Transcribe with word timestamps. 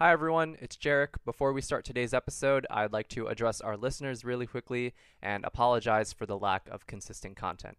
Hi, 0.00 0.12
everyone. 0.12 0.56
It's 0.60 0.76
Jeric. 0.76 1.16
Before 1.24 1.52
we 1.52 1.60
start 1.60 1.84
today's 1.84 2.14
episode, 2.14 2.68
I'd 2.70 2.92
like 2.92 3.08
to 3.08 3.26
address 3.26 3.60
our 3.60 3.76
listeners 3.76 4.24
really 4.24 4.46
quickly 4.46 4.94
and 5.20 5.44
apologize 5.44 6.12
for 6.12 6.24
the 6.24 6.38
lack 6.38 6.68
of 6.68 6.86
consistent 6.86 7.36
content. 7.36 7.76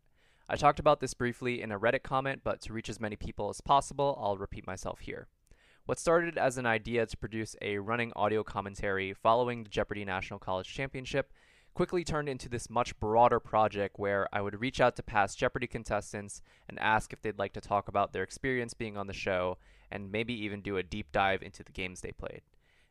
I 0.50 0.58
talked 0.58 0.80
about 0.80 1.00
this 1.00 1.14
briefly 1.14 1.62
in 1.62 1.72
a 1.72 1.80
Reddit 1.80 2.04
comment, 2.04 2.42
but 2.44 2.60
to 2.64 2.74
reach 2.74 2.90
as 2.90 3.00
many 3.00 3.16
people 3.16 3.48
as 3.48 3.62
possible, 3.62 4.20
I'll 4.22 4.36
repeat 4.36 4.68
myself 4.68 5.00
here. 5.00 5.28
What 5.86 5.98
started 5.98 6.38
as 6.38 6.58
an 6.58 6.66
idea 6.66 7.06
to 7.06 7.16
produce 7.16 7.56
a 7.62 7.78
running 7.78 8.12
audio 8.18 8.44
commentary 8.44 9.14
following 9.14 9.64
the 9.64 9.70
Jeopardy 9.70 10.04
National 10.04 10.40
College 10.40 10.68
Championship 10.68 11.32
quickly 11.74 12.04
turned 12.04 12.28
into 12.28 12.50
this 12.50 12.70
much 12.70 13.00
broader 13.00 13.40
project 13.40 13.98
where 13.98 14.28
I 14.34 14.42
would 14.42 14.60
reach 14.60 14.82
out 14.82 14.98
to 14.98 15.04
past 15.04 15.40
Jeopardy 15.40 15.68
contestants 15.68 16.42
and 16.68 16.78
ask 16.80 17.14
if 17.14 17.22
they'd 17.22 17.40
like 17.40 17.54
to 17.54 17.62
talk 17.62 17.88
about 17.88 18.12
their 18.12 18.24
experience 18.24 18.74
being 18.74 18.98
on 18.98 19.08
the 19.08 19.14
show 19.14 19.58
and 19.92 20.12
maybe 20.12 20.34
even 20.34 20.62
do 20.62 20.78
a 20.78 20.84
deep 20.84 21.12
dive 21.12 21.42
into 21.42 21.64
the 21.64 21.72
games 21.72 22.02
they 22.02 22.12
played. 22.12 22.42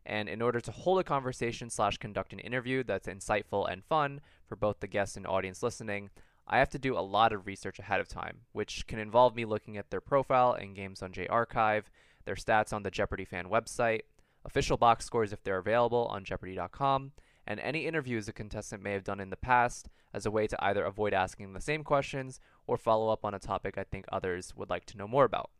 And 0.04 0.28
in 0.28 0.40
order 0.40 0.60
to 0.60 0.72
hold 0.72 1.00
a 1.00 1.04
conversation 1.04 1.68
slash 1.68 1.98
conduct 1.98 2.32
an 2.32 2.38
interview 2.38 2.82
that's 2.82 3.08
insightful 3.08 3.70
and 3.70 3.84
fun 3.84 4.20
for 4.46 4.56
both 4.56 4.80
the 4.80 4.86
guest 4.86 5.16
and 5.16 5.26
audience 5.26 5.62
listening, 5.62 6.10
I 6.46 6.58
have 6.58 6.70
to 6.70 6.78
do 6.78 6.96
a 6.96 7.00
lot 7.00 7.34
of 7.34 7.46
research 7.46 7.78
ahead 7.78 8.00
of 8.00 8.08
time, 8.08 8.38
which 8.52 8.86
can 8.86 8.98
involve 8.98 9.36
me 9.36 9.44
looking 9.44 9.76
at 9.76 9.90
their 9.90 10.00
profile 10.00 10.54
and 10.54 10.74
Games 10.74 11.02
on 11.02 11.12
J 11.12 11.26
Archive, 11.26 11.90
their 12.24 12.36
stats 12.36 12.72
on 12.72 12.82
the 12.82 12.90
Jeopardy 12.90 13.26
fan 13.26 13.48
website, 13.50 14.02
official 14.46 14.78
box 14.78 15.04
scores 15.04 15.32
if 15.32 15.44
they're 15.44 15.58
available 15.58 16.06
on 16.06 16.24
Jeopardy.com, 16.24 17.12
and 17.46 17.60
any 17.60 17.86
interviews 17.86 18.28
a 18.28 18.32
contestant 18.32 18.82
may 18.82 18.92
have 18.92 19.04
done 19.04 19.20
in 19.20 19.28
the 19.28 19.36
past 19.36 19.90
as 20.14 20.24
a 20.24 20.30
way 20.30 20.46
to 20.46 20.64
either 20.64 20.84
avoid 20.84 21.12
asking 21.12 21.52
the 21.52 21.60
same 21.60 21.84
questions 21.84 22.40
or 22.66 22.78
follow 22.78 23.10
up 23.10 23.26
on 23.26 23.34
a 23.34 23.38
topic 23.38 23.76
I 23.76 23.84
think 23.84 24.06
others 24.10 24.54
would 24.56 24.70
like 24.70 24.86
to 24.86 24.96
know 24.96 25.08
more 25.08 25.24
about. 25.24 25.50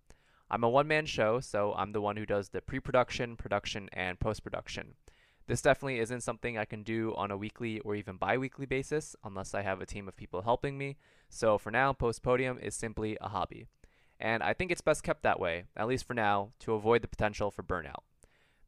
I'm 0.50 0.64
a 0.64 0.68
one 0.68 0.88
man 0.88 1.06
show, 1.06 1.40
so 1.40 1.74
I'm 1.76 1.92
the 1.92 2.00
one 2.00 2.16
who 2.16 2.24
does 2.24 2.48
the 2.48 2.62
pre 2.62 2.80
production, 2.80 3.36
production, 3.36 3.88
and 3.92 4.18
post 4.18 4.42
production. 4.42 4.94
This 5.46 5.62
definitely 5.62 5.98
isn't 5.98 6.22
something 6.22 6.58
I 6.58 6.64
can 6.64 6.82
do 6.82 7.14
on 7.16 7.30
a 7.30 7.36
weekly 7.36 7.80
or 7.80 7.94
even 7.94 8.16
bi 8.16 8.36
weekly 8.36 8.66
basis 8.66 9.16
unless 9.24 9.54
I 9.54 9.62
have 9.62 9.80
a 9.80 9.86
team 9.86 10.08
of 10.08 10.16
people 10.16 10.42
helping 10.42 10.76
me, 10.76 10.96
so 11.28 11.58
for 11.58 11.70
now, 11.70 11.92
Post 11.92 12.22
Podium 12.22 12.58
is 12.58 12.74
simply 12.74 13.16
a 13.20 13.28
hobby. 13.28 13.66
And 14.20 14.42
I 14.42 14.52
think 14.52 14.70
it's 14.70 14.80
best 14.80 15.02
kept 15.02 15.22
that 15.22 15.40
way, 15.40 15.64
at 15.76 15.86
least 15.86 16.06
for 16.06 16.14
now, 16.14 16.50
to 16.60 16.74
avoid 16.74 17.02
the 17.02 17.08
potential 17.08 17.50
for 17.50 17.62
burnout. 17.62 18.02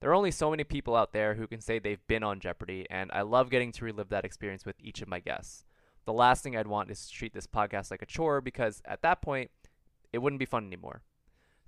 There 0.01 0.11
are 0.11 0.15
only 0.15 0.31
so 0.31 0.51
many 0.51 0.65
people 0.65 0.97
out 0.97 1.13
there 1.13 1.35
who 1.35 1.47
can 1.47 1.61
say 1.61 1.79
they've 1.79 2.07
been 2.07 2.23
on 2.23 2.41
Jeopardy, 2.41 2.87
and 2.89 3.11
I 3.13 3.23
love 3.23 3.51
getting 3.51 3.73
to 3.73 3.85
relive 3.85 4.09
that 4.11 4.25
experience 4.25 4.65
with 4.65 4.77
each 4.81 5.03
of 5.03 5.09
my 5.09 5.21
guests. 5.21 5.65
The 6.07 6.13
last 6.13 6.43
thing 6.43 6.57
I'd 6.57 6.67
want 6.67 6.91
is 6.91 7.07
to 7.07 7.13
treat 7.13 7.35
this 7.35 7.47
podcast 7.47 7.91
like 7.91 8.01
a 8.01 8.07
chore 8.07 8.41
because 8.41 8.81
at 8.87 9.03
that 9.03 9.21
point, 9.21 9.51
it 10.13 10.19
wouldn't 10.19 10.41
be 10.41 10.47
fun 10.47 10.67
anymore. 10.67 11.03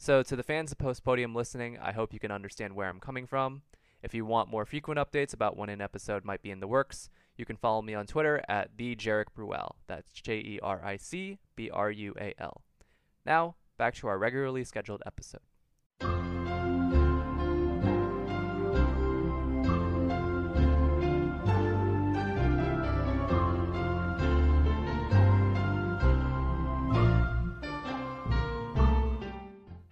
So, 0.02 0.20
to 0.24 0.34
the 0.34 0.42
fans 0.42 0.72
of 0.72 0.78
Post 0.78 1.04
Podium 1.04 1.32
listening, 1.32 1.78
I 1.80 1.92
hope 1.92 2.12
you 2.12 2.18
can 2.18 2.32
understand 2.32 2.74
where 2.74 2.88
I'm 2.88 2.98
coming 2.98 3.24
from. 3.24 3.62
If 4.02 4.12
you 4.14 4.26
want 4.26 4.50
more 4.50 4.66
frequent 4.66 4.98
updates 4.98 5.32
about 5.32 5.56
when 5.56 5.68
an 5.68 5.80
episode 5.80 6.24
might 6.24 6.42
be 6.42 6.50
in 6.50 6.58
the 6.58 6.66
works, 6.66 7.08
you 7.36 7.44
can 7.44 7.56
follow 7.56 7.82
me 7.82 7.94
on 7.94 8.08
Twitter 8.08 8.42
at 8.48 8.76
the 8.76 8.96
Jeric 8.96 9.26
Brual. 9.32 9.76
That's 9.86 10.10
J 10.10 10.38
E 10.38 10.58
R 10.60 10.84
I 10.84 10.96
C 10.96 11.38
B 11.54 11.70
R 11.70 11.88
U 11.92 12.16
A 12.20 12.34
L. 12.40 12.62
Now, 13.24 13.54
back 13.78 13.94
to 13.94 14.08
our 14.08 14.18
regularly 14.18 14.64
scheduled 14.64 15.04
episode. 15.06 15.42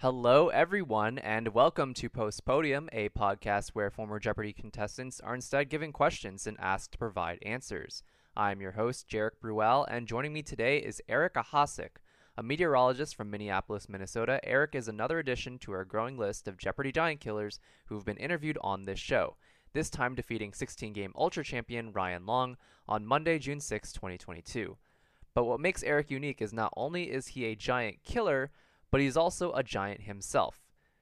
Hello, 0.02 0.48
everyone, 0.48 1.18
and 1.18 1.48
welcome 1.48 1.92
to 1.92 2.08
Post 2.08 2.46
Podium, 2.46 2.88
a 2.90 3.10
podcast 3.10 3.72
where 3.74 3.90
former 3.90 4.18
Jeopardy 4.18 4.54
contestants 4.54 5.20
are 5.20 5.34
instead 5.34 5.68
given 5.68 5.92
questions 5.92 6.46
and 6.46 6.56
asked 6.58 6.92
to 6.92 6.98
provide 6.98 7.38
answers. 7.42 8.02
I'm 8.34 8.62
your 8.62 8.72
host, 8.72 9.10
Jeric 9.10 9.32
Brual, 9.42 9.84
and 9.90 10.08
joining 10.08 10.32
me 10.32 10.40
today 10.40 10.78
is 10.78 11.02
Eric 11.06 11.34
Ahasic, 11.34 11.98
a 12.34 12.42
meteorologist 12.42 13.14
from 13.14 13.30
Minneapolis, 13.30 13.90
Minnesota. 13.90 14.40
Eric 14.42 14.74
is 14.74 14.88
another 14.88 15.18
addition 15.18 15.58
to 15.58 15.72
our 15.72 15.84
growing 15.84 16.16
list 16.16 16.48
of 16.48 16.56
Jeopardy 16.56 16.92
giant 16.92 17.20
killers 17.20 17.60
who've 17.84 18.06
been 18.06 18.16
interviewed 18.16 18.56
on 18.62 18.86
this 18.86 18.98
show, 18.98 19.36
this 19.74 19.90
time 19.90 20.14
defeating 20.14 20.54
16 20.54 20.94
game 20.94 21.12
Ultra 21.14 21.44
champion 21.44 21.92
Ryan 21.92 22.24
Long 22.24 22.56
on 22.88 23.04
Monday, 23.04 23.38
June 23.38 23.60
6, 23.60 23.92
2022. 23.92 24.78
But 25.34 25.44
what 25.44 25.60
makes 25.60 25.82
Eric 25.82 26.10
unique 26.10 26.40
is 26.40 26.54
not 26.54 26.72
only 26.74 27.10
is 27.10 27.26
he 27.26 27.44
a 27.44 27.54
giant 27.54 28.02
killer, 28.02 28.50
but 28.90 29.00
he's 29.00 29.16
also 29.16 29.52
a 29.52 29.62
giant 29.62 30.02
himself. 30.02 30.60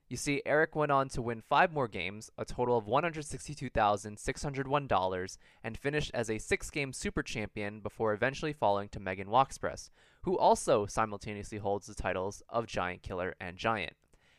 You 0.09 0.17
see, 0.17 0.43
Eric 0.47 0.75
went 0.75 0.91
on 0.91 1.11
to 1.11 1.21
win 1.21 1.43
five 1.43 1.71
more 1.71 1.87
games, 1.87 2.31
a 2.39 2.47
total 2.47 2.79
of 2.79 2.87
$162,601, 2.87 5.39
and 5.63 5.77
finished 5.77 6.11
as 6.15 6.31
a 6.31 6.39
six 6.39 6.71
game 6.71 6.95
super 6.95 7.23
champion 7.23 7.81
before 7.81 8.15
eventually 8.15 8.55
falling 8.55 8.89
to 8.89 9.01
Megan 9.01 9.29
Wachspress, 9.29 9.91
who 10.23 10.39
also 10.39 10.87
simultaneously 10.87 11.59
holds 11.59 11.87
the 11.87 11.95
titles 11.95 12.43
of 12.49 12.67
Giant 12.67 13.03
Killer 13.03 13.35
and 13.39 13.59
Giant. 13.59 13.93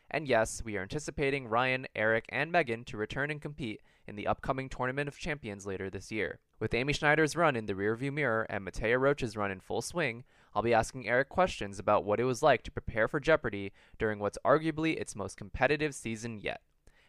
And 0.09 0.27
yes, 0.27 0.63
we 0.65 0.75
are 0.75 0.81
anticipating 0.81 1.47
Ryan, 1.47 1.85
Eric, 1.95 2.25
and 2.29 2.51
Megan 2.51 2.83
to 2.85 2.97
return 2.97 3.29
and 3.29 3.39
compete 3.39 3.83
in 4.07 4.15
the 4.15 4.25
upcoming 4.25 4.69
Tournament 4.69 5.07
of 5.07 5.19
Champions 5.19 5.67
later 5.67 5.91
this 5.91 6.11
year. 6.11 6.39
With 6.59 6.73
Amy 6.73 6.93
Schneider's 6.93 7.35
run 7.35 7.55
in 7.55 7.67
the 7.67 7.75
rearview 7.75 8.11
mirror 8.11 8.47
and 8.49 8.65
Mattea 8.65 8.99
Roach's 8.99 9.37
run 9.37 9.51
in 9.51 9.59
full 9.59 9.83
swing, 9.83 10.23
I'll 10.55 10.63
be 10.63 10.73
asking 10.73 11.07
Eric 11.07 11.29
questions 11.29 11.79
about 11.79 12.03
what 12.03 12.19
it 12.19 12.23
was 12.23 12.41
like 12.41 12.63
to 12.63 12.71
prepare 12.71 13.07
for 13.07 13.19
Jeopardy 13.19 13.71
during 13.97 14.19
what's 14.19 14.37
arguably 14.43 14.99
its 14.99 15.15
most 15.15 15.37
competitive 15.37 15.93
season 15.93 16.39
yet. 16.39 16.61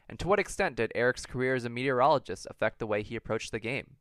And 0.08 0.18
to 0.18 0.28
what 0.28 0.38
extent 0.40 0.76
did 0.76 0.92
Eric's 0.94 1.24
career 1.24 1.54
as 1.54 1.64
a 1.64 1.70
meteorologist 1.70 2.46
affect 2.50 2.78
the 2.78 2.86
way 2.86 3.02
he 3.02 3.16
approached 3.16 3.52
the 3.52 3.60
game? 3.60 3.96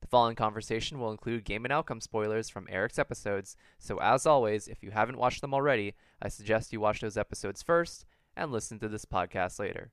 The 0.00 0.08
following 0.08 0.34
conversation 0.34 0.98
will 0.98 1.12
include 1.12 1.44
game 1.44 1.64
and 1.64 1.72
outcome 1.72 2.00
spoilers 2.00 2.48
from 2.48 2.66
Eric's 2.68 2.98
episodes, 2.98 3.56
so 3.78 3.98
as 3.98 4.26
always, 4.26 4.66
if 4.66 4.82
you 4.82 4.90
haven't 4.90 5.18
watched 5.18 5.40
them 5.40 5.54
already, 5.54 5.94
I 6.20 6.28
suggest 6.28 6.72
you 6.72 6.80
watch 6.80 7.00
those 7.00 7.16
episodes 7.16 7.62
first 7.62 8.04
and 8.36 8.50
listen 8.50 8.80
to 8.80 8.88
this 8.88 9.04
podcast 9.04 9.60
later. 9.60 9.92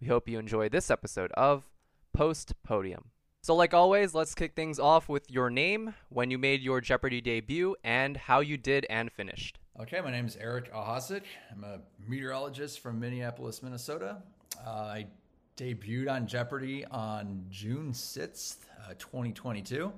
We 0.00 0.06
hope 0.06 0.28
you 0.28 0.38
enjoy 0.38 0.70
this 0.70 0.90
episode 0.90 1.30
of 1.32 1.68
Post 2.14 2.54
Podium. 2.62 3.10
So, 3.42 3.54
like 3.54 3.72
always, 3.72 4.14
let's 4.14 4.34
kick 4.34 4.54
things 4.54 4.78
off 4.78 5.08
with 5.08 5.30
your 5.30 5.48
name, 5.48 5.94
when 6.10 6.30
you 6.30 6.36
made 6.36 6.60
your 6.60 6.82
Jeopardy 6.82 7.22
debut, 7.22 7.74
and 7.82 8.14
how 8.14 8.40
you 8.40 8.58
did 8.58 8.84
and 8.90 9.10
finished. 9.10 9.58
Okay, 9.80 9.98
my 10.02 10.10
name 10.10 10.26
is 10.26 10.36
Eric 10.36 10.70
Ahasic. 10.74 11.22
I'm 11.50 11.64
a 11.64 11.78
meteorologist 12.06 12.80
from 12.80 13.00
Minneapolis, 13.00 13.62
Minnesota. 13.62 14.18
Uh, 14.62 14.70
I 14.70 15.06
debuted 15.56 16.10
on 16.10 16.26
Jeopardy 16.26 16.84
on 16.90 17.46
June 17.48 17.94
6th, 17.94 18.56
uh, 18.84 18.92
2022, 18.98 19.90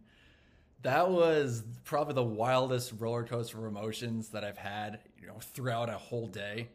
that 0.83 1.11
was 1.11 1.65
probably 1.85 2.15
the 2.15 2.23
wildest 2.23 2.95
roller 2.99 3.25
coaster 3.25 3.59
of 3.59 3.65
emotions 3.65 4.29
that 4.31 4.45
I've 4.45 4.59
had, 4.59 5.01
you 5.21 5.27
know, 5.27 5.39
throughout 5.41 5.89
a 5.89 5.99
whole 5.99 6.29
day. 6.29 6.69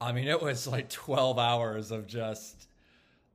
I 0.00 0.12
mean, 0.12 0.26
it 0.26 0.42
was 0.42 0.66
like 0.66 0.88
12 0.88 1.38
hours 1.38 1.90
of 1.90 2.06
just 2.06 2.68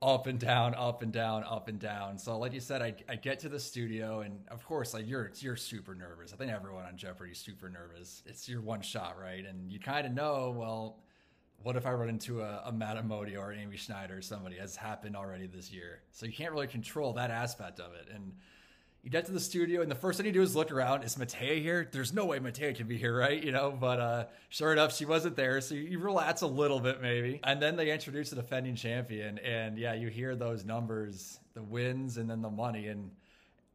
up 0.00 0.26
and 0.26 0.38
down, 0.38 0.74
up 0.74 1.02
and 1.02 1.12
down, 1.12 1.44
up 1.44 1.68
and 1.68 1.78
down. 1.78 2.18
So, 2.18 2.38
like 2.38 2.52
you 2.52 2.60
said, 2.60 2.82
I, 2.82 2.94
I 3.08 3.16
get 3.16 3.40
to 3.40 3.48
the 3.48 3.58
studio, 3.58 4.20
and 4.20 4.40
of 4.48 4.64
course, 4.64 4.94
like 4.94 5.08
you're 5.08 5.32
you're 5.40 5.56
super 5.56 5.94
nervous. 5.94 6.32
I 6.32 6.36
think 6.36 6.52
everyone 6.52 6.84
on 6.84 6.96
Jeopardy 6.96 7.32
is 7.32 7.38
super 7.38 7.68
nervous. 7.68 8.22
It's 8.26 8.48
your 8.48 8.60
one 8.60 8.80
shot, 8.80 9.16
right? 9.20 9.44
And 9.44 9.72
you 9.72 9.80
kind 9.80 10.06
of 10.06 10.12
know, 10.12 10.54
well, 10.56 10.98
what 11.62 11.76
if 11.76 11.84
I 11.84 11.92
run 11.92 12.08
into 12.08 12.42
a, 12.42 12.62
a 12.66 12.72
Matt 12.72 12.96
Amodio 12.96 13.38
or 13.38 13.52
Amy 13.52 13.76
Schneider 13.76 14.18
or 14.18 14.22
somebody 14.22 14.56
has 14.56 14.76
happened 14.76 15.16
already 15.16 15.46
this 15.46 15.72
year? 15.72 16.02
So 16.12 16.26
you 16.26 16.32
can't 16.32 16.52
really 16.52 16.68
control 16.68 17.12
that 17.14 17.30
aspect 17.30 17.80
of 17.80 17.94
it. 17.94 18.08
And 18.14 18.32
you 19.02 19.10
get 19.10 19.26
to 19.26 19.32
the 19.32 19.40
studio, 19.40 19.80
and 19.80 19.90
the 19.90 19.94
first 19.96 20.16
thing 20.16 20.26
you 20.26 20.32
do 20.32 20.42
is 20.42 20.56
look 20.56 20.72
around. 20.72 21.04
Is 21.04 21.14
Mattea 21.16 21.62
here? 21.62 21.88
There's 21.90 22.12
no 22.12 22.24
way 22.24 22.40
Mattea 22.40 22.74
can 22.74 22.88
be 22.88 22.98
here, 22.98 23.16
right? 23.16 23.42
You 23.42 23.52
know, 23.52 23.70
but 23.70 24.00
uh, 24.00 24.24
sure 24.48 24.72
enough, 24.72 24.94
she 24.94 25.04
wasn't 25.04 25.36
there. 25.36 25.60
So 25.60 25.74
you 25.74 25.98
relax 25.98 26.42
a 26.42 26.46
little 26.46 26.80
bit, 26.80 27.00
maybe. 27.00 27.40
And 27.44 27.62
then 27.62 27.76
they 27.76 27.92
introduce 27.92 28.30
the 28.30 28.36
defending 28.36 28.74
champion, 28.74 29.38
and 29.38 29.78
yeah, 29.78 29.94
you 29.94 30.08
hear 30.08 30.34
those 30.34 30.64
numbers, 30.64 31.38
the 31.54 31.62
wins, 31.62 32.16
and 32.16 32.28
then 32.28 32.42
the 32.42 32.50
money, 32.50 32.88
and 32.88 33.10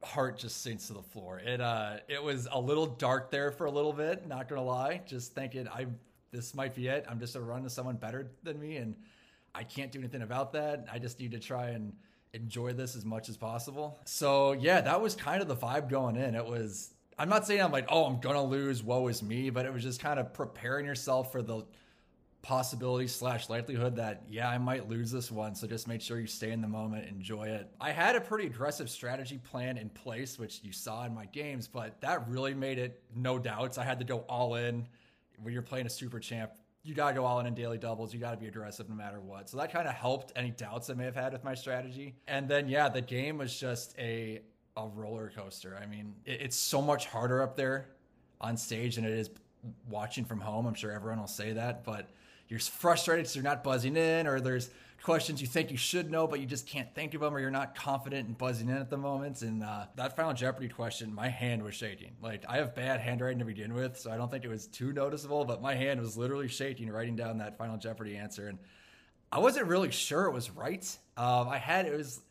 heart 0.03 0.37
just 0.37 0.61
sinks 0.61 0.87
to 0.87 0.93
the 0.93 1.01
floor. 1.01 1.39
It 1.39 1.61
uh, 1.61 1.97
it 2.07 2.21
was 2.21 2.47
a 2.51 2.59
little 2.59 2.85
dark 2.85 3.31
there 3.31 3.51
for 3.51 3.65
a 3.65 3.71
little 3.71 3.93
bit. 3.93 4.27
Not 4.27 4.49
gonna 4.49 4.63
lie, 4.63 5.01
just 5.05 5.33
thinking 5.33 5.67
I 5.67 5.87
this 6.31 6.53
might 6.53 6.75
be 6.75 6.87
it. 6.87 7.05
I'm 7.07 7.19
just 7.19 7.35
a 7.35 7.41
run 7.41 7.63
to 7.63 7.69
someone 7.69 7.95
better 7.95 8.31
than 8.43 8.59
me, 8.59 8.77
and 8.77 8.95
I 9.55 9.63
can't 9.63 9.91
do 9.91 9.99
anything 9.99 10.23
about 10.23 10.51
that. 10.53 10.85
I 10.91 10.99
just 10.99 11.19
need 11.19 11.31
to 11.31 11.39
try 11.39 11.69
and 11.69 11.93
enjoy 12.33 12.73
this 12.73 12.95
as 12.95 13.05
much 13.05 13.29
as 13.29 13.37
possible. 13.37 13.99
So 14.05 14.53
yeah, 14.53 14.81
that 14.81 15.01
was 15.01 15.15
kind 15.15 15.41
of 15.41 15.47
the 15.47 15.55
vibe 15.55 15.89
going 15.89 16.15
in. 16.15 16.35
It 16.35 16.45
was 16.45 16.93
I'm 17.17 17.29
not 17.29 17.45
saying 17.45 17.61
I'm 17.61 17.71
like, 17.71 17.87
oh, 17.89 18.05
I'm 18.05 18.19
gonna 18.19 18.43
lose, 18.43 18.83
woe 18.83 19.07
is 19.07 19.21
me, 19.21 19.49
but 19.49 19.65
it 19.65 19.73
was 19.73 19.83
just 19.83 20.01
kind 20.01 20.19
of 20.19 20.33
preparing 20.33 20.85
yourself 20.85 21.31
for 21.31 21.41
the 21.41 21.65
possibility 22.41 23.07
slash 23.07 23.49
likelihood 23.49 23.95
that 23.95 24.23
yeah, 24.27 24.49
I 24.49 24.57
might 24.57 24.89
lose 24.89 25.11
this 25.11 25.31
one. 25.31 25.55
So 25.55 25.67
just 25.67 25.87
make 25.87 26.01
sure 26.01 26.19
you 26.19 26.27
stay 26.27 26.51
in 26.51 26.61
the 26.61 26.67
moment, 26.67 27.07
enjoy 27.07 27.47
it. 27.47 27.69
I 27.79 27.91
had 27.91 28.15
a 28.15 28.21
pretty 28.21 28.47
aggressive 28.47 28.89
strategy 28.89 29.37
plan 29.37 29.77
in 29.77 29.89
place, 29.89 30.37
which 30.37 30.59
you 30.63 30.73
saw 30.73 31.05
in 31.05 31.13
my 31.13 31.25
games, 31.25 31.67
but 31.67 32.01
that 32.01 32.27
really 32.27 32.53
made 32.53 32.79
it 32.79 33.01
no 33.15 33.39
doubts. 33.39 33.77
I 33.77 33.83
had 33.83 33.99
to 33.99 34.05
go 34.05 34.19
all 34.27 34.55
in 34.55 34.87
when 35.37 35.53
you're 35.53 35.61
playing 35.61 35.85
a 35.85 35.89
super 35.89 36.19
champ 36.19 36.51
you 36.83 36.93
got 36.93 37.09
to 37.09 37.15
go 37.15 37.25
all 37.25 37.39
in 37.39 37.45
in 37.45 37.53
daily 37.53 37.77
doubles. 37.77 38.13
You 38.13 38.19
got 38.19 38.31
to 38.31 38.37
be 38.37 38.47
aggressive 38.47 38.89
no 38.89 38.95
matter 38.95 39.19
what. 39.21 39.49
So 39.49 39.57
that 39.57 39.71
kind 39.71 39.87
of 39.87 39.93
helped 39.93 40.33
any 40.35 40.51
doubts 40.51 40.89
I 40.89 40.93
may 40.93 41.05
have 41.05 41.15
had 41.15 41.31
with 41.31 41.43
my 41.43 41.55
strategy. 41.55 42.15
And 42.27 42.47
then, 42.47 42.67
yeah, 42.67 42.89
the 42.89 43.01
game 43.01 43.37
was 43.37 43.57
just 43.57 43.97
a 43.97 44.41
a 44.75 44.87
roller 44.87 45.31
coaster. 45.35 45.79
I 45.81 45.85
mean, 45.85 46.15
it, 46.25 46.41
it's 46.41 46.55
so 46.55 46.81
much 46.81 47.05
harder 47.05 47.43
up 47.43 47.55
there 47.55 47.89
on 48.41 48.57
stage 48.57 48.95
than 48.95 49.05
it 49.05 49.11
is 49.11 49.29
watching 49.87 50.25
from 50.25 50.41
home. 50.41 50.65
I'm 50.65 50.73
sure 50.73 50.91
everyone 50.91 51.19
will 51.19 51.27
say 51.27 51.53
that, 51.53 51.83
but 51.83 52.09
you're 52.47 52.59
frustrated 52.59 53.23
because 53.23 53.35
you're 53.35 53.43
not 53.43 53.63
buzzing 53.63 53.95
in, 53.95 54.27
or 54.27 54.41
there's 54.41 54.69
questions 55.03 55.41
you 55.41 55.47
think 55.47 55.69
you 55.69 55.77
should 55.77 56.09
know, 56.09 56.25
but 56.25 56.39
you 56.39 56.45
just 56.45 56.65
can't 56.65 56.93
think 56.95 57.13
of 57.13 57.21
them, 57.21 57.35
or 57.35 57.39
you're 57.39 57.51
not 57.51 57.75
confident 57.75 58.27
in 58.27 58.33
buzzing 58.33 58.69
in 58.69 58.77
at 58.77 58.89
the 58.89 58.97
moment. 58.97 59.41
And 59.41 59.61
uh, 59.61 59.85
that 59.95 60.15
Final 60.15 60.33
Jeopardy 60.33 60.69
question, 60.69 61.13
my 61.13 61.27
hand 61.27 61.61
was 61.61 61.75
shaking. 61.75 62.13
Like 62.21 62.45
I 62.47 62.57
have 62.57 62.73
bad 62.73 63.01
handwriting 63.01 63.39
to 63.39 63.45
begin 63.45 63.73
with, 63.73 63.99
so 63.99 64.11
I 64.11 64.17
don't 64.17 64.31
think 64.31 64.45
it 64.45 64.49
was 64.49 64.65
too 64.67 64.93
noticeable, 64.93 65.43
but 65.43 65.61
my 65.61 65.75
hand 65.75 65.99
was 65.99 66.17
literally 66.17 66.47
shaking 66.47 66.89
writing 66.89 67.15
down 67.15 67.37
that 67.39 67.57
Final 67.57 67.77
Jeopardy 67.77 68.15
answer, 68.15 68.47
and 68.47 68.57
I 69.31 69.39
wasn't 69.39 69.67
really 69.67 69.91
sure 69.91 70.25
it 70.25 70.33
was 70.33 70.49
right. 70.51 70.85
Um, 71.17 71.49
I 71.49 71.57
had 71.57 71.85
it 71.85 71.95
was 71.95 72.21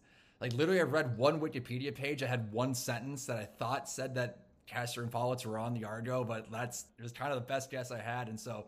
like 0.41 0.55
literally 0.55 0.81
I 0.81 0.85
read 0.85 1.19
one 1.19 1.41
Wikipedia 1.41 1.95
page. 1.95 2.23
I 2.23 2.27
had 2.27 2.51
one 2.53 2.75
sentence 2.75 3.27
that 3.27 3.37
I 3.37 3.45
thought 3.45 3.89
said 3.89 4.15
that 4.15 4.47
Castor 4.67 5.03
and 5.03 5.11
Pollux 5.11 5.45
were 5.45 5.59
on 5.59 5.75
the 5.75 5.85
Argo, 5.85 6.25
but 6.25 6.51
that's 6.51 6.87
it 6.99 7.03
was 7.03 7.13
kind 7.13 7.33
of 7.33 7.37
the 7.37 7.47
best 7.47 7.71
guess 7.71 7.93
I 7.93 8.01
had, 8.01 8.29
and 8.29 8.41
so 8.41 8.67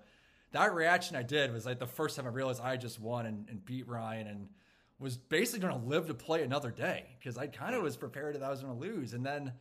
that 0.54 0.72
reaction 0.72 1.16
I 1.16 1.22
did 1.22 1.52
was 1.52 1.66
like 1.66 1.80
the 1.80 1.86
first 1.86 2.14
time 2.16 2.26
I 2.26 2.30
realized 2.30 2.60
I 2.62 2.76
just 2.76 3.00
won 3.00 3.26
and, 3.26 3.48
and 3.48 3.64
beat 3.64 3.88
Ryan 3.88 4.28
and 4.28 4.48
was 5.00 5.16
basically 5.16 5.66
going 5.66 5.80
to 5.80 5.86
live 5.88 6.06
to 6.06 6.14
play 6.14 6.44
another 6.44 6.70
day 6.70 7.06
because 7.18 7.36
I 7.36 7.48
kind 7.48 7.74
of 7.74 7.82
was 7.82 7.96
prepared 7.96 8.36
that 8.36 8.42
I 8.42 8.50
was 8.50 8.62
going 8.62 8.72
to 8.72 8.80
lose. 8.80 9.14
And 9.14 9.26
then 9.26 9.52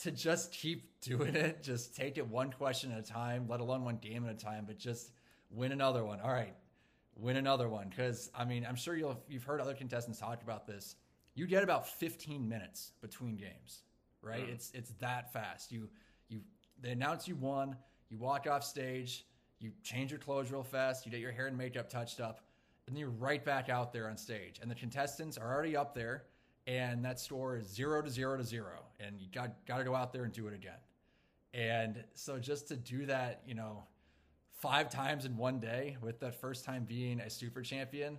to 0.00 0.10
just 0.10 0.50
keep 0.50 0.98
doing 1.02 1.36
it, 1.36 1.62
just 1.62 1.94
take 1.94 2.16
it 2.16 2.26
one 2.26 2.50
question 2.50 2.90
at 2.90 2.98
a 2.98 3.02
time, 3.02 3.46
let 3.48 3.60
alone 3.60 3.84
one 3.84 3.96
game 3.96 4.24
at 4.24 4.32
a 4.32 4.36
time, 4.36 4.64
but 4.66 4.78
just 4.78 5.12
win 5.50 5.72
another 5.72 6.02
one. 6.06 6.20
All 6.20 6.32
right, 6.32 6.54
win 7.14 7.36
another 7.36 7.68
one. 7.68 7.90
Because 7.90 8.30
I 8.34 8.46
mean, 8.46 8.64
I'm 8.66 8.76
sure 8.76 8.96
you'll 8.96 9.22
you've 9.28 9.44
heard 9.44 9.60
other 9.60 9.74
contestants 9.74 10.18
talk 10.18 10.42
about 10.42 10.66
this. 10.66 10.96
You 11.34 11.46
get 11.46 11.62
about 11.62 11.86
15 11.86 12.48
minutes 12.48 12.92
between 13.02 13.36
games, 13.36 13.82
right? 14.22 14.46
Mm. 14.46 14.54
It's 14.54 14.70
it's 14.72 14.90
that 15.00 15.34
fast. 15.34 15.70
You 15.70 15.90
you 16.30 16.40
they 16.80 16.92
announce 16.92 17.28
you 17.28 17.36
won. 17.36 17.76
You 18.08 18.16
walk 18.16 18.46
off 18.46 18.64
stage 18.64 19.26
you 19.62 19.72
change 19.82 20.10
your 20.10 20.20
clothes 20.20 20.50
real 20.50 20.62
fast, 20.62 21.04
you 21.06 21.12
get 21.12 21.20
your 21.20 21.32
hair 21.32 21.46
and 21.46 21.56
makeup 21.56 21.88
touched 21.88 22.20
up, 22.20 22.40
and 22.86 22.96
then 22.96 23.00
you're 23.00 23.10
right 23.10 23.44
back 23.44 23.68
out 23.68 23.92
there 23.92 24.08
on 24.08 24.16
stage. 24.16 24.58
And 24.60 24.70
the 24.70 24.74
contestants 24.74 25.38
are 25.38 25.52
already 25.52 25.76
up 25.76 25.94
there, 25.94 26.24
and 26.66 27.04
that 27.04 27.20
score 27.20 27.56
is 27.56 27.66
zero 27.66 28.02
to 28.02 28.10
zero 28.10 28.36
to 28.36 28.44
zero, 28.44 28.84
and 29.00 29.20
you 29.20 29.28
got 29.32 29.66
got 29.66 29.78
to 29.78 29.84
go 29.84 29.94
out 29.94 30.12
there 30.12 30.24
and 30.24 30.32
do 30.32 30.46
it 30.46 30.54
again. 30.54 30.78
And 31.54 32.02
so 32.14 32.38
just 32.38 32.68
to 32.68 32.76
do 32.76 33.06
that, 33.06 33.42
you 33.46 33.54
know, 33.54 33.84
five 34.60 34.90
times 34.90 35.24
in 35.24 35.36
one 35.36 35.58
day, 35.58 35.96
with 36.00 36.20
that 36.20 36.40
first 36.40 36.64
time 36.64 36.84
being 36.84 37.20
a 37.20 37.28
super 37.28 37.62
champion. 37.62 38.18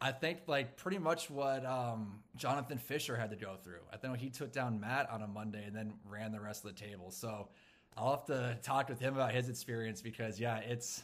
I 0.00 0.12
think 0.12 0.42
like 0.46 0.76
pretty 0.76 0.98
much 0.98 1.28
what 1.28 1.66
um, 1.66 2.20
Jonathan 2.36 2.78
Fisher 2.78 3.16
had 3.16 3.30
to 3.30 3.36
go 3.36 3.56
through. 3.62 3.80
I 3.92 3.96
think 3.96 4.16
he 4.18 4.30
took 4.30 4.52
down 4.52 4.78
Matt 4.78 5.10
on 5.10 5.22
a 5.22 5.26
Monday 5.26 5.64
and 5.66 5.74
then 5.74 5.94
ran 6.08 6.30
the 6.30 6.40
rest 6.40 6.64
of 6.64 6.72
the 6.72 6.80
table. 6.80 7.10
So 7.10 7.48
I'll 7.98 8.10
have 8.10 8.26
to 8.26 8.58
talk 8.62 8.88
with 8.88 9.00
him 9.00 9.14
about 9.14 9.32
his 9.32 9.48
experience 9.48 10.00
because 10.00 10.38
yeah, 10.38 10.58
it's 10.58 11.02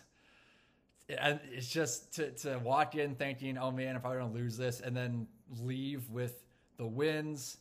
it's 1.08 1.69
just 1.69 2.14
to 2.14 2.31
to 2.31 2.58
walk 2.58 2.94
in 2.94 3.14
thinking, 3.14 3.58
oh 3.58 3.70
man, 3.70 3.91
if 3.91 3.96
I'm 3.96 4.00
probably 4.00 4.19
gonna 4.20 4.32
lose 4.32 4.56
this, 4.56 4.81
and 4.81 4.96
then 4.96 5.26
leave 5.61 6.08
with 6.11 6.43
the 6.76 6.87
wins 6.87 7.58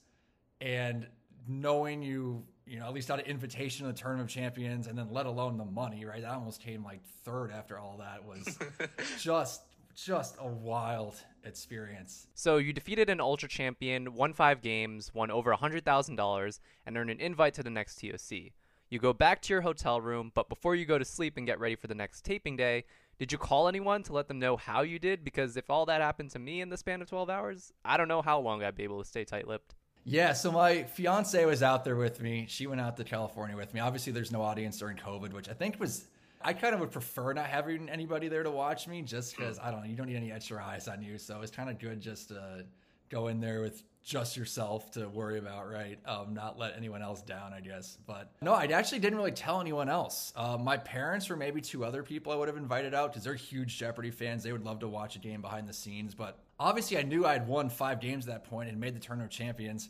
and 0.61 1.07
knowing 1.47 2.01
you 2.01 2.43
you 2.65 2.79
know 2.79 2.85
at 2.85 2.93
least 2.93 3.07
got 3.07 3.19
an 3.19 3.25
invitation 3.25 3.85
to 3.85 3.91
the 3.91 3.97
tournament 3.97 4.29
of 4.29 4.33
champions 4.33 4.87
and 4.87 4.97
then 4.97 5.11
let 5.11 5.25
alone 5.25 5.57
the 5.57 5.65
money 5.65 6.05
right 6.05 6.21
that 6.21 6.31
almost 6.31 6.61
came 6.61 6.83
like 6.83 7.03
third 7.25 7.51
after 7.51 7.77
all 7.77 7.97
that 7.97 8.23
was 8.23 8.57
just 9.19 9.63
just 9.95 10.35
a 10.39 10.47
wild 10.47 11.15
experience. 11.43 12.27
So 12.33 12.57
you 12.57 12.73
defeated 12.73 13.09
an 13.09 13.21
ultra 13.21 13.47
champion, 13.47 14.15
won 14.15 14.33
five 14.33 14.61
games, 14.61 15.13
won 15.13 15.29
over 15.29 15.51
a 15.51 15.57
hundred 15.57 15.85
thousand 15.85 16.15
dollars, 16.15 16.59
and 16.85 16.97
earned 16.97 17.11
an 17.11 17.19
invite 17.19 17.53
to 17.55 17.63
the 17.63 17.69
next 17.69 17.99
TOC. 18.01 18.53
You 18.93 18.99
go 18.99 19.11
back 19.11 19.41
to 19.41 19.53
your 19.53 19.61
hotel 19.61 19.99
room, 19.99 20.31
but 20.35 20.49
before 20.49 20.75
you 20.75 20.85
go 20.85 20.99
to 20.99 21.03
sleep 21.03 21.35
and 21.35 21.47
get 21.47 21.59
ready 21.59 21.75
for 21.75 21.87
the 21.87 21.95
next 21.95 22.23
taping 22.23 22.55
day, 22.55 22.83
did 23.17 23.31
you 23.31 23.39
call 23.39 23.67
anyone 23.67 24.03
to 24.03 24.13
let 24.13 24.27
them 24.27 24.37
know 24.37 24.55
how 24.55 24.83
you 24.83 24.99
did? 24.99 25.23
Because 25.23 25.57
if 25.57 25.71
all 25.71 25.87
that 25.87 25.99
happened 25.99 26.29
to 26.29 26.37
me 26.37 26.61
in 26.61 26.69
the 26.69 26.77
span 26.77 27.01
of 27.01 27.09
12 27.09 27.27
hours, 27.27 27.73
I 27.83 27.97
don't 27.97 28.07
know 28.07 28.21
how 28.21 28.39
long 28.39 28.61
I'd 28.61 28.75
be 28.75 28.83
able 28.83 29.01
to 29.01 29.09
stay 29.09 29.25
tight 29.25 29.47
lipped. 29.47 29.73
Yeah, 30.03 30.33
so 30.33 30.51
my 30.51 30.83
fiance 30.83 31.43
was 31.43 31.63
out 31.63 31.83
there 31.83 31.95
with 31.95 32.21
me. 32.21 32.45
She 32.47 32.67
went 32.67 32.81
out 32.81 32.95
to 32.97 33.03
California 33.03 33.57
with 33.57 33.73
me. 33.73 33.79
Obviously, 33.79 34.13
there's 34.13 34.31
no 34.31 34.43
audience 34.43 34.77
during 34.77 34.97
COVID, 34.97 35.33
which 35.33 35.49
I 35.49 35.53
think 35.53 35.79
was. 35.79 36.05
I 36.43 36.53
kind 36.53 36.75
of 36.75 36.79
would 36.79 36.91
prefer 36.91 37.33
not 37.33 37.47
having 37.47 37.89
anybody 37.89 38.27
there 38.27 38.43
to 38.43 38.51
watch 38.51 38.87
me 38.87 39.01
just 39.01 39.35
because, 39.35 39.57
I 39.57 39.71
don't 39.71 39.79
know, 39.79 39.87
you 39.87 39.95
don't 39.95 40.05
need 40.05 40.17
any 40.17 40.31
extra 40.31 40.63
eyes 40.63 40.87
on 40.87 41.01
you. 41.01 41.17
So 41.17 41.41
it's 41.41 41.51
kind 41.51 41.71
of 41.71 41.79
good 41.79 41.99
just 41.99 42.27
to 42.27 42.63
go 43.09 43.29
in 43.29 43.39
there 43.39 43.61
with 43.61 43.81
just 44.03 44.35
yourself 44.35 44.91
to 44.91 45.07
worry 45.07 45.39
about, 45.39 45.71
right? 45.71 45.97
Um, 46.05 46.33
not 46.33 46.59
let 46.59 46.75
anyone 46.75 47.01
else 47.01 47.21
down, 47.21 47.53
I 47.53 47.61
guess. 47.61 47.97
But 48.05 48.31
no, 48.41 48.53
I 48.53 48.65
actually 48.65 48.99
didn't 48.99 49.17
really 49.17 49.31
tell 49.31 49.61
anyone 49.61 49.87
else. 49.87 50.33
Uh, 50.35 50.57
my 50.59 50.75
parents 50.75 51.29
or 51.29 51.37
maybe 51.37 51.61
two 51.61 51.85
other 51.85 52.03
people 52.03 52.33
I 52.33 52.35
would 52.35 52.49
have 52.49 52.57
invited 52.57 52.93
out 52.93 53.11
because 53.11 53.23
they're 53.23 53.33
huge 53.33 53.77
Jeopardy 53.77 54.11
fans. 54.11 54.43
They 54.43 54.51
would 54.51 54.65
love 54.65 54.79
to 54.79 54.89
watch 54.89 55.15
a 55.15 55.19
game 55.19 55.41
behind 55.41 55.69
the 55.69 55.73
scenes. 55.73 56.13
But 56.15 56.37
obviously, 56.59 56.97
I 56.97 57.03
knew 57.03 57.25
I 57.25 57.31
had 57.31 57.47
won 57.47 57.69
five 57.69 58.01
games 58.01 58.27
at 58.27 58.33
that 58.33 58.49
point 58.49 58.69
and 58.69 58.77
made 58.77 58.93
the 58.93 58.99
tournament 58.99 59.31
of 59.31 59.37
champions. 59.37 59.87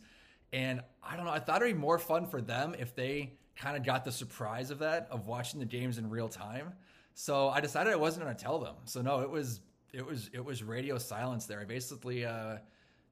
And 0.51 0.81
I 1.03 1.15
don't 1.15 1.25
know, 1.25 1.31
I 1.31 1.39
thought 1.39 1.63
it'd 1.63 1.73
be 1.73 1.81
more 1.81 1.97
fun 1.97 2.27
for 2.27 2.39
them 2.39 2.75
if 2.77 2.95
they 2.95 3.33
kind 3.55 3.75
of 3.75 3.83
got 3.83 4.05
the 4.05 4.11
surprise 4.11 4.69
of 4.69 4.79
that, 4.79 5.07
of 5.09 5.25
watching 5.25 5.59
the 5.59 5.65
games 5.65 5.97
in 5.97 6.07
real 6.07 6.29
time. 6.29 6.73
So 7.15 7.49
I 7.49 7.61
decided 7.61 7.91
I 7.91 7.95
wasn't 7.95 8.25
going 8.25 8.35
to 8.35 8.43
tell 8.43 8.59
them. 8.59 8.75
So 8.85 9.01
no, 9.01 9.21
it 9.21 9.29
was 9.29 9.61
it 9.91 10.05
was 10.05 10.29
it 10.33 10.43
was 10.43 10.63
radio 10.63 10.99
silence 10.99 11.45
there. 11.45 11.59
I 11.59 11.65
basically 11.65 12.25
uh, 12.25 12.57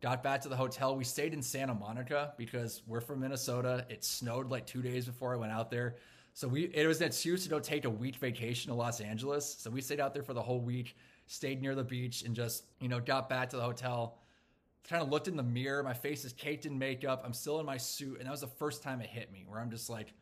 Got 0.01 0.23
back 0.23 0.41
to 0.41 0.49
the 0.49 0.55
hotel. 0.55 0.95
We 0.95 1.03
stayed 1.03 1.31
in 1.31 1.43
Santa 1.43 1.75
Monica 1.75 2.33
because 2.35 2.81
we're 2.87 3.01
from 3.01 3.19
Minnesota. 3.19 3.85
It 3.87 4.03
snowed 4.03 4.49
like 4.49 4.65
two 4.65 4.81
days 4.81 5.05
before 5.05 5.31
I 5.31 5.37
went 5.37 5.51
out 5.51 5.69
there. 5.69 5.97
So 6.33 6.47
we 6.47 6.63
it 6.63 6.87
was 6.87 7.01
an 7.01 7.07
excuse 7.07 7.43
to 7.43 7.49
go 7.49 7.59
take 7.59 7.85
a 7.85 7.89
week 7.89 8.15
vacation 8.15 8.71
to 8.71 8.75
Los 8.75 8.99
Angeles. 8.99 9.57
So 9.59 9.69
we 9.69 9.79
stayed 9.79 9.99
out 9.99 10.15
there 10.15 10.23
for 10.23 10.33
the 10.33 10.41
whole 10.41 10.59
week, 10.59 10.95
stayed 11.27 11.61
near 11.61 11.75
the 11.75 11.83
beach, 11.83 12.23
and 12.23 12.35
just, 12.35 12.63
you 12.79 12.87
know, 12.87 12.99
got 12.99 13.29
back 13.29 13.51
to 13.51 13.57
the 13.57 13.61
hotel. 13.61 14.17
Kind 14.89 15.03
of 15.03 15.09
looked 15.09 15.27
in 15.27 15.37
the 15.37 15.43
mirror. 15.43 15.83
My 15.83 15.93
face 15.93 16.25
is 16.25 16.33
caked 16.33 16.65
in 16.65 16.79
makeup. 16.79 17.21
I'm 17.23 17.33
still 17.33 17.59
in 17.59 17.65
my 17.67 17.77
suit. 17.77 18.17
And 18.17 18.25
that 18.25 18.31
was 18.31 18.41
the 18.41 18.47
first 18.47 18.81
time 18.81 19.01
it 19.01 19.07
hit 19.07 19.31
me 19.31 19.45
where 19.47 19.59
I'm 19.59 19.69
just 19.69 19.87
like, 19.87 20.13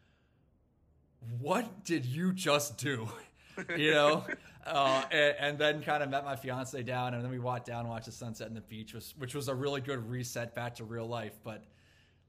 what 1.40 1.86
did 1.86 2.06
you 2.06 2.34
just 2.34 2.78
do? 2.78 3.08
you 3.78 3.92
know, 3.92 4.26
uh, 4.66 5.04
and, 5.12 5.36
and, 5.40 5.58
then 5.60 5.82
kind 5.82 6.04
of 6.04 6.10
met 6.10 6.26
my 6.26 6.36
fiance 6.36 6.82
down, 6.84 7.14
and 7.14 7.24
then 7.24 7.32
we 7.32 7.40
walked 7.40 7.68
down, 7.68 7.82
and 7.82 7.90
watched 7.90 8.06
the 8.06 8.12
sunset 8.12 8.48
and 8.48 8.56
the 8.56 8.62
beach, 8.62 8.94
was, 8.94 9.14
which 9.18 9.36
was 9.36 9.48
a 9.48 9.56
really 9.56 9.82
good 9.82 10.10
reset 10.10 10.54
back 10.56 10.76
to 10.76 10.84
real 10.84 11.08
life. 11.08 11.40
But 11.44 11.64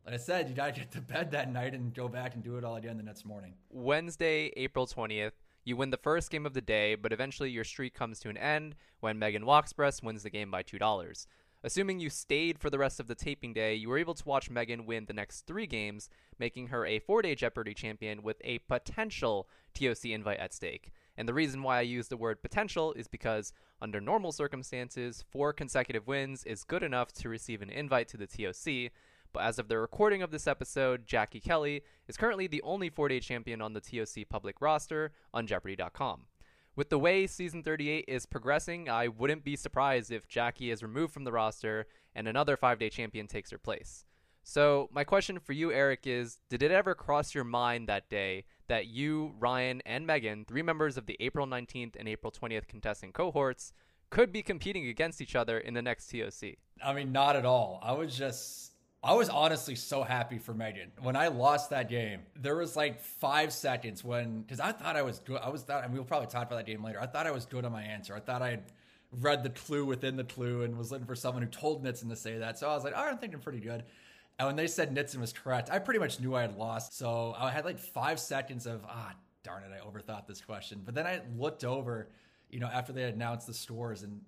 like 0.05 0.15
I 0.15 0.19
said, 0.19 0.49
you 0.49 0.55
gotta 0.55 0.73
get 0.73 0.91
to 0.93 1.01
bed 1.01 1.31
that 1.33 1.53
night 1.53 1.75
and 1.75 1.95
go 1.95 2.09
back 2.09 2.35
and 2.35 2.43
do 2.43 2.57
it 2.57 2.65
all 2.65 2.77
again 2.77 2.97
the 2.97 3.03
next 3.03 3.25
morning. 3.25 3.55
Wednesday, 3.71 4.53
April 4.57 4.87
twentieth. 4.87 5.35
You 5.63 5.77
win 5.77 5.91
the 5.91 5.99
first 5.99 6.31
game 6.31 6.47
of 6.47 6.55
the 6.55 6.63
day, 6.63 6.95
but 6.95 7.13
eventually 7.13 7.51
your 7.51 7.65
streak 7.65 7.93
comes 7.95 8.19
to 8.21 8.31
an 8.31 8.39
end 8.39 8.77
when 9.01 9.19
Megan 9.19 9.45
Wachspress 9.45 10.03
wins 10.03 10.23
the 10.23 10.31
game 10.31 10.51
by 10.51 10.63
$2. 10.63 11.27
Assuming 11.63 12.01
you 12.01 12.09
stayed 12.09 12.59
for 12.59 12.71
the 12.71 12.79
rest 12.79 13.01
of 13.01 13.07
the 13.07 13.15
taping 13.15 13.53
day, 13.53 13.75
you 13.75 13.91
were 13.91 13.99
able 13.99 14.15
to 14.15 14.25
watch 14.27 14.49
Megan 14.49 14.87
win 14.87 15.05
the 15.05 15.13
next 15.13 15.43
three 15.43 15.67
games, 15.67 16.09
making 16.39 16.69
her 16.69 16.87
a 16.87 16.99
four 16.99 17.21
day 17.21 17.35
Jeopardy 17.35 17.75
champion 17.75 18.23
with 18.23 18.41
a 18.43 18.61
potential 18.61 19.47
TOC 19.75 20.07
invite 20.07 20.39
at 20.39 20.55
stake. 20.55 20.91
And 21.21 21.29
the 21.29 21.35
reason 21.35 21.63
why 21.63 21.77
I 21.77 21.83
use 21.83 22.09
the 22.09 22.17
word 22.17 22.41
potential 22.41 22.95
is 22.95 23.07
because, 23.07 23.53
under 23.83 24.01
normal 24.01 24.33
circumstances, 24.33 25.23
four 25.31 25.53
consecutive 25.53 26.07
wins 26.07 26.45
is 26.45 26.65
good 26.65 26.83
enough 26.83 27.13
to 27.13 27.29
receive 27.29 27.61
an 27.61 27.69
invite 27.69 28.09
to 28.09 28.17
the 28.17 28.27
TOC. 28.27 28.91
But 29.35 29.43
as 29.43 29.59
of 29.59 29.69
the 29.69 29.77
recording 29.77 30.23
of 30.23 30.31
this 30.31 30.47
episode, 30.47 31.07
Jackie 31.07 31.39
Kelly 31.39 31.83
is 32.09 32.17
currently 32.17 32.47
the 32.47 32.63
only 32.63 32.89
four 32.89 33.07
day 33.09 33.21
champion 33.21 33.61
on 33.61 33.75
the 33.75 33.83
TOC 33.83 34.31
public 34.31 34.63
roster 34.63 35.13
on 35.35 35.47
Jeopardy.com. 35.47 36.23
With 36.75 36.89
the 36.89 36.99
way 36.99 37.27
season 37.27 37.63
38 37.63 38.07
is 38.09 38.25
progressing, 38.25 38.89
I 38.89 39.09
wouldn't 39.09 39.45
be 39.45 39.57
surprised 39.57 40.11
if 40.11 40.27
Jackie 40.27 40.71
is 40.71 40.83
removed 40.83 41.13
from 41.13 41.25
the 41.25 41.33
roster 41.33 41.87
and 42.15 42.29
another 42.29 42.57
five 42.57 42.79
day 42.79 42.89
champion 42.89 43.27
takes 43.27 43.51
her 43.51 43.59
place. 43.59 44.07
So, 44.43 44.89
my 44.91 45.05
question 45.05 45.39
for 45.39 45.53
you, 45.53 45.71
Eric, 45.71 46.07
is 46.07 46.39
Did 46.49 46.63
it 46.63 46.71
ever 46.71 46.95
cross 46.95 47.35
your 47.35 47.45
mind 47.45 47.91
that 47.91 48.09
day 48.09 48.47
that 48.71 48.87
you, 48.87 49.35
Ryan, 49.41 49.83
and 49.85 50.07
Megan, 50.07 50.45
three 50.45 50.63
members 50.63 50.97
of 50.97 51.07
the 51.07 51.17
April 51.19 51.45
19th 51.45 51.97
and 51.99 52.09
April 52.09 52.33
20th 52.33 52.69
contesting 52.69 53.13
cohorts, 53.13 53.73
could 54.11 54.33
be 54.33 54.43
competing 54.43 54.87
against 54.87 55.21
each 55.21 55.35
other 55.35 55.59
in 55.59 55.75
the 55.75 55.83
next 55.83 56.09
TOC? 56.09 56.55
I 56.83 56.95
mean, 56.95 57.11
not 57.11 57.35
at 57.35 57.45
all. 57.45 57.81
I 57.83 57.93
was 57.93 58.17
just 58.17 58.73
I 59.03 59.15
was 59.15 59.29
honestly 59.29 59.75
so 59.75 60.03
happy 60.03 60.39
for 60.39 60.55
Megan 60.55 60.93
when 61.01 61.17
I 61.17 61.29
lost 61.29 61.71
that 61.71 61.89
game. 61.89 62.21
There 62.37 62.55
was 62.55 62.77
like 62.77 63.01
five 63.01 63.53
seconds 63.53 64.05
when 64.05 64.43
because 64.43 64.61
I 64.61 64.73
thought 64.73 64.95
I 64.95 65.03
was 65.03 65.19
good. 65.19 65.41
I 65.43 65.49
was 65.49 65.63
thought, 65.63 65.85
and 65.85 65.93
we'll 65.93 66.05
probably 66.05 66.29
talk 66.29 66.47
about 66.47 66.57
that 66.57 66.67
game 66.67 66.85
later. 66.85 67.01
I 67.01 67.07
thought 67.07 67.27
I 67.27 67.33
was 67.33 67.47
good 67.47 67.65
on 67.65 67.73
my 67.73 67.83
answer. 67.83 68.15
I 68.15 68.21
thought 68.21 68.41
I 68.41 68.51
had 68.51 68.73
read 69.21 69.43
the 69.43 69.51
clue 69.51 69.85
within 69.85 70.17
the 70.17 70.25
clue 70.25 70.63
and 70.63 70.79
was 70.79 70.93
looking 70.93 71.07
for 71.07 71.17
someone 71.17 71.43
who 71.43 71.49
told 71.49 71.85
Nitzen 71.85 72.09
to 72.11 72.17
say 72.17 72.39
that. 72.39 72.59
So 72.59 72.69
I 72.69 72.75
was 72.75 72.85
like, 72.85 72.93
oh, 72.97 73.01
I'm 73.01 73.19
thinking 73.19 73.41
pretty 73.41 73.59
good. 73.59 73.83
And 74.41 74.47
when 74.47 74.57
they 74.57 74.67
said 74.67 74.95
Nitzen 74.95 75.21
was 75.21 75.35
correct, 75.35 75.69
I 75.71 75.79
pretty 75.79 76.01
much 76.01 76.19
knew 76.19 76.35
I 76.35 76.41
had 76.41 76.57
lost. 76.57 76.97
So 76.97 77.35
I 77.39 77.51
had 77.51 77.67
like 77.67 77.79
five 77.79 78.19
seconds 78.19 78.67
of 78.67 78.81
ah, 78.89 79.13
darn 79.45 79.65
it, 79.65 79.71
I 79.71 79.87
overthought 79.87 80.27
this 80.27 80.41
question. 80.41 80.81
But 80.83 80.95
then 80.95 81.07
I 81.07 81.21
looked 81.37 81.63
over, 81.63 82.09
you 82.49 82.59
know, 82.59 82.67
after 82.67 82.95
they 82.95 83.05
announced 83.05 83.47
the 83.47 83.55
scores 83.55 84.03
and. 84.03 84.23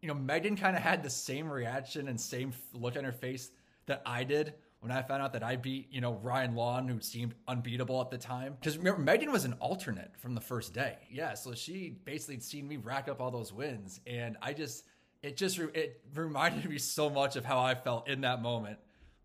You 0.00 0.06
know, 0.06 0.14
Megan 0.14 0.54
kind 0.54 0.76
of 0.76 0.82
had 0.82 1.02
the 1.02 1.10
same 1.10 1.50
reaction 1.50 2.06
and 2.06 2.20
same 2.20 2.52
look 2.72 2.96
on 2.96 3.02
her 3.02 3.10
face 3.10 3.50
that 3.86 4.00
I 4.06 4.22
did 4.22 4.54
when 4.78 4.92
I 4.92 5.02
found 5.02 5.24
out 5.24 5.32
that 5.32 5.42
I 5.42 5.56
beat, 5.56 5.88
you 5.90 6.00
know, 6.00 6.20
Ryan 6.22 6.54
Long, 6.54 6.86
who 6.86 7.00
seemed 7.00 7.34
unbeatable 7.48 8.00
at 8.00 8.08
the 8.08 8.16
time. 8.16 8.54
Because 8.60 8.78
remember, 8.78 9.00
Megan 9.00 9.32
was 9.32 9.44
an 9.44 9.54
alternate 9.54 10.12
from 10.16 10.36
the 10.36 10.40
first 10.40 10.72
day. 10.72 10.98
Yeah, 11.10 11.34
so 11.34 11.52
she 11.52 11.96
basically 12.04 12.38
seen 12.38 12.68
me 12.68 12.76
rack 12.76 13.08
up 13.08 13.20
all 13.20 13.32
those 13.32 13.52
wins, 13.52 13.98
and 14.06 14.36
I 14.40 14.52
just, 14.52 14.84
it 15.20 15.36
just, 15.36 15.58
it 15.58 16.00
reminded 16.14 16.70
me 16.70 16.78
so 16.78 17.10
much 17.10 17.34
of 17.34 17.44
how 17.44 17.58
I 17.58 17.74
felt 17.74 18.08
in 18.08 18.20
that 18.20 18.40
moment. 18.40 18.78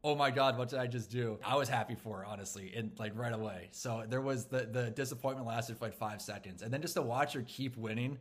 Oh 0.06 0.16
my 0.16 0.32
God, 0.32 0.58
what 0.58 0.68
did 0.68 0.80
I 0.80 0.88
just 0.88 1.10
do? 1.10 1.40
I 1.46 1.56
was 1.56 1.70
happy 1.70 1.96
for 1.96 2.18
her, 2.18 2.26
honestly, 2.26 2.74
and 2.76 2.92
like 3.00 3.14
right 3.16 3.32
away. 3.34 3.70
So 3.72 4.04
there 4.08 4.22
was 4.22 4.46
the 4.46 4.66
the 4.66 4.90
disappointment 4.90 5.48
lasted 5.48 5.78
for 5.78 5.86
like 5.86 5.96
five 5.96 6.22
seconds, 6.22 6.62
and 6.62 6.74
then 6.74 6.82
just 6.82 6.96
to 6.96 7.02
watch 7.02 7.34
her 7.34 7.44
keep 7.48 7.78
winning, 7.78 8.18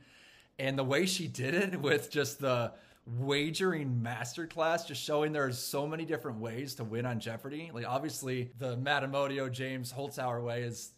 and 0.58 0.78
the 0.78 0.84
way 0.84 1.06
she 1.06 1.26
did 1.26 1.54
it 1.54 1.80
with 1.80 2.10
just 2.10 2.38
the 2.40 2.72
wagering 3.04 4.00
masterclass, 4.00 4.86
just 4.86 5.02
showing 5.02 5.32
there's 5.32 5.58
so 5.58 5.86
many 5.86 6.04
different 6.04 6.38
ways 6.38 6.74
to 6.76 6.84
win 6.84 7.04
on 7.04 7.18
Jeopardy. 7.18 7.70
Like 7.74 7.86
obviously 7.86 8.50
the 8.58 8.76
Matt 8.76 9.02
Amodio 9.02 9.50
James 9.50 9.92
Holzhauer 9.92 10.42
way 10.42 10.62
is 10.62 10.92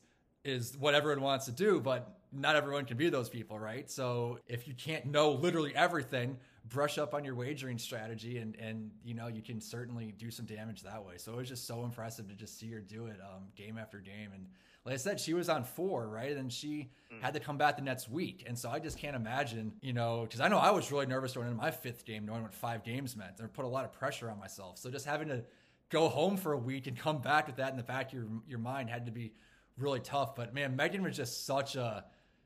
is 0.44 0.76
what 0.78 0.94
everyone 0.94 1.22
wants 1.22 1.46
to 1.46 1.52
do, 1.52 1.80
but 1.80 2.18
not 2.30 2.56
everyone 2.56 2.84
can 2.84 2.98
be 2.98 3.08
those 3.08 3.30
people, 3.30 3.58
right? 3.58 3.90
So 3.90 4.38
if 4.46 4.68
you 4.68 4.74
can't 4.74 5.06
know 5.06 5.32
literally 5.32 5.74
everything, 5.74 6.36
brush 6.68 6.98
up 6.98 7.14
on 7.14 7.24
your 7.24 7.34
wagering 7.34 7.78
strategy 7.78 8.38
and 8.38 8.56
and 8.56 8.90
you 9.04 9.12
know 9.14 9.26
you 9.26 9.42
can 9.42 9.60
certainly 9.60 10.14
do 10.18 10.30
some 10.30 10.46
damage 10.46 10.82
that 10.82 11.04
way. 11.04 11.14
So 11.18 11.32
it 11.32 11.36
was 11.36 11.48
just 11.48 11.66
so 11.66 11.84
impressive 11.84 12.28
to 12.28 12.34
just 12.34 12.58
see 12.58 12.70
her 12.72 12.80
do 12.80 13.06
it 13.06 13.20
um, 13.20 13.44
game 13.56 13.78
after 13.78 13.98
game 13.98 14.30
and 14.34 14.46
like 14.84 14.94
I 14.94 14.98
said, 14.98 15.18
she 15.18 15.32
was 15.32 15.48
on 15.48 15.64
four, 15.64 16.06
right? 16.08 16.36
And 16.36 16.52
she 16.52 16.90
mm. 17.12 17.22
had 17.22 17.34
to 17.34 17.40
come 17.40 17.56
back 17.56 17.76
the 17.76 17.82
next 17.82 18.10
week. 18.10 18.44
And 18.46 18.58
so 18.58 18.70
I 18.70 18.78
just 18.78 18.98
can't 18.98 19.16
imagine, 19.16 19.72
you 19.80 19.94
know, 19.94 20.22
because 20.22 20.40
I 20.40 20.48
know 20.48 20.58
I 20.58 20.72
was 20.72 20.92
really 20.92 21.06
nervous 21.06 21.32
going 21.32 21.46
into 21.46 21.58
my 21.58 21.70
fifth 21.70 22.04
game, 22.04 22.26
knowing 22.26 22.42
what 22.42 22.52
five 22.52 22.84
games 22.84 23.16
meant. 23.16 23.32
And 23.38 23.50
put 23.50 23.64
a 23.64 23.68
lot 23.68 23.86
of 23.86 23.92
pressure 23.92 24.30
on 24.30 24.38
myself. 24.38 24.78
So 24.78 24.90
just 24.90 25.06
having 25.06 25.28
to 25.28 25.42
go 25.88 26.08
home 26.08 26.36
for 26.36 26.52
a 26.52 26.58
week 26.58 26.86
and 26.86 26.98
come 26.98 27.18
back 27.18 27.46
with 27.46 27.56
that 27.56 27.70
in 27.70 27.78
the 27.78 27.82
back 27.82 28.08
of 28.08 28.12
your, 28.12 28.26
your 28.46 28.58
mind 28.58 28.90
had 28.90 29.06
to 29.06 29.12
be 29.12 29.32
really 29.78 30.00
tough. 30.00 30.34
But 30.34 30.52
man, 30.52 30.76
Megan 30.76 31.02
was 31.02 31.16
just 31.16 31.46
such 31.46 31.76
a, 31.76 32.04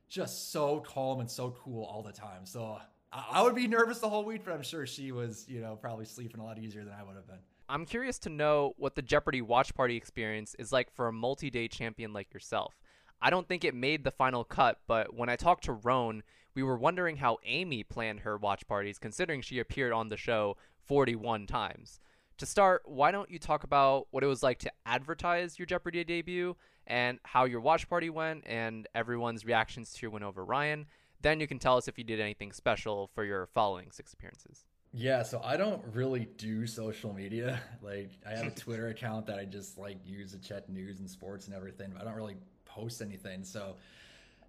just 0.08 0.52
so 0.52 0.78
calm 0.78 1.18
and 1.18 1.28
so 1.28 1.56
cool 1.64 1.84
all 1.84 2.02
the 2.02 2.12
time. 2.12 2.44
So 2.46 2.78
I, 3.12 3.42
would 3.42 3.54
be 3.54 3.66
nervous 3.66 4.00
the 4.00 4.08
whole 4.08 4.24
week, 4.24 4.42
but 4.44 4.52
I'm 4.52 4.62
sure 4.62 4.86
she 4.86 5.12
was, 5.12 5.46
you 5.48 5.60
know, 5.60 5.76
probably 5.76 6.04
sleeping 6.04 6.40
a 6.40 6.44
lot 6.44 6.58
easier 6.58 6.84
than 6.84 6.92
I 6.92 7.02
would 7.02 7.16
have 7.16 7.26
been. 7.26 7.38
I'm 7.68 7.86
curious 7.86 8.18
to 8.20 8.28
know 8.28 8.74
what 8.76 8.94
the 8.94 9.02
Jeopardy 9.02 9.42
watch 9.42 9.74
party 9.74 9.96
experience 9.96 10.54
is 10.58 10.72
like 10.72 10.90
for 10.90 11.08
a 11.08 11.12
multi 11.12 11.50
day 11.50 11.68
champion 11.68 12.12
like 12.12 12.32
yourself. 12.32 12.74
I 13.20 13.30
don't 13.30 13.48
think 13.48 13.64
it 13.64 13.74
made 13.74 14.04
the 14.04 14.10
final 14.10 14.44
cut, 14.44 14.78
but 14.86 15.14
when 15.14 15.28
I 15.28 15.36
talked 15.36 15.64
to 15.64 15.72
Roan, 15.72 16.22
we 16.54 16.62
were 16.62 16.76
wondering 16.76 17.16
how 17.16 17.38
Amy 17.44 17.82
planned 17.82 18.20
her 18.20 18.36
watch 18.36 18.66
parties, 18.66 18.98
considering 18.98 19.42
she 19.42 19.58
appeared 19.58 19.92
on 19.92 20.08
the 20.08 20.16
show 20.16 20.56
41 20.86 21.46
times. 21.46 22.00
To 22.38 22.46
start, 22.46 22.82
why 22.84 23.10
don't 23.10 23.30
you 23.30 23.38
talk 23.38 23.64
about 23.64 24.06
what 24.10 24.22
it 24.22 24.28
was 24.28 24.42
like 24.42 24.60
to 24.60 24.72
advertise 24.86 25.58
your 25.58 25.66
Jeopardy 25.66 26.04
debut 26.04 26.56
and 26.86 27.18
how 27.24 27.44
your 27.44 27.60
watch 27.60 27.88
party 27.88 28.10
went 28.10 28.44
and 28.46 28.86
everyone's 28.94 29.44
reactions 29.44 29.92
to 29.92 30.02
your 30.02 30.12
win 30.12 30.22
over 30.22 30.44
Ryan? 30.44 30.86
Then 31.20 31.40
you 31.40 31.46
can 31.46 31.58
tell 31.58 31.76
us 31.76 31.88
if 31.88 31.98
you 31.98 32.04
did 32.04 32.20
anything 32.20 32.52
special 32.52 33.10
for 33.14 33.24
your 33.24 33.46
following 33.46 33.90
six 33.90 34.12
appearances. 34.12 34.64
Yeah, 34.92 35.22
so 35.22 35.40
I 35.44 35.56
don't 35.56 35.82
really 35.92 36.28
do 36.36 36.66
social 36.66 37.12
media. 37.12 37.60
Like 37.82 38.10
I 38.26 38.30
have 38.36 38.46
a 38.46 38.50
Twitter 38.56 38.88
account 38.88 39.26
that 39.26 39.38
I 39.38 39.44
just 39.44 39.78
like 39.78 39.96
use 40.04 40.32
to 40.32 40.38
check 40.38 40.68
news 40.68 41.00
and 41.00 41.08
sports 41.08 41.46
and 41.46 41.54
everything, 41.54 41.90
but 41.92 42.02
I 42.02 42.04
don't 42.04 42.14
really 42.14 42.36
post 42.66 43.00
anything. 43.00 43.44
So, 43.44 43.76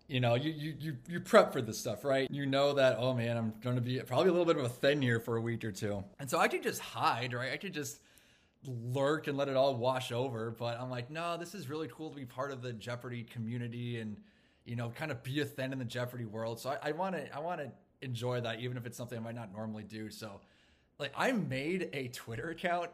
you 0.08 0.20
know, 0.20 0.36
you 0.36 0.52
you 0.52 0.76
you, 0.80 0.98
you 1.08 1.20
prep 1.20 1.54
for 1.54 1.62
this 1.62 1.80
stuff, 1.80 2.04
right? 2.04 2.30
You 2.30 2.46
know 2.46 2.74
that 2.74 2.98
oh 3.00 3.14
man, 3.14 3.38
I'm 3.38 3.54
going 3.62 3.76
to 3.76 3.82
be 3.82 4.00
probably 4.00 4.30
a 4.30 4.32
little 4.32 4.46
bit 4.46 4.58
of 4.58 4.66
a 4.66 4.70
thin 4.70 5.02
here 5.02 5.20
for 5.20 5.38
a 5.38 5.42
week 5.42 5.64
or 5.64 5.72
two. 5.72 6.04
And 6.20 6.30
so 6.30 6.38
I 6.38 6.48
could 6.48 6.64
just 6.64 6.82
hide, 6.82 7.34
right? 7.34 7.54
I 7.54 7.58
could 7.58 7.74
just 7.74 8.02
lurk 8.66 9.28
and 9.28 9.38
let 9.38 9.48
it 9.48 9.56
all 9.56 9.76
wash 9.76 10.12
over, 10.12 10.52
but 10.52 10.80
I'm 10.80 10.90
like, 10.90 11.10
no, 11.10 11.38
this 11.38 11.56
is 11.56 11.70
really 11.70 11.88
cool 11.88 12.10
to 12.10 12.16
be 12.16 12.26
part 12.26 12.52
of 12.52 12.62
the 12.62 12.74
Jeopardy 12.74 13.24
community 13.24 14.00
and 14.00 14.18
you 14.70 14.76
know, 14.76 14.90
kind 14.90 15.10
of 15.10 15.24
be 15.24 15.42
a 15.42 15.46
thin 15.46 15.74
in 15.74 15.80
the 15.80 15.86
Jeopardy 15.86 16.26
world. 16.26 16.60
So 16.60 16.78
I 16.82 16.92
want 16.92 17.16
to 17.16 17.36
I 17.36 17.40
want 17.40 17.60
to 17.60 17.72
enjoy 18.02 18.42
that, 18.42 18.60
even 18.60 18.78
if 18.78 18.86
it's 18.86 18.96
something 18.96 19.18
I 19.18 19.22
might 19.22 19.36
not 19.36 19.52
normally 19.52 19.84
do. 19.84 20.12
So, 20.12 20.40
like, 21.00 21.12
I 21.18 21.32
made 21.32 21.90
a 21.92 22.10
Twitter 22.10 22.52
account 22.52 22.92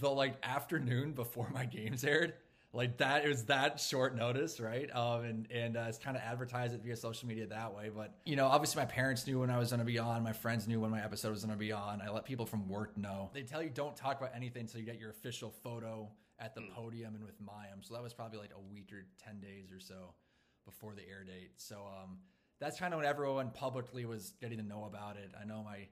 the 0.00 0.08
like 0.08 0.36
afternoon 0.42 1.12
before 1.12 1.50
my 1.52 1.66
games 1.66 2.02
aired. 2.02 2.32
Like 2.72 2.98
that, 2.98 3.24
it 3.24 3.28
was 3.28 3.44
that 3.44 3.80
short 3.80 4.16
notice, 4.16 4.58
right? 4.58 4.94
Um, 4.94 5.24
and 5.24 5.52
and 5.52 5.76
uh, 5.76 5.84
it's 5.88 5.98
kind 5.98 6.16
of 6.16 6.22
advertised 6.22 6.74
it 6.74 6.82
via 6.82 6.96
social 6.96 7.28
media 7.28 7.46
that 7.46 7.74
way. 7.74 7.90
But 7.94 8.14
you 8.24 8.36
know, 8.36 8.46
obviously, 8.46 8.80
my 8.80 8.86
parents 8.86 9.26
knew 9.26 9.40
when 9.40 9.50
I 9.50 9.58
was 9.58 9.68
going 9.68 9.80
to 9.80 9.86
be 9.86 9.98
on. 9.98 10.22
My 10.22 10.32
friends 10.32 10.66
knew 10.66 10.80
when 10.80 10.90
my 10.90 11.04
episode 11.04 11.30
was 11.30 11.44
going 11.44 11.54
to 11.54 11.58
be 11.58 11.72
on. 11.72 12.00
I 12.00 12.10
let 12.10 12.24
people 12.24 12.46
from 12.46 12.68
work 12.68 12.96
know. 12.96 13.30
They 13.34 13.42
tell 13.42 13.62
you 13.62 13.70
don't 13.70 13.96
talk 13.96 14.18
about 14.18 14.32
anything 14.34 14.62
until 14.62 14.80
you 14.80 14.86
get 14.86 14.98
your 14.98 15.10
official 15.10 15.50
photo 15.62 16.08
at 16.38 16.54
the 16.54 16.62
mm. 16.62 16.74
podium 16.74 17.14
and 17.14 17.24
with 17.24 17.38
Mayim. 17.42 17.82
So 17.82 17.94
that 17.94 18.02
was 18.02 18.14
probably 18.14 18.38
like 18.38 18.52
a 18.54 18.72
week 18.72 18.92
or 18.92 19.04
ten 19.22 19.40
days 19.40 19.72
or 19.72 19.80
so 19.80 20.14
before 20.68 20.94
the 20.94 21.02
air 21.02 21.24
date. 21.24 21.52
So 21.56 21.76
um, 21.76 22.18
that's 22.60 22.78
kind 22.78 22.92
of 22.92 22.98
when 22.98 23.08
everyone 23.08 23.50
publicly 23.50 24.04
was 24.04 24.34
getting 24.40 24.58
to 24.58 24.64
know 24.64 24.84
about 24.84 25.16
it. 25.16 25.30
I 25.40 25.44
know 25.44 25.62
my 25.64 25.88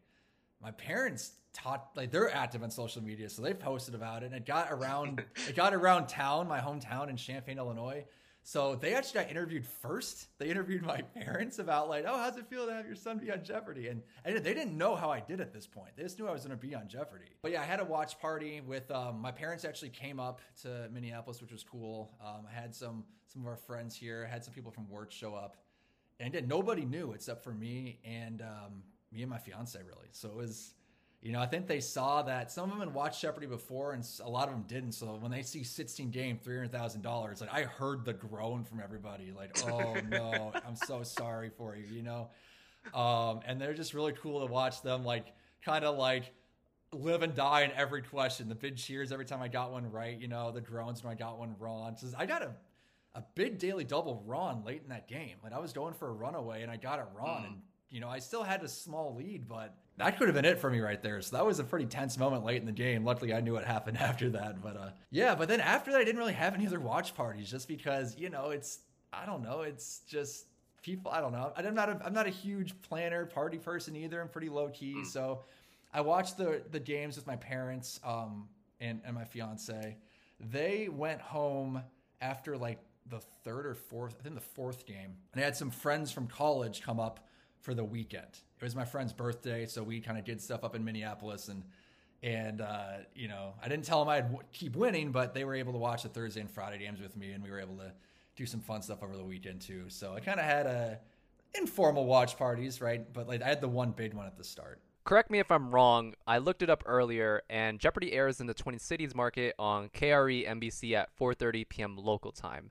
my 0.62 0.70
parents 0.72 1.32
taught 1.52 1.90
like 1.96 2.10
they're 2.10 2.34
active 2.34 2.62
on 2.62 2.70
social 2.70 3.02
media, 3.02 3.28
so 3.28 3.42
they 3.42 3.54
posted 3.54 3.94
about 3.94 4.22
it, 4.22 4.26
and 4.26 4.34
it 4.34 4.46
got 4.46 4.68
around 4.70 5.24
it 5.48 5.56
got 5.56 5.74
around 5.74 6.08
town, 6.08 6.46
my 6.46 6.60
hometown 6.60 7.08
in 7.08 7.16
Champaign, 7.16 7.58
Illinois. 7.58 8.04
So 8.48 8.76
they 8.76 8.94
actually 8.94 9.22
got 9.22 9.30
interviewed 9.30 9.66
first. 9.66 10.28
They 10.38 10.48
interviewed 10.50 10.82
my 10.82 11.00
parents 11.16 11.58
about 11.58 11.88
like, 11.88 12.04
oh, 12.06 12.16
how's 12.16 12.36
it 12.36 12.46
feel 12.46 12.64
to 12.66 12.72
have 12.72 12.86
your 12.86 12.94
son 12.94 13.18
be 13.18 13.32
on 13.32 13.42
Jeopardy? 13.42 13.88
And, 13.88 14.02
and 14.24 14.36
they 14.36 14.54
didn't 14.54 14.78
know 14.78 14.94
how 14.94 15.10
I 15.10 15.18
did 15.18 15.40
at 15.40 15.52
this 15.52 15.66
point. 15.66 15.96
They 15.96 16.04
just 16.04 16.16
knew 16.16 16.28
I 16.28 16.32
was 16.32 16.44
going 16.44 16.56
to 16.56 16.66
be 16.66 16.72
on 16.72 16.86
Jeopardy. 16.86 17.26
But 17.42 17.50
yeah, 17.50 17.62
I 17.62 17.64
had 17.64 17.80
a 17.80 17.84
watch 17.84 18.20
party 18.20 18.60
with 18.60 18.88
um, 18.92 19.20
my 19.20 19.32
parents. 19.32 19.64
Actually 19.64 19.88
came 19.88 20.20
up 20.20 20.40
to 20.62 20.88
Minneapolis, 20.92 21.40
which 21.40 21.50
was 21.50 21.64
cool. 21.64 22.12
Um, 22.24 22.46
I 22.48 22.54
had 22.54 22.72
some 22.72 23.02
some 23.26 23.42
of 23.42 23.48
our 23.48 23.56
friends 23.56 23.96
here. 23.96 24.24
I 24.28 24.32
had 24.32 24.44
some 24.44 24.54
people 24.54 24.70
from 24.70 24.88
work 24.88 25.10
show 25.10 25.34
up 25.34 25.56
and 26.20 26.48
nobody 26.48 26.84
knew 26.84 27.12
except 27.12 27.44
for 27.44 27.52
me 27.52 27.98
and 28.04 28.42
um, 28.42 28.82
me 29.12 29.22
and 29.22 29.30
my 29.30 29.38
fiance 29.38 29.78
really. 29.78 30.08
So 30.12 30.28
it 30.28 30.36
was 30.36 30.74
You 31.22 31.32
know, 31.32 31.40
I 31.40 31.46
think 31.46 31.66
they 31.66 31.80
saw 31.80 32.22
that 32.22 32.52
some 32.52 32.64
of 32.64 32.78
them 32.78 32.86
had 32.86 32.94
watched 32.94 33.20
Jeopardy 33.20 33.46
before, 33.46 33.92
and 33.92 34.06
a 34.22 34.28
lot 34.28 34.48
of 34.48 34.54
them 34.54 34.64
didn't. 34.68 34.92
So 34.92 35.16
when 35.20 35.30
they 35.30 35.42
see 35.42 35.64
16 35.64 36.10
game, 36.10 36.38
three 36.42 36.54
hundred 36.56 36.72
thousand 36.72 37.02
dollars, 37.02 37.40
like 37.40 37.52
I 37.52 37.62
heard 37.62 38.04
the 38.04 38.12
groan 38.12 38.64
from 38.64 38.80
everybody, 38.80 39.32
like, 39.36 39.58
"Oh 39.68 39.96
no, 40.08 40.52
I'm 40.66 40.76
so 40.76 41.02
sorry 41.02 41.50
for 41.50 41.74
you," 41.74 41.86
you 41.86 42.02
know. 42.02 42.28
Um, 42.94 43.40
and 43.44 43.60
they're 43.60 43.74
just 43.74 43.94
really 43.94 44.12
cool 44.12 44.46
to 44.46 44.52
watch 44.52 44.82
them, 44.82 45.04
like 45.04 45.26
kind 45.64 45.84
of 45.84 45.98
like 45.98 46.32
live 46.92 47.22
and 47.22 47.34
die 47.34 47.62
in 47.62 47.72
every 47.72 48.02
question. 48.02 48.48
The 48.48 48.54
big 48.54 48.76
cheers 48.76 49.10
every 49.10 49.24
time 49.24 49.42
I 49.42 49.48
got 49.48 49.72
one 49.72 49.90
right, 49.90 50.16
you 50.18 50.28
know, 50.28 50.52
the 50.52 50.60
groans 50.60 51.02
when 51.02 51.12
I 51.12 51.16
got 51.16 51.38
one 51.38 51.56
wrong. 51.58 51.96
So 51.96 52.08
I 52.16 52.26
got 52.26 52.42
a 52.42 52.52
a 53.16 53.24
big 53.34 53.58
daily 53.58 53.82
double 53.82 54.22
wrong 54.26 54.62
late 54.64 54.82
in 54.82 54.90
that 54.90 55.08
game. 55.08 55.36
Like 55.42 55.54
I 55.54 55.58
was 55.58 55.72
going 55.72 55.94
for 55.94 56.08
a 56.08 56.12
runaway 56.12 56.62
and 56.62 56.70
I 56.70 56.76
got 56.76 56.98
it 56.98 57.06
wrong, 57.14 57.42
mm. 57.42 57.46
and 57.46 57.62
you 57.90 58.00
know 58.00 58.08
I 58.08 58.18
still 58.18 58.42
had 58.42 58.62
a 58.62 58.68
small 58.68 59.14
lead, 59.16 59.48
but 59.48 59.74
that 59.98 60.18
could 60.18 60.28
have 60.28 60.34
been 60.34 60.44
it 60.44 60.58
for 60.58 60.70
me 60.70 60.80
right 60.80 61.02
there. 61.02 61.20
So 61.22 61.36
that 61.36 61.46
was 61.46 61.58
a 61.58 61.64
pretty 61.64 61.86
tense 61.86 62.18
moment 62.18 62.44
late 62.44 62.60
in 62.60 62.66
the 62.66 62.72
game. 62.72 63.04
Luckily, 63.04 63.32
I 63.32 63.40
knew 63.40 63.52
what 63.52 63.64
happened 63.64 63.98
after 64.00 64.30
that. 64.30 64.62
But 64.62 64.76
uh, 64.76 64.90
yeah, 65.10 65.34
but 65.34 65.48
then 65.48 65.60
after 65.60 65.92
that, 65.92 66.00
I 66.00 66.04
didn't 66.04 66.18
really 66.18 66.34
have 66.34 66.54
any 66.54 66.66
other 66.66 66.80
watch 66.80 67.14
parties 67.14 67.50
just 67.50 67.68
because 67.68 68.16
you 68.18 68.30
know 68.30 68.50
it's 68.50 68.80
I 69.12 69.26
don't 69.26 69.42
know, 69.42 69.62
it's 69.62 70.00
just 70.08 70.46
people. 70.82 71.10
I 71.10 71.20
don't 71.20 71.32
know. 71.32 71.52
I'm 71.56 71.74
not 71.74 71.88
a, 71.88 72.00
I'm 72.04 72.12
not 72.12 72.26
a 72.26 72.30
huge 72.30 72.80
planner 72.82 73.26
party 73.26 73.58
person 73.58 73.96
either. 73.96 74.20
I'm 74.20 74.28
pretty 74.28 74.48
low 74.48 74.68
key, 74.68 74.96
mm. 74.98 75.06
so 75.06 75.44
I 75.92 76.02
watched 76.02 76.36
the 76.36 76.62
the 76.70 76.80
games 76.80 77.16
with 77.16 77.26
my 77.26 77.36
parents 77.36 78.00
um, 78.04 78.48
and 78.80 79.00
and 79.04 79.14
my 79.14 79.24
fiance. 79.24 79.96
They 80.38 80.88
went 80.90 81.22
home 81.22 81.82
after 82.20 82.58
like 82.58 82.78
the 83.08 83.20
third 83.44 83.66
or 83.66 83.74
fourth, 83.74 84.16
I 84.18 84.22
think 84.22 84.34
the 84.34 84.40
fourth 84.40 84.86
game. 84.86 85.14
And 85.32 85.40
I 85.40 85.44
had 85.44 85.56
some 85.56 85.70
friends 85.70 86.10
from 86.10 86.26
college 86.26 86.82
come 86.82 86.98
up 86.98 87.26
for 87.66 87.74
the 87.74 87.84
weekend. 87.84 88.28
It 88.60 88.64
was 88.64 88.76
my 88.76 88.84
friend's 88.84 89.12
birthday, 89.12 89.66
so 89.66 89.82
we 89.82 90.00
kind 90.00 90.16
of 90.16 90.24
did 90.24 90.40
stuff 90.40 90.62
up 90.62 90.76
in 90.76 90.84
Minneapolis 90.84 91.48
and 91.48 91.64
and 92.22 92.60
uh, 92.60 92.98
you 93.14 93.28
know, 93.28 93.54
I 93.62 93.68
didn't 93.68 93.84
tell 93.84 93.98
them 93.98 94.08
I'd 94.08 94.30
w- 94.30 94.42
keep 94.52 94.74
winning, 94.74 95.10
but 95.10 95.34
they 95.34 95.44
were 95.44 95.54
able 95.54 95.72
to 95.72 95.78
watch 95.78 96.04
the 96.04 96.08
Thursday 96.08 96.40
and 96.40 96.50
Friday 96.50 96.78
games 96.78 97.00
with 97.00 97.14
me, 97.16 97.32
and 97.32 97.44
we 97.44 97.50
were 97.50 97.60
able 97.60 97.76
to 97.76 97.92
do 98.36 98.46
some 98.46 98.60
fun 98.60 98.82
stuff 98.82 99.02
over 99.02 99.16
the 99.16 99.24
weekend 99.24 99.60
too. 99.60 99.84
So 99.88 100.14
I 100.14 100.20
kind 100.20 100.38
of 100.38 100.46
had 100.46 100.66
a 100.66 100.98
informal 101.54 102.06
watch 102.06 102.38
parties, 102.38 102.80
right? 102.80 103.12
But 103.12 103.26
like 103.26 103.42
I 103.42 103.48
had 103.48 103.60
the 103.60 103.68
one 103.68 103.90
big 103.90 104.14
one 104.14 104.26
at 104.26 104.36
the 104.38 104.44
start. 104.44 104.80
Correct 105.04 105.30
me 105.30 105.40
if 105.40 105.50
I'm 105.50 105.70
wrong. 105.72 106.14
I 106.26 106.38
looked 106.38 106.62
it 106.62 106.70
up 106.70 106.84
earlier, 106.86 107.42
and 107.50 107.80
Jeopardy 107.80 108.12
airs 108.12 108.40
in 108.40 108.46
the 108.46 108.54
Twin 108.54 108.78
Cities 108.78 109.14
market 109.14 109.56
on 109.58 109.88
KARE 109.88 110.44
NBC 110.46 110.94
at 110.94 111.10
4:30 111.18 111.68
p.m. 111.68 111.96
local 111.96 112.30
time. 112.30 112.70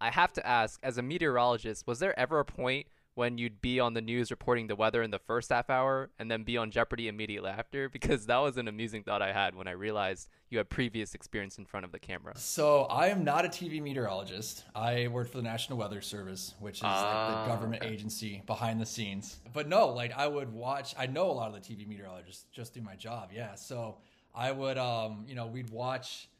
I 0.00 0.10
have 0.10 0.32
to 0.32 0.46
ask, 0.46 0.80
as 0.82 0.96
a 0.96 1.02
meteorologist, 1.02 1.86
was 1.86 1.98
there 1.98 2.18
ever 2.18 2.38
a 2.38 2.44
point 2.44 2.86
when 3.20 3.36
you'd 3.36 3.60
be 3.60 3.78
on 3.78 3.92
the 3.92 4.00
news 4.00 4.30
reporting 4.30 4.66
the 4.66 4.74
weather 4.74 5.02
in 5.02 5.10
the 5.10 5.18
first 5.18 5.50
half 5.50 5.68
hour 5.68 6.08
and 6.18 6.30
then 6.30 6.42
be 6.42 6.56
on 6.56 6.70
Jeopardy 6.70 7.06
immediately 7.06 7.50
after? 7.50 7.86
Because 7.90 8.24
that 8.24 8.38
was 8.38 8.56
an 8.56 8.66
amusing 8.66 9.02
thought 9.02 9.20
I 9.20 9.30
had 9.30 9.54
when 9.54 9.68
I 9.68 9.72
realized 9.72 10.30
you 10.48 10.56
had 10.56 10.70
previous 10.70 11.14
experience 11.14 11.58
in 11.58 11.66
front 11.66 11.84
of 11.84 11.92
the 11.92 11.98
camera. 11.98 12.32
So 12.38 12.84
I 12.84 13.08
am 13.08 13.22
not 13.22 13.44
a 13.44 13.48
TV 13.48 13.82
meteorologist. 13.82 14.64
I 14.74 15.08
worked 15.08 15.32
for 15.32 15.36
the 15.36 15.42
National 15.42 15.78
Weather 15.78 16.00
Service, 16.00 16.54
which 16.60 16.78
is 16.78 16.84
uh, 16.84 16.86
like 16.86 16.94
the 16.96 17.36
ah, 17.36 17.46
government 17.46 17.82
okay. 17.82 17.92
agency 17.92 18.42
behind 18.46 18.80
the 18.80 18.86
scenes. 18.86 19.38
But 19.52 19.68
no, 19.68 19.88
like 19.88 20.16
I 20.16 20.26
would 20.26 20.50
watch. 20.50 20.94
I 20.98 21.06
know 21.06 21.30
a 21.30 21.32
lot 21.32 21.54
of 21.54 21.54
the 21.54 21.60
TV 21.60 21.86
meteorologists 21.86 22.46
just 22.50 22.72
do 22.72 22.80
my 22.80 22.96
job. 22.96 23.32
Yeah, 23.34 23.54
so 23.54 23.98
I 24.34 24.50
would, 24.50 24.78
um, 24.78 25.26
you 25.28 25.34
know, 25.34 25.46
we'd 25.46 25.68
watch 25.68 26.30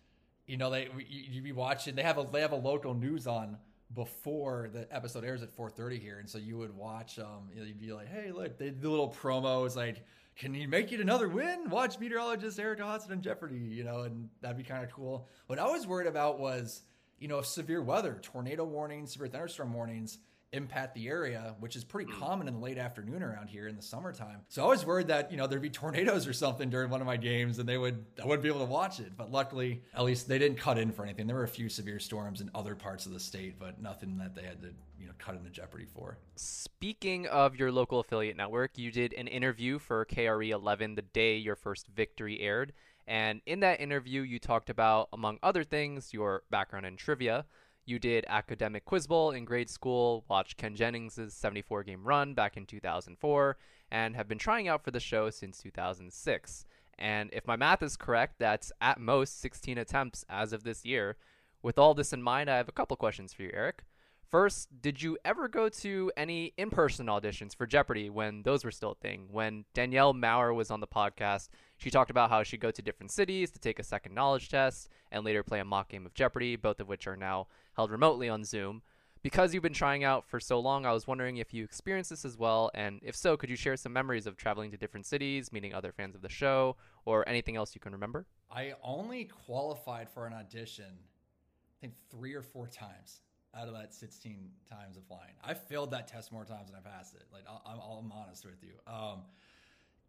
you 0.47 0.57
know, 0.57 0.71
they 0.71 0.89
you'd 1.07 1.45
be 1.45 1.53
watching. 1.53 1.95
They 1.95 2.03
have 2.03 2.19
a 2.19 2.25
they 2.25 2.41
have 2.41 2.51
a 2.51 2.57
local 2.57 2.93
news 2.95 3.29
on 3.29 3.59
before 3.95 4.71
the 4.73 4.87
episode 4.95 5.25
airs 5.25 5.43
at 5.43 5.51
4:30 5.51 5.99
here, 5.99 6.19
and 6.19 6.29
so 6.29 6.39
you 6.39 6.57
would 6.59 6.77
watch. 6.77 7.19
Um, 7.19 7.51
you 7.55 7.63
you'd 7.65 7.81
be 7.81 7.93
like, 7.93 8.09
"Hey, 8.09 8.31
look, 8.33 8.59
they 8.59 8.71
do 8.71 8.91
little 8.91 9.11
promos 9.11 9.77
like." 9.77 10.05
Can 10.37 10.55
you 10.55 10.69
make 10.69 10.91
it 10.91 11.01
another 11.01 11.29
win? 11.29 11.69
Watch 11.69 11.99
meteorologist 11.99 12.59
Eric 12.59 12.79
Ahasic 12.79 13.11
on 13.11 13.21
Jeopardy, 13.21 13.59
you 13.59 13.85
know, 13.85 14.03
and 14.03 14.31
that'd 14.41 14.57
be 14.57 14.63
kind 14.63 14.83
of 14.83 14.91
cool. 14.91 15.29
What 15.49 15.59
I 15.59 15.67
was 15.67 15.87
worried 15.87 16.07
about 16.07 16.39
was, 16.39 16.83
you 17.19 17.29
know, 17.29 17.43
severe 17.43 17.83
weather, 17.83 18.19
tornado 18.23 18.65
warnings, 18.65 19.13
severe 19.13 19.29
thunderstorm 19.29 19.75
warnings 19.75 20.19
impact 20.53 20.95
the 20.95 21.09
area, 21.09 21.55
which 21.61 21.77
is 21.77 21.85
pretty 21.85 22.11
hmm. 22.11 22.19
common 22.19 22.49
in 22.49 22.55
the 22.55 22.61
late 22.61 22.79
afternoon 22.79 23.23
around 23.23 23.49
here 23.49 23.69
in 23.69 23.77
the 23.77 23.83
summertime. 23.83 24.41
So 24.49 24.65
I 24.65 24.69
was 24.69 24.85
worried 24.85 25.09
that, 25.09 25.31
you 25.31 25.37
know, 25.37 25.47
there'd 25.47 25.63
be 25.63 25.71
tornadoes 25.81 26.27
or 26.27 26.33
something 26.33 26.71
during 26.71 26.91
one 26.91 27.01
of 27.01 27.07
my 27.07 27.17
games 27.17 27.59
and 27.59 27.69
they 27.69 27.79
would 27.79 28.05
I 28.23 28.27
wouldn't 28.27 28.43
be 28.43 28.49
able 28.49 28.61
to 28.61 28.71
watch 28.71 29.01
it. 29.01 29.17
But 29.17 29.31
luckily, 29.31 29.83
at 29.95 30.05
least 30.05 30.29
they 30.29 30.39
didn't 30.39 30.59
cut 30.59 30.79
in 30.79 30.93
for 30.93 31.05
anything. 31.05 31.27
There 31.27 31.37
were 31.37 31.45
a 31.45 31.49
few 31.49 31.69
severe 31.69 31.99
storms 31.99 32.41
in 32.41 32.51
other 32.55 32.75
parts 32.75 33.07
of 33.07 33.13
the 33.13 33.21
state, 33.21 33.59
but 33.59 33.81
nothing 33.81 34.19
that 34.19 34.35
they 34.35 34.43
had 34.43 34.61
to, 34.63 34.69
you 34.99 35.07
know, 35.07 35.13
cut 35.19 35.37
into 35.37 35.51
jeopardy 35.51 35.87
for. 35.87 36.19
Speaking 36.37 37.27
of 37.27 37.57
your 37.57 37.71
local 37.71 38.01
affiliate 38.01 38.37
network, 38.37 38.77
you 38.77 38.91
did 38.91 39.13
an 39.15 39.29
interview 39.29 39.79
for 39.79 40.05
KARE 40.05 40.43
11 40.43 40.95
the 40.95 41.03
day 41.03 41.37
your 41.37 41.57
first 41.57 41.87
victory 41.89 42.41
aired. 42.41 42.73
And 43.07 43.41
in 43.45 43.61
that 43.61 43.81
interview, 43.81 44.23
you 44.23 44.39
talked 44.39 44.71
about, 44.71 45.09
among 45.13 45.39
other 45.43 45.65
things, 45.65 46.13
your 46.13 46.45
background 46.49 46.87
in 46.87 46.97
trivia. 46.97 47.45
You 47.91 47.99
did 47.99 48.25
Academic 48.29 48.85
Quiz 48.85 49.09
Bowl 49.09 49.33
in 49.33 49.45
grade 49.45 49.69
school, 49.69 50.25
watched 50.29 50.57
Ken 50.57 50.77
Jennings' 50.77 51.19
74 51.35 51.83
game 51.83 52.05
run 52.05 52.35
back 52.35 52.57
in 52.57 52.65
2004, 52.65 53.57
and 53.91 54.15
have 54.15 54.29
been 54.29 54.39
trying 54.39 54.69
out 54.69 54.85
for 54.85 54.93
the 54.93 55.01
show 55.01 55.29
since 55.29 55.61
2006. 55.61 56.67
And 57.01 57.31
if 57.33 57.49
my 57.49 57.57
math 57.57 57.83
is 57.83 57.97
correct, 57.97 58.37
that's 58.39 58.71
at 58.81 59.01
most 59.01 59.41
16 59.41 59.77
attempts 59.77 60.25
as 60.29 60.53
of 60.53 60.63
this 60.63 60.85
year. 60.85 61.17
With 61.65 61.81
all 61.81 61.95
this 61.95 62.13
in 62.13 62.23
mind, 62.23 62.49
I 62.49 62.59
have 62.59 62.69
a 62.69 62.73
couple 62.73 62.97
questions 62.97 63.33
for 63.33 63.43
you, 63.43 63.51
Eric. 63.53 63.83
First, 64.31 64.69
did 64.81 65.03
you 65.03 65.19
ever 65.25 65.49
go 65.49 65.69
to 65.69 66.13
any 66.17 66.55
in 66.57 66.71
person 66.71 67.07
auditions 67.07 67.53
for 67.53 67.67
Jeopardy 67.67 68.11
when 68.11 68.45
those 68.45 68.65
were 68.65 68.71
still 68.71 68.93
a 68.93 68.95
thing? 68.95 69.27
When 69.33 69.65
Danielle 69.75 70.13
Maurer 70.13 70.55
was 70.55 70.71
on 70.71 70.79
the 70.79 70.87
podcast, 70.87 71.49
she 71.79 71.91
talked 71.91 72.13
about 72.13 72.31
how 72.31 72.45
she'd 72.45 72.61
go 72.61 72.71
to 72.71 72.81
different 72.81 73.11
cities 73.11 73.51
to 73.51 73.59
take 73.59 73.81
a 73.81 73.83
second 73.83 74.15
knowledge 74.15 74.49
test 74.49 74.89
and 75.11 75.25
later 75.25 75.43
play 75.43 75.59
a 75.59 75.65
mock 75.65 75.89
game 75.89 76.07
of 76.07 76.15
Jeopardy, 76.15 76.55
both 76.55 76.79
of 76.79 76.87
which 76.87 77.09
are 77.09 77.17
now 77.17 77.49
held 77.75 77.91
remotely 77.91 78.29
on 78.29 78.45
Zoom. 78.45 78.83
Because 79.21 79.53
you've 79.53 79.65
been 79.65 79.73
trying 79.73 80.05
out 80.05 80.25
for 80.25 80.39
so 80.39 80.61
long, 80.61 80.87
I 80.87 80.93
was 80.93 81.09
wondering 81.09 81.39
if 81.39 81.53
you 81.53 81.65
experienced 81.65 82.11
this 82.11 82.25
as 82.25 82.39
well, 82.39 82.71
and 82.73 83.01
if 83.03 83.17
so, 83.17 83.37
could 83.37 83.51
you 83.51 83.57
share 83.57 83.77
some 83.77 83.93
memories 83.93 84.29
of 84.29 84.37
traveling 84.37 84.71
to 84.71 84.77
different 84.77 85.07
cities, 85.07 85.51
meeting 85.51 85.75
other 85.75 85.91
fans 85.91 86.15
of 86.15 86.23
the 86.23 86.29
show, 86.29 86.77
or 87.05 87.29
anything 87.29 87.57
else 87.57 87.75
you 87.75 87.81
can 87.81 87.91
remember? 87.91 88.27
I 88.49 88.75
only 88.85 89.25
qualified 89.25 90.09
for 90.09 90.29
an 90.29 90.35
audition, 90.35 90.85
I 90.87 91.75
think 91.81 91.95
three 92.13 92.35
or 92.35 92.43
four 92.43 92.69
times 92.69 93.23
out 93.59 93.69
of 93.69 93.75
that 93.75 93.95
16 93.95 94.51
times 94.69 94.97
of 94.97 95.05
flying. 95.05 95.35
I 95.43 95.55
failed 95.55 95.91
that 95.93 96.09
test 96.09 96.33
more 96.33 96.45
times 96.45 96.71
than 96.71 96.77
I 96.77 96.89
passed 96.89 97.15
it. 97.15 97.25
Like 97.33 97.45
I'm, 97.67 97.79
I'm 97.79 98.13
honest 98.13 98.45
with 98.45 98.63
you. 98.63 98.73
Um, 98.93 99.23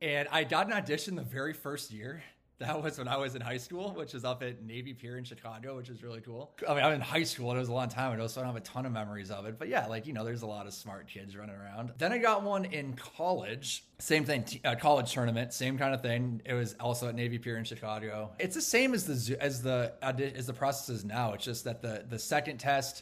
and 0.01 0.27
I 0.31 0.43
got 0.43 0.67
an 0.67 0.73
audition 0.73 1.15
the 1.15 1.21
very 1.21 1.53
first 1.53 1.91
year. 1.91 2.23
That 2.61 2.83
was 2.83 2.99
when 2.99 3.07
I 3.07 3.17
was 3.17 3.33
in 3.33 3.41
high 3.41 3.57
school, 3.57 3.95
which 3.95 4.13
is 4.13 4.23
up 4.23 4.43
at 4.43 4.61
Navy 4.61 4.93
Pier 4.93 5.17
in 5.17 5.23
Chicago, 5.23 5.75
which 5.77 5.89
is 5.89 6.03
really 6.03 6.21
cool. 6.21 6.51
I 6.69 6.75
mean, 6.75 6.83
I'm 6.83 6.93
in 6.93 7.01
high 7.01 7.23
school 7.23 7.49
and 7.49 7.57
it 7.57 7.59
was 7.59 7.69
a 7.69 7.73
long 7.73 7.89
time 7.89 8.13
ago, 8.13 8.27
so 8.27 8.39
I 8.39 8.43
don't 8.43 8.53
have 8.53 8.61
a 8.61 8.63
ton 8.63 8.85
of 8.85 8.91
memories 8.91 9.31
of 9.31 9.47
it. 9.47 9.57
But 9.57 9.67
yeah, 9.67 9.87
like, 9.87 10.05
you 10.05 10.13
know, 10.13 10.23
there's 10.23 10.43
a 10.43 10.47
lot 10.47 10.67
of 10.67 10.73
smart 10.75 11.07
kids 11.07 11.35
running 11.35 11.55
around. 11.55 11.91
Then 11.97 12.11
I 12.11 12.19
got 12.19 12.43
one 12.43 12.65
in 12.65 12.93
college. 12.93 13.83
Same 13.97 14.25
thing, 14.25 14.45
uh, 14.63 14.75
college 14.75 15.11
tournament, 15.11 15.53
same 15.53 15.75
kind 15.79 15.95
of 15.95 16.03
thing. 16.03 16.39
It 16.45 16.53
was 16.53 16.75
also 16.79 17.07
at 17.07 17.15
Navy 17.15 17.39
Pier 17.39 17.57
in 17.57 17.63
Chicago. 17.63 18.29
It's 18.37 18.53
the 18.53 18.61
same 18.61 18.93
as 18.93 19.05
the 19.05 19.41
as 19.41 19.63
the 19.63 19.93
as 20.03 20.45
the 20.45 20.53
process 20.53 20.89
is 20.89 21.03
now. 21.03 21.33
It's 21.33 21.43
just 21.43 21.63
that 21.63 21.81
the 21.81 22.05
the 22.07 22.19
second 22.19 22.59
test 22.59 23.01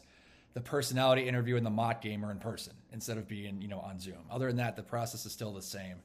the 0.54 0.62
personality 0.62 1.28
interview 1.28 1.56
and 1.56 1.66
the 1.66 1.72
mock 1.72 2.02
game 2.02 2.26
are 2.26 2.32
in 2.32 2.40
person 2.40 2.74
instead 2.92 3.18
of 3.18 3.28
being 3.28 3.62
you 3.62 3.68
know 3.68 3.80
on 3.80 4.00
Zoom. 4.00 4.26
Other 4.32 4.48
than 4.48 4.58
that, 4.58 4.76
the 4.76 4.84
process 4.84 5.26
is 5.26 5.32
still 5.32 5.54
the 5.54 5.62
same. 5.62 5.98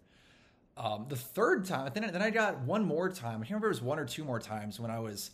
Um, 0.76 1.06
the 1.08 1.16
third 1.16 1.64
time, 1.64 1.90
then 1.94 2.10
then 2.12 2.22
I 2.22 2.30
got 2.30 2.60
one 2.60 2.84
more 2.84 3.08
time. 3.08 3.36
I 3.36 3.38
can't 3.38 3.50
remember 3.50 3.68
it 3.68 3.70
was 3.70 3.82
one 3.82 3.98
or 3.98 4.04
two 4.04 4.24
more 4.24 4.40
times 4.40 4.80
when 4.80 4.90
I 4.90 4.98
was 4.98 5.30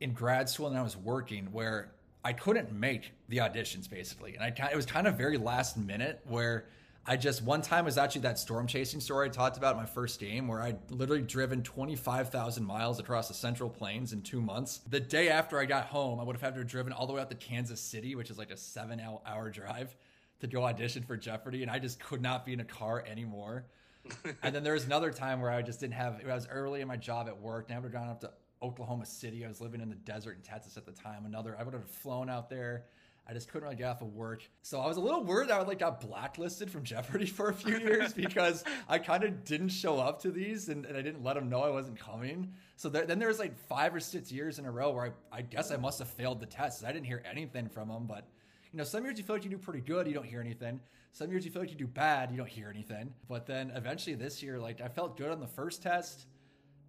in 0.00 0.12
grad 0.12 0.48
school 0.48 0.68
and 0.68 0.78
I 0.78 0.82
was 0.82 0.96
working 0.96 1.46
where 1.52 1.90
I 2.24 2.32
couldn't 2.32 2.72
make 2.72 3.12
the 3.28 3.38
auditions 3.38 3.90
basically, 3.90 4.36
and 4.36 4.42
I 4.42 4.68
it 4.68 4.76
was 4.76 4.86
kind 4.86 5.06
of 5.06 5.16
very 5.16 5.36
last 5.36 5.76
minute 5.76 6.20
where 6.26 6.66
I 7.08 7.16
just 7.16 7.42
one 7.42 7.62
time 7.62 7.86
was 7.86 7.96
actually 7.96 8.20
that 8.20 8.38
storm 8.38 8.66
chasing 8.66 9.00
story 9.00 9.28
I 9.28 9.30
talked 9.30 9.56
about 9.56 9.72
in 9.72 9.80
my 9.80 9.86
first 9.86 10.20
game 10.20 10.46
where 10.46 10.60
I'd 10.60 10.90
literally 10.90 11.22
driven 11.22 11.62
25,000 11.62 12.62
miles 12.62 13.00
across 13.00 13.28
the 13.28 13.34
central 13.34 13.70
plains 13.70 14.12
in 14.12 14.20
two 14.20 14.42
months. 14.42 14.82
The 14.90 15.00
day 15.00 15.30
after 15.30 15.58
I 15.58 15.64
got 15.64 15.86
home, 15.86 16.20
I 16.20 16.22
would 16.22 16.36
have 16.36 16.42
had 16.42 16.52
to 16.52 16.60
have 16.60 16.68
driven 16.68 16.92
all 16.92 17.06
the 17.06 17.14
way 17.14 17.22
out 17.22 17.30
to 17.30 17.36
Kansas 17.36 17.80
City, 17.80 18.14
which 18.14 18.28
is 18.28 18.36
like 18.36 18.50
a 18.50 18.58
seven 18.58 19.00
hour 19.24 19.48
drive 19.48 19.96
to 20.40 20.46
go 20.46 20.64
audition 20.64 21.02
for 21.02 21.16
Jeopardy. 21.16 21.62
And 21.62 21.70
I 21.70 21.78
just 21.78 21.98
could 21.98 22.20
not 22.20 22.44
be 22.44 22.52
in 22.52 22.60
a 22.60 22.64
car 22.64 23.02
anymore. 23.10 23.64
and 24.42 24.54
then 24.54 24.62
there 24.62 24.74
was 24.74 24.84
another 24.84 25.10
time 25.10 25.40
where 25.40 25.50
I 25.50 25.62
just 25.62 25.80
didn't 25.80 25.94
have, 25.94 26.20
I 26.28 26.34
was 26.34 26.46
early 26.46 26.82
in 26.82 26.88
my 26.88 26.96
job 26.98 27.26
at 27.26 27.40
work 27.40 27.70
and 27.70 27.74
I 27.74 27.80
would 27.80 27.90
have 27.90 28.02
gone 28.02 28.10
up 28.10 28.20
to 28.20 28.32
Oklahoma 28.62 29.06
City. 29.06 29.46
I 29.46 29.48
was 29.48 29.62
living 29.62 29.80
in 29.80 29.88
the 29.88 29.96
desert 29.96 30.36
in 30.36 30.42
Texas 30.42 30.76
at 30.76 30.84
the 30.84 30.92
time. 30.92 31.24
Another, 31.24 31.56
I 31.58 31.62
would 31.62 31.72
have 31.72 31.88
flown 31.88 32.28
out 32.28 32.50
there 32.50 32.84
I 33.28 33.34
just 33.34 33.48
couldn't 33.48 33.64
really 33.64 33.76
get 33.76 33.88
off 33.88 34.00
of 34.00 34.14
work. 34.14 34.48
So 34.62 34.80
I 34.80 34.86
was 34.86 34.96
a 34.96 35.00
little 35.00 35.22
worried 35.22 35.50
that 35.50 35.56
I 35.56 35.58
would 35.58 35.68
like 35.68 35.80
got 35.80 36.00
blacklisted 36.00 36.70
from 36.70 36.82
Jeopardy 36.84 37.26
for 37.26 37.50
a 37.50 37.54
few 37.54 37.78
years 37.78 38.12
because 38.14 38.64
I 38.88 38.98
kind 38.98 39.22
of 39.22 39.44
didn't 39.44 39.68
show 39.68 39.98
up 39.98 40.22
to 40.22 40.30
these 40.30 40.70
and, 40.70 40.86
and, 40.86 40.96
I 40.96 41.02
didn't 41.02 41.22
let 41.22 41.34
them 41.34 41.50
know 41.50 41.60
I 41.60 41.68
wasn't 41.68 41.98
coming. 41.98 42.52
So 42.76 42.88
there, 42.88 43.04
then 43.04 43.18
there 43.18 43.28
was 43.28 43.38
like 43.38 43.54
five 43.68 43.94
or 43.94 44.00
six 44.00 44.32
years 44.32 44.58
in 44.58 44.64
a 44.64 44.70
row 44.70 44.90
where 44.90 45.12
I, 45.32 45.38
I 45.38 45.42
guess 45.42 45.70
I 45.70 45.76
must 45.76 45.98
have 45.98 46.08
failed 46.08 46.40
the 46.40 46.46
tests. 46.46 46.84
I 46.84 46.90
didn't 46.90 47.06
hear 47.06 47.22
anything 47.30 47.68
from 47.68 47.88
them, 47.88 48.06
but 48.06 48.26
you 48.72 48.78
know, 48.78 48.84
some 48.84 49.04
years 49.04 49.18
you 49.18 49.24
feel 49.24 49.36
like 49.36 49.44
you 49.44 49.50
do 49.50 49.58
pretty 49.58 49.80
good, 49.80 50.06
you 50.06 50.14
don't 50.14 50.26
hear 50.26 50.40
anything. 50.40 50.80
Some 51.12 51.30
years 51.30 51.44
you 51.44 51.50
feel 51.50 51.62
like 51.62 51.70
you 51.70 51.76
do 51.76 51.86
bad, 51.86 52.30
you 52.30 52.36
don't 52.36 52.48
hear 52.48 52.70
anything. 52.70 53.12
But 53.28 53.46
then 53.46 53.72
eventually 53.74 54.14
this 54.16 54.42
year, 54.42 54.58
like 54.58 54.80
I 54.80 54.88
felt 54.88 55.16
good 55.16 55.30
on 55.30 55.40
the 55.40 55.46
first 55.46 55.82
test. 55.82 56.26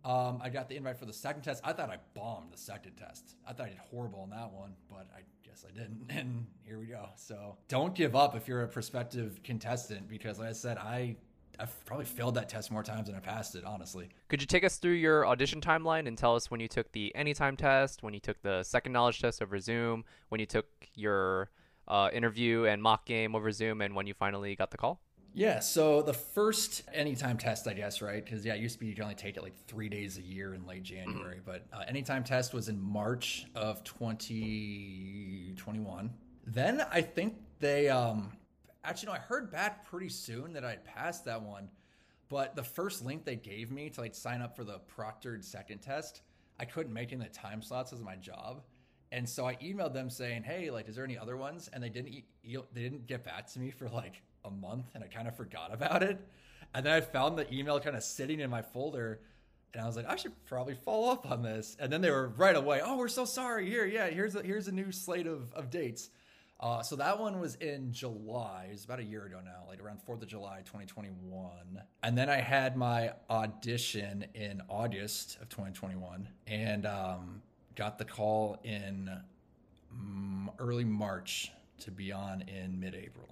Um, 0.05 0.39
I 0.41 0.49
got 0.49 0.69
the 0.69 0.77
invite 0.77 0.97
for 0.97 1.05
the 1.05 1.13
second 1.13 1.41
test. 1.41 1.61
I 1.65 1.73
thought 1.73 1.89
I 1.89 1.97
bombed 2.13 2.53
the 2.53 2.57
second 2.57 2.95
test. 2.95 3.35
I 3.45 3.51
thought 3.51 3.65
I 3.65 3.69
did 3.69 3.79
horrible 3.79 4.21
on 4.21 4.29
that 4.29 4.51
one, 4.51 4.73
but 4.89 5.07
I 5.13 5.21
I 5.67 5.71
didn't. 5.71 6.05
And 6.09 6.47
here 6.65 6.79
we 6.79 6.85
go. 6.85 7.09
So 7.15 7.57
don't 7.67 7.95
give 7.95 8.15
up 8.15 8.35
if 8.35 8.47
you're 8.47 8.63
a 8.63 8.67
prospective 8.67 9.41
contestant 9.43 10.07
because, 10.07 10.39
like 10.39 10.49
I 10.49 10.53
said, 10.53 10.77
I 10.77 11.15
I've 11.59 11.85
probably 11.85 12.05
failed 12.05 12.35
that 12.35 12.47
test 12.47 12.71
more 12.71 12.83
times 12.83 13.07
than 13.07 13.15
I 13.15 13.19
passed 13.19 13.55
it, 13.55 13.65
honestly. 13.65 14.09
Could 14.29 14.41
you 14.41 14.47
take 14.47 14.63
us 14.63 14.77
through 14.77 14.93
your 14.93 15.27
audition 15.27 15.59
timeline 15.59 16.07
and 16.07 16.17
tell 16.17 16.35
us 16.35 16.49
when 16.49 16.61
you 16.61 16.69
took 16.69 16.91
the 16.93 17.13
anytime 17.15 17.57
test, 17.57 18.01
when 18.01 18.13
you 18.13 18.19
took 18.21 18.41
the 18.41 18.63
second 18.63 18.93
knowledge 18.93 19.19
test 19.19 19.41
over 19.41 19.59
Zoom, 19.59 20.05
when 20.29 20.39
you 20.39 20.45
took 20.45 20.67
your 20.95 21.49
uh, 21.87 22.09
interview 22.13 22.65
and 22.65 22.81
mock 22.81 23.05
game 23.05 23.35
over 23.35 23.51
Zoom, 23.51 23.81
and 23.81 23.93
when 23.93 24.07
you 24.07 24.13
finally 24.13 24.55
got 24.55 24.71
the 24.71 24.77
call? 24.77 25.01
Yeah, 25.33 25.59
so 25.59 26.01
the 26.01 26.13
first 26.13 26.83
anytime 26.91 27.37
test, 27.37 27.67
I 27.67 27.73
guess, 27.73 28.01
right? 28.01 28.23
Because 28.23 28.45
yeah, 28.45 28.55
it 28.55 28.61
used 28.61 28.75
to 28.75 28.79
be 28.79 28.87
you 28.87 28.95
could 28.95 29.03
only 29.03 29.15
take 29.15 29.37
it 29.37 29.43
like 29.43 29.55
three 29.67 29.87
days 29.87 30.17
a 30.17 30.21
year 30.21 30.53
in 30.53 30.65
late 30.65 30.83
January, 30.83 31.39
but 31.45 31.65
uh, 31.71 31.83
anytime 31.87 32.23
test 32.23 32.53
was 32.53 32.67
in 32.67 32.81
March 32.81 33.45
of 33.55 33.83
2021. 33.83 36.09
Then 36.45 36.85
I 36.91 37.01
think 37.01 37.35
they 37.59 37.89
um, 37.89 38.33
actually 38.83 39.07
no, 39.07 39.13
I 39.13 39.19
heard 39.19 39.51
back 39.51 39.85
pretty 39.85 40.09
soon 40.09 40.53
that 40.53 40.65
I'd 40.65 40.83
passed 40.83 41.25
that 41.25 41.41
one, 41.41 41.69
but 42.27 42.55
the 42.55 42.63
first 42.63 43.05
link 43.05 43.23
they 43.23 43.35
gave 43.35 43.71
me 43.71 43.89
to 43.91 44.01
like 44.01 44.15
sign 44.15 44.41
up 44.41 44.55
for 44.55 44.63
the 44.63 44.81
proctored 44.97 45.43
second 45.43 45.79
test, 45.79 46.21
I 46.59 46.65
couldn't 46.65 46.93
make 46.93 47.11
in 47.11 47.19
the 47.19 47.27
time 47.27 47.61
slots 47.61 47.93
as 47.93 48.01
my 48.01 48.15
job. 48.15 48.63
And 49.11 49.27
so 49.27 49.45
I 49.45 49.55
emailed 49.55 49.93
them 49.93 50.09
saying, 50.09 50.43
"Hey, 50.43 50.69
like, 50.69 50.87
is 50.87 50.95
there 50.95 51.03
any 51.03 51.17
other 51.17 51.37
ones?" 51.37 51.69
And 51.71 51.83
they 51.83 51.89
didn't. 51.89 52.09
E- 52.09 52.25
they 52.43 52.81
didn't 52.81 53.07
get 53.07 53.23
back 53.23 53.47
to 53.53 53.59
me 53.59 53.71
for 53.71 53.89
like 53.89 54.21
a 54.49 54.51
month, 54.51 54.85
and 54.93 55.03
I 55.03 55.07
kind 55.07 55.27
of 55.27 55.35
forgot 55.35 55.73
about 55.73 56.03
it. 56.03 56.19
And 56.73 56.85
then 56.85 56.93
I 56.93 57.01
found 57.01 57.37
the 57.37 57.51
email 57.53 57.79
kind 57.79 57.95
of 57.95 58.03
sitting 58.03 58.39
in 58.39 58.49
my 58.49 58.61
folder, 58.61 59.21
and 59.73 59.81
I 59.81 59.85
was 59.85 59.95
like, 59.95 60.07
I 60.07 60.15
should 60.15 60.33
probably 60.45 60.75
follow 60.75 61.11
up 61.11 61.29
on 61.29 61.41
this. 61.41 61.77
And 61.79 61.91
then 61.91 62.01
they 62.01 62.11
were 62.11 62.29
right 62.29 62.55
away, 62.55 62.81
"Oh, 62.83 62.97
we're 62.97 63.07
so 63.07 63.25
sorry. 63.25 63.69
Here, 63.69 63.85
yeah, 63.85 64.07
here's 64.07 64.35
a 64.35 64.43
here's 64.43 64.67
a 64.67 64.71
new 64.71 64.91
slate 64.91 65.27
of 65.27 65.53
of 65.53 65.69
dates." 65.69 66.09
Uh, 66.59 66.81
so 66.83 66.97
that 66.97 67.17
one 67.17 67.39
was 67.39 67.55
in 67.55 67.93
July. 67.93 68.65
It 68.69 68.73
was 68.73 68.83
about 68.83 68.99
a 68.99 69.03
year 69.03 69.25
ago 69.25 69.39
now, 69.43 69.63
like 69.69 69.81
around 69.81 69.99
4th 70.05 70.21
of 70.21 70.27
July, 70.27 70.57
2021. 70.65 71.81
And 72.03 72.17
then 72.17 72.29
I 72.29 72.41
had 72.41 72.75
my 72.75 73.13
audition 73.29 74.25
in 74.33 74.61
August 74.67 75.37
of 75.41 75.47
2021 75.47 76.27
and 76.47 76.85
um, 76.85 77.41
got 77.75 77.97
the 77.97 78.03
call 78.03 78.59
in 78.65 79.09
um, 79.93 80.51
early 80.59 80.83
March 80.83 81.49
to 81.79 81.91
be 81.91 82.11
on 82.11 82.41
in 82.41 82.77
mid 82.77 82.93
April. 82.93 83.28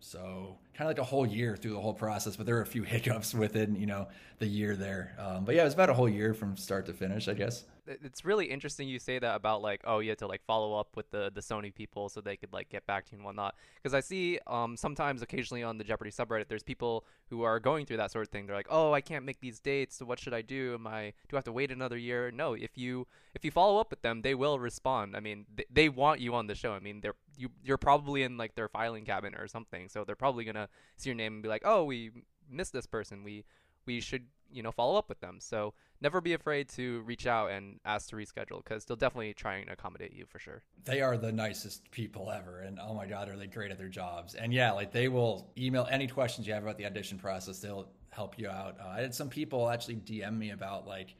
So 0.00 0.56
kind 0.74 0.88
of 0.90 0.96
like 0.96 1.02
a 1.02 1.08
whole 1.08 1.26
year 1.26 1.56
through 1.56 1.72
the 1.72 1.80
whole 1.80 1.94
process, 1.94 2.36
but 2.36 2.46
there 2.46 2.54
were 2.54 2.62
a 2.62 2.66
few 2.66 2.82
hiccups 2.82 3.34
within, 3.34 3.76
you 3.76 3.86
know, 3.86 4.08
the 4.38 4.46
year 4.46 4.76
there. 4.76 5.14
Um, 5.18 5.44
but 5.44 5.54
yeah, 5.54 5.62
it 5.62 5.64
was 5.64 5.74
about 5.74 5.90
a 5.90 5.94
whole 5.94 6.08
year 6.08 6.34
from 6.34 6.56
start 6.56 6.86
to 6.86 6.92
finish, 6.92 7.28
I 7.28 7.34
guess 7.34 7.64
it's 7.88 8.24
really 8.24 8.46
interesting 8.46 8.88
you 8.88 8.98
say 8.98 9.18
that 9.18 9.34
about 9.34 9.62
like 9.62 9.80
oh 9.84 9.98
you 9.98 10.10
had 10.10 10.18
to 10.18 10.26
like 10.26 10.42
follow 10.44 10.78
up 10.78 10.96
with 10.96 11.10
the 11.10 11.30
the 11.34 11.40
Sony 11.40 11.74
people 11.74 12.08
so 12.08 12.20
they 12.20 12.36
could 12.36 12.52
like 12.52 12.68
get 12.68 12.86
back 12.86 13.04
to 13.06 13.12
you 13.12 13.18
and 13.18 13.24
whatnot. 13.24 13.54
Because 13.76 13.94
I 13.94 14.00
see 14.00 14.38
um 14.46 14.76
sometimes 14.76 15.22
occasionally 15.22 15.62
on 15.62 15.78
the 15.78 15.84
Jeopardy 15.84 16.10
subreddit 16.10 16.48
there's 16.48 16.62
people 16.62 17.04
who 17.30 17.42
are 17.42 17.58
going 17.58 17.86
through 17.86 17.98
that 17.98 18.10
sort 18.10 18.26
of 18.26 18.30
thing. 18.30 18.46
They're 18.46 18.56
like 18.56 18.68
oh 18.70 18.92
I 18.92 19.00
can't 19.00 19.24
make 19.24 19.40
these 19.40 19.60
dates 19.60 19.96
so 19.96 20.04
what 20.04 20.18
should 20.18 20.34
I 20.34 20.42
do? 20.42 20.74
Am 20.74 20.86
I 20.86 21.12
do 21.28 21.36
I 21.36 21.38
have 21.38 21.44
to 21.44 21.52
wait 21.52 21.70
another 21.70 21.98
year? 21.98 22.30
No 22.30 22.52
if 22.52 22.76
you 22.76 23.06
if 23.34 23.44
you 23.44 23.50
follow 23.50 23.80
up 23.80 23.90
with 23.90 24.02
them 24.02 24.22
they 24.22 24.34
will 24.34 24.58
respond. 24.58 25.16
I 25.16 25.20
mean 25.20 25.46
th- 25.56 25.68
they 25.72 25.88
want 25.88 26.20
you 26.20 26.34
on 26.34 26.46
the 26.46 26.54
show. 26.54 26.72
I 26.72 26.80
mean 26.80 27.00
they're 27.00 27.14
you 27.36 27.50
you're 27.62 27.78
probably 27.78 28.22
in 28.22 28.36
like 28.36 28.54
their 28.54 28.68
filing 28.68 29.04
cabinet 29.04 29.40
or 29.40 29.48
something 29.48 29.88
so 29.88 30.04
they're 30.04 30.16
probably 30.16 30.44
gonna 30.44 30.68
see 30.96 31.10
your 31.10 31.16
name 31.16 31.34
and 31.34 31.42
be 31.42 31.48
like 31.48 31.62
oh 31.64 31.84
we 31.84 32.10
missed 32.50 32.72
this 32.72 32.86
person. 32.86 33.24
We 33.24 33.44
we 33.88 34.00
should 34.00 34.26
you 34.52 34.62
know 34.62 34.70
follow 34.70 34.96
up 34.96 35.08
with 35.08 35.20
them. 35.20 35.38
So 35.40 35.74
never 36.00 36.20
be 36.20 36.34
afraid 36.34 36.68
to 36.70 37.00
reach 37.00 37.26
out 37.26 37.50
and 37.50 37.80
ask 37.84 38.10
to 38.10 38.16
reschedule 38.16 38.62
because 38.62 38.84
they'll 38.84 38.96
definitely 38.96 39.34
try 39.34 39.56
and 39.56 39.70
accommodate 39.70 40.12
you 40.14 40.26
for 40.26 40.38
sure. 40.38 40.62
They 40.84 41.00
are 41.00 41.16
the 41.16 41.32
nicest 41.32 41.90
people 41.90 42.30
ever 42.30 42.60
and 42.60 42.78
oh 42.78 42.94
my 42.94 43.06
god 43.06 43.28
are 43.28 43.36
they 43.36 43.46
great 43.46 43.70
at 43.70 43.78
their 43.78 43.88
jobs. 43.88 44.34
And 44.34 44.52
yeah 44.52 44.72
like 44.72 44.92
they 44.92 45.08
will 45.08 45.50
email 45.56 45.88
any 45.90 46.06
questions 46.06 46.46
you 46.46 46.52
have 46.52 46.62
about 46.62 46.78
the 46.78 46.86
audition 46.86 47.18
process 47.18 47.58
they'll 47.58 47.88
help 48.10 48.38
you 48.38 48.48
out. 48.48 48.76
Uh, 48.80 48.88
i 48.88 49.00
had 49.00 49.14
some 49.14 49.28
people 49.28 49.68
actually 49.68 49.96
dm 49.96 50.36
me 50.36 50.50
about 50.50 50.86
like 50.86 51.14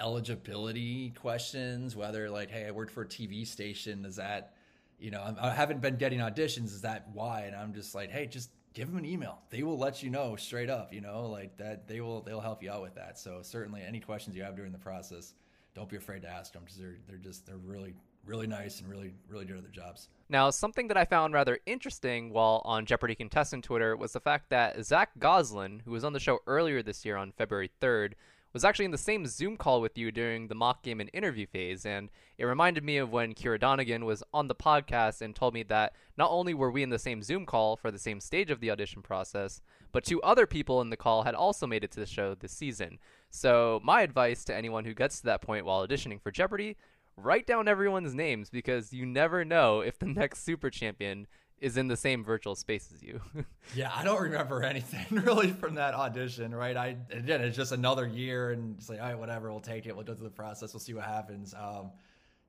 eligibility 0.00 1.10
questions 1.10 1.96
whether 1.96 2.28
like 2.28 2.50
hey 2.50 2.66
i 2.66 2.70
worked 2.70 2.92
for 2.92 3.02
a 3.02 3.06
tv 3.06 3.46
station 3.46 4.04
is 4.04 4.16
that 4.16 4.52
you 4.98 5.10
know 5.10 5.22
i 5.40 5.50
haven't 5.50 5.80
been 5.80 5.96
getting 5.96 6.18
auditions 6.18 6.66
is 6.66 6.82
that 6.82 7.08
why? 7.14 7.42
And 7.42 7.56
i'm 7.56 7.72
just 7.72 7.94
like 7.94 8.10
hey 8.10 8.26
just 8.26 8.50
give 8.76 8.88
them 8.88 8.98
an 8.98 9.06
email. 9.06 9.38
They 9.48 9.62
will 9.62 9.78
let 9.78 10.02
you 10.02 10.10
know 10.10 10.36
straight 10.36 10.68
up, 10.68 10.92
you 10.92 11.00
know, 11.00 11.26
like 11.26 11.56
that 11.56 11.88
they 11.88 12.02
will 12.02 12.20
they'll 12.20 12.40
help 12.40 12.62
you 12.62 12.70
out 12.70 12.82
with 12.82 12.94
that. 12.96 13.18
So 13.18 13.40
certainly 13.42 13.82
any 13.82 14.00
questions 14.00 14.36
you 14.36 14.42
have 14.42 14.54
during 14.54 14.70
the 14.70 14.78
process, 14.78 15.32
don't 15.74 15.88
be 15.88 15.96
afraid 15.96 16.20
to 16.22 16.28
ask 16.28 16.52
them 16.52 16.62
because 16.62 16.76
they're 16.76 16.98
they're 17.08 17.16
just 17.16 17.46
they're 17.46 17.56
really 17.56 17.94
really 18.26 18.46
nice 18.46 18.80
and 18.80 18.90
really 18.90 19.14
really 19.28 19.46
good 19.46 19.56
at 19.56 19.62
their 19.62 19.72
jobs. 19.72 20.08
Now, 20.28 20.50
something 20.50 20.88
that 20.88 20.96
I 20.98 21.06
found 21.06 21.32
rather 21.32 21.58
interesting 21.64 22.30
while 22.30 22.60
on 22.66 22.84
Jeopardy 22.84 23.14
contestant 23.14 23.64
Twitter 23.64 23.96
was 23.96 24.12
the 24.12 24.20
fact 24.20 24.50
that 24.50 24.84
Zach 24.84 25.10
Goslin, 25.18 25.80
who 25.84 25.92
was 25.92 26.04
on 26.04 26.12
the 26.12 26.20
show 26.20 26.40
earlier 26.46 26.82
this 26.82 27.04
year 27.04 27.16
on 27.16 27.32
February 27.32 27.70
3rd, 27.80 28.12
was 28.56 28.64
actually 28.64 28.86
in 28.86 28.90
the 28.90 28.96
same 28.96 29.26
Zoom 29.26 29.58
call 29.58 29.82
with 29.82 29.98
you 29.98 30.10
during 30.10 30.48
the 30.48 30.54
mock 30.54 30.82
game 30.82 30.98
and 30.98 31.10
interview 31.12 31.46
phase, 31.46 31.84
and 31.84 32.08
it 32.38 32.46
reminded 32.46 32.82
me 32.82 32.96
of 32.96 33.12
when 33.12 33.34
Kira 33.34 33.60
Donegan 33.60 34.06
was 34.06 34.22
on 34.32 34.48
the 34.48 34.54
podcast 34.54 35.20
and 35.20 35.36
told 35.36 35.52
me 35.52 35.62
that 35.64 35.92
not 36.16 36.30
only 36.30 36.54
were 36.54 36.70
we 36.70 36.82
in 36.82 36.88
the 36.88 36.98
same 36.98 37.22
Zoom 37.22 37.44
call 37.44 37.76
for 37.76 37.90
the 37.90 37.98
same 37.98 38.18
stage 38.18 38.50
of 38.50 38.60
the 38.60 38.70
audition 38.70 39.02
process, 39.02 39.60
but 39.92 40.04
two 40.04 40.22
other 40.22 40.46
people 40.46 40.80
in 40.80 40.88
the 40.88 40.96
call 40.96 41.24
had 41.24 41.34
also 41.34 41.66
made 41.66 41.84
it 41.84 41.90
to 41.90 42.00
the 42.00 42.06
show 42.06 42.34
this 42.34 42.52
season. 42.52 42.98
So, 43.28 43.78
my 43.84 44.00
advice 44.00 44.42
to 44.46 44.56
anyone 44.56 44.86
who 44.86 44.94
gets 44.94 45.18
to 45.18 45.26
that 45.26 45.42
point 45.42 45.66
while 45.66 45.86
auditioning 45.86 46.22
for 46.22 46.30
Jeopardy 46.30 46.78
write 47.14 47.46
down 47.46 47.68
everyone's 47.68 48.14
names 48.14 48.48
because 48.48 48.90
you 48.90 49.04
never 49.04 49.44
know 49.44 49.80
if 49.80 49.98
the 49.98 50.06
next 50.06 50.44
super 50.44 50.70
champion 50.70 51.26
is 51.60 51.76
in 51.76 51.88
the 51.88 51.96
same 51.96 52.22
virtual 52.22 52.54
space 52.54 52.90
as 52.94 53.02
you. 53.02 53.20
yeah, 53.74 53.90
I 53.94 54.04
don't 54.04 54.20
remember 54.20 54.62
anything 54.62 55.06
really 55.24 55.52
from 55.52 55.74
that 55.76 55.94
audition, 55.94 56.54
right? 56.54 56.76
I 56.76 56.96
again, 57.10 57.40
it's 57.40 57.56
just 57.56 57.72
another 57.72 58.06
year, 58.06 58.50
and 58.50 58.76
it's 58.78 58.88
like, 58.88 59.00
all 59.00 59.06
right, 59.06 59.18
whatever, 59.18 59.50
we'll 59.50 59.60
take 59.60 59.86
it. 59.86 59.94
We'll 59.94 60.04
go 60.04 60.14
through 60.14 60.28
the 60.28 60.34
process. 60.34 60.74
We'll 60.74 60.80
see 60.80 60.94
what 60.94 61.04
happens. 61.04 61.54
Um, 61.54 61.90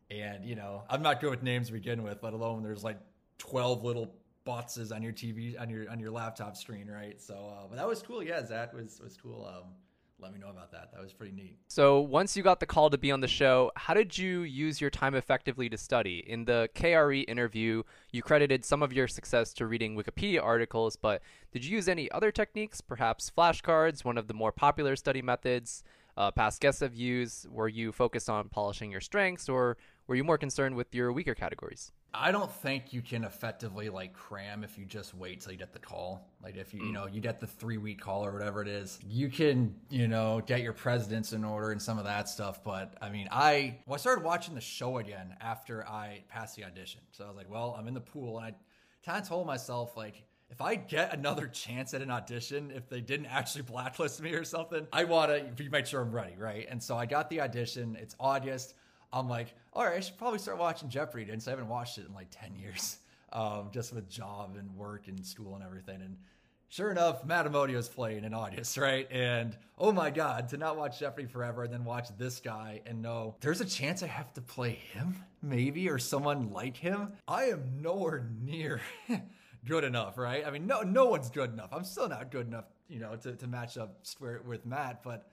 and 0.09 0.45
you 0.45 0.55
know, 0.55 0.83
I'm 0.89 1.01
not 1.01 1.21
good 1.21 1.29
with 1.29 1.43
names 1.43 1.67
to 1.67 1.73
begin 1.73 2.03
with, 2.03 2.23
let 2.23 2.33
alone 2.33 2.63
there's 2.63 2.83
like 2.83 2.99
12 3.39 3.83
little 3.83 4.13
boxes 4.45 4.91
on 4.91 5.03
your 5.03 5.11
TV 5.11 5.59
on 5.59 5.69
your 5.69 5.89
on 5.89 5.99
your 5.99 6.11
laptop 6.11 6.55
screen, 6.57 6.87
right? 6.87 7.21
So, 7.21 7.35
uh, 7.35 7.67
but 7.69 7.77
that 7.77 7.87
was 7.87 8.01
cool. 8.01 8.23
Yeah, 8.23 8.45
Zach 8.45 8.73
was 8.73 8.99
was 9.03 9.17
cool. 9.21 9.45
Um, 9.45 9.69
let 10.19 10.33
me 10.33 10.39
know 10.39 10.49
about 10.49 10.71
that. 10.71 10.91
That 10.93 11.01
was 11.01 11.13
pretty 11.13 11.33
neat. 11.33 11.57
So, 11.67 11.99
once 11.99 12.35
you 12.35 12.43
got 12.43 12.59
the 12.59 12.65
call 12.65 12.89
to 12.89 12.97
be 12.97 13.11
on 13.11 13.21
the 13.21 13.27
show, 13.27 13.71
how 13.75 13.93
did 13.93 14.17
you 14.17 14.41
use 14.41 14.81
your 14.81 14.89
time 14.89 15.15
effectively 15.15 15.69
to 15.69 15.77
study? 15.77 16.23
In 16.25 16.45
the 16.45 16.69
KARE 16.73 17.11
interview, 17.13 17.83
you 18.11 18.21
credited 18.21 18.65
some 18.65 18.81
of 18.81 18.91
your 18.93 19.07
success 19.07 19.53
to 19.53 19.67
reading 19.67 19.95
Wikipedia 19.95 20.41
articles, 20.41 20.95
but 20.95 21.21
did 21.51 21.63
you 21.63 21.75
use 21.75 21.87
any 21.87 22.09
other 22.11 22.31
techniques, 22.31 22.81
perhaps 22.81 23.31
flashcards, 23.35 24.03
one 24.03 24.17
of 24.17 24.27
the 24.27 24.33
more 24.33 24.51
popular 24.51 24.95
study 24.95 25.21
methods? 25.21 25.83
Uh, 26.15 26.31
past 26.31 26.59
guests 26.59 26.81
have 26.81 26.95
used. 26.95 27.47
Were 27.47 27.67
you 27.67 27.91
focused 27.91 28.29
on 28.29 28.49
polishing 28.49 28.91
your 28.91 29.01
strengths, 29.01 29.47
or 29.47 29.77
were 30.07 30.15
you 30.15 30.23
more 30.23 30.37
concerned 30.39 30.75
with 30.75 30.95
your 30.95 31.13
weaker 31.13 31.35
categories? 31.35 31.91
I 32.13 32.31
don't 32.31 32.51
think 32.51 32.93
you 32.93 33.01
can 33.01 33.23
effectively 33.23 33.89
like 33.89 34.13
cram 34.13 34.63
if 34.63 34.77
you 34.77 34.85
just 34.85 35.13
wait 35.13 35.41
till 35.41 35.51
you 35.51 35.57
get 35.57 35.73
the 35.73 35.79
call. 35.79 36.27
Like 36.41 36.55
if 36.55 36.73
you, 36.73 36.81
mm. 36.81 36.87
you 36.87 36.91
know, 36.93 37.07
you 37.07 37.21
get 37.21 37.39
the 37.39 37.47
three 37.47 37.77
week 37.77 38.01
call 38.01 38.25
or 38.25 38.31
whatever 38.31 38.61
it 38.61 38.67
is, 38.67 38.99
you 39.07 39.29
can, 39.29 39.75
you 39.89 40.07
know, 40.07 40.41
get 40.45 40.61
your 40.61 40.73
presidents 40.73 41.33
in 41.33 41.43
order 41.43 41.71
and 41.71 41.81
some 41.81 41.97
of 41.97 42.05
that 42.05 42.27
stuff. 42.29 42.63
But 42.63 42.95
I 43.01 43.09
mean, 43.09 43.27
I, 43.31 43.77
well, 43.85 43.95
I 43.95 43.97
started 43.97 44.23
watching 44.23 44.55
the 44.55 44.61
show 44.61 44.97
again 44.97 45.35
after 45.41 45.87
I 45.87 46.23
passed 46.29 46.55
the 46.55 46.63
audition. 46.63 47.01
So 47.11 47.25
I 47.25 47.27
was 47.27 47.37
like, 47.37 47.49
well, 47.49 47.75
I'm 47.77 47.87
in 47.87 47.93
the 47.93 48.01
pool. 48.01 48.39
And 48.39 48.47
I 48.47 48.55
kind 49.05 49.21
of 49.21 49.27
told 49.27 49.45
myself, 49.45 49.95
like, 49.95 50.23
if 50.49 50.61
I 50.61 50.75
get 50.75 51.13
another 51.13 51.47
chance 51.47 51.93
at 51.93 52.01
an 52.01 52.09
audition, 52.09 52.71
if 52.73 52.87
they 52.87 53.01
didn't 53.01 53.25
actually 53.25 53.63
blacklist 53.63 54.21
me 54.21 54.33
or 54.33 54.45
something, 54.45 54.87
I 54.93 55.03
want 55.03 55.31
to 55.31 55.43
be 55.61 55.69
make 55.69 55.85
sure 55.85 56.01
I'm 56.01 56.11
ready, 56.11 56.35
right? 56.37 56.65
And 56.69 56.81
so 56.81 56.95
I 56.95 57.05
got 57.05 57.29
the 57.29 57.41
audition. 57.41 57.97
It's 57.99 58.15
August. 58.19 58.75
I'm 59.11 59.29
like, 59.29 59.53
all 59.73 59.85
right, 59.85 59.97
I 59.97 59.99
should 59.99 60.17
probably 60.17 60.39
start 60.39 60.57
watching 60.57 60.89
Jeopardy 60.89 61.23
again. 61.23 61.39
So 61.39 61.51
I 61.51 61.53
haven't 61.53 61.69
watched 61.69 61.97
it 61.97 62.07
in 62.07 62.13
like 62.13 62.27
10 62.31 62.55
years, 62.55 62.97
um, 63.33 63.69
just 63.71 63.93
with 63.93 64.09
job 64.09 64.55
and 64.57 64.75
work 64.75 65.07
and 65.07 65.25
school 65.25 65.55
and 65.55 65.63
everything. 65.63 66.01
And 66.01 66.17
sure 66.69 66.91
enough, 66.91 67.25
Matt 67.25 67.45
Amodio's 67.45 67.87
playing 67.87 68.23
in 68.23 68.33
August, 68.33 68.77
right? 68.77 69.07
And 69.11 69.57
oh 69.77 69.91
my 69.91 70.09
God, 70.09 70.49
to 70.49 70.57
not 70.57 70.77
watch 70.77 70.99
Jeopardy 70.99 71.27
forever 71.27 71.63
and 71.63 71.73
then 71.73 71.85
watch 71.85 72.09
this 72.17 72.39
guy 72.39 72.81
and 72.85 73.01
know 73.01 73.35
there's 73.41 73.61
a 73.61 73.65
chance 73.65 74.03
I 74.03 74.07
have 74.07 74.33
to 74.33 74.41
play 74.41 74.71
him, 74.71 75.23
maybe, 75.41 75.89
or 75.89 75.99
someone 75.99 76.51
like 76.51 76.77
him. 76.77 77.13
I 77.27 77.45
am 77.45 77.81
nowhere 77.81 78.29
near 78.41 78.81
good 79.65 79.83
enough, 79.83 80.17
right? 80.17 80.45
I 80.45 80.51
mean, 80.51 80.67
no, 80.67 80.81
no 80.81 81.05
one's 81.05 81.29
good 81.29 81.53
enough. 81.53 81.69
I'm 81.71 81.83
still 81.83 82.09
not 82.09 82.31
good 82.31 82.47
enough, 82.47 82.65
you 82.89 82.99
know, 82.99 83.15
to, 83.15 83.35
to 83.35 83.47
match 83.47 83.77
up 83.77 84.03
with 84.45 84.65
Matt, 84.65 85.03
but 85.03 85.29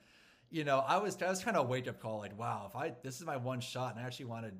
you 0.55 0.63
know, 0.63 0.85
I 0.87 0.97
was 0.97 1.21
I 1.21 1.29
was 1.29 1.43
kind 1.43 1.57
of 1.57 1.65
a 1.65 1.67
wake 1.67 1.89
up 1.89 1.99
call, 1.99 2.19
like, 2.19 2.39
wow, 2.39 2.65
if 2.69 2.77
I 2.77 2.93
this 3.03 3.19
is 3.19 3.25
my 3.25 3.35
one 3.35 3.59
shot 3.59 3.93
and 3.93 4.01
I 4.01 4.07
actually 4.07 4.27
want 4.27 4.45
to 4.45 4.51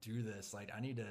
do 0.00 0.22
this, 0.22 0.54
like, 0.54 0.70
I 0.74 0.80
need 0.80 0.96
to 0.96 1.04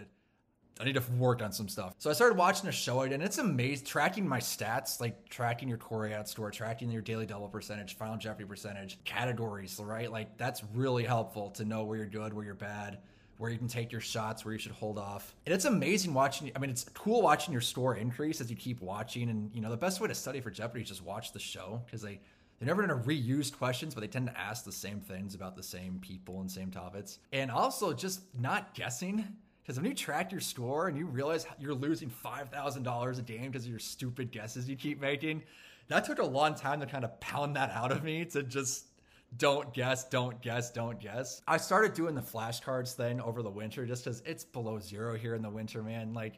I 0.79 0.83
need 0.83 0.95
to 0.95 1.03
work 1.19 1.43
on 1.43 1.51
some 1.51 1.67
stuff. 1.67 1.93
So 1.99 2.09
I 2.09 2.13
started 2.13 2.39
watching 2.39 2.67
a 2.67 2.71
show 2.71 3.01
and 3.01 3.21
it's 3.21 3.37
amazing 3.37 3.85
tracking 3.85 4.27
my 4.27 4.39
stats, 4.39 4.99
like 4.99 5.29
tracking 5.29 5.69
your 5.69 5.77
Coryat 5.77 6.27
score, 6.27 6.49
tracking 6.49 6.89
your 6.89 7.03
daily 7.03 7.27
double 7.27 7.49
percentage, 7.49 7.97
final 7.97 8.17
Jeopardy 8.17 8.45
percentage, 8.45 8.97
categories, 9.03 9.79
right? 9.79 10.11
Like 10.11 10.39
that's 10.39 10.63
really 10.73 11.03
helpful 11.03 11.51
to 11.51 11.63
know 11.63 11.83
where 11.83 11.97
you're 11.97 12.07
good, 12.07 12.33
where 12.33 12.43
you're 12.43 12.55
bad, 12.55 12.97
where 13.37 13.51
you 13.51 13.59
can 13.59 13.67
take 13.67 13.91
your 13.91 14.01
shots, 14.01 14.43
where 14.43 14.53
you 14.53 14.59
should 14.59 14.71
hold 14.71 14.97
off. 14.97 15.35
And 15.45 15.53
it's 15.53 15.65
amazing 15.65 16.15
watching. 16.15 16.51
I 16.55 16.59
mean, 16.59 16.71
it's 16.71 16.85
cool 16.95 17.21
watching 17.21 17.51
your 17.51 17.61
score 17.61 17.95
increase 17.95 18.41
as 18.41 18.49
you 18.49 18.55
keep 18.55 18.81
watching. 18.81 19.29
And 19.29 19.53
you 19.53 19.61
know, 19.61 19.69
the 19.69 19.77
best 19.77 20.01
way 20.01 20.07
to 20.07 20.15
study 20.15 20.41
for 20.41 20.49
Jeopardy 20.49 20.81
is 20.81 20.89
just 20.89 21.03
watch 21.03 21.31
the 21.31 21.39
show 21.39 21.83
because 21.85 22.01
they 22.01 22.21
they're 22.61 22.67
never 22.67 22.85
going 22.85 23.01
to 23.01 23.07
reuse 23.07 23.51
questions, 23.51 23.95
but 23.95 24.01
they 24.01 24.07
tend 24.07 24.27
to 24.27 24.39
ask 24.39 24.63
the 24.63 24.71
same 24.71 24.99
things 24.99 25.33
about 25.33 25.55
the 25.55 25.63
same 25.63 25.97
people 25.99 26.41
and 26.41 26.51
same 26.51 26.69
topics. 26.69 27.17
And 27.33 27.49
also 27.49 27.91
just 27.91 28.21
not 28.39 28.75
guessing 28.75 29.25
because 29.63 29.77
when 29.77 29.89
you 29.89 29.95
track 29.95 30.31
your 30.31 30.41
score 30.41 30.87
and 30.87 30.95
you 30.95 31.07
realize 31.07 31.47
you're 31.57 31.73
losing 31.73 32.11
$5,000 32.11 33.17
a 33.17 33.21
game 33.23 33.49
because 33.49 33.63
of 33.63 33.71
your 33.71 33.79
stupid 33.79 34.31
guesses 34.31 34.69
you 34.69 34.75
keep 34.75 35.01
making, 35.01 35.41
that 35.87 36.05
took 36.05 36.19
a 36.19 36.25
long 36.25 36.53
time 36.53 36.79
to 36.81 36.85
kind 36.85 37.03
of 37.03 37.19
pound 37.19 37.55
that 37.55 37.71
out 37.71 37.91
of 37.91 38.03
me 38.03 38.25
to 38.25 38.43
just 38.43 38.89
don't 39.37 39.73
guess, 39.73 40.07
don't 40.07 40.39
guess, 40.43 40.69
don't 40.69 40.99
guess. 40.99 41.41
I 41.47 41.57
started 41.57 41.95
doing 41.95 42.13
the 42.13 42.21
flashcards 42.21 42.93
thing 42.93 43.19
over 43.21 43.41
the 43.41 43.49
winter 43.49 43.87
just 43.87 44.03
because 44.03 44.21
it's 44.23 44.43
below 44.43 44.77
zero 44.77 45.17
here 45.17 45.33
in 45.33 45.41
the 45.41 45.49
winter, 45.49 45.81
man. 45.81 46.13
Like, 46.13 46.35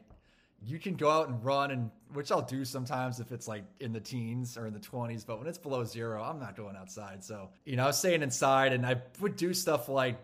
you 0.66 0.78
can 0.78 0.94
go 0.94 1.10
out 1.10 1.28
and 1.28 1.44
run 1.44 1.70
and 1.70 1.90
which 2.12 2.30
I'll 2.30 2.42
do 2.42 2.64
sometimes 2.64 3.20
if 3.20 3.32
it's 3.32 3.48
like 3.48 3.64
in 3.80 3.92
the 3.92 4.00
teens 4.00 4.56
or 4.56 4.66
in 4.66 4.72
the 4.72 4.80
20s, 4.80 5.26
but 5.26 5.38
when 5.38 5.46
it's 5.48 5.58
below 5.58 5.84
zero, 5.84 6.22
I'm 6.22 6.38
not 6.38 6.56
going 6.56 6.76
outside. 6.76 7.24
So, 7.24 7.50
you 7.64 7.76
know, 7.76 7.84
I 7.84 7.86
was 7.88 7.98
staying 7.98 8.22
inside 8.22 8.72
and 8.72 8.86
I 8.86 9.02
would 9.20 9.36
do 9.36 9.52
stuff 9.52 9.88
like 9.88 10.16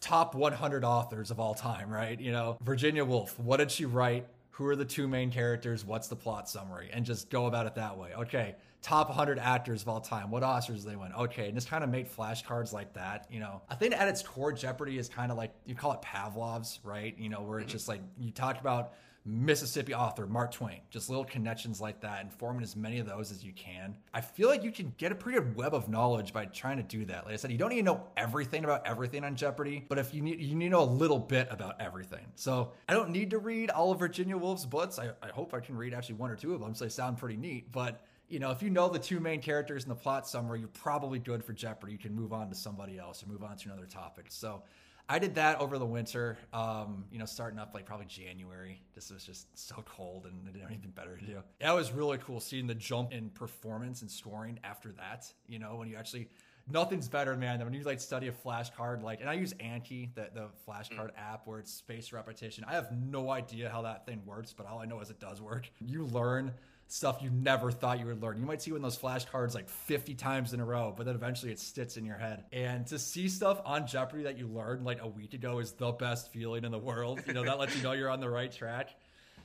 top 0.00 0.34
100 0.34 0.84
authors 0.84 1.30
of 1.30 1.40
all 1.40 1.54
time, 1.54 1.90
right? 1.90 2.18
You 2.20 2.32
know, 2.32 2.56
Virginia 2.62 3.04
Woolf, 3.04 3.38
what 3.38 3.58
did 3.58 3.70
she 3.70 3.84
write? 3.84 4.26
Who 4.50 4.66
are 4.66 4.76
the 4.76 4.84
two 4.84 5.08
main 5.08 5.32
characters? 5.32 5.84
What's 5.84 6.06
the 6.06 6.14
plot 6.14 6.48
summary? 6.48 6.88
And 6.92 7.04
just 7.04 7.28
go 7.28 7.46
about 7.46 7.66
it 7.66 7.74
that 7.74 7.98
way. 7.98 8.12
Okay, 8.14 8.54
top 8.82 9.08
100 9.08 9.38
actors 9.38 9.82
of 9.82 9.88
all 9.88 10.00
time. 10.00 10.30
What 10.30 10.44
Oscars 10.44 10.84
they 10.84 10.94
win? 10.94 11.12
Okay, 11.12 11.46
and 11.46 11.54
just 11.54 11.68
kind 11.68 11.82
of 11.82 11.90
make 11.90 12.14
flashcards 12.14 12.72
like 12.72 12.92
that. 12.94 13.26
You 13.30 13.40
know, 13.40 13.62
I 13.68 13.74
think 13.74 13.94
at 13.94 14.06
its 14.06 14.22
core, 14.22 14.52
Jeopardy 14.52 14.98
is 14.98 15.08
kind 15.08 15.32
of 15.32 15.38
like 15.38 15.52
you 15.66 15.74
call 15.74 15.92
it 15.92 16.02
Pavlov's, 16.02 16.78
right? 16.84 17.18
You 17.18 17.30
know, 17.30 17.42
where 17.42 17.58
it's 17.58 17.66
mm-hmm. 17.66 17.72
just 17.72 17.88
like 17.88 18.00
you 18.16 18.30
talk 18.30 18.60
about 18.60 18.92
Mississippi 19.26 19.94
author 19.94 20.26
Mark 20.26 20.52
Twain. 20.52 20.80
Just 20.90 21.08
little 21.08 21.24
connections 21.24 21.80
like 21.80 22.00
that 22.02 22.20
and 22.20 22.32
forming 22.32 22.62
as 22.62 22.76
many 22.76 22.98
of 22.98 23.06
those 23.06 23.30
as 23.30 23.42
you 23.42 23.52
can. 23.52 23.96
I 24.12 24.20
feel 24.20 24.48
like 24.48 24.62
you 24.62 24.70
can 24.70 24.92
get 24.98 25.12
a 25.12 25.14
pretty 25.14 25.38
good 25.38 25.56
web 25.56 25.74
of 25.74 25.88
knowledge 25.88 26.32
by 26.32 26.44
trying 26.46 26.76
to 26.76 26.82
do 26.82 27.06
that. 27.06 27.24
Like 27.24 27.34
I 27.34 27.36
said, 27.36 27.50
you 27.50 27.56
don't 27.56 27.70
need 27.70 27.76
to 27.76 27.82
know 27.82 28.06
everything 28.16 28.64
about 28.64 28.86
everything 28.86 29.24
on 29.24 29.34
Jeopardy, 29.34 29.84
but 29.88 29.98
if 29.98 30.12
you 30.12 30.20
need 30.20 30.40
you 30.40 30.54
need 30.54 30.66
to 30.66 30.70
know 30.72 30.82
a 30.82 30.84
little 30.84 31.18
bit 31.18 31.48
about 31.50 31.80
everything. 31.80 32.26
So 32.34 32.72
I 32.88 32.92
don't 32.92 33.10
need 33.10 33.30
to 33.30 33.38
read 33.38 33.70
all 33.70 33.92
of 33.92 33.98
Virginia 33.98 34.36
Woolf's 34.36 34.66
books. 34.66 34.98
I, 34.98 35.10
I 35.22 35.28
hope 35.28 35.54
I 35.54 35.60
can 35.60 35.76
read 35.76 35.94
actually 35.94 36.16
one 36.16 36.30
or 36.30 36.36
two 36.36 36.52
of 36.54 36.60
them, 36.60 36.74
so 36.74 36.84
they 36.84 36.90
sound 36.90 37.16
pretty 37.16 37.36
neat. 37.36 37.72
But 37.72 38.04
you 38.28 38.38
know, 38.38 38.50
if 38.50 38.62
you 38.62 38.70
know 38.70 38.88
the 38.88 38.98
two 38.98 39.20
main 39.20 39.40
characters 39.40 39.84
in 39.84 39.88
the 39.88 39.94
plot 39.94 40.26
summary, 40.26 40.58
you're 40.58 40.68
probably 40.68 41.18
good 41.18 41.44
for 41.44 41.52
Jeopardy. 41.52 41.92
You 41.92 41.98
can 41.98 42.14
move 42.14 42.32
on 42.32 42.48
to 42.48 42.54
somebody 42.54 42.98
else 42.98 43.22
or 43.22 43.26
move 43.26 43.42
on 43.42 43.56
to 43.56 43.70
another 43.70 43.86
topic. 43.86 44.26
So 44.28 44.62
I 45.08 45.18
did 45.18 45.34
that 45.34 45.60
over 45.60 45.78
the 45.78 45.86
winter. 45.86 46.38
Um, 46.52 47.04
you 47.10 47.18
know, 47.18 47.26
starting 47.26 47.58
up 47.58 47.72
like 47.74 47.84
probably 47.84 48.06
January. 48.06 48.80
This 48.94 49.10
was 49.10 49.24
just 49.24 49.46
so 49.58 49.76
cold, 49.86 50.24
and 50.24 50.34
I 50.44 50.46
didn't 50.46 50.62
have 50.62 50.70
anything 50.70 50.92
better 50.92 51.16
to 51.16 51.24
do. 51.24 51.42
That 51.60 51.72
was 51.74 51.92
really 51.92 52.18
cool 52.18 52.40
seeing 52.40 52.66
the 52.66 52.74
jump 52.74 53.12
in 53.12 53.30
performance 53.30 54.02
and 54.02 54.10
scoring 54.10 54.58
after 54.64 54.92
that. 54.92 55.30
You 55.46 55.58
know, 55.58 55.76
when 55.76 55.88
you 55.88 55.96
actually 55.96 56.28
nothing's 56.70 57.08
better, 57.08 57.36
man, 57.36 57.58
than 57.58 57.66
when 57.66 57.74
you 57.74 57.82
like 57.84 58.00
study 58.00 58.28
a 58.28 58.32
flashcard. 58.32 59.02
Like, 59.02 59.20
and 59.20 59.28
I 59.28 59.34
use 59.34 59.52
Anki, 59.54 60.14
the 60.14 60.28
the 60.34 60.48
flashcard 60.66 61.10
mm. 61.10 61.18
app, 61.18 61.46
where 61.46 61.58
it's 61.58 61.72
spaced 61.72 62.12
repetition. 62.12 62.64
I 62.66 62.72
have 62.72 62.90
no 62.92 63.30
idea 63.30 63.68
how 63.68 63.82
that 63.82 64.06
thing 64.06 64.22
works, 64.24 64.54
but 64.56 64.66
all 64.66 64.78
I 64.78 64.86
know 64.86 65.00
is 65.00 65.10
it 65.10 65.20
does 65.20 65.40
work. 65.40 65.68
You 65.80 66.04
learn 66.06 66.52
stuff 66.94 67.18
you 67.20 67.28
never 67.28 67.72
thought 67.72 67.98
you 67.98 68.06
would 68.06 68.22
learn. 68.22 68.38
You 68.38 68.46
might 68.46 68.62
see 68.62 68.70
one 68.70 68.76
of 68.76 68.82
those 68.84 68.96
flashcards 68.96 69.52
like 69.52 69.68
50 69.68 70.14
times 70.14 70.52
in 70.52 70.60
a 70.60 70.64
row, 70.64 70.94
but 70.96 71.04
then 71.06 71.16
eventually 71.16 71.50
it 71.50 71.58
sits 71.58 71.96
in 71.96 72.04
your 72.04 72.16
head. 72.16 72.44
And 72.52 72.86
to 72.86 73.00
see 73.00 73.28
stuff 73.28 73.60
on 73.64 73.88
Jeopardy 73.88 74.22
that 74.22 74.38
you 74.38 74.46
learned 74.46 74.84
like 74.84 75.02
a 75.02 75.08
week 75.08 75.34
ago 75.34 75.58
is 75.58 75.72
the 75.72 75.90
best 75.90 76.32
feeling 76.32 76.62
in 76.62 76.70
the 76.70 76.78
world. 76.78 77.20
You 77.26 77.32
know, 77.32 77.42
that 77.42 77.58
lets 77.58 77.76
you 77.76 77.82
know 77.82 77.92
you're 77.92 78.10
on 78.10 78.20
the 78.20 78.30
right 78.30 78.52
track. 78.52 78.90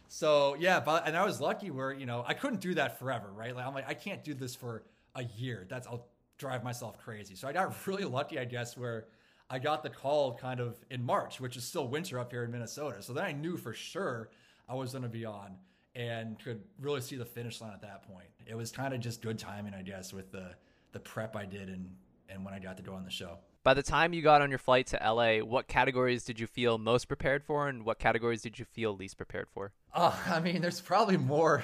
So 0.10 0.58
yeah, 0.60 0.80
but 0.80 1.08
and 1.08 1.18
I 1.18 1.26
was 1.26 1.42
lucky 1.42 1.72
where, 1.72 1.92
you 1.92 2.06
know, 2.06 2.24
I 2.28 2.36
couldn't 2.36 2.62
do 2.62 2.76
that 2.76 3.00
forever, 3.00 3.32
right? 3.34 3.56
Like 3.56 3.66
I'm 3.66 3.74
like, 3.74 3.90
I 3.90 3.96
can't 3.96 4.24
do 4.24 4.36
this 4.36 4.54
for 4.54 4.84
a 5.16 5.24
year. 5.24 5.66
That's 5.68 5.88
I'll 5.88 6.08
drive 6.38 6.64
myself 6.64 7.00
crazy. 7.00 7.34
So 7.34 7.48
I 7.48 7.54
got 7.54 7.76
really 7.88 8.06
lucky, 8.06 8.38
I 8.38 8.46
guess, 8.46 8.78
where 8.78 9.08
I 9.50 9.58
got 9.58 9.82
the 9.82 9.90
call 9.90 10.36
kind 10.36 10.60
of 10.60 10.78
in 10.92 11.04
March, 11.04 11.42
which 11.42 11.58
is 11.58 11.64
still 11.64 11.88
winter 11.88 12.20
up 12.20 12.32
here 12.32 12.44
in 12.44 12.52
Minnesota. 12.52 13.02
So 13.02 13.14
then 13.14 13.24
I 13.24 13.32
knew 13.32 13.58
for 13.58 13.74
sure 13.74 14.30
I 14.68 14.76
was 14.76 14.92
going 14.92 15.02
to 15.02 15.10
be 15.10 15.26
on 15.26 15.56
and 15.95 16.41
could 16.43 16.62
really 16.80 17.02
see 17.02 17.15
the 17.15 17.25
finish 17.25 17.62
line 17.62 17.73
at 17.73 17.82
that 17.82 18.04
point. 18.12 18.28
It 18.45 18.56
was 18.56 18.71
kind 18.71 18.93
of 18.93 18.99
just 18.99 19.21
good 19.21 19.39
timing, 19.39 19.73
I 19.73 19.82
guess, 19.82 20.13
with 20.13 20.32
the 20.32 20.52
the 20.91 20.99
prep 20.99 21.36
I 21.36 21.45
did 21.45 21.69
and 21.69 21.89
and 22.30 22.45
when 22.45 22.54
I 22.54 22.60
got 22.60 22.78
to 22.78 22.84
go 22.84 22.93
on 22.93 23.04
the 23.04 23.12
show. 23.12 23.38
By 23.63 23.73
the 23.73 23.84
time 23.84 24.13
you 24.13 24.21
got 24.21 24.41
on 24.41 24.49
your 24.49 24.60
flight 24.60 24.88
to 24.88 24.97
LA, 24.97 25.39
what 25.39 25.67
categories 25.67 26.23
did 26.23 26.39
you 26.39 26.47
feel 26.47 26.78
most 26.78 27.08
prepared 27.08 27.43
for, 27.43 27.67
and 27.67 27.84
what 27.84 27.99
categories 27.99 28.41
did 28.41 28.58
you 28.58 28.65
feel 28.65 28.95
least 28.95 29.17
prepared 29.17 29.47
for? 29.54 29.73
Oh, 29.93 30.17
I 30.28 30.39
mean, 30.39 30.62
there's 30.62 30.82
probably 30.82 31.17
more 31.17 31.63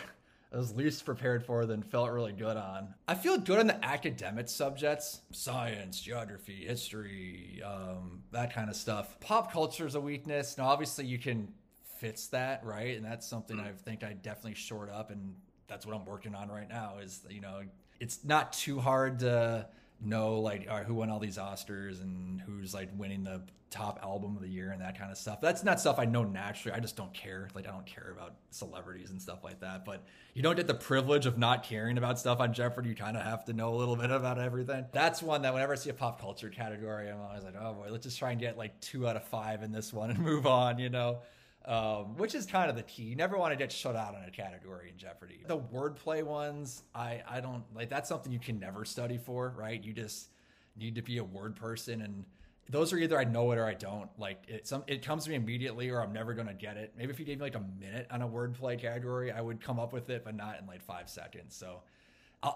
I 0.56 0.58
was 0.58 0.74
least 0.74 1.04
prepared 1.04 1.46
for 1.46 1.66
than 1.66 1.84
felt 1.84 2.12
really 2.12 2.32
good 2.32 2.56
on. 2.56 2.94
I 3.08 3.16
feel 3.16 3.38
good 3.38 3.60
on 3.60 3.68
the 3.68 3.84
academic 3.84 4.48
subjects 4.48 5.22
science, 5.32 6.00
geography, 6.00 6.66
history, 6.66 7.62
um, 7.66 8.24
that 8.32 8.54
kind 8.54 8.70
of 8.70 8.78
stuff. 8.78 9.20
Pop 9.20 9.52
culture 9.52 9.86
is 9.86 9.96
a 9.96 10.02
weakness. 10.02 10.58
Now, 10.58 10.68
obviously, 10.68 11.06
you 11.06 11.18
can 11.18 11.50
fits 11.98 12.28
that, 12.28 12.66
right? 12.66 12.96
And 12.98 13.06
that's 13.06 13.28
something 13.28 13.58
mm. 13.58 13.68
I 13.68 13.72
think 13.72 14.04
I 14.04 14.14
definitely 14.14 14.56
short 14.56 14.90
up, 14.90 15.12
and 15.12 15.36
that's 15.68 15.86
what 15.86 15.96
I'm 15.96 16.06
working 16.06 16.36
on 16.36 16.50
right 16.50 16.70
now. 16.70 16.98
Is 17.02 17.22
you 17.30 17.42
know, 17.42 17.62
it's 18.00 18.24
not 18.24 18.54
too 18.54 18.80
hard 18.80 19.20
to 19.20 19.68
know 20.02 20.40
like 20.40 20.68
who 20.86 20.96
won 20.96 21.10
all 21.10 21.20
these 21.20 21.38
Oscars 21.38 22.02
and 22.02 22.42
who's 22.42 22.74
like 22.74 22.90
winning 22.98 23.24
the 23.24 23.42
top 23.76 24.00
album 24.02 24.36
of 24.36 24.42
the 24.42 24.48
year 24.48 24.72
and 24.72 24.82
that 24.82 24.98
kind 24.98 25.12
of 25.12 25.18
stuff. 25.18 25.42
That's 25.42 25.64
not 25.64 25.80
stuff 25.80 26.00
I 26.00 26.06
know 26.06 26.24
naturally. 26.24 26.78
I 26.78 26.80
just 26.80 26.96
don't 26.96 27.14
care. 27.14 27.50
Like 27.54 27.68
I 27.68 27.72
don't 27.72 27.86
care 27.86 28.14
about 28.16 28.36
celebrities 28.52 29.12
and 29.12 29.22
stuff 29.22 29.44
like 29.44 29.60
that. 29.62 29.84
But 29.84 30.06
you 30.34 30.42
don't 30.42 30.56
get 30.56 30.68
the 30.68 30.76
privilege 30.76 31.26
of 31.26 31.38
not 31.38 31.64
caring 31.64 31.98
about 31.98 32.18
stuff 32.18 32.40
on 32.40 32.54
Jeopardy. 32.54 32.90
You 32.90 32.96
kind 32.96 33.18
of 33.18 33.24
have 33.24 33.44
to 33.46 33.54
know 33.54 33.74
a 33.74 33.78
little 33.78 33.96
bit 33.96 34.12
about 34.12 34.40
everything. 34.40 34.86
That's 34.94 35.22
one 35.22 35.42
that 35.42 35.54
whenever 35.54 35.74
I 35.74 35.76
see 35.76 35.90
a 35.90 35.94
pop 35.94 36.22
culture 36.22 36.50
category, 36.50 37.10
I'm 37.10 37.20
always 37.20 37.44
like, 37.44 37.56
oh 37.60 37.74
boy, 37.74 37.88
let's 37.90 38.06
just 38.06 38.18
try 38.18 38.32
and 38.32 38.40
get 38.40 38.58
like 38.58 38.80
two 38.80 39.08
out 39.08 39.16
of 39.18 39.24
five 39.26 39.62
in 39.64 39.72
this 39.72 39.92
one 39.92 40.10
and 40.10 40.20
move 40.20 40.48
on. 40.48 40.80
You 40.80 40.90
know 40.90 41.20
um, 41.68 42.16
which 42.18 42.36
is 42.36 42.46
kind 42.46 42.70
of 42.70 42.76
the 42.76 42.84
key. 42.84 43.04
You 43.04 43.16
never 43.16 43.38
want 43.38 43.52
to 43.52 43.58
get 43.58 43.72
shut 43.72 43.96
out 43.96 44.16
on 44.16 44.24
a 44.24 44.32
category 44.32 44.90
in 44.90 44.98
Jeopardy. 44.98 45.42
The 45.48 45.58
wordplay 45.58 46.24
ones, 46.24 46.84
I, 46.94 47.22
I 47.28 47.42
don't 47.42 47.64
like 47.76 47.90
that's 47.90 48.10
something 48.10 48.32
you 48.32 48.40
can 48.40 48.60
never 48.60 48.86
study 48.86 49.18
for, 49.18 49.54
right? 49.58 49.84
You 49.84 49.94
just 49.94 50.30
need 50.78 50.96
to 50.96 51.02
be 51.02 51.18
a 51.18 51.24
word 51.24 51.56
person 51.56 52.02
and 52.02 52.26
those 52.70 52.92
are 52.94 52.98
either 52.98 53.20
I 53.20 53.26
know 53.26 53.52
it 53.52 53.58
or 53.58 53.66
I 53.66 53.74
don't. 53.74 54.10
Like 54.18 54.44
it, 54.48 54.68
some 54.68 54.84
it 54.88 55.04
comes 55.04 55.26
to 55.26 55.30
me 55.30 55.36
immediately, 55.36 55.90
or 55.90 56.02
I'm 56.02 56.14
never 56.14 56.34
gonna 56.34 56.54
get 56.54 56.78
it. 56.78 56.94
Maybe 56.98 57.12
if 57.12 57.20
you 57.20 57.26
gave 57.26 57.38
me 57.38 57.44
like 57.44 57.56
a 57.56 57.64
minute 57.80 58.08
on 58.10 58.22
a 58.22 58.28
wordplay 58.28 58.80
category, 58.80 59.32
I 59.32 59.42
would 59.42 59.62
come 59.62 59.80
up 59.80 59.94
with 59.94 60.10
it, 60.10 60.24
but 60.24 60.36
not 60.36 60.60
in 60.60 60.66
like 60.66 60.82
five 60.82 61.10
seconds. 61.10 61.56
So 61.56 61.82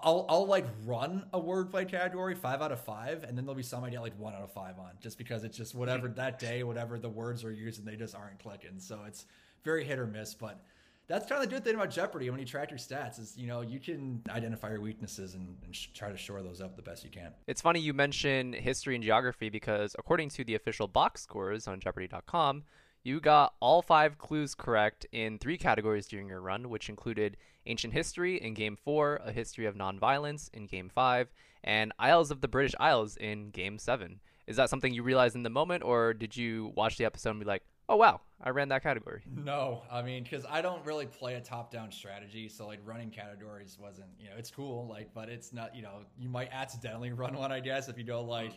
I'll, 0.02 0.26
I'll 0.28 0.46
like 0.46 0.66
run 0.84 1.24
a 1.32 1.40
wordplay 1.40 1.88
category 1.88 2.34
five 2.34 2.62
out 2.62 2.72
of 2.72 2.80
five, 2.80 3.24
and 3.24 3.36
then 3.36 3.44
there'll 3.44 3.56
be 3.56 3.62
some 3.62 3.82
I 3.84 3.90
get 3.90 4.00
like 4.02 4.18
one 4.18 4.34
out 4.34 4.42
of 4.42 4.52
five 4.52 4.78
on, 4.78 4.90
just 5.00 5.18
because 5.18 5.44
it's 5.44 5.56
just 5.56 5.74
whatever 5.74 6.08
that 6.08 6.38
day, 6.38 6.62
whatever 6.62 6.98
the 6.98 7.08
words 7.08 7.44
are 7.44 7.52
used, 7.52 7.78
and 7.78 7.88
they 7.88 7.96
just 7.96 8.14
aren't 8.14 8.38
clicking. 8.38 8.78
So 8.78 9.00
it's 9.06 9.26
very 9.64 9.84
hit 9.84 9.98
or 9.98 10.06
miss, 10.06 10.34
but 10.34 10.62
that's 11.10 11.26
kind 11.26 11.42
of 11.42 11.48
the 11.48 11.54
good 11.54 11.64
thing 11.64 11.74
about 11.74 11.90
Jeopardy 11.90 12.30
when 12.30 12.38
you 12.38 12.46
track 12.46 12.70
your 12.70 12.78
stats 12.78 13.18
is 13.18 13.36
you 13.36 13.48
know 13.48 13.62
you 13.62 13.80
can 13.80 14.22
identify 14.30 14.70
your 14.70 14.80
weaknesses 14.80 15.34
and, 15.34 15.56
and 15.64 15.74
sh- 15.74 15.88
try 15.92 16.08
to 16.08 16.16
shore 16.16 16.40
those 16.40 16.60
up 16.60 16.76
the 16.76 16.82
best 16.82 17.02
you 17.02 17.10
can. 17.10 17.32
It's 17.48 17.60
funny 17.60 17.80
you 17.80 17.92
mention 17.92 18.52
history 18.52 18.94
and 18.94 19.02
geography 19.02 19.50
because 19.50 19.96
according 19.98 20.28
to 20.30 20.44
the 20.44 20.54
official 20.54 20.86
box 20.86 21.22
scores 21.22 21.66
on 21.66 21.80
Jeopardy.com, 21.80 22.62
you 23.02 23.20
got 23.20 23.54
all 23.60 23.82
five 23.82 24.18
clues 24.18 24.54
correct 24.54 25.06
in 25.12 25.38
three 25.38 25.56
categories 25.56 26.06
during 26.06 26.28
your 26.28 26.40
run, 26.40 26.68
which 26.68 26.88
included 26.88 27.36
ancient 27.66 27.92
history 27.92 28.40
in 28.40 28.54
Game 28.54 28.76
4, 28.76 29.20
a 29.24 29.32
history 29.32 29.66
of 29.66 29.74
nonviolence 29.74 30.50
in 30.52 30.66
Game 30.66 30.90
5, 30.94 31.28
and 31.64 31.92
Isles 31.98 32.30
of 32.30 32.40
the 32.40 32.48
British 32.48 32.74
Isles 32.78 33.16
in 33.16 33.50
Game 33.50 33.78
7. 33.78 34.20
Is 34.46 34.56
that 34.56 34.68
something 34.68 34.92
you 34.92 35.02
realized 35.02 35.36
in 35.36 35.42
the 35.42 35.50
moment, 35.50 35.84
or 35.84 36.12
did 36.12 36.36
you 36.36 36.72
watch 36.74 36.96
the 36.96 37.04
episode 37.04 37.30
and 37.30 37.40
be 37.40 37.46
like, 37.46 37.62
oh, 37.88 37.96
wow, 37.96 38.20
I 38.40 38.50
ran 38.50 38.68
that 38.68 38.82
category? 38.82 39.22
No, 39.34 39.82
I 39.90 40.02
mean, 40.02 40.22
because 40.22 40.44
I 40.48 40.60
don't 40.60 40.84
really 40.84 41.06
play 41.06 41.34
a 41.34 41.40
top 41.40 41.70
down 41.70 41.90
strategy. 41.90 42.48
So, 42.48 42.66
like, 42.66 42.80
running 42.84 43.10
categories 43.10 43.78
wasn't, 43.80 44.08
you 44.18 44.28
know, 44.28 44.36
it's 44.36 44.50
cool, 44.50 44.86
like, 44.88 45.12
but 45.14 45.28
it's 45.28 45.52
not, 45.52 45.74
you 45.74 45.82
know, 45.82 46.00
you 46.18 46.28
might 46.28 46.50
accidentally 46.52 47.12
run 47.12 47.34
one, 47.34 47.52
I 47.52 47.60
guess, 47.60 47.88
if 47.88 47.96
you 47.96 48.04
go, 48.04 48.22
like, 48.22 48.52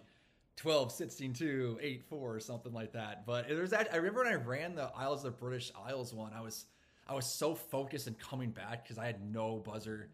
12, 0.56 0.92
16, 0.92 1.34
2, 1.34 1.80
8, 1.82 2.04
4, 2.04 2.36
or 2.36 2.40
something 2.40 2.74
like 2.74 2.94
that. 2.94 3.26
But 3.26 3.48
there's. 3.48 3.74
I 3.74 3.86
remember 3.96 4.24
when 4.24 4.34
I 4.34 4.36
ran 4.36 4.76
the 4.76 4.92
Isles 4.96 5.26
of 5.26 5.32
the 5.34 5.38
British 5.38 5.72
Isles 5.88 6.14
one, 6.14 6.32
I 6.34 6.42
was 6.42 6.66
I 7.08 7.16
was 7.16 7.26
so 7.26 7.56
focused 7.56 8.08
and 8.08 8.18
coming 8.18 8.52
back 8.52 8.84
because 8.84 8.98
I 8.98 9.06
had 9.06 9.22
no 9.32 9.58
buzzer 9.58 10.10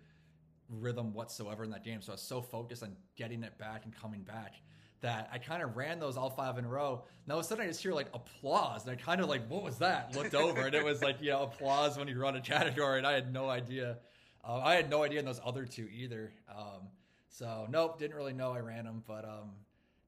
rhythm 0.70 1.14
whatsoever 1.14 1.64
in 1.64 1.72
that 1.72 1.84
game. 1.84 2.02
So 2.02 2.12
I 2.12 2.16
was 2.16 2.22
so 2.22 2.42
focused 2.42 2.84
on 2.84 2.96
getting 3.16 3.44
it 3.44 3.58
back 3.58 3.86
and 3.86 3.96
coming 3.96 4.22
back 4.22 4.56
that 5.02 5.30
I 5.32 5.38
kind 5.38 5.64
of 5.64 5.78
ran 5.78 6.00
those 6.00 6.18
all 6.18 6.30
five 6.30 6.58
in 6.58 6.66
a 6.66 6.68
row. 6.68 7.04
And 7.26 7.32
all 7.32 7.40
of 7.40 7.46
a 7.46 7.48
sudden 7.48 7.64
I 7.64 7.68
just 7.68 7.82
hear 7.82 7.94
like 7.94 8.08
applause. 8.14 8.86
And 8.86 8.92
I 8.92 9.02
kind 9.02 9.22
of 9.22 9.30
like, 9.30 9.48
what 9.48 9.64
was 9.64 9.78
that? 9.78 10.16
Looked 10.16 10.36
over 10.36 10.62
and 10.62 10.76
it 10.76 10.84
was 10.84 11.02
like, 11.02 11.22
you 11.22 11.30
know, 11.30 11.44
applause 11.44 11.98
when 11.98 12.08
you 12.08 12.20
run 12.20 12.36
a 12.36 12.42
category. 12.42 12.98
And 12.98 13.08
I 13.08 13.14
had 13.14 13.32
no 13.32 13.50
idea. 13.50 13.98
Uh, 14.44 14.58
I 14.58 14.76
had 14.76 14.90
no 14.90 15.04
idea 15.04 15.20
in 15.20 15.26
those 15.26 15.42
other 15.44 15.66
two 15.66 15.88
either. 15.92 16.32
Um, 16.50 16.90
so 17.30 17.68
nope, 17.70 18.00
didn't 18.00 18.18
really 18.18 18.34
know 18.34 18.52
I 18.52 18.60
ran 18.60 18.86
them, 18.86 19.04
but 19.08 19.24
um, 19.26 19.52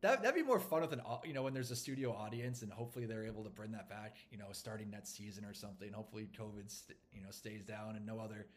that 0.02 0.24
that'd 0.24 0.36
be 0.36 0.44
more 0.44 0.60
fun 0.60 0.82
with 0.82 0.94
an 0.94 1.02
you 1.24 1.34
know 1.34 1.44
when 1.44 1.54
there's 1.54 1.72
a 1.72 1.76
studio 1.76 2.12
audience 2.12 2.62
and 2.64 2.72
hopefully 2.72 3.06
they're 3.06 3.26
able 3.26 3.44
to 3.44 3.50
bring 3.50 3.72
that 3.72 3.90
back. 3.90 4.18
You 4.32 4.38
know, 4.38 4.48
starting 4.52 4.90
next 4.90 5.16
season 5.16 5.46
or 5.46 5.54
something. 5.54 5.92
Hopefully 5.94 6.28
COVID 6.38 6.70
st- 6.70 6.98
you 7.14 7.22
know 7.22 7.30
stays 7.32 7.64
down 7.64 7.96
and 7.96 8.06
no 8.06 8.20
other 8.20 8.48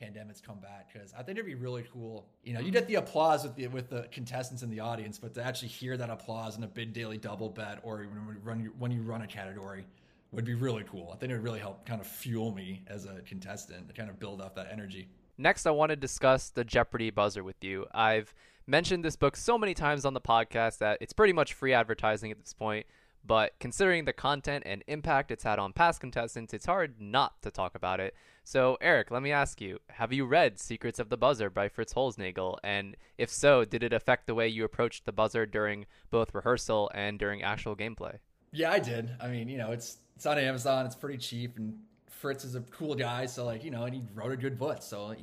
pandemics 0.00 0.42
come 0.42 0.58
back 0.58 0.92
because 0.92 1.12
I 1.12 1.22
think 1.22 1.38
it'd 1.38 1.46
be 1.46 1.54
really 1.54 1.84
cool. 1.92 2.28
You 2.42 2.54
know, 2.54 2.60
you 2.60 2.70
get 2.70 2.86
the 2.86 2.96
applause 2.96 3.44
with 3.44 3.56
the 3.56 3.66
with 3.68 3.90
the 3.90 4.08
contestants 4.10 4.62
in 4.62 4.70
the 4.70 4.80
audience, 4.80 5.18
but 5.18 5.34
to 5.34 5.42
actually 5.42 5.68
hear 5.68 5.96
that 5.96 6.10
applause 6.10 6.56
in 6.56 6.64
a 6.64 6.68
big 6.68 6.92
daily 6.92 7.18
double 7.18 7.48
bet 7.48 7.80
or 7.82 7.98
when 7.98 8.34
you 8.34 8.40
run 8.42 8.70
when 8.78 8.90
you 8.90 9.02
run 9.02 9.22
a 9.22 9.26
category 9.26 9.86
would 10.32 10.44
be 10.44 10.54
really 10.54 10.84
cool. 10.84 11.10
I 11.12 11.16
think 11.16 11.32
it 11.32 11.34
would 11.34 11.44
really 11.44 11.58
help 11.58 11.84
kind 11.84 12.00
of 12.00 12.06
fuel 12.06 12.52
me 12.52 12.82
as 12.86 13.04
a 13.04 13.20
contestant 13.26 13.88
to 13.88 13.94
kind 13.94 14.08
of 14.08 14.18
build 14.20 14.40
up 14.40 14.54
that 14.54 14.68
energy. 14.70 15.08
Next, 15.36 15.66
I 15.66 15.70
want 15.70 15.90
to 15.90 15.96
discuss 15.96 16.50
the 16.50 16.64
Jeopardy 16.64 17.10
buzzer 17.10 17.42
with 17.42 17.64
you. 17.64 17.86
I've 17.92 18.34
mentioned 18.70 19.04
this 19.04 19.16
book 19.16 19.36
so 19.36 19.58
many 19.58 19.74
times 19.74 20.04
on 20.04 20.14
the 20.14 20.20
podcast 20.20 20.78
that 20.78 20.98
it's 21.00 21.12
pretty 21.12 21.32
much 21.32 21.54
free 21.54 21.72
advertising 21.72 22.30
at 22.30 22.38
this 22.38 22.54
point. 22.54 22.86
But 23.26 23.52
considering 23.60 24.06
the 24.06 24.14
content 24.14 24.62
and 24.64 24.82
impact 24.86 25.30
it's 25.30 25.44
had 25.44 25.58
on 25.58 25.74
past 25.74 26.00
contestants, 26.00 26.54
it's 26.54 26.64
hard 26.64 26.94
not 27.00 27.42
to 27.42 27.50
talk 27.50 27.74
about 27.74 28.00
it. 28.00 28.14
So, 28.44 28.78
Eric, 28.80 29.10
let 29.10 29.22
me 29.22 29.30
ask 29.30 29.60
you 29.60 29.78
Have 29.90 30.12
you 30.12 30.24
read 30.24 30.58
Secrets 30.58 30.98
of 30.98 31.10
the 31.10 31.18
Buzzer 31.18 31.50
by 31.50 31.68
Fritz 31.68 31.92
Holznagel? 31.92 32.56
And 32.64 32.96
if 33.18 33.28
so, 33.30 33.64
did 33.66 33.82
it 33.82 33.92
affect 33.92 34.26
the 34.26 34.34
way 34.34 34.48
you 34.48 34.64
approached 34.64 35.04
the 35.04 35.12
buzzer 35.12 35.44
during 35.44 35.84
both 36.10 36.34
rehearsal 36.34 36.90
and 36.94 37.18
during 37.18 37.42
actual 37.42 37.76
gameplay? 37.76 38.18
Yeah, 38.52 38.70
I 38.70 38.78
did. 38.78 39.10
I 39.20 39.28
mean, 39.28 39.48
you 39.48 39.58
know, 39.58 39.72
it's 39.72 39.98
it's 40.16 40.26
on 40.26 40.38
Amazon, 40.38 40.86
it's 40.86 40.96
pretty 40.96 41.18
cheap, 41.18 41.58
and 41.58 41.76
Fritz 42.08 42.44
is 42.44 42.54
a 42.54 42.60
cool 42.60 42.94
guy, 42.94 43.26
so 43.26 43.44
like 43.44 43.64
you 43.64 43.70
know, 43.70 43.84
and 43.84 43.94
he 43.94 44.02
wrote 44.14 44.32
a 44.32 44.36
good 44.36 44.58
book, 44.58 44.80
so 44.80 45.14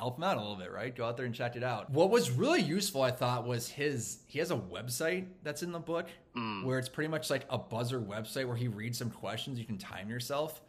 help 0.00 0.16
him 0.16 0.24
out 0.24 0.38
a 0.38 0.40
little 0.40 0.56
bit, 0.56 0.72
right? 0.72 0.96
Go 0.96 1.04
out 1.04 1.18
there 1.18 1.26
and 1.26 1.34
check 1.34 1.56
it 1.56 1.62
out. 1.62 1.90
What 1.90 2.08
was 2.08 2.30
really 2.30 2.62
useful, 2.62 3.02
I 3.02 3.10
thought, 3.10 3.46
was 3.46 3.68
his 3.68 4.20
he 4.26 4.38
has 4.38 4.50
a 4.50 4.56
website 4.56 5.26
that's 5.42 5.62
in 5.62 5.72
the 5.72 5.78
book 5.78 6.08
mm. 6.34 6.64
where 6.64 6.78
it's 6.78 6.88
pretty 6.88 7.08
much 7.08 7.28
like 7.28 7.44
a 7.50 7.58
buzzer 7.58 8.00
website 8.00 8.46
where 8.46 8.56
he 8.56 8.66
reads 8.66 8.96
some 8.96 9.10
questions. 9.10 9.58
You 9.58 9.66
can 9.66 9.76
time 9.76 10.08
yourself. 10.08 10.62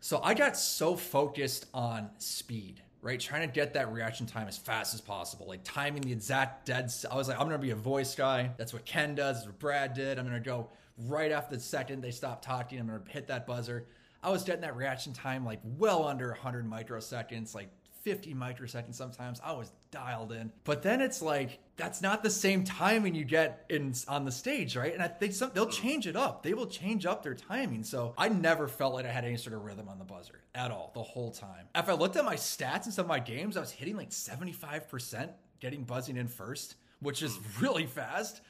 So 0.00 0.20
I 0.24 0.34
got 0.34 0.56
so 0.56 0.96
focused 0.96 1.66
on 1.72 2.10
speed, 2.18 2.82
right? 3.00 3.20
Trying 3.20 3.48
to 3.48 3.54
get 3.54 3.74
that 3.74 3.92
reaction 3.92 4.26
time 4.26 4.48
as 4.48 4.58
fast 4.58 4.92
as 4.92 5.00
possible, 5.00 5.46
like 5.46 5.62
timing 5.62 6.02
the 6.02 6.12
exact 6.12 6.66
dead. 6.66 6.92
I 7.08 7.14
was 7.14 7.28
like, 7.28 7.38
I'm 7.38 7.46
gonna 7.46 7.58
be 7.58 7.70
a 7.70 7.76
voice 7.76 8.16
guy. 8.16 8.50
That's 8.56 8.72
what 8.72 8.84
Ken 8.84 9.14
does. 9.14 9.36
That's 9.36 9.46
what 9.46 9.60
Brad 9.60 9.94
did. 9.94 10.18
I'm 10.18 10.24
gonna 10.24 10.40
go 10.40 10.68
right 11.06 11.30
after 11.30 11.54
the 11.54 11.62
second 11.62 12.02
they 12.02 12.10
stop 12.10 12.42
talking. 12.44 12.80
I'm 12.80 12.88
gonna 12.88 13.02
hit 13.08 13.28
that 13.28 13.46
buzzer. 13.46 13.86
I 14.20 14.30
was 14.30 14.42
getting 14.42 14.62
that 14.62 14.74
reaction 14.74 15.12
time 15.12 15.44
like 15.44 15.60
well 15.78 16.08
under 16.08 16.28
100 16.30 16.68
microseconds, 16.68 17.54
like 17.54 17.68
50 18.04 18.34
microseconds 18.34 18.94
sometimes. 18.94 19.40
I 19.42 19.52
was 19.52 19.72
dialed 19.90 20.30
in. 20.32 20.52
But 20.64 20.82
then 20.82 21.00
it's 21.00 21.22
like 21.22 21.58
that's 21.76 22.02
not 22.02 22.22
the 22.22 22.30
same 22.30 22.62
timing 22.62 23.14
you 23.14 23.24
get 23.24 23.64
in 23.70 23.94
on 24.06 24.26
the 24.26 24.30
stage, 24.30 24.76
right? 24.76 24.92
And 24.92 25.02
I 25.02 25.08
think 25.08 25.32
some 25.32 25.50
they'll 25.54 25.66
change 25.66 26.06
it 26.06 26.14
up. 26.14 26.42
They 26.42 26.52
will 26.52 26.66
change 26.66 27.06
up 27.06 27.22
their 27.22 27.34
timing. 27.34 27.82
So 27.82 28.14
I 28.18 28.28
never 28.28 28.68
felt 28.68 28.92
like 28.94 29.06
I 29.06 29.10
had 29.10 29.24
any 29.24 29.38
sort 29.38 29.54
of 29.54 29.64
rhythm 29.64 29.88
on 29.88 29.98
the 29.98 30.04
buzzer 30.04 30.40
at 30.54 30.70
all 30.70 30.92
the 30.94 31.02
whole 31.02 31.30
time. 31.30 31.66
If 31.74 31.88
I 31.88 31.94
looked 31.94 32.16
at 32.16 32.24
my 32.24 32.36
stats 32.36 32.84
in 32.86 32.92
some 32.92 33.06
of 33.06 33.08
my 33.08 33.20
games, 33.20 33.56
I 33.56 33.60
was 33.60 33.70
hitting 33.70 33.96
like 33.96 34.10
75% 34.10 35.30
getting 35.60 35.84
buzzing 35.84 36.18
in 36.18 36.28
first, 36.28 36.76
which 37.00 37.22
is 37.22 37.38
really 37.60 37.86
fast. 37.86 38.42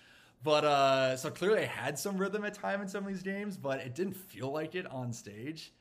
But 0.42 0.64
uh, 0.64 1.16
so 1.16 1.30
clearly 1.30 1.62
I 1.62 1.66
had 1.66 1.98
some 1.98 2.18
rhythm 2.18 2.44
at 2.44 2.54
time 2.54 2.82
in 2.82 2.88
some 2.88 3.04
of 3.04 3.08
these 3.10 3.22
games, 3.22 3.56
but 3.56 3.78
it 3.78 3.94
didn't 3.94 4.14
feel 4.14 4.52
like 4.52 4.74
it 4.74 4.90
on 4.90 5.12
stage. 5.12 5.72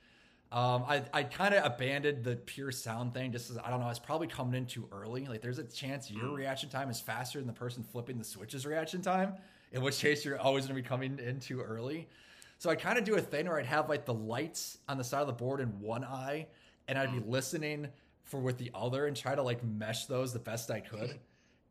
Um, 0.54 0.86
I, 0.88 1.02
I 1.12 1.24
kind 1.24 1.56
of 1.56 1.66
abandoned 1.66 2.24
the 2.24 2.36
pure 2.36 2.72
sound 2.72 3.16
thing 3.16 3.32
just 3.32 3.50
as 3.50 3.58
I 3.58 3.72
don't 3.72 3.80
know, 3.80 3.88
I 3.88 3.90
was 3.90 3.98
probably 3.98 4.28
coming 4.28 4.54
in 4.54 4.68
too 4.68 4.88
early. 4.92 5.26
Like 5.26 5.42
there's 5.42 5.58
a 5.58 5.64
chance 5.64 6.12
your 6.12 6.26
mm. 6.26 6.36
reaction 6.36 6.70
time 6.70 6.92
is 6.92 7.02
faster 7.02 7.40
than 7.40 7.48
the 7.48 7.54
person 7.54 7.84
flipping 7.84 8.20
the 8.20 8.24
switch's 8.24 8.64
reaction 8.64 9.02
time, 9.02 9.34
in 9.72 9.82
which 9.82 10.00
case 10.00 10.24
you're 10.24 10.40
always 10.40 10.68
gonna 10.68 10.76
be 10.76 10.88
coming 10.88 11.18
in 11.18 11.40
too 11.40 11.60
early. 11.60 12.08
So 12.60 12.70
I 12.70 12.76
kind 12.76 13.00
of 13.00 13.04
do 13.04 13.16
a 13.16 13.22
thing 13.22 13.48
where 13.48 13.58
I'd 13.58 13.66
have 13.66 13.90
like 13.90 14.06
the 14.06 14.14
lights 14.14 14.78
on 14.88 15.00
the 15.00 15.04
side 15.04 15.22
of 15.22 15.28
the 15.28 15.34
board 15.34 15.60
in 15.60 15.68
one 15.80 16.04
eye, 16.04 16.46
and 16.88 17.00
I'd 17.00 17.12
be 17.12 17.20
mm. 17.20 17.30
listening 17.30 17.88
for 18.24 18.40
with 18.40 18.60
the 18.60 18.70
other 18.76 19.08
and 19.08 19.18
try 19.18 19.34
to 19.34 19.42
like 19.42 19.64
mesh 19.64 20.06
those 20.06 20.34
the 20.34 20.40
best 20.40 20.70
I 20.70 20.82
could. 20.82 21.20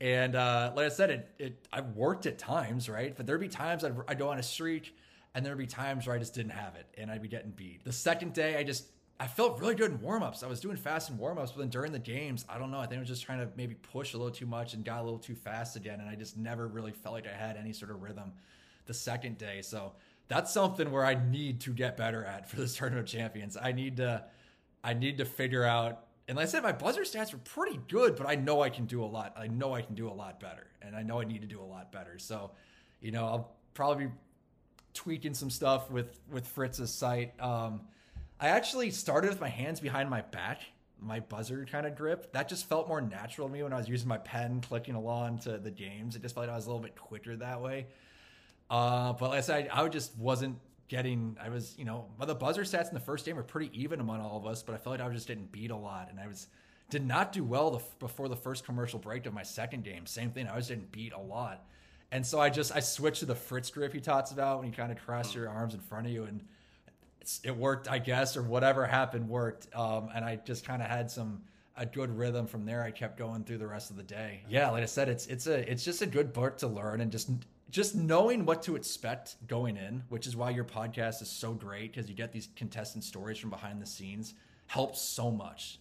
And 0.01 0.35
uh, 0.35 0.73
like 0.75 0.87
I 0.87 0.89
said, 0.89 1.11
it, 1.11 1.29
it 1.39 1.69
I 1.73 1.83
worked 1.83 2.27
at 2.27 2.37
times, 2.37 2.89
right? 2.89 3.17
But 3.17 3.27
there'd 3.27 3.41
be 3.41 3.49
times 3.49 3.85
I'd, 3.85 3.95
I'd 4.09 4.19
go 4.19 4.31
on 4.31 4.41
a 4.41 4.43
streak, 4.43 4.97
and 5.35 5.45
there'd 5.45 5.59
be 5.59 5.67
times 5.67 6.07
where 6.07 6.15
I 6.15 6.19
just 6.19 6.35
didn't 6.35 6.53
have 6.53 6.75
it, 6.77 6.87
and 6.99 7.11
I'd 7.11 7.23
be 7.23 7.29
getting 7.29 7.51
beat. 7.51 7.85
The 7.85 7.93
second 7.93 8.33
day, 8.33 8.57
I 8.57 8.63
just 8.63 8.87
I 9.19 9.27
felt 9.27 9.61
really 9.61 9.75
good 9.75 9.93
in 9.93 9.99
warmups. 9.99 10.43
I 10.43 10.49
was 10.49 10.61
doing 10.61 10.77
fast 10.77 11.11
in 11.11 11.17
warmups, 11.17 11.49
but 11.55 11.59
then 11.59 11.69
during 11.69 11.93
the 11.93 11.99
games, 11.99 12.45
I 12.49 12.59
don't 12.59 12.71
know. 12.71 12.79
I 12.79 12.87
think 12.87 12.97
I 12.97 13.01
was 13.01 13.09
just 13.09 13.23
trying 13.23 13.39
to 13.39 13.49
maybe 13.57 13.75
push 13.75 14.15
a 14.15 14.19
little 14.19 14.35
too 14.35 14.47
much 14.47 14.75
and 14.75 14.85
got 14.85 15.01
a 15.01 15.05
little 15.05 15.19
too 15.19 15.35
fast 15.35 15.77
again, 15.77 16.01
and 16.01 16.09
I 16.09 16.15
just 16.15 16.37
never 16.37 16.67
really 16.67 16.93
felt 16.93 17.15
like 17.15 17.27
I 17.27 17.37
had 17.37 17.57
any 17.57 17.73
sort 17.73 17.91
of 17.91 18.03
rhythm 18.03 18.33
the 18.87 18.95
second 18.95 19.39
day. 19.39 19.63
So 19.63 19.93
that's 20.29 20.53
something 20.53 20.91
where 20.91 21.05
I 21.05 21.15
need 21.15 21.61
to 21.63 21.71
get 21.73 21.97
better 21.97 22.25
at 22.25 22.49
for 22.49 22.57
this 22.57 22.77
tournament 22.77 23.07
of 23.07 23.13
champions. 23.13 23.57
I 23.57 23.73
need 23.73 23.99
to 23.99 24.25
I 24.85 24.95
need 24.95 25.19
to 25.19 25.25
figure 25.25 25.65
out 25.65 26.07
and 26.29 26.37
like 26.37 26.49
I 26.49 26.51
said, 26.51 26.63
my 26.63 26.73
buzzer 26.73 27.03
stats 27.03 27.33
were 27.33 27.41
pretty 27.41 27.81
good, 27.89 28.17
but 28.17 28.29
I 28.29 28.37
know 28.37 28.63
I 28.63 28.71
can 28.71 28.87
do 28.87 29.03
a 29.03 29.07
lot. 29.07 29.35
I 29.37 29.49
know 29.49 29.75
I 29.75 29.83
can 29.83 29.95
do 29.95 30.09
a 30.09 30.15
lot 30.15 30.39
better, 30.41 30.67
and 30.81 30.95
I 30.95 31.03
know 31.03 31.21
I 31.21 31.25
need 31.25 31.41
to 31.43 31.49
do 31.49 31.61
a 31.61 31.65
lot 31.65 31.91
better. 31.91 32.19
So, 32.19 32.53
you 33.01 33.11
know, 33.11 33.27
I'll 33.27 33.57
probably 33.75 34.07
be 34.07 34.13
tweaking 34.95 35.35
some 35.35 35.51
stuff 35.51 35.91
with 35.91 36.19
with 36.31 36.47
Fritz's 36.47 36.93
site. 36.93 37.39
Um, 37.41 37.83
I 38.41 38.49
actually 38.49 38.91
started 38.91 39.31
with 39.31 39.41
my 39.41 39.49
hands 39.49 39.81
behind 39.81 40.11
my 40.11 40.23
back, 40.23 40.61
my 41.01 41.21
buzzer 41.21 41.67
kind 41.71 41.87
of 41.87 41.97
grip. 41.97 42.33
That 42.33 42.49
just 42.49 42.69
felt 42.69 42.89
more 42.89 43.01
natural 43.01 43.47
to 43.49 43.53
me 43.53 43.63
when 43.63 43.73
I 43.73 43.77
was 43.77 43.89
using 43.89 44.09
my 44.09 44.19
pen, 44.19 44.61
clicking 44.61 44.95
along 44.95 45.39
to 45.41 45.59
the 45.59 45.71
games. 45.71 46.17
It 46.17 46.23
just 46.23 46.35
felt 46.35 46.47
like 46.47 46.53
I 46.53 46.57
was 46.57 46.67
a 46.67 46.69
little 46.69 46.83
bit 46.83 46.97
quicker 46.97 47.37
that 47.37 47.61
way. 47.61 47.87
Uh, 48.69 49.13
but 49.13 49.31
like 49.31 49.39
I 49.39 49.43
said, 49.43 49.69
I, 49.73 49.87
just 49.89 50.17
wasn't 50.19 50.59
getting 50.89 51.37
I 51.41 51.51
was, 51.51 51.75
you 51.79 51.85
know, 51.85 52.07
the 52.21 52.35
buzzer 52.35 52.63
stats 52.63 52.89
in 52.89 52.95
the 52.95 53.01
first 53.01 53.27
game 53.27 53.37
were 53.37 53.43
pretty 53.43 53.71
even 53.81 54.01
among 54.01 54.21
all 54.21 54.39
of 54.39 54.47
us, 54.47 54.63
but 54.63 54.75
I 54.75 54.79
felt 54.79 54.99
like 54.99 55.07
I 55.07 55.13
just 55.13 55.29
getting 55.29 55.47
beat 55.47 55.71
a 55.71 55.77
lot 55.77 56.09
and 56.11 56.19
I 56.19 56.27
was 56.27 56.49
did 56.91 57.07
not 57.07 57.33
do 57.33 57.45
well 57.45 57.71
the, 57.71 57.83
before 57.99 58.29
the 58.29 58.37
first 58.37 58.65
commercial 58.65 58.99
break 58.99 59.25
of 59.25 59.33
my 59.33 59.43
second 59.43 59.85
game. 59.85 60.05
Same 60.05 60.31
thing, 60.31 60.49
I 60.49 60.57
was 60.57 60.69
getting 60.69 60.87
beat 60.91 61.13
a 61.13 61.21
lot. 61.21 61.65
And 62.13 62.25
so 62.25 62.39
I 62.39 62.51
just 62.51 62.77
I 62.77 62.81
switched 62.81 63.21
to 63.21 63.27
the 63.27 63.35
Fritz 63.35 63.71
grip 63.71 63.93
he 63.93 64.01
talks 64.01 64.31
about 64.31 64.59
when 64.59 64.69
you 64.69 64.73
kind 64.73 64.93
of 64.93 64.99
cross 64.99 65.35
your 65.35 65.49
arms 65.49 65.75
in 65.75 65.81
front 65.81 66.07
of 66.07 66.13
you 66.13 66.25
and 66.25 66.45
it 67.43 67.57
worked, 67.57 67.89
I 67.89 67.99
guess, 67.99 68.37
or 68.37 68.43
whatever 68.43 68.87
happened 68.87 69.29
worked. 69.29 69.75
Um, 69.75 70.11
and 70.15 70.25
I 70.25 70.37
just 70.37 70.65
kind 70.65 70.83
of 70.83 70.89
had 70.89 71.11
some 71.11 71.43
a 71.77 71.87
good 71.87 72.17
rhythm 72.17 72.47
from 72.47 72.67
there. 72.67 72.83
I 72.83 72.91
kept 72.91 73.17
going 73.17 73.45
through 73.45 73.59
the 73.59 73.67
rest 73.67 73.91
of 73.91 73.97
the 73.97 74.03
day. 74.03 74.43
Yeah, 74.49 74.71
like 74.71 74.83
I 74.83 74.87
said, 74.87 75.09
it's 75.09 75.27
it's 75.27 75.47
a 75.47 75.71
it's 75.71 75.85
just 75.85 76.03
a 76.03 76.07
good 76.07 76.33
book 76.33 76.59
to 76.59 76.69
learn 76.69 77.01
and 77.01 77.11
just 77.11 77.31
just 77.71 77.95
knowing 77.95 78.45
what 78.45 78.63
to 78.65 78.77
expect 78.77 79.37
going 79.47 79.79
in, 79.79 80.03
which 80.11 80.27
is 80.27 80.37
why 80.37 80.51
your 80.51 80.65
podcast 80.65 81.23
is 81.23 81.31
so 81.31 81.55
great 81.55 81.93
because 81.93 82.11
you 82.11 82.15
get 82.15 82.31
these 82.31 82.49
contestant 82.55 83.03
stories 83.03 83.39
from 83.39 83.49
behind 83.49 83.81
the 83.81 83.87
scenes, 83.87 84.35
helps 84.67 85.01
so 85.01 85.31
much. 85.31 85.81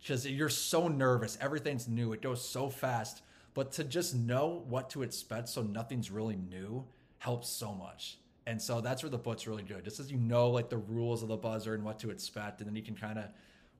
Because 0.00 0.26
you're 0.26 0.48
so 0.48 0.88
nervous, 0.88 1.38
everything's 1.40 1.86
new, 1.86 2.12
it 2.12 2.22
goes 2.22 2.46
so 2.46 2.68
fast. 2.68 3.22
But 3.54 3.72
to 3.72 3.84
just 3.84 4.14
know 4.14 4.64
what 4.68 4.90
to 4.90 5.02
expect 5.02 5.48
so 5.48 5.62
nothing's 5.62 6.10
really 6.10 6.36
new 6.36 6.84
helps 7.18 7.48
so 7.48 7.74
much. 7.74 8.18
And 8.46 8.60
so 8.60 8.80
that's 8.80 9.02
where 9.02 9.10
the 9.10 9.18
book's 9.18 9.46
really 9.46 9.62
good. 9.62 9.84
Just 9.84 10.00
as 10.00 10.10
you 10.10 10.18
know 10.18 10.48
like 10.50 10.70
the 10.70 10.78
rules 10.78 11.22
of 11.22 11.28
the 11.28 11.36
buzzer 11.36 11.74
and 11.74 11.84
what 11.84 11.98
to 12.00 12.10
expect, 12.10 12.60
and 12.60 12.68
then 12.68 12.76
you 12.76 12.82
can 12.82 12.94
kind 12.94 13.18
of 13.18 13.26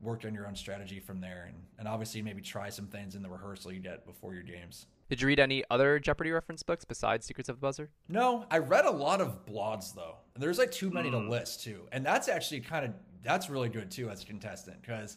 work 0.00 0.24
on 0.24 0.34
your 0.34 0.46
own 0.46 0.54
strategy 0.54 1.00
from 1.00 1.20
there 1.20 1.46
and, 1.48 1.56
and 1.78 1.88
obviously 1.88 2.22
maybe 2.22 2.40
try 2.40 2.68
some 2.68 2.86
things 2.86 3.14
in 3.14 3.22
the 3.22 3.28
rehearsal 3.28 3.72
you 3.72 3.80
get 3.80 4.06
before 4.06 4.34
your 4.34 4.42
games. 4.42 4.86
Did 5.08 5.22
you 5.22 5.26
read 5.26 5.40
any 5.40 5.64
other 5.70 5.98
Jeopardy 5.98 6.30
reference 6.30 6.62
books 6.62 6.84
besides 6.84 7.24
Secrets 7.26 7.48
of 7.48 7.56
the 7.56 7.60
Buzzer? 7.60 7.88
No, 8.08 8.44
I 8.50 8.58
read 8.58 8.84
a 8.84 8.90
lot 8.90 9.20
of 9.20 9.46
blogs 9.46 9.94
though. 9.94 10.16
And 10.34 10.42
There's 10.42 10.58
like 10.58 10.70
too 10.70 10.90
many 10.90 11.08
mm. 11.08 11.12
to 11.12 11.20
hmm. 11.20 11.28
list 11.30 11.64
too, 11.64 11.88
and 11.92 12.04
that's 12.04 12.28
actually 12.28 12.60
kind 12.60 12.84
of 12.84 12.92
that's 13.22 13.50
really 13.50 13.68
good 13.68 13.90
too 13.90 14.10
as 14.10 14.22
a 14.22 14.26
contestant 14.26 14.80
because, 14.82 15.16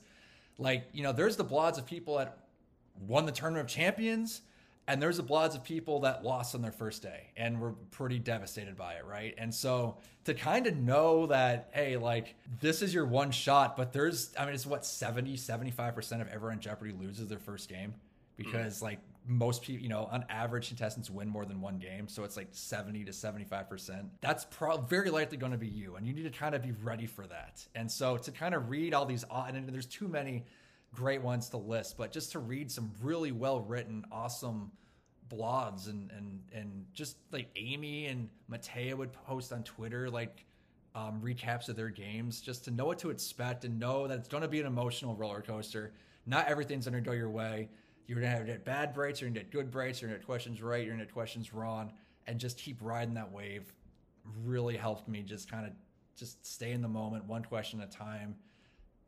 like 0.58 0.86
you 0.94 1.04
know, 1.04 1.12
there's 1.12 1.36
the 1.36 1.46
blogs 1.46 1.78
of 1.78 1.86
people 1.86 2.18
that 2.18 2.41
won 3.00 3.26
the 3.26 3.32
Tournament 3.32 3.68
of 3.68 3.74
Champions, 3.74 4.42
and 4.88 5.02
there's 5.02 5.20
a 5.20 5.24
blogs 5.24 5.56
of 5.56 5.64
people 5.64 6.02
that 6.02 6.24
lost 6.24 6.56
on 6.56 6.62
their 6.62 6.72
first 6.72 7.02
day 7.02 7.28
and 7.38 7.62
were 7.62 7.72
pretty 7.92 8.20
devastated 8.20 8.76
by 8.76 8.94
it, 8.94 9.06
right? 9.06 9.34
And 9.38 9.54
so 9.54 9.98
to 10.26 10.34
kind 10.34 10.68
of 10.68 10.76
know 10.76 11.28
that, 11.28 11.70
hey, 11.74 11.98
like 11.98 12.36
this 12.60 12.82
is 12.82 12.94
your 12.94 13.06
one 13.06 13.32
shot, 13.32 13.78
but 13.78 13.94
there's, 13.94 14.34
I 14.38 14.46
mean, 14.46 14.54
it's 14.54 14.66
what 14.66 14.86
70, 14.86 15.38
75% 15.38 16.22
of 16.22 16.28
everyone 16.28 16.60
Jeopardy 16.60 16.94
loses 16.94 17.28
their 17.28 17.40
first 17.40 17.70
game 17.70 17.94
because 18.36 18.80
mm. 18.80 18.84
like 18.84 19.00
most 19.28 19.62
people, 19.62 19.84
you 19.84 19.90
know, 19.90 20.10
on 20.12 20.26
average, 20.30 20.68
contestants 20.68 21.10
win 21.10 21.30
more 21.30 21.46
than 21.46 21.62
one 21.62 21.78
game. 21.78 22.08
So 22.08 22.24
it's 22.24 22.36
like 22.36 22.50
70 22.52 23.06
to 23.06 23.12
75%. 23.12 24.10
That's 24.20 24.46
pro- 24.46 24.78
very 24.78 25.10
likely 25.12 25.38
going 25.38 25.52
to 25.52 25.58
be 25.58 25.68
you. 25.68 25.96
And 25.96 26.08
you 26.08 26.14
need 26.14 26.24
to 26.24 26.32
kind 26.32 26.56
of 26.56 26.64
be 26.64 26.72
ready 26.84 27.06
for 27.06 27.28
that. 27.28 27.66
And 27.76 27.90
so 27.90 28.18
to 28.18 28.32
kind 28.32 28.56
of 28.56 28.70
read 28.70 28.94
all 28.94 29.06
these, 29.06 29.24
and 29.32 29.70
there's 29.70 29.86
too 29.86 30.08
many 30.08 30.44
great 30.94 31.22
ones 31.22 31.50
to 31.50 31.58
list, 31.58 31.98
but 31.98 32.12
just 32.12 32.32
to 32.34 32.40
read 32.40 32.72
some 32.72 32.92
really 33.02 33.32
well 33.32 33.62
written, 33.62 34.06
awesome 34.12 34.72
blogs 35.30 35.90
and 35.90 36.12
and 36.12 36.42
and 36.54 36.86
just 36.94 37.18
like 37.32 37.48
Amy 37.56 38.08
and 38.08 38.30
Mattea 38.52 38.94
would 38.96 39.14
post 39.14 39.54
on 39.54 39.64
Twitter 39.64 40.10
like 40.10 40.46
um, 40.94 41.22
recaps 41.24 41.70
of 41.70 41.76
their 41.76 41.90
games, 41.90 42.42
just 42.42 42.66
to 42.66 42.72
know 42.72 42.86
what 42.86 43.00
to 43.00 43.10
expect 43.10 43.64
and 43.64 43.80
know 43.80 44.08
that 44.08 44.20
it's 44.20 44.28
going 44.28 44.44
to 44.44 44.50
be 44.50 44.60
an 44.60 44.68
emotional 44.68 45.16
roller 45.16 45.42
coaster. 45.42 45.94
Not 46.26 46.48
everything's 46.48 46.86
going 46.86 47.02
to 47.02 47.10
go 47.10 47.16
your 47.16 47.30
way. 47.30 47.70
You're 48.08 48.20
going 48.20 48.30
to 48.30 48.38
have 48.38 48.46
to 48.46 48.52
get 48.52 48.66
bad 48.66 48.94
breaks, 48.94 49.22
you're 49.22 49.30
going 49.30 49.36
to 49.36 49.40
get 49.40 49.52
good 49.52 49.72
breaks, 49.72 50.02
you're 50.02 50.10
going 50.10 50.20
to 50.20 50.22
get 50.22 50.26
questions 50.26 50.62
right, 50.62 50.84
you're 50.84 50.94
going 50.94 51.00
to 51.00 51.06
get 51.06 51.14
questions 51.14 51.54
wrong, 51.54 51.94
and 52.28 52.40
just 52.40 52.58
keep 52.58 52.80
riding 52.82 53.14
that 53.14 53.32
wave. 53.32 53.74
Really 54.44 54.76
helped 54.76 55.08
me 55.08 55.22
just 55.22 55.50
kind 55.50 55.66
of 55.66 55.72
just 56.18 56.46
stay 56.46 56.72
in 56.72 56.82
the 56.82 56.90
moment, 56.90 57.26
one 57.26 57.44
question 57.44 57.80
at 57.80 57.88
a 57.88 57.98
time, 57.98 58.36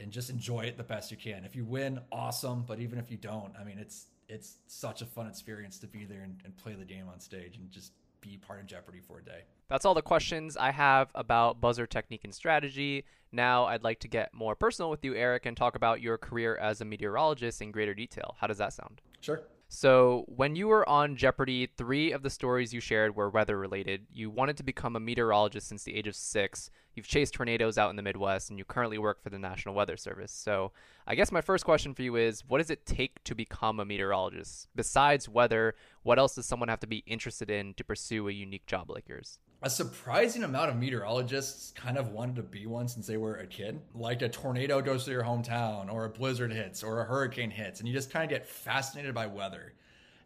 and 0.04 0.12
just 0.12 0.30
enjoy 0.30 0.62
it 0.62 0.78
the 0.78 0.84
best 0.84 1.10
you 1.10 1.18
can. 1.18 1.46
If 1.46 1.56
you 1.56 1.66
win, 1.66 2.00
awesome. 2.12 2.64
But 2.68 2.80
even 2.80 3.00
if 3.00 3.10
you 3.10 3.18
don't, 3.18 3.54
I 3.60 3.64
mean, 3.64 3.80
it's 3.80 4.08
it's 4.30 4.58
such 4.68 5.02
a 5.02 5.06
fun 5.06 5.28
experience 5.28 5.80
to 5.80 5.88
be 5.88 6.06
there 6.06 6.22
and, 6.22 6.40
and 6.46 6.56
play 6.58 6.74
the 6.74 6.86
game 6.86 7.08
on 7.12 7.20
stage 7.20 7.58
and 7.58 7.70
just 7.72 7.94
be 8.22 8.38
part 8.38 8.60
of 8.60 8.66
Jeopardy 8.66 9.00
for 9.00 9.20
a 9.20 9.24
day. 9.24 9.42
That's 9.68 9.86
all 9.86 9.94
the 9.94 10.02
questions 10.02 10.56
I 10.56 10.72
have 10.72 11.10
about 11.16 11.60
buzzer 11.60 11.88
technique 11.88 12.24
and 12.24 12.34
strategy. 12.34 13.06
Now 13.32 13.66
I'd 13.66 13.84
like 13.84 14.00
to 14.02 14.08
get 14.08 14.34
more 14.34 14.56
personal 14.56 14.90
with 14.90 15.04
you, 15.04 15.16
Eric, 15.16 15.46
and 15.46 15.58
talk 15.58 15.76
about 15.76 16.02
your 16.02 16.18
career 16.18 16.56
as 16.56 16.82
a 16.82 16.86
meteorologist 16.86 17.62
in 17.62 17.72
greater 17.72 17.94
detail. 17.94 18.36
How 18.40 18.48
does 18.48 18.60
that 18.60 18.74
sound? 18.74 19.02
Sure. 19.22 19.42
So, 19.76 20.26
when 20.28 20.56
you 20.56 20.68
were 20.68 20.88
on 20.88 21.16
Jeopardy, 21.16 21.66
three 21.66 22.12
of 22.12 22.22
the 22.22 22.30
stories 22.30 22.76
you 22.76 22.80
shared 22.80 23.16
were 23.16 23.32
weather 23.32 23.58
related. 23.58 24.06
You 24.14 24.30
wanted 24.30 24.56
to 24.58 24.64
become 24.64 24.96
a 24.96 25.00
meteorologist 25.00 25.68
since 25.68 25.84
the 25.84 25.96
age 25.96 26.08
of 26.08 26.16
six. 26.16 26.70
You've 26.94 27.08
chased 27.08 27.34
tornadoes 27.34 27.80
out 27.80 27.90
in 27.90 27.96
the 27.96 28.04
Midwest, 28.04 28.52
and 28.52 28.60
you 28.60 28.66
currently 28.66 29.00
work 29.00 29.24
for 29.24 29.32
the 29.32 29.40
National 29.40 29.74
Weather 29.74 29.98
Service. 29.98 30.32
So, 30.32 30.74
I 31.08 31.16
guess 31.16 31.32
my 31.32 31.42
first 31.42 31.66
question 31.66 31.96
for 31.96 32.04
you 32.04 32.18
is 32.18 32.46
what 32.48 32.60
does 32.60 32.70
it 32.70 32.86
take 32.86 33.24
to 33.24 33.34
become 33.34 33.80
a 33.80 33.86
meteorologist? 33.86 34.68
Besides 34.76 35.28
weather, 35.28 35.74
what 36.04 36.20
else 36.20 36.36
does 36.36 36.46
someone 36.46 36.70
have 36.70 36.82
to 36.82 36.88
be 36.88 37.04
interested 37.08 37.50
in 37.50 37.74
to 37.74 37.84
pursue 37.84 38.30
a 38.30 38.32
unique 38.32 38.68
job 38.68 38.92
like 38.92 39.10
yours? 39.10 39.40
A 39.64 39.70
surprising 39.70 40.44
amount 40.44 40.70
of 40.70 40.76
meteorologists 40.76 41.72
kind 41.72 41.98
of 41.98 42.10
wanted 42.10 42.36
to 42.36 42.44
be 42.44 42.66
one 42.66 42.88
since 42.88 43.08
they 43.08 43.18
were 43.18 43.38
a 43.38 43.48
kid. 43.48 43.80
Like 43.96 44.22
a 44.22 44.30
tornado 44.30 44.82
goes 44.82 45.06
through 45.06 45.14
your 45.14 45.24
hometown, 45.24 45.92
or 45.92 46.06
a 46.06 46.10
blizzard 46.10 46.52
hits, 46.52 46.84
or 46.84 47.02
a 47.02 47.06
hurricane 47.06 47.50
hits, 47.50 47.80
and 47.80 47.88
you 47.88 47.94
just 47.94 48.12
kind 48.12 48.24
of 48.24 48.30
get 48.30 48.46
fascinated 48.46 49.16
by 49.16 49.28
weather 49.28 49.74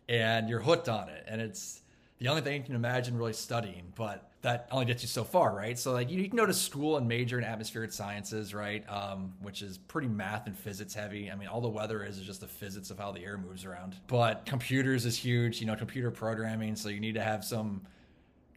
and 0.09 0.49
you're 0.49 0.61
hooked 0.61 0.89
on 0.89 1.09
it. 1.09 1.23
And 1.27 1.41
it's 1.41 1.81
the 2.19 2.29
only 2.29 2.41
thing 2.41 2.61
you 2.61 2.63
can 2.63 2.75
imagine 2.75 3.15
really 3.15 3.33
studying, 3.33 3.93
but 3.95 4.31
that 4.41 4.67
only 4.71 4.85
gets 4.85 5.03
you 5.03 5.07
so 5.07 5.23
far, 5.23 5.55
right? 5.55 5.77
So, 5.77 5.91
like, 5.91 6.09
you, 6.09 6.19
you 6.19 6.27
can 6.29 6.37
go 6.37 6.45
to 6.45 6.53
school 6.53 6.97
and 6.97 7.07
major 7.07 7.37
in 7.37 7.43
atmospheric 7.43 7.91
sciences, 7.91 8.53
right? 8.53 8.87
Um, 8.89 9.33
which 9.41 9.61
is 9.61 9.77
pretty 9.77 10.07
math 10.07 10.47
and 10.47 10.57
physics 10.57 10.93
heavy. 10.93 11.29
I 11.29 11.35
mean, 11.35 11.47
all 11.47 11.61
the 11.61 11.69
weather 11.69 12.03
is 12.03 12.17
is 12.17 12.25
just 12.25 12.41
the 12.41 12.47
physics 12.47 12.89
of 12.89 12.97
how 12.97 13.11
the 13.11 13.23
air 13.23 13.37
moves 13.37 13.65
around. 13.65 13.95
But 14.07 14.45
computers 14.45 15.05
is 15.05 15.17
huge, 15.17 15.59
you 15.59 15.67
know, 15.67 15.75
computer 15.75 16.11
programming. 16.11 16.75
So, 16.75 16.89
you 16.89 16.99
need 16.99 17.15
to 17.15 17.21
have 17.21 17.43
some 17.43 17.81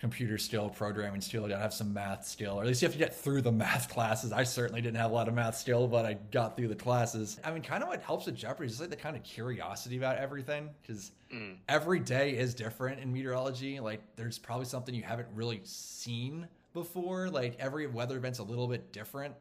computer 0.00 0.38
skill, 0.38 0.70
programming 0.70 1.20
skill. 1.20 1.42
You 1.42 1.50
gotta 1.50 1.62
have 1.62 1.74
some 1.74 1.92
math 1.92 2.26
skill, 2.26 2.58
or 2.58 2.62
at 2.62 2.66
least 2.66 2.80
you 2.80 2.86
have 2.86 2.94
to 2.94 2.98
get 2.98 3.14
through 3.14 3.42
the 3.42 3.52
math 3.64 3.90
classes. 3.90 4.32
I 4.32 4.44
certainly 4.44 4.80
didn't 4.80 4.96
have 4.96 5.10
a 5.10 5.14
lot 5.14 5.28
of 5.28 5.34
math 5.34 5.56
skill, 5.56 5.86
but 5.86 6.06
I 6.06 6.14
got 6.32 6.56
through 6.56 6.68
the 6.68 6.74
classes. 6.74 7.38
I 7.44 7.52
mean, 7.52 7.62
kind 7.62 7.82
of 7.82 7.90
what 7.90 8.02
helps 8.02 8.26
with 8.26 8.34
Jeopardy 8.34 8.66
is 8.66 8.72
just 8.72 8.80
like 8.80 8.90
the 8.90 8.96
kind 8.96 9.14
of 9.14 9.22
curiosity 9.22 9.98
about 9.98 10.16
everything, 10.16 10.70
because 10.80 11.12
mm. 11.32 11.56
every 11.68 12.00
day 12.00 12.30
is 12.30 12.54
different 12.54 13.00
in 13.00 13.12
meteorology. 13.12 13.78
Like, 13.78 14.00
there's 14.16 14.38
probably 14.38 14.64
something 14.64 14.94
you 14.94 15.02
haven't 15.02 15.28
really 15.34 15.60
seen 15.64 16.48
before. 16.72 17.28
Like, 17.28 17.56
every 17.60 17.86
weather 17.86 18.16
event's 18.16 18.38
a 18.38 18.44
little 18.44 18.68
bit 18.68 18.92
different. 18.92 19.34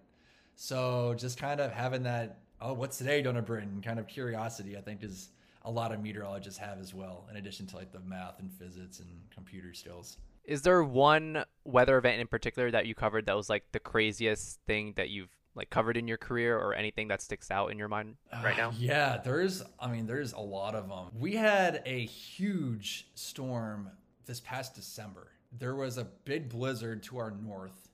So, 0.55 1.15
just 1.17 1.39
kind 1.39 1.61
of 1.61 1.71
having 1.71 2.03
that, 2.03 2.39
oh, 2.59 2.73
what's 2.73 2.97
today 2.97 3.21
gonna 3.21 3.41
bring? 3.41 3.81
Kind 3.81 3.97
of 3.97 4.07
curiosity, 4.07 4.75
I 4.75 4.81
think, 4.81 5.03
is 5.03 5.29
a 5.63 5.71
lot 5.71 5.93
of 5.93 6.01
meteorologists 6.03 6.59
have 6.59 6.79
as 6.79 6.93
well, 6.93 7.27
in 7.29 7.37
addition 7.37 7.65
to 7.67 7.77
like 7.77 7.93
the 7.93 7.99
math 8.01 8.39
and 8.39 8.51
physics 8.51 8.99
and 8.99 9.07
computer 9.33 9.73
skills. 9.73 10.17
Is 10.43 10.63
there 10.63 10.83
one 10.83 11.43
weather 11.63 11.97
event 11.97 12.21
in 12.21 12.27
particular 12.27 12.71
that 12.71 12.85
you 12.85 12.95
covered 12.95 13.25
that 13.27 13.35
was 13.35 13.49
like 13.49 13.65
the 13.71 13.79
craziest 13.79 14.59
thing 14.65 14.93
that 14.97 15.09
you've 15.09 15.29
like 15.55 15.69
covered 15.69 15.97
in 15.97 16.07
your 16.07 16.17
career 16.17 16.57
or 16.57 16.73
anything 16.73 17.07
that 17.09 17.21
sticks 17.21 17.51
out 17.51 17.71
in 17.71 17.77
your 17.77 17.87
mind 17.87 18.15
right 18.43 18.57
now? 18.57 18.69
Uh, 18.69 18.73
yeah, 18.77 19.17
there's 19.23 19.63
I 19.79 19.91
mean 19.91 20.07
there's 20.07 20.33
a 20.33 20.39
lot 20.39 20.75
of 20.75 20.87
them. 20.87 21.07
We 21.17 21.35
had 21.35 21.81
a 21.85 22.05
huge 22.05 23.07
storm 23.15 23.89
this 24.25 24.39
past 24.39 24.75
December. 24.75 25.27
There 25.57 25.75
was 25.75 25.97
a 25.97 26.05
big 26.25 26.49
blizzard 26.49 27.03
to 27.03 27.17
our 27.17 27.31
north 27.31 27.89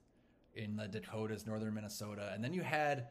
in 0.54 0.76
the 0.76 0.88
Dakotas, 0.88 1.46
northern 1.46 1.74
Minnesota, 1.74 2.32
and 2.34 2.43
then 2.43 2.54
you 2.54 2.62
had 2.62 3.08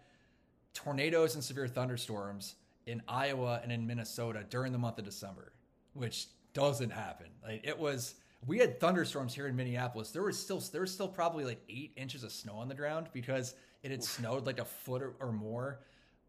tornadoes 0.72 1.34
and 1.34 1.42
severe 1.42 1.68
thunderstorms 1.68 2.56
in 2.86 3.02
Iowa 3.08 3.60
and 3.62 3.72
in 3.72 3.86
Minnesota 3.86 4.44
during 4.48 4.72
the 4.72 4.78
month 4.78 4.98
of 4.98 5.04
December, 5.04 5.52
which 5.94 6.26
doesn't 6.52 6.90
happen. 6.90 7.28
Like 7.42 7.66
it 7.66 7.78
was 7.78 8.14
we 8.46 8.58
had 8.58 8.80
thunderstorms 8.80 9.34
here 9.34 9.46
in 9.46 9.56
Minneapolis. 9.56 10.10
There 10.10 10.22
was 10.22 10.38
still 10.38 10.60
there 10.72 10.82
was 10.82 10.92
still 10.92 11.08
probably 11.08 11.44
like 11.44 11.60
eight 11.68 11.92
inches 11.96 12.24
of 12.24 12.32
snow 12.32 12.54
on 12.54 12.68
the 12.68 12.74
ground 12.74 13.08
because 13.12 13.54
it 13.82 13.90
had 13.90 14.02
snowed 14.02 14.46
like 14.46 14.58
a 14.58 14.64
foot 14.64 15.02
or, 15.02 15.14
or 15.20 15.32
more 15.32 15.80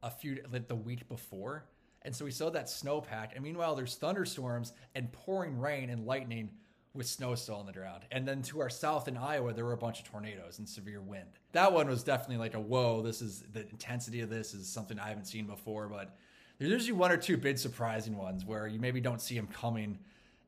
a 0.03 0.09
few 0.09 0.43
like 0.51 0.67
the 0.67 0.75
week 0.75 1.07
before. 1.09 1.65
And 2.03 2.15
so 2.15 2.23
we 2.23 2.31
saw 2.31 2.49
that 2.51 2.67
snowpack. 2.67 3.33
And 3.33 3.43
meanwhile, 3.43 3.75
there's 3.75 3.95
thunderstorms 3.95 4.73
and 4.93 5.11
pouring 5.11 5.59
rain 5.59 5.89
and 5.89 6.05
lightning 6.05 6.51
with 6.93 7.07
snow 7.07 7.35
still 7.35 7.55
on 7.55 7.65
the 7.65 7.73
ground. 7.73 8.03
And 8.11 8.27
then 8.27 8.41
to 8.43 8.61
our 8.61 8.69
south 8.69 9.07
in 9.07 9.17
Iowa, 9.17 9.53
there 9.53 9.65
were 9.65 9.73
a 9.73 9.77
bunch 9.77 9.99
of 9.99 10.05
tornadoes 10.05 10.59
and 10.59 10.69
severe 10.69 11.01
wind. 11.01 11.27
That 11.51 11.73
one 11.73 11.87
was 11.87 12.03
definitely 12.03 12.37
like 12.37 12.53
a 12.53 12.59
whoa, 12.59 13.01
this 13.01 13.21
is 13.21 13.43
the 13.51 13.67
intensity 13.69 14.21
of 14.21 14.29
this 14.29 14.53
is 14.53 14.67
something 14.67 14.99
I 14.99 15.09
haven't 15.09 15.25
seen 15.25 15.47
before. 15.47 15.87
But 15.87 16.15
there's 16.59 16.71
usually 16.71 16.93
one 16.93 17.11
or 17.11 17.17
two 17.17 17.37
big 17.37 17.57
surprising 17.57 18.15
ones 18.15 18.45
where 18.45 18.67
you 18.67 18.79
maybe 18.79 19.01
don't 19.01 19.19
see 19.19 19.35
them 19.35 19.47
coming 19.47 19.97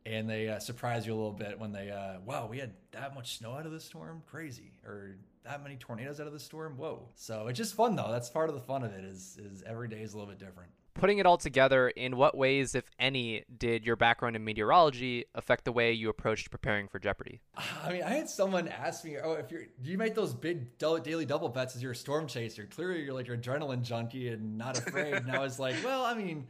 and 0.08 0.30
they 0.30 0.48
uh, 0.48 0.60
surprise 0.60 1.06
you 1.06 1.14
a 1.14 1.18
little 1.18 1.32
bit 1.32 1.60
when 1.60 1.72
they, 1.72 1.92
uh, 1.92 2.20
wow, 2.26 2.48
we 2.48 2.60
had 2.60 2.72
that 2.92 3.14
much 3.14 3.38
snow 3.38 3.54
out 3.54 3.66
of 3.66 3.72
the 3.72 3.80
storm, 3.80 4.24
crazy, 4.26 4.72
or 4.86 5.18
that 5.44 5.64
many 5.64 5.76
tornadoes 5.76 6.20
out 6.20 6.28
of 6.28 6.34
the 6.34 6.40
storm, 6.40 6.78
whoa. 6.78 7.08
So 7.16 7.48
it's 7.48 7.58
just 7.58 7.76
fun 7.76 7.96
though. 7.96 8.12
That's 8.12 8.30
part 8.30 8.50
of 8.50 8.56
the 8.56 8.62
fun 8.62 8.84
of 8.84 8.94
it. 8.94 9.04
Is 9.04 9.38
is 9.38 9.64
every 9.66 9.88
day 9.88 10.02
is 10.02 10.14
a 10.14 10.18
little 10.18 10.32
bit 10.32 10.40
different. 10.40 10.72
Putting 10.94 11.20
it 11.20 11.28
all 11.28 11.38
together, 11.38 11.90
in 11.90 12.18
what 12.18 12.36
ways, 12.36 12.74
if 12.74 12.86
any, 12.98 13.44
did 13.56 13.86
your 13.86 13.96
background 13.96 14.36
in 14.36 14.44
meteorology 14.44 15.26
affect 15.36 15.64
the 15.64 15.72
way 15.72 15.94
you 15.94 16.10
approached 16.10 16.50
preparing 16.50 16.88
for 16.88 16.98
Jeopardy? 16.98 17.40
I 17.84 17.92
mean, 17.92 18.04
I 18.04 18.10
had 18.10 18.30
someone 18.30 18.68
ask 18.68 19.06
me, 19.06 19.18
"Oh, 19.24 19.34
if 19.34 19.52
you're, 19.52 19.66
do 19.82 19.92
you 19.92 19.98
make 19.98 20.16
those 20.16 20.34
big 20.34 20.78
daily 20.78 21.26
double 21.26 21.50
bets 21.50 21.76
as 21.76 21.84
you're 21.84 21.92
a 21.92 21.96
storm 21.96 22.28
chaser? 22.28 22.66
Clearly, 22.66 23.04
you're 23.04 23.14
like 23.14 23.28
an 23.30 23.40
adrenaline 23.40 23.84
junkie 23.84 24.30
and 24.30 24.58
not 24.58 24.78
afraid." 24.78 25.14
and 25.14 25.32
I 25.32 25.40
was 25.40 25.60
like, 25.60 25.76
"Well, 25.84 26.04
I 26.04 26.14
mean." 26.14 26.48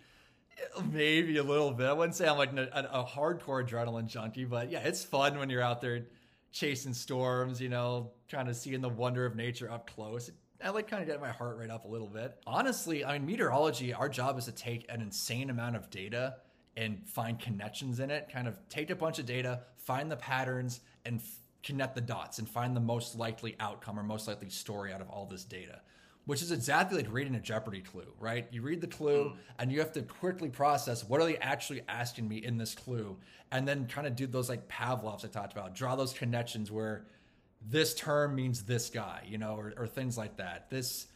Maybe 0.92 1.38
a 1.38 1.44
little 1.44 1.72
bit. 1.72 1.88
I 1.88 1.94
wouldn't 1.94 2.16
say 2.16 2.28
I'm 2.28 2.38
like 2.38 2.54
a, 2.54 2.90
a, 2.92 3.04
hardcore 3.04 3.68
adrenaline 3.68 4.08
junkie, 4.08 4.46
but 4.46 4.72
yeah, 4.72 4.80
it's 4.80 5.04
fun 5.04 5.38
when 5.38 5.50
you're 5.50 5.62
out 5.62 5.82
there 5.82 6.06
chasing 6.52 6.94
storms, 6.94 7.62
you 7.62 7.70
know, 7.70 8.12
kind 8.30 8.50
of 8.50 8.56
seeing 8.56 8.82
the 8.82 8.90
wonder 8.90 9.26
of 9.26 9.36
nature 9.36 9.70
up 9.70 9.90
close. 9.94 10.32
I 10.64 10.70
like 10.70 10.88
kind 10.88 11.02
of 11.04 11.08
get 11.08 11.22
my 11.22 11.30
heart 11.30 11.58
rate 11.58 11.70
up 11.70 11.86
a 11.86 11.88
little 11.88 12.08
bit. 12.08 12.36
Honestly, 12.48 13.06
I 13.06 13.14
mean, 13.14 13.28
meteorology, 13.28 13.94
our 13.94 14.10
job 14.10 14.38
is 14.40 14.46
to 14.46 14.52
take 14.52 14.92
an 14.92 15.02
insane 15.02 15.50
amount 15.50 15.76
of 15.76 15.90
data 15.90 16.38
and 16.76 17.08
find 17.08 17.40
connections 17.40 18.00
in 18.00 18.10
it, 18.10 18.30
kind 18.32 18.48
of 18.48 18.58
take 18.70 18.90
a 18.90 18.96
bunch 18.96 19.20
of 19.20 19.26
data, 19.26 19.62
find 19.78 20.12
the 20.12 20.16
patterns, 20.16 20.80
and 21.06 21.20
f- 21.20 21.40
connect 21.64 21.96
the 21.96 22.02
dots 22.02 22.40
and 22.40 22.50
find 22.50 22.76
the 22.76 22.82
most 22.82 23.16
likely 23.16 23.56
outcome 23.60 24.00
or 24.00 24.04
most 24.04 24.28
likely 24.28 24.50
story 24.50 24.94
out 24.94 25.02
of 25.02 25.10
all 25.10 25.26
this 25.26 25.44
data 25.44 25.82
which 26.28 26.42
is 26.42 26.52
exactly 26.52 27.02
like 27.02 27.12
reading 27.12 27.36
a 27.36 27.40
Jeopardy 27.40 27.82
clue, 27.82 28.14
right? 28.20 28.48
You 28.52 28.62
read 28.62 28.82
the 28.82 28.88
clue 28.88 29.30
mm. 29.30 29.38
and 29.58 29.72
you 29.72 29.80
have 29.80 29.94
to 29.94 30.02
quickly 30.02 30.50
process 30.50 31.04
what 31.04 31.22
are 31.22 31.26
they 31.26 31.38
actually 31.38 31.82
asking 31.88 32.28
me 32.28 32.38
in 32.38 32.58
this 32.58 32.76
clue, 32.76 33.18
and 33.52 33.66
then 33.66 33.88
kind 33.88 34.06
of 34.06 34.16
do 34.16 34.28
those 34.28 34.50
like 34.50 34.68
Pavlovs 34.68 35.24
I 35.24 35.30
talked 35.30 35.54
about, 35.54 35.74
draw 35.74 35.96
those 35.96 36.14
connections 36.14 36.70
where 36.70 37.06
this 37.66 37.96
term 37.96 38.36
means 38.36 38.64
this 38.64 38.90
guy, 38.90 39.24
you 39.26 39.38
know, 39.38 39.56
or, 39.56 39.74
or 39.78 39.88
things 39.88 40.18
like 40.18 40.36
that. 40.36 40.70
This 40.70 41.08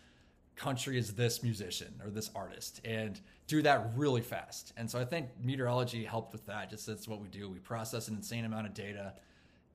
country 0.55 0.97
is 0.97 1.13
this 1.13 1.43
musician 1.43 1.93
or 2.03 2.09
this 2.09 2.31
artist, 2.33 2.79
and 2.85 3.19
do 3.47 3.61
that 3.63 3.91
really 3.97 4.21
fast. 4.21 4.71
And 4.77 4.89
so 4.89 4.97
I 4.97 5.03
think 5.03 5.27
meteorology 5.43 6.05
helped 6.05 6.31
with 6.31 6.45
that. 6.45 6.69
Just 6.69 6.87
that's 6.87 7.05
what 7.05 7.21
we 7.21 7.27
do. 7.27 7.49
We 7.49 7.59
process 7.59 8.07
an 8.07 8.15
insane 8.15 8.45
amount 8.45 8.65
of 8.65 8.73
data 8.73 9.13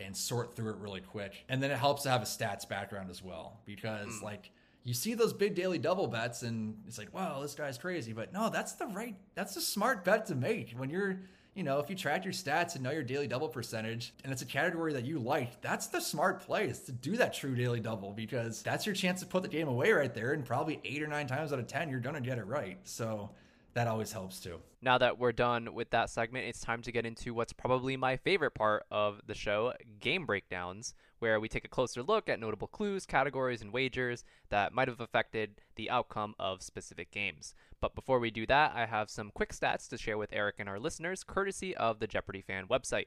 and 0.00 0.16
sort 0.16 0.56
through 0.56 0.70
it 0.70 0.76
really 0.76 1.02
quick. 1.02 1.44
And 1.50 1.62
then 1.62 1.70
it 1.70 1.76
helps 1.76 2.04
to 2.04 2.10
have 2.10 2.22
a 2.22 2.26
stats 2.26 2.66
background 2.66 3.10
as 3.10 3.22
well 3.22 3.60
because 3.66 4.08
mm. 4.08 4.22
like 4.22 4.50
you 4.86 4.94
see 4.94 5.14
those 5.14 5.32
big 5.32 5.56
daily 5.56 5.78
double 5.78 6.06
bets 6.06 6.42
and 6.42 6.76
it's 6.86 6.96
like, 6.96 7.12
wow, 7.12 7.40
this 7.42 7.56
guy's 7.56 7.76
crazy. 7.76 8.12
But 8.12 8.32
no, 8.32 8.48
that's 8.48 8.74
the 8.74 8.86
right, 8.86 9.16
that's 9.34 9.56
a 9.56 9.60
smart 9.60 10.04
bet 10.04 10.26
to 10.26 10.36
make 10.36 10.74
when 10.76 10.90
you're, 10.90 11.18
you 11.54 11.64
know, 11.64 11.80
if 11.80 11.90
you 11.90 11.96
track 11.96 12.24
your 12.24 12.32
stats 12.32 12.76
and 12.76 12.84
know 12.84 12.92
your 12.92 13.02
daily 13.02 13.26
double 13.26 13.48
percentage 13.48 14.14
and 14.22 14.32
it's 14.32 14.42
a 14.42 14.46
category 14.46 14.92
that 14.92 15.04
you 15.04 15.18
like, 15.18 15.60
that's 15.60 15.88
the 15.88 16.00
smart 16.00 16.40
play 16.40 16.68
is 16.68 16.78
to 16.82 16.92
do 16.92 17.16
that 17.16 17.34
true 17.34 17.56
daily 17.56 17.80
double 17.80 18.12
because 18.12 18.62
that's 18.62 18.86
your 18.86 18.94
chance 18.94 19.18
to 19.20 19.26
put 19.26 19.42
the 19.42 19.48
game 19.48 19.66
away 19.66 19.90
right 19.90 20.14
there. 20.14 20.32
And 20.32 20.44
probably 20.44 20.80
eight 20.84 21.02
or 21.02 21.08
nine 21.08 21.26
times 21.26 21.52
out 21.52 21.58
of 21.58 21.66
10, 21.66 21.90
you're 21.90 21.98
going 21.98 22.14
to 22.14 22.20
get 22.20 22.38
it 22.38 22.46
right. 22.46 22.78
So 22.84 23.30
that 23.74 23.88
always 23.88 24.12
helps 24.12 24.38
too. 24.38 24.60
Now 24.82 24.98
that 24.98 25.18
we're 25.18 25.32
done 25.32 25.74
with 25.74 25.90
that 25.90 26.10
segment, 26.10 26.46
it's 26.46 26.60
time 26.60 26.82
to 26.82 26.92
get 26.92 27.04
into 27.04 27.34
what's 27.34 27.52
probably 27.52 27.96
my 27.96 28.18
favorite 28.18 28.52
part 28.52 28.84
of 28.92 29.20
the 29.26 29.34
show 29.34 29.72
game 29.98 30.26
breakdowns, 30.26 30.94
where 31.18 31.40
we 31.40 31.48
take 31.48 31.64
a 31.64 31.68
closer 31.68 32.02
look 32.02 32.28
at 32.28 32.40
notable 32.40 32.66
clues, 32.66 33.06
categories, 33.06 33.62
and 33.62 33.72
wagers 33.72 34.24
that 34.50 34.72
might 34.72 34.88
have 34.88 35.00
affected 35.00 35.60
the 35.76 35.90
outcome 35.90 36.34
of 36.38 36.62
specific 36.62 37.10
games. 37.10 37.54
But 37.80 37.94
before 37.94 38.18
we 38.18 38.30
do 38.30 38.46
that, 38.46 38.72
I 38.74 38.86
have 38.86 39.10
some 39.10 39.30
quick 39.32 39.52
stats 39.52 39.88
to 39.88 39.98
share 39.98 40.18
with 40.18 40.32
Eric 40.32 40.56
and 40.58 40.68
our 40.68 40.78
listeners, 40.78 41.24
courtesy 41.24 41.76
of 41.76 41.98
the 41.98 42.06
Jeopardy 42.06 42.42
fan 42.42 42.66
website. 42.66 43.06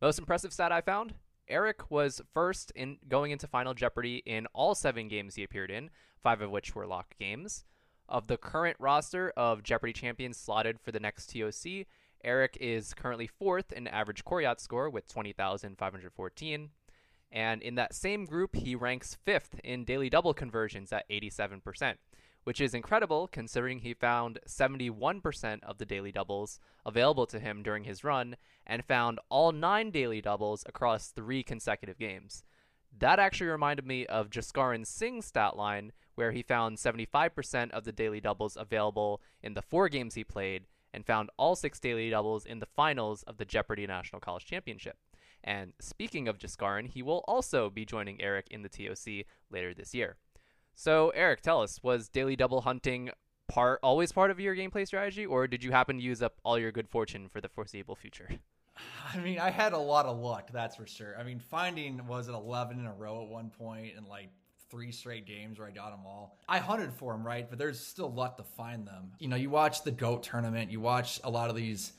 Most 0.00 0.18
impressive 0.18 0.52
stat 0.52 0.72
I 0.72 0.80
found 0.80 1.14
Eric 1.48 1.90
was 1.90 2.22
first 2.32 2.72
in 2.74 2.98
going 3.08 3.30
into 3.30 3.46
Final 3.46 3.74
Jeopardy 3.74 4.22
in 4.24 4.46
all 4.54 4.74
seven 4.74 5.08
games 5.08 5.34
he 5.34 5.42
appeared 5.42 5.70
in, 5.70 5.90
five 6.22 6.40
of 6.40 6.50
which 6.50 6.74
were 6.74 6.86
locked 6.86 7.18
games. 7.18 7.64
Of 8.08 8.26
the 8.26 8.36
current 8.36 8.76
roster 8.78 9.32
of 9.36 9.62
Jeopardy 9.62 9.92
champions 9.92 10.36
slotted 10.36 10.78
for 10.80 10.92
the 10.92 11.00
next 11.00 11.32
TOC, 11.32 11.86
Eric 12.22 12.56
is 12.60 12.94
currently 12.94 13.26
fourth 13.26 13.72
in 13.72 13.86
average 13.86 14.24
Coryat 14.24 14.60
score 14.60 14.88
with 14.88 15.08
20,514. 15.08 16.70
And 17.34 17.62
in 17.62 17.74
that 17.74 17.94
same 17.94 18.26
group, 18.26 18.54
he 18.54 18.76
ranks 18.76 19.18
fifth 19.24 19.60
in 19.64 19.84
daily 19.84 20.08
double 20.08 20.32
conversions 20.32 20.92
at 20.92 21.08
87%, 21.10 21.96
which 22.44 22.60
is 22.60 22.74
incredible 22.74 23.26
considering 23.26 23.80
he 23.80 23.92
found 23.92 24.38
71% 24.46 25.64
of 25.64 25.78
the 25.78 25.84
daily 25.84 26.12
doubles 26.12 26.60
available 26.86 27.26
to 27.26 27.40
him 27.40 27.64
during 27.64 27.82
his 27.82 28.04
run 28.04 28.36
and 28.64 28.84
found 28.84 29.18
all 29.30 29.50
nine 29.50 29.90
daily 29.90 30.20
doubles 30.20 30.62
across 30.66 31.08
three 31.08 31.42
consecutive 31.42 31.98
games. 31.98 32.44
That 32.96 33.18
actually 33.18 33.48
reminded 33.48 33.84
me 33.84 34.06
of 34.06 34.30
Jaskaran 34.30 34.86
Singh's 34.86 35.26
stat 35.26 35.56
line, 35.56 35.90
where 36.14 36.30
he 36.30 36.42
found 36.42 36.76
75% 36.76 37.72
of 37.72 37.82
the 37.82 37.90
daily 37.90 38.20
doubles 38.20 38.56
available 38.56 39.20
in 39.42 39.54
the 39.54 39.62
four 39.62 39.88
games 39.88 40.14
he 40.14 40.22
played 40.22 40.66
and 40.92 41.04
found 41.04 41.30
all 41.36 41.56
six 41.56 41.80
daily 41.80 42.10
doubles 42.10 42.46
in 42.46 42.60
the 42.60 42.66
finals 42.66 43.24
of 43.24 43.38
the 43.38 43.44
Jeopardy 43.44 43.88
National 43.88 44.20
College 44.20 44.44
Championship. 44.44 44.96
And 45.44 45.74
speaking 45.78 46.26
of 46.26 46.38
Jaskaran, 46.38 46.88
he 46.88 47.02
will 47.02 47.22
also 47.28 47.68
be 47.68 47.84
joining 47.84 48.20
Eric 48.20 48.46
in 48.50 48.62
the 48.62 48.68
TOC 48.68 49.26
later 49.50 49.74
this 49.74 49.94
year. 49.94 50.16
So, 50.74 51.10
Eric, 51.10 51.42
tell 51.42 51.62
us, 51.62 51.82
was 51.82 52.08
daily 52.08 52.34
double 52.34 52.62
hunting 52.62 53.10
part 53.46 53.78
always 53.82 54.10
part 54.10 54.30
of 54.30 54.40
your 54.40 54.56
gameplay 54.56 54.86
strategy, 54.86 55.26
or 55.26 55.46
did 55.46 55.62
you 55.62 55.70
happen 55.70 55.98
to 55.98 56.02
use 56.02 56.22
up 56.22 56.34
all 56.44 56.58
your 56.58 56.72
good 56.72 56.88
fortune 56.88 57.28
for 57.28 57.42
the 57.42 57.48
foreseeable 57.48 57.94
future? 57.94 58.28
I 59.14 59.18
mean, 59.18 59.38
I 59.38 59.50
had 59.50 59.74
a 59.74 59.78
lot 59.78 60.06
of 60.06 60.18
luck, 60.18 60.50
that's 60.52 60.76
for 60.76 60.86
sure. 60.86 61.14
I 61.18 61.22
mean, 61.22 61.38
finding 61.38 62.04
was 62.06 62.28
it 62.28 62.32
11 62.32 62.80
in 62.80 62.86
a 62.86 62.92
row 62.94 63.22
at 63.22 63.28
one 63.28 63.50
point 63.50 63.92
and 63.96 64.06
like 64.06 64.30
three 64.70 64.90
straight 64.90 65.26
games 65.26 65.58
where 65.58 65.68
I 65.68 65.70
got 65.70 65.90
them 65.90 66.06
all. 66.06 66.38
I 66.48 66.58
hunted 66.58 66.92
for 66.92 67.12
them, 67.12 67.24
right? 67.24 67.48
But 67.48 67.58
there's 67.58 67.78
still 67.78 68.12
luck 68.12 68.38
to 68.38 68.42
find 68.42 68.86
them. 68.86 69.12
You 69.20 69.28
know, 69.28 69.36
you 69.36 69.50
watch 69.50 69.84
the 69.84 69.92
GOAT 69.92 70.22
tournament, 70.24 70.70
you 70.70 70.80
watch 70.80 71.20
a 71.22 71.30
lot 71.30 71.50
of 71.50 71.54
these 71.54 71.92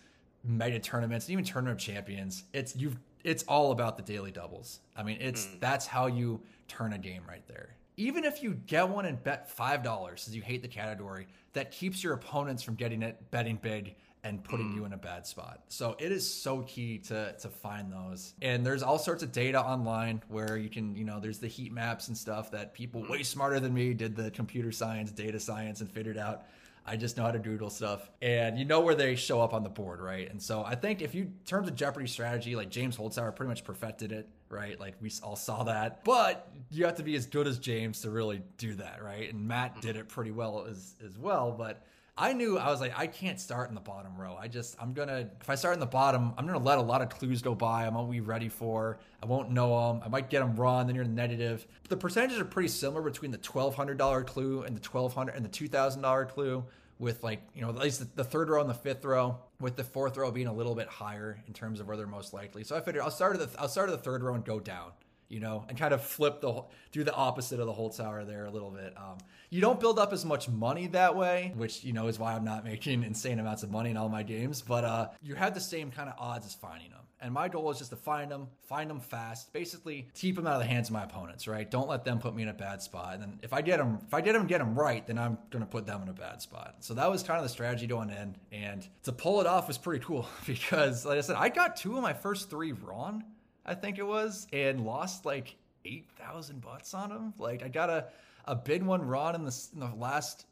mega 0.43 0.79
tournaments, 0.79 1.29
even 1.29 1.45
tournament 1.45 1.79
champions. 1.79 2.43
It's 2.53 2.75
you've 2.75 2.97
it's 3.25 3.43
all 3.43 3.71
about 3.71 3.97
the 3.97 4.03
daily 4.03 4.31
doubles. 4.31 4.79
I 4.95 5.03
mean, 5.03 5.17
it's 5.19 5.45
mm. 5.45 5.59
that's 5.59 5.87
how 5.87 6.07
you 6.07 6.41
turn 6.67 6.93
a 6.93 6.97
game 6.97 7.23
right 7.27 7.45
there. 7.47 7.75
Even 7.97 8.23
if 8.23 8.43
you 8.43 8.53
get 8.67 8.87
one 8.89 9.05
and 9.05 9.21
bet 9.23 9.49
five 9.49 9.83
dollars, 9.83 10.23
because 10.23 10.35
you 10.35 10.41
hate 10.41 10.61
the 10.61 10.67
category, 10.67 11.27
that 11.53 11.71
keeps 11.71 12.03
your 12.03 12.13
opponents 12.13 12.61
from 12.61 12.75
getting 12.75 13.01
it 13.01 13.31
betting 13.31 13.57
big 13.61 13.95
and 14.23 14.43
putting 14.43 14.71
mm. 14.71 14.75
you 14.75 14.85
in 14.85 14.93
a 14.93 14.97
bad 14.97 15.25
spot. 15.27 15.61
So 15.69 15.95
it 15.99 16.11
is 16.11 16.31
so 16.31 16.61
key 16.63 16.97
to 16.99 17.33
to 17.33 17.49
find 17.49 17.91
those. 17.91 18.33
And 18.41 18.65
there's 18.65 18.83
all 18.83 18.99
sorts 18.99 19.23
of 19.23 19.31
data 19.31 19.61
online 19.61 20.21
where 20.29 20.57
you 20.57 20.69
can, 20.69 20.95
you 20.95 21.05
know, 21.05 21.19
there's 21.19 21.39
the 21.39 21.47
heat 21.47 21.71
maps 21.71 22.07
and 22.07 22.17
stuff 22.17 22.51
that 22.51 22.73
people 22.73 23.01
mm. 23.03 23.09
way 23.09 23.23
smarter 23.23 23.59
than 23.59 23.73
me 23.73 23.93
did 23.93 24.15
the 24.15 24.31
computer 24.31 24.71
science, 24.71 25.11
data 25.11 25.39
science 25.39 25.81
and 25.81 25.91
figured 25.91 26.17
out. 26.17 26.45
I 26.85 26.97
just 26.97 27.17
know 27.17 27.23
how 27.23 27.31
to 27.31 27.39
doodle 27.39 27.69
stuff. 27.69 28.11
And 28.21 28.59
you 28.59 28.65
know 28.65 28.81
where 28.81 28.93
they 28.93 29.15
show 29.15 29.41
up 29.41 29.53
on 29.53 29.63
the 29.63 29.69
board, 29.69 29.99
right? 29.99 30.29
And 30.29 30.41
so 30.41 30.63
I 30.63 30.75
think 30.75 31.01
if 31.01 31.15
you, 31.15 31.23
in 31.23 31.33
terms 31.45 31.67
of 31.67 31.75
Jeopardy 31.75 32.07
strategy, 32.07 32.55
like 32.55 32.69
James 32.69 32.95
Holzhauer 32.95 33.35
pretty 33.35 33.49
much 33.49 33.63
perfected 33.63 34.11
it, 34.11 34.29
right? 34.49 34.79
Like 34.79 34.93
we 35.01 35.11
all 35.23 35.35
saw 35.35 35.63
that. 35.63 36.03
But 36.03 36.51
you 36.69 36.85
have 36.85 36.95
to 36.95 37.03
be 37.03 37.15
as 37.15 37.25
good 37.25 37.47
as 37.47 37.57
James 37.57 38.01
to 38.01 38.11
really 38.11 38.43
do 38.57 38.75
that, 38.75 39.03
right? 39.03 39.33
And 39.33 39.47
Matt 39.47 39.81
did 39.81 39.95
it 39.95 40.09
pretty 40.09 40.31
well 40.31 40.67
as, 40.69 40.95
as 41.03 41.17
well. 41.17 41.51
But 41.51 41.83
I 42.17 42.31
knew 42.31 42.57
I 42.57 42.69
was 42.69 42.79
like, 42.79 42.97
I 42.97 43.07
can't 43.07 43.37
start 43.41 43.67
in 43.67 43.75
the 43.75 43.81
bottom 43.81 44.15
row. 44.15 44.37
I 44.39 44.47
just, 44.47 44.77
I'm 44.79 44.93
gonna, 44.93 45.27
if 45.41 45.49
I 45.49 45.55
start 45.55 45.73
in 45.73 45.81
the 45.81 45.85
bottom, 45.85 46.33
I'm 46.37 46.45
gonna 46.47 46.59
let 46.59 46.77
a 46.77 46.81
lot 46.81 47.01
of 47.01 47.09
clues 47.09 47.41
go 47.41 47.53
by. 47.53 47.85
I'm 47.85 47.93
gonna 47.93 48.09
be 48.09 48.21
ready 48.21 48.47
for. 48.47 48.99
I 49.21 49.25
won't 49.25 49.51
know 49.51 49.91
them. 49.91 50.01
I 50.05 50.07
might 50.07 50.29
get 50.29 50.39
them 50.39 50.55
wrong. 50.55 50.87
Then 50.87 50.95
you're 50.95 51.03
negative. 51.03 51.67
But 51.81 51.89
the 51.89 51.97
percentages 51.97 52.39
are 52.39 52.45
pretty 52.45 52.69
similar 52.69 53.01
between 53.01 53.31
the 53.31 53.37
$1,200 53.37 54.25
clue 54.27 54.63
and 54.63 54.77
the 54.77 54.89
1,200 54.89 55.35
and 55.35 55.43
the 55.43 55.49
$2,000 55.49 56.29
clue. 56.29 56.63
With 56.97 57.21
like, 57.21 57.41
you 57.53 57.61
know, 57.61 57.67
at 57.67 57.75
least 57.75 58.15
the, 58.15 58.23
third 58.23 58.47
row 58.47 58.61
and 58.61 58.69
the 58.69 58.73
fifth 58.73 59.03
row, 59.03 59.37
with 59.59 59.75
the 59.75 59.83
fourth 59.83 60.15
row 60.15 60.31
being 60.31 60.47
a 60.47 60.53
little 60.53 60.75
bit 60.75 60.87
higher 60.87 61.43
in 61.45 61.51
terms 61.53 61.81
of 61.81 61.89
where 61.89 61.97
they're 61.97 62.07
most 62.07 62.33
likely. 62.33 62.63
So 62.63 62.77
I 62.77 62.79
figured 62.79 63.03
I'll 63.03 63.11
start 63.11 63.37
at 63.37 63.51
the, 63.51 63.61
I'll 63.61 63.67
start 63.67 63.89
at 63.89 63.97
the 63.97 64.01
third 64.01 64.23
row 64.23 64.33
and 64.33 64.45
go 64.45 64.61
down 64.61 64.93
you 65.29 65.39
know, 65.39 65.65
and 65.67 65.77
kind 65.77 65.93
of 65.93 66.03
flip 66.03 66.41
the 66.41 66.63
do 66.91 67.03
the 67.03 67.13
opposite 67.13 67.59
of 67.59 67.67
the 67.67 67.73
Holzhauer 67.73 68.25
there 68.25 68.45
a 68.45 68.51
little 68.51 68.71
bit. 68.71 68.93
Um, 68.97 69.17
you 69.49 69.61
don't 69.61 69.79
build 69.79 69.99
up 69.99 70.13
as 70.13 70.25
much 70.25 70.49
money 70.49 70.87
that 70.87 71.15
way, 71.15 71.53
which 71.55 71.83
you 71.83 71.93
know 71.93 72.07
is 72.07 72.19
why 72.19 72.33
I'm 72.33 72.45
not 72.45 72.63
making 72.71 73.03
insane 73.03 73.39
amounts 73.39 73.63
of 73.63 73.71
money 73.71 73.89
in 73.89 73.97
all 73.97 74.09
my 74.09 74.23
games. 74.23 74.61
But 74.61 74.83
uh, 74.83 75.09
you 75.21 75.35
have 75.35 75.53
the 75.53 75.59
same 75.59 75.91
kind 75.91 76.09
of 76.09 76.15
odds 76.17 76.45
as 76.45 76.53
finding 76.53 76.89
them. 76.89 76.99
And 77.21 77.33
my 77.33 77.47
goal 77.47 77.71
is 77.71 77.77
just 77.77 77.89
to 77.91 77.95
find 77.95 78.29
them, 78.29 78.47
find 78.67 78.89
them 78.89 78.99
fast, 78.99 79.51
basically 79.53 80.07
keep 80.13 80.35
them 80.35 80.45
out 80.45 80.55
of 80.55 80.59
the 80.59 80.67
hands 80.67 80.89
of 80.89 80.93
my 80.93 81.03
opponents, 81.03 81.47
right? 81.47 81.69
Don't 81.69 81.87
let 81.87 82.03
them 82.03 82.19
put 82.19 82.35
me 82.35 82.43
in 82.43 82.49
a 82.49 82.53
bad 82.53 82.81
spot. 82.81 83.13
And 83.13 83.23
then 83.23 83.39
if 83.41 83.53
I 83.53 83.61
get 83.61 83.77
them, 83.77 83.99
if 84.05 84.13
I 84.13 84.21
get 84.21 84.33
them, 84.33 84.45
get 84.45 84.59
them 84.59 84.75
right, 84.75 85.05
then 85.07 85.17
I'm 85.17 85.37
to 85.51 85.65
put 85.65 85.87
them 85.87 86.03
in 86.03 86.09
a 86.09 86.13
bad 86.13 86.41
spot. 86.41 86.75
So 86.81 86.93
that 86.93 87.09
was 87.09 87.23
kind 87.23 87.37
of 87.37 87.43
the 87.43 87.49
strategy 87.49 87.87
going 87.87 88.09
in. 88.09 88.35
And 88.51 88.87
to 89.03 89.11
pull 89.11 89.39
it 89.41 89.47
off 89.47 89.67
was 89.67 89.77
pretty 89.77 90.03
cool 90.03 90.27
because, 90.45 91.05
like 91.05 91.17
I 91.17 91.21
said, 91.21 91.37
I 91.37 91.49
got 91.49 91.77
two 91.77 91.95
of 91.95 92.03
my 92.03 92.13
first 92.13 92.49
three 92.49 92.73
wrong 92.73 93.23
I 93.65 93.73
think 93.73 93.97
it 93.97 94.05
was, 94.05 94.47
and 94.53 94.85
lost 94.85 95.25
like 95.25 95.55
eight 95.85 96.09
thousand 96.17 96.61
bucks 96.61 96.93
on 96.93 97.09
them. 97.09 97.33
Like 97.37 97.63
I 97.63 97.67
got 97.67 97.89
a 97.89 98.07
a 98.45 98.55
big 98.55 98.83
one 98.83 99.01
wrong 99.01 99.35
in 99.35 99.43
the 99.43 99.67
in 99.73 99.79
the 99.79 99.91
last 99.95 100.45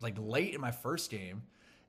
like 0.00 0.16
late 0.18 0.54
in 0.54 0.60
my 0.60 0.70
first 0.70 1.10
game, 1.10 1.42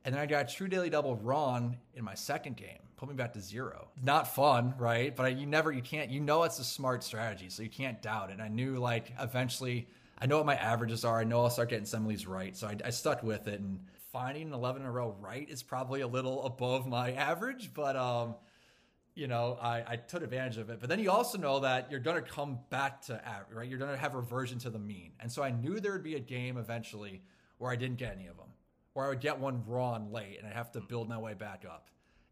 and 0.03 0.13
then 0.13 0.21
I 0.21 0.25
got 0.25 0.49
true 0.49 0.67
daily 0.67 0.89
double 0.89 1.15
wrong 1.15 1.77
in 1.95 2.03
my 2.03 2.13
second 2.13 2.57
game. 2.57 2.79
Put 2.97 3.09
me 3.09 3.15
back 3.15 3.33
to 3.33 3.41
zero. 3.41 3.89
Not 4.01 4.33
fun, 4.33 4.73
right? 4.77 5.13
But 5.13 5.25
I, 5.25 5.29
you 5.29 5.45
never, 5.45 5.71
you 5.71 5.81
can't, 5.81 6.09
you 6.09 6.21
know, 6.21 6.43
it's 6.43 6.59
a 6.59 6.63
smart 6.63 7.03
strategy, 7.03 7.49
so 7.49 7.61
you 7.61 7.69
can't 7.69 8.01
doubt 8.01 8.29
it. 8.29 8.33
And 8.33 8.41
I 8.41 8.47
knew 8.47 8.77
like 8.77 9.11
eventually, 9.19 9.87
I 10.17 10.27
know 10.27 10.37
what 10.37 10.45
my 10.45 10.55
averages 10.55 11.03
are. 11.03 11.19
I 11.19 11.25
know 11.25 11.41
I'll 11.41 11.49
start 11.49 11.69
getting 11.69 11.85
some 11.85 12.03
of 12.03 12.09
these 12.09 12.25
right, 12.25 12.55
so 12.55 12.67
I, 12.67 12.77
I 12.85 12.89
stuck 12.91 13.21
with 13.21 13.47
it. 13.47 13.59
And 13.59 13.79
finding 14.13 14.47
an 14.47 14.53
11 14.53 14.83
in 14.83 14.87
a 14.87 14.91
row 14.91 15.13
right 15.19 15.49
is 15.49 15.61
probably 15.61 16.01
a 16.01 16.07
little 16.07 16.45
above 16.45 16.87
my 16.87 17.11
average, 17.15 17.73
but 17.73 17.97
um, 17.97 18.35
you 19.15 19.27
know, 19.27 19.57
I, 19.61 19.83
I 19.87 19.95
took 19.95 20.21
advantage 20.21 20.57
of 20.57 20.69
it. 20.69 20.79
But 20.79 20.89
then 20.89 20.99
you 20.99 21.09
also 21.09 21.37
know 21.37 21.61
that 21.61 21.89
you're 21.89 22.01
going 22.01 22.21
to 22.21 22.29
come 22.29 22.59
back 22.69 23.01
to 23.03 23.21
right? 23.51 23.67
You're 23.67 23.79
going 23.79 23.91
to 23.91 23.97
have 23.97 24.13
reversion 24.13 24.59
to 24.59 24.69
the 24.69 24.77
mean. 24.77 25.13
And 25.21 25.31
so 25.31 25.41
I 25.41 25.51
knew 25.51 25.79
there 25.79 25.93
would 25.93 26.03
be 26.03 26.15
a 26.15 26.19
game 26.19 26.57
eventually 26.57 27.23
where 27.57 27.71
I 27.71 27.77
didn't 27.77 27.97
get 27.97 28.13
any 28.13 28.27
of 28.27 28.35
them, 28.35 28.49
where 28.93 29.05
I 29.05 29.09
would 29.09 29.21
get 29.21 29.39
one 29.39 29.63
wrong 29.65 30.11
late 30.11 30.37
and 30.37 30.47
I'd 30.47 30.53
have 30.53 30.71
to 30.73 30.81
mm. 30.81 30.87
build 30.89 31.07
my 31.07 31.17
way 31.17 31.33
back 31.33 31.63
up. 31.65 31.87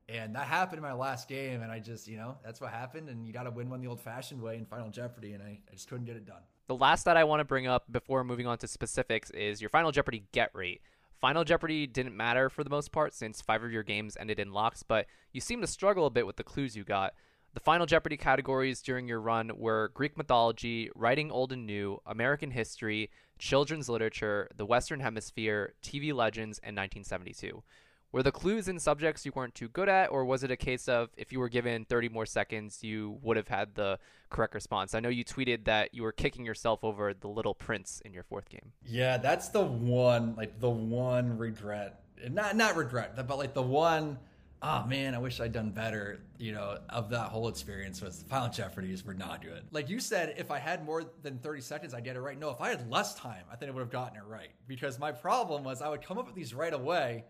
And 0.09 0.35
that 0.35 0.47
happened 0.47 0.79
in 0.79 0.83
my 0.83 0.91
last 0.91 1.29
game. 1.29 1.61
And 1.61 1.71
I 1.71 1.79
just, 1.79 2.09
you 2.09 2.17
know, 2.17 2.37
that's 2.43 2.59
what 2.59 2.71
happened. 2.71 3.07
And 3.07 3.25
you 3.25 3.31
got 3.31 3.43
to 3.43 3.51
win 3.51 3.69
one 3.69 3.79
the 3.79 3.87
old 3.87 4.01
fashioned 4.01 4.41
way 4.41 4.57
in 4.57 4.65
Final 4.65 4.89
Jeopardy. 4.89 5.31
And 5.31 5.41
I, 5.41 5.59
I 5.69 5.73
just 5.73 5.87
couldn't 5.87 6.05
get 6.05 6.17
it 6.17 6.25
done. 6.25 6.41
The 6.67 6.75
last 6.75 7.05
that 7.05 7.15
I 7.15 7.23
want 7.23 7.39
to 7.39 7.45
bring 7.45 7.67
up 7.67 7.89
before 7.89 8.23
moving 8.25 8.45
on 8.45 8.57
to 8.57 8.67
specifics 8.67 9.29
is 9.31 9.61
your 9.61 9.69
Final 9.69 9.93
Jeopardy 9.93 10.25
get 10.33 10.49
rate. 10.53 10.81
Final 11.23 11.45
Jeopardy 11.45 11.87
didn't 11.87 12.17
matter 12.17 12.49
for 12.49 12.65
the 12.65 12.69
most 12.69 12.91
part 12.91 13.13
since 13.13 13.39
five 13.39 13.63
of 13.63 13.71
your 13.71 13.81
games 13.81 14.17
ended 14.19 14.41
in 14.41 14.51
locks, 14.51 14.83
but 14.83 15.05
you 15.31 15.39
seemed 15.39 15.61
to 15.61 15.67
struggle 15.67 16.05
a 16.05 16.09
bit 16.09 16.27
with 16.27 16.35
the 16.35 16.43
clues 16.43 16.75
you 16.75 16.83
got. 16.83 17.13
The 17.53 17.61
Final 17.61 17.85
Jeopardy 17.85 18.17
categories 18.17 18.81
during 18.81 19.07
your 19.07 19.21
run 19.21 19.49
were 19.55 19.93
Greek 19.93 20.17
mythology, 20.17 20.89
writing 20.95 21.31
old 21.31 21.53
and 21.53 21.65
new, 21.65 22.01
American 22.05 22.51
history, 22.51 23.09
children's 23.39 23.87
literature, 23.87 24.49
the 24.57 24.65
Western 24.65 24.99
Hemisphere, 24.99 25.75
TV 25.81 26.13
legends, 26.13 26.59
and 26.59 26.75
1972. 26.75 27.63
Were 28.11 28.21
the 28.21 28.33
clues 28.33 28.67
in 28.67 28.77
subjects 28.77 29.25
you 29.25 29.31
weren't 29.33 29.55
too 29.55 29.69
good 29.69 29.87
at, 29.87 30.11
or 30.11 30.25
was 30.25 30.43
it 30.43 30.51
a 30.51 30.57
case 30.57 30.89
of 30.89 31.09
if 31.15 31.31
you 31.31 31.39
were 31.39 31.47
given 31.47 31.85
30 31.85 32.09
more 32.09 32.25
seconds, 32.25 32.83
you 32.83 33.17
would 33.21 33.37
have 33.37 33.47
had 33.47 33.75
the 33.75 33.97
correct 34.33 34.53
response? 34.53 34.93
I 34.93 34.99
know 34.99 35.09
you 35.09 35.23
tweeted 35.23 35.63
that 35.65 35.93
you 35.93 36.03
were 36.03 36.11
kicking 36.11 36.45
yourself 36.45 36.83
over 36.83 37.13
the 37.13 37.29
Little 37.29 37.53
Prince 37.53 38.01
in 38.03 38.13
your 38.13 38.23
fourth 38.23 38.49
game. 38.49 38.73
Yeah, 38.85 39.17
that's 39.17 39.49
the 39.49 39.63
one, 39.63 40.35
like 40.35 40.59
the 40.59 40.69
one 40.69 41.37
regret. 41.37 42.01
Not 42.29 42.55
not 42.57 42.75
regret, 42.75 43.15
but 43.27 43.37
like 43.37 43.53
the 43.53 43.61
one. 43.61 44.19
Oh 44.61 44.85
man, 44.85 45.13
I 45.13 45.17
wish 45.17 45.41
I'd 45.41 45.51
done 45.51 45.71
better. 45.71 46.21
You 46.37 46.53
know, 46.53 46.77
of 46.89 47.09
that 47.09 47.29
whole 47.29 47.49
experience 47.49 48.01
was 48.01 48.19
the 48.19 48.29
Final 48.29 48.49
Jeopardy's 48.49 49.05
were 49.05 49.13
not 49.13 49.41
good. 49.41 49.63
Like 49.71 49.89
you 49.89 49.99
said, 49.99 50.35
if 50.37 50.51
I 50.51 50.59
had 50.59 50.85
more 50.85 51.03
than 51.21 51.37
30 51.39 51.61
seconds, 51.61 51.93
I'd 51.93 52.05
get 52.05 52.15
it 52.15 52.21
right. 52.21 52.39
No, 52.39 52.49
if 52.49 52.61
I 52.61 52.69
had 52.69 52.89
less 52.89 53.13
time, 53.15 53.43
I 53.51 53.55
think 53.55 53.69
I 53.69 53.73
would 53.73 53.81
have 53.81 53.91
gotten 53.91 54.17
it 54.17 54.23
right. 54.25 54.51
Because 54.67 54.99
my 54.99 55.11
problem 55.11 55.63
was 55.63 55.81
I 55.81 55.89
would 55.89 56.01
come 56.01 56.17
up 56.17 56.25
with 56.25 56.35
these 56.35 56.53
right 56.53 56.73
away 56.73 57.25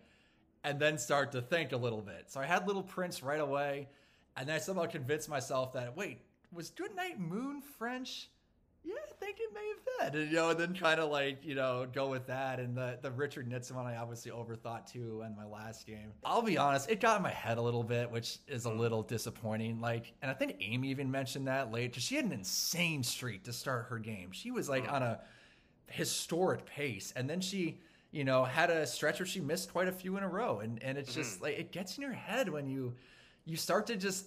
and 0.62 0.80
then 0.80 0.96
start 0.96 1.32
to 1.32 1.42
think 1.42 1.72
a 1.72 1.76
little 1.76 2.00
bit. 2.00 2.24
So 2.28 2.40
I 2.40 2.46
had 2.46 2.66
Little 2.66 2.82
Prince 2.82 3.22
right 3.22 3.40
away, 3.40 3.88
and 4.36 4.48
then 4.48 4.56
I 4.56 4.58
somehow 4.58 4.86
convinced 4.86 5.28
myself 5.28 5.74
that 5.74 5.96
wait, 5.96 6.20
was 6.54 6.70
Goodnight 6.70 7.18
Moon 7.18 7.60
French? 7.60 8.30
Yeah, 8.84 8.94
I 9.08 9.12
think 9.14 9.38
it 9.40 9.48
may 9.54 9.66
have 9.68 10.12
been. 10.12 10.20
And, 10.20 10.30
you 10.30 10.36
know, 10.36 10.50
and 10.50 10.60
then 10.60 10.74
kind 10.74 11.00
of 11.00 11.10
like, 11.10 11.42
you 11.42 11.54
know, 11.54 11.86
go 11.90 12.08
with 12.08 12.26
that. 12.26 12.60
And 12.60 12.76
the, 12.76 12.98
the 13.00 13.10
Richard 13.10 13.48
Nixon 13.48 13.76
one 13.76 13.86
I 13.86 13.96
obviously 13.96 14.30
overthought 14.30 14.90
too 14.90 15.22
in 15.26 15.34
my 15.34 15.46
last 15.46 15.86
game. 15.86 16.12
I'll 16.22 16.42
be 16.42 16.58
honest, 16.58 16.90
it 16.90 17.00
got 17.00 17.16
in 17.16 17.22
my 17.22 17.30
head 17.30 17.56
a 17.56 17.62
little 17.62 17.82
bit, 17.82 18.10
which 18.10 18.38
is 18.46 18.66
a 18.66 18.70
mm. 18.70 18.78
little 18.78 19.02
disappointing. 19.02 19.80
Like, 19.80 20.12
and 20.20 20.30
I 20.30 20.34
think 20.34 20.56
Amy 20.60 20.88
even 20.90 21.10
mentioned 21.10 21.48
that 21.48 21.72
late 21.72 21.92
because 21.92 22.02
she 22.02 22.16
had 22.16 22.26
an 22.26 22.32
insane 22.32 23.02
streak 23.02 23.44
to 23.44 23.54
start 23.54 23.86
her 23.88 23.98
game. 23.98 24.32
She 24.32 24.50
was 24.50 24.68
like 24.68 24.86
mm. 24.86 24.92
on 24.92 25.02
a 25.02 25.20
historic 25.86 26.66
pace. 26.66 27.12
And 27.16 27.28
then 27.28 27.40
she 27.40 27.80
you 28.14 28.22
know, 28.22 28.44
had 28.44 28.70
a 28.70 28.86
stretch 28.86 29.18
where 29.18 29.26
she 29.26 29.40
missed 29.40 29.72
quite 29.72 29.88
a 29.88 29.92
few 29.92 30.16
in 30.16 30.22
a 30.22 30.28
row. 30.28 30.60
And 30.60 30.80
and 30.82 30.96
it's 30.96 31.10
mm-hmm. 31.10 31.20
just 31.20 31.42
like 31.42 31.58
it 31.58 31.72
gets 31.72 31.96
in 31.96 32.02
your 32.02 32.12
head 32.12 32.48
when 32.48 32.68
you 32.68 32.94
you 33.44 33.56
start 33.56 33.88
to 33.88 33.96
just 33.96 34.26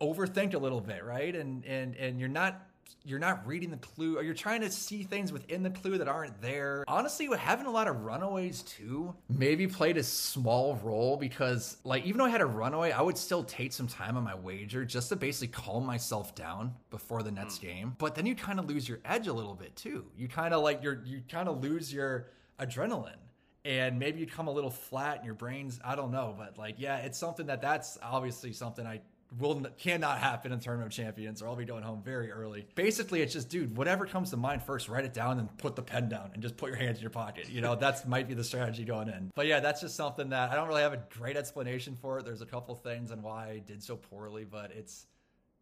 overthink 0.00 0.54
a 0.54 0.58
little 0.58 0.80
bit, 0.80 1.04
right? 1.04 1.34
And 1.34 1.64
and 1.64 1.96
and 1.96 2.20
you're 2.20 2.28
not 2.28 2.62
you're 3.04 3.18
not 3.20 3.46
reading 3.46 3.70
the 3.70 3.76
clue 3.76 4.18
or 4.18 4.22
you're 4.22 4.34
trying 4.34 4.60
to 4.60 4.70
see 4.70 5.04
things 5.04 5.32
within 5.32 5.62
the 5.62 5.70
clue 5.70 5.96
that 5.98 6.08
aren't 6.08 6.40
there. 6.42 6.84
Honestly, 6.88 7.28
having 7.38 7.66
a 7.66 7.70
lot 7.70 7.86
of 7.86 8.04
runaways 8.04 8.62
too 8.62 9.14
maybe 9.28 9.66
played 9.66 9.96
a 9.96 10.02
small 10.02 10.76
role 10.82 11.16
because 11.16 11.76
like 11.84 12.04
even 12.04 12.18
though 12.18 12.24
I 12.24 12.30
had 12.30 12.40
a 12.40 12.46
runaway, 12.46 12.90
I 12.90 13.00
would 13.02 13.16
still 13.16 13.44
take 13.44 13.72
some 13.72 13.86
time 13.86 14.16
on 14.16 14.24
my 14.24 14.34
wager 14.34 14.84
just 14.84 15.08
to 15.10 15.16
basically 15.16 15.48
calm 15.48 15.86
myself 15.86 16.34
down 16.34 16.74
before 16.90 17.22
the 17.22 17.30
next 17.30 17.58
hmm. 17.58 17.66
game. 17.66 17.96
But 17.98 18.14
then 18.14 18.26
you 18.26 18.34
kind 18.34 18.58
of 18.58 18.66
lose 18.66 18.88
your 18.88 18.98
edge 19.04 19.28
a 19.28 19.32
little 19.32 19.54
bit 19.54 19.76
too. 19.76 20.04
You 20.16 20.28
kind 20.28 20.52
of 20.52 20.62
like 20.62 20.82
you're 20.82 21.02
you 21.04 21.22
kind 21.28 21.48
of 21.48 21.62
lose 21.62 21.92
your 21.92 22.30
adrenaline 22.58 23.18
and 23.66 23.98
maybe 23.98 24.20
you 24.20 24.26
come 24.26 24.46
a 24.46 24.52
little 24.52 24.70
flat 24.70 25.18
in 25.18 25.24
your 25.24 25.34
brains. 25.34 25.80
I 25.84 25.96
don't 25.96 26.12
know, 26.12 26.34
but 26.38 26.56
like, 26.56 26.76
yeah, 26.78 26.98
it's 26.98 27.18
something 27.18 27.46
that 27.46 27.60
that's 27.60 27.98
obviously 28.00 28.52
something 28.52 28.86
I 28.86 29.00
will 29.38 29.62
cannot 29.78 30.18
happen 30.18 30.52
in 30.52 30.60
tournament 30.60 30.92
of 30.92 30.96
champions 30.96 31.42
or 31.42 31.48
I'll 31.48 31.56
be 31.56 31.64
going 31.64 31.82
home 31.82 32.02
very 32.02 32.30
early. 32.30 32.66
Basically, 32.74 33.22
it's 33.22 33.32
just, 33.32 33.48
dude, 33.48 33.76
whatever 33.76 34.06
comes 34.06 34.30
to 34.30 34.36
mind 34.36 34.62
first, 34.62 34.88
write 34.88 35.04
it 35.04 35.14
down 35.14 35.38
and 35.38 35.56
put 35.58 35.76
the 35.76 35.82
pen 35.82 36.08
down 36.08 36.30
and 36.34 36.42
just 36.42 36.56
put 36.56 36.68
your 36.68 36.78
hands 36.78 36.98
in 36.98 37.02
your 37.02 37.10
pocket. 37.10 37.48
You 37.48 37.60
know, 37.60 37.74
that's 37.80 38.06
might 38.06 38.28
be 38.28 38.34
the 38.34 38.44
strategy 38.44 38.84
going 38.84 39.08
in. 39.08 39.30
But 39.34 39.46
yeah, 39.46 39.60
that's 39.60 39.80
just 39.80 39.96
something 39.96 40.30
that 40.30 40.50
I 40.50 40.54
don't 40.54 40.68
really 40.68 40.82
have 40.82 40.92
a 40.92 41.02
great 41.10 41.36
explanation 41.36 41.96
for 41.96 42.18
it. 42.18 42.24
There's 42.24 42.42
a 42.42 42.46
couple 42.46 42.74
things 42.74 43.10
and 43.10 43.22
why 43.22 43.48
I 43.48 43.58
did 43.58 43.82
so 43.82 43.96
poorly, 43.96 44.44
but 44.44 44.72
it's 44.72 45.06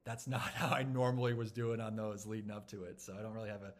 that's 0.05 0.27
not 0.27 0.41
how 0.55 0.69
I 0.69 0.83
normally 0.83 1.35
was 1.35 1.53
doing 1.53 1.81
on 1.81 1.97
those 1.97 2.27
leading 2.27 2.51
up 2.51 2.69
to 2.71 2.85
it. 2.85 3.01
So 3.01 3.15
I 3.19 3.23
don't 3.23 3.33
really 3.33 3.51
have 3.51 3.63
a 3.63 3.73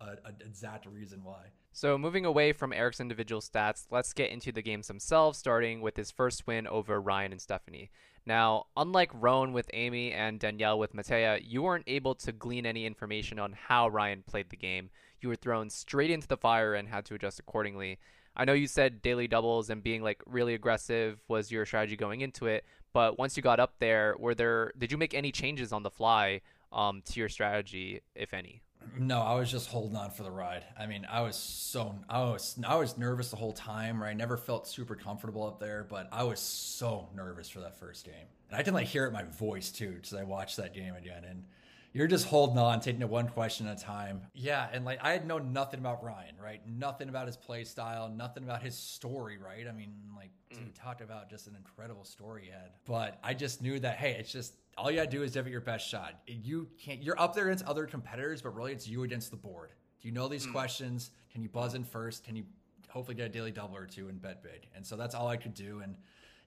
an 0.00 0.34
exact 0.40 0.86
reason 0.86 1.22
why. 1.22 1.44
So, 1.72 1.96
moving 1.96 2.24
away 2.24 2.52
from 2.52 2.72
Eric's 2.72 3.00
individual 3.00 3.40
stats, 3.40 3.86
let's 3.90 4.12
get 4.12 4.30
into 4.30 4.50
the 4.50 4.62
games 4.62 4.88
themselves, 4.88 5.38
starting 5.38 5.80
with 5.80 5.96
his 5.96 6.10
first 6.10 6.46
win 6.46 6.66
over 6.66 7.00
Ryan 7.00 7.32
and 7.32 7.40
Stephanie. 7.40 7.90
Now, 8.26 8.66
unlike 8.76 9.10
Rhone 9.14 9.52
with 9.52 9.70
Amy 9.72 10.12
and 10.12 10.38
Danielle 10.38 10.78
with 10.78 10.94
Mattea, 10.94 11.40
you 11.42 11.62
weren't 11.62 11.84
able 11.86 12.14
to 12.16 12.32
glean 12.32 12.66
any 12.66 12.86
information 12.86 13.38
on 13.38 13.52
how 13.52 13.88
Ryan 13.88 14.22
played 14.26 14.50
the 14.50 14.56
game. 14.56 14.90
You 15.20 15.28
were 15.28 15.36
thrown 15.36 15.70
straight 15.70 16.10
into 16.10 16.28
the 16.28 16.36
fire 16.36 16.74
and 16.74 16.88
had 16.88 17.04
to 17.06 17.14
adjust 17.14 17.40
accordingly. 17.40 17.98
I 18.36 18.44
know 18.44 18.52
you 18.52 18.66
said 18.66 19.02
daily 19.02 19.26
doubles 19.26 19.70
and 19.70 19.82
being 19.82 20.02
like 20.02 20.22
really 20.26 20.54
aggressive 20.54 21.20
was 21.28 21.50
your 21.50 21.66
strategy 21.66 21.96
going 21.96 22.20
into 22.20 22.46
it, 22.46 22.64
but 22.92 23.18
once 23.18 23.36
you 23.36 23.42
got 23.42 23.60
up 23.60 23.74
there, 23.80 24.14
were 24.18 24.34
there 24.34 24.72
did 24.78 24.92
you 24.92 24.98
make 24.98 25.14
any 25.14 25.32
changes 25.32 25.72
on 25.72 25.82
the 25.82 25.90
fly 25.90 26.40
um, 26.72 27.02
to 27.06 27.18
your 27.18 27.28
strategy, 27.28 28.00
if 28.14 28.32
any? 28.32 28.62
No, 28.98 29.20
I 29.20 29.34
was 29.34 29.50
just 29.50 29.68
holding 29.68 29.96
on 29.96 30.10
for 30.10 30.22
the 30.22 30.30
ride. 30.30 30.64
I 30.78 30.86
mean, 30.86 31.06
I 31.10 31.20
was 31.22 31.36
so 31.36 31.94
I 32.08 32.22
was 32.22 32.58
I 32.66 32.76
was 32.76 32.98
nervous 32.98 33.30
the 33.30 33.36
whole 33.36 33.52
time. 33.52 34.02
Right, 34.02 34.10
I 34.10 34.14
never 34.14 34.36
felt 34.36 34.66
super 34.66 34.94
comfortable 34.94 35.46
up 35.46 35.60
there, 35.60 35.86
but 35.88 36.08
I 36.12 36.24
was 36.24 36.40
so 36.40 37.08
nervous 37.14 37.48
for 37.48 37.60
that 37.60 37.78
first 37.78 38.04
game, 38.04 38.14
and 38.48 38.58
I 38.58 38.62
can 38.62 38.74
like 38.74 38.86
hear 38.86 39.04
it 39.04 39.08
in 39.08 39.12
my 39.12 39.24
voice 39.24 39.70
too, 39.70 39.92
because 39.92 40.14
I 40.14 40.24
watched 40.24 40.56
that 40.56 40.74
game 40.74 40.94
again, 40.94 41.24
and 41.24 41.44
you're 41.92 42.06
just 42.06 42.26
holding 42.26 42.58
on, 42.58 42.80
taking 42.80 43.02
it 43.02 43.08
one 43.08 43.28
question 43.28 43.66
at 43.66 43.80
a 43.80 43.84
time. 43.84 44.22
Yeah, 44.32 44.68
and 44.72 44.84
like 44.84 45.00
I 45.02 45.12
had 45.12 45.26
known 45.26 45.52
nothing 45.52 45.80
about 45.80 46.04
Ryan, 46.04 46.34
right? 46.40 46.60
Nothing 46.66 47.08
about 47.08 47.26
his 47.26 47.36
play 47.36 47.64
style, 47.64 48.08
nothing 48.08 48.44
about 48.44 48.62
his 48.62 48.76
story, 48.76 49.38
right? 49.38 49.66
I 49.68 49.72
mean, 49.72 49.92
like 50.16 50.30
mm. 50.52 50.58
dude 50.58 50.74
talked 50.74 51.00
about 51.00 51.30
just 51.30 51.48
an 51.48 51.56
incredible 51.56 52.04
story 52.04 52.44
he 52.44 52.50
had. 52.50 52.70
But 52.86 53.18
I 53.24 53.34
just 53.34 53.60
knew 53.60 53.80
that 53.80 53.96
hey, 53.96 54.16
it's 54.18 54.32
just 54.32 54.54
all 54.76 54.90
you 54.90 54.96
gotta 54.96 55.10
do 55.10 55.22
is 55.22 55.34
give 55.34 55.46
it 55.46 55.50
your 55.50 55.60
best 55.60 55.88
shot. 55.88 56.20
You 56.26 56.68
can't 56.78 57.02
you're 57.02 57.20
up 57.20 57.34
there 57.34 57.46
against 57.46 57.64
other 57.64 57.86
competitors, 57.86 58.42
but 58.42 58.54
really 58.54 58.72
it's 58.72 58.88
you 58.88 59.02
against 59.02 59.30
the 59.30 59.36
board. 59.36 59.70
Do 60.00 60.08
you 60.08 60.14
know 60.14 60.28
these 60.28 60.46
mm. 60.46 60.52
questions? 60.52 61.10
Can 61.32 61.42
you 61.42 61.48
buzz 61.48 61.74
in 61.74 61.84
first? 61.84 62.24
Can 62.24 62.36
you 62.36 62.44
hopefully 62.88 63.14
get 63.14 63.26
a 63.26 63.28
daily 63.28 63.50
double 63.50 63.76
or 63.76 63.86
two 63.86 64.08
and 64.08 64.20
bet 64.20 64.42
big? 64.42 64.66
And 64.74 64.86
so 64.86 64.96
that's 64.96 65.14
all 65.14 65.28
I 65.28 65.36
could 65.36 65.54
do. 65.54 65.80
And 65.84 65.96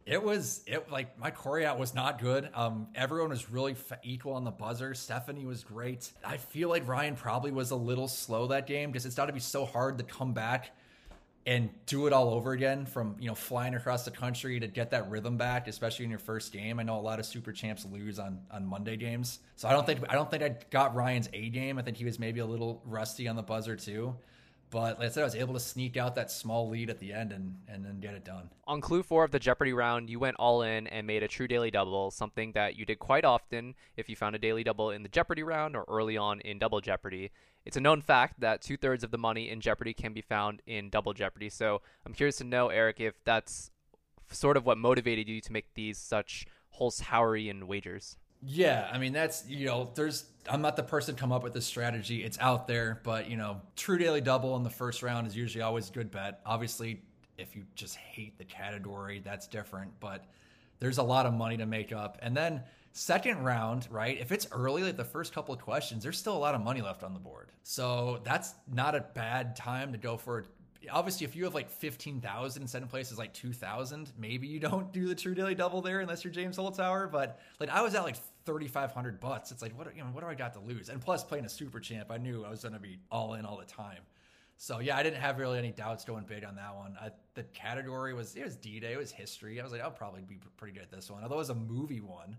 it 0.05 0.21
was 0.21 0.63
it 0.67 0.91
like 0.91 1.17
my 1.17 1.31
Coryat 1.31 1.77
was 1.77 1.93
not 1.93 2.19
good. 2.19 2.49
Um, 2.53 2.87
everyone 2.95 3.29
was 3.29 3.49
really 3.49 3.73
f- 3.73 3.99
equal 4.03 4.33
on 4.33 4.43
the 4.43 4.51
buzzer. 4.51 4.93
Stephanie 4.93 5.45
was 5.45 5.63
great. 5.63 6.11
I 6.25 6.37
feel 6.37 6.69
like 6.69 6.87
Ryan 6.87 7.15
probably 7.15 7.51
was 7.51 7.71
a 7.71 7.75
little 7.75 8.07
slow 8.07 8.47
that 8.47 8.67
game 8.67 8.91
because 8.91 9.05
it's 9.05 9.15
got 9.15 9.27
to 9.27 9.33
be 9.33 9.39
so 9.39 9.65
hard 9.65 9.97
to 9.99 10.03
come 10.03 10.33
back 10.33 10.75
and 11.45 11.69
do 11.85 12.07
it 12.07 12.13
all 12.13 12.29
over 12.29 12.53
again 12.53 12.85
from 12.85 13.15
you 13.19 13.27
know 13.27 13.35
flying 13.35 13.75
across 13.75 14.05
the 14.05 14.11
country 14.11 14.59
to 14.59 14.67
get 14.67 14.91
that 14.91 15.09
rhythm 15.09 15.37
back, 15.37 15.67
especially 15.67 16.05
in 16.05 16.11
your 16.11 16.19
first 16.19 16.53
game. 16.53 16.79
I 16.79 16.83
know 16.83 16.97
a 16.97 17.01
lot 17.01 17.19
of 17.19 17.25
super 17.25 17.51
champs 17.51 17.85
lose 17.85 18.19
on 18.19 18.39
on 18.51 18.65
Monday 18.65 18.97
games, 18.97 19.39
so 19.55 19.67
I 19.67 19.73
don't 19.73 19.85
think 19.85 19.99
I 20.09 20.13
don't 20.13 20.29
think 20.29 20.43
I 20.43 20.55
got 20.69 20.95
Ryan's 20.95 21.29
A 21.33 21.49
game. 21.49 21.77
I 21.77 21.81
think 21.81 21.97
he 21.97 22.05
was 22.05 22.19
maybe 22.19 22.39
a 22.39 22.45
little 22.45 22.81
rusty 22.85 23.27
on 23.27 23.35
the 23.35 23.43
buzzer 23.43 23.75
too. 23.75 24.15
But 24.73 24.97
like 24.97 25.09
I 25.09 25.11
said, 25.11 25.21
I 25.21 25.25
was 25.25 25.35
able 25.35 25.53
to 25.53 25.59
sneak 25.59 25.97
out 25.97 26.15
that 26.15 26.31
small 26.31 26.67
lead 26.67 26.89
at 26.89 26.97
the 26.97 27.13
end 27.13 27.31
and, 27.31 27.59
and 27.67 27.85
then 27.85 27.99
get 27.99 28.15
it 28.15 28.25
done. 28.25 28.49
On 28.65 28.81
clue 28.81 29.03
four 29.03 29.23
of 29.23 29.29
the 29.29 29.37
Jeopardy 29.37 29.71
round, 29.71 30.09
you 30.09 30.17
went 30.17 30.35
all 30.39 30.63
in 30.63 30.87
and 30.87 31.05
made 31.05 31.21
a 31.21 31.27
true 31.27 31.47
daily 31.47 31.69
double, 31.69 32.09
something 32.09 32.53
that 32.53 32.75
you 32.75 32.83
did 32.83 32.97
quite 32.97 33.23
often 33.23 33.75
if 33.97 34.09
you 34.09 34.15
found 34.15 34.35
a 34.35 34.39
daily 34.39 34.63
double 34.63 34.89
in 34.89 35.03
the 35.03 35.09
Jeopardy 35.09 35.43
round 35.43 35.75
or 35.75 35.85
early 35.87 36.17
on 36.17 36.41
in 36.41 36.57
Double 36.57 36.81
Jeopardy. 36.81 37.29
It's 37.67 37.77
a 37.77 37.81
known 37.81 38.01
fact 38.01 38.39
that 38.39 38.63
two 38.63 38.75
thirds 38.75 39.03
of 39.03 39.11
the 39.11 39.17
money 39.19 39.47
in 39.47 39.61
Jeopardy 39.61 39.93
can 39.93 40.11
be 40.11 40.21
found 40.21 40.63
in 40.65 40.89
Double 40.89 41.13
Jeopardy. 41.13 41.49
So 41.49 41.81
I'm 42.03 42.13
curious 42.13 42.37
to 42.37 42.43
know, 42.43 42.69
Eric, 42.69 42.99
if 42.99 43.23
that's 43.23 43.69
sort 44.31 44.57
of 44.57 44.65
what 44.65 44.79
motivated 44.79 45.29
you 45.29 45.39
to 45.39 45.53
make 45.53 45.75
these 45.75 45.99
such 45.99 46.47
Holzhauerian 46.79 47.65
wagers. 47.65 48.17
Yeah, 48.45 48.89
I 48.91 48.97
mean 48.97 49.13
that's 49.13 49.47
you 49.47 49.67
know 49.67 49.91
there's 49.95 50.25
I'm 50.49 50.61
not 50.61 50.75
the 50.75 50.83
person 50.83 51.15
to 51.15 51.19
come 51.19 51.31
up 51.31 51.43
with 51.43 51.53
this 51.53 51.65
strategy. 51.65 52.23
It's 52.23 52.37
out 52.39 52.67
there, 52.67 52.99
but 53.03 53.29
you 53.29 53.37
know 53.37 53.61
true 53.75 53.97
daily 53.97 54.21
double 54.21 54.55
in 54.57 54.63
the 54.63 54.69
first 54.69 55.01
round 55.01 55.27
is 55.27 55.35
usually 55.35 55.61
always 55.61 55.89
a 55.89 55.93
good 55.93 56.11
bet. 56.11 56.41
Obviously, 56.45 57.01
if 57.37 57.55
you 57.55 57.63
just 57.75 57.95
hate 57.95 58.37
the 58.37 58.43
category, 58.43 59.21
that's 59.23 59.47
different. 59.47 59.91
But 59.99 60.25
there's 60.79 60.97
a 60.97 61.03
lot 61.03 61.25
of 61.25 61.33
money 61.33 61.57
to 61.57 61.65
make 61.65 61.93
up, 61.93 62.17
and 62.21 62.35
then 62.35 62.61
second 62.91 63.43
round, 63.43 63.87
right? 63.89 64.19
If 64.19 64.31
it's 64.31 64.47
early, 64.51 64.83
like 64.83 64.97
the 64.97 65.05
first 65.05 65.33
couple 65.33 65.53
of 65.53 65.61
questions, 65.61 66.03
there's 66.03 66.17
still 66.17 66.35
a 66.35 66.39
lot 66.39 66.53
of 66.53 66.61
money 66.61 66.81
left 66.81 67.03
on 67.03 67.13
the 67.13 67.19
board. 67.19 67.51
So 67.63 68.19
that's 68.25 68.53
not 68.71 68.93
a 68.93 69.05
bad 69.13 69.55
time 69.55 69.93
to 69.93 69.97
go 69.97 70.17
for 70.17 70.45
obviously 70.91 71.25
if 71.25 71.35
you 71.35 71.43
have 71.45 71.53
like 71.53 71.69
15,000 71.69 72.61
and 72.61 72.69
second 72.69 72.87
place 72.89 73.11
is 73.11 73.17
like 73.17 73.33
2,000, 73.33 74.11
maybe 74.17 74.47
you 74.47 74.59
don't 74.59 74.91
do 74.91 75.07
the 75.07 75.15
true 75.15 75.35
daily 75.35 75.55
double 75.55 75.81
there 75.81 76.01
unless 76.01 76.23
you're 76.23 76.33
James 76.33 76.57
Holzhauer. 76.57 77.11
But 77.11 77.39
like 77.59 77.69
I 77.69 77.81
was 77.81 77.95
at 77.95 78.03
like 78.03 78.17
3,500 78.45 79.19
butts. 79.19 79.51
It's 79.51 79.61
like, 79.61 79.77
what, 79.77 79.95
you 79.95 80.03
know, 80.03 80.09
what 80.09 80.21
do 80.21 80.27
I 80.27 80.35
got 80.35 80.53
to 80.53 80.59
lose? 80.59 80.89
And 80.89 81.01
plus 81.01 81.23
playing 81.23 81.45
a 81.45 81.49
super 81.49 81.79
champ, 81.79 82.11
I 82.11 82.17
knew 82.17 82.43
I 82.45 82.49
was 82.49 82.61
going 82.61 82.73
to 82.73 82.79
be 82.79 82.99
all 83.11 83.35
in 83.35 83.45
all 83.45 83.57
the 83.57 83.65
time. 83.65 84.01
So 84.57 84.79
yeah, 84.79 84.95
I 84.97 85.03
didn't 85.03 85.19
have 85.19 85.39
really 85.39 85.57
any 85.57 85.71
doubts 85.71 86.05
going 86.05 86.25
big 86.25 86.43
on 86.43 86.55
that 86.55 86.75
one. 86.75 86.95
I, 87.01 87.09
the 87.33 87.43
category 87.43 88.13
was, 88.13 88.35
it 88.35 88.43
was 88.43 88.55
D-Day, 88.55 88.93
it 88.93 88.97
was 88.97 89.11
history. 89.11 89.59
I 89.59 89.63
was 89.63 89.71
like, 89.71 89.81
I'll 89.81 89.91
probably 89.91 90.21
be 90.21 90.39
pretty 90.57 90.73
good 90.73 90.83
at 90.83 90.91
this 90.91 91.09
one. 91.09 91.23
Although 91.23 91.35
it 91.35 91.39
was 91.39 91.49
a 91.49 91.55
movie 91.55 92.01
one 92.01 92.37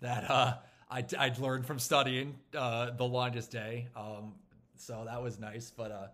that 0.00 0.30
uh, 0.30 0.54
I, 0.90 1.04
I'd 1.18 1.38
learned 1.38 1.66
from 1.66 1.78
studying 1.78 2.36
uh, 2.56 2.90
The 2.90 3.04
Longest 3.04 3.50
Day. 3.50 3.88
Um, 3.96 4.34
so 4.76 5.04
that 5.06 5.22
was 5.22 5.38
nice. 5.38 5.72
But 5.74 5.92
uh, 5.92 6.06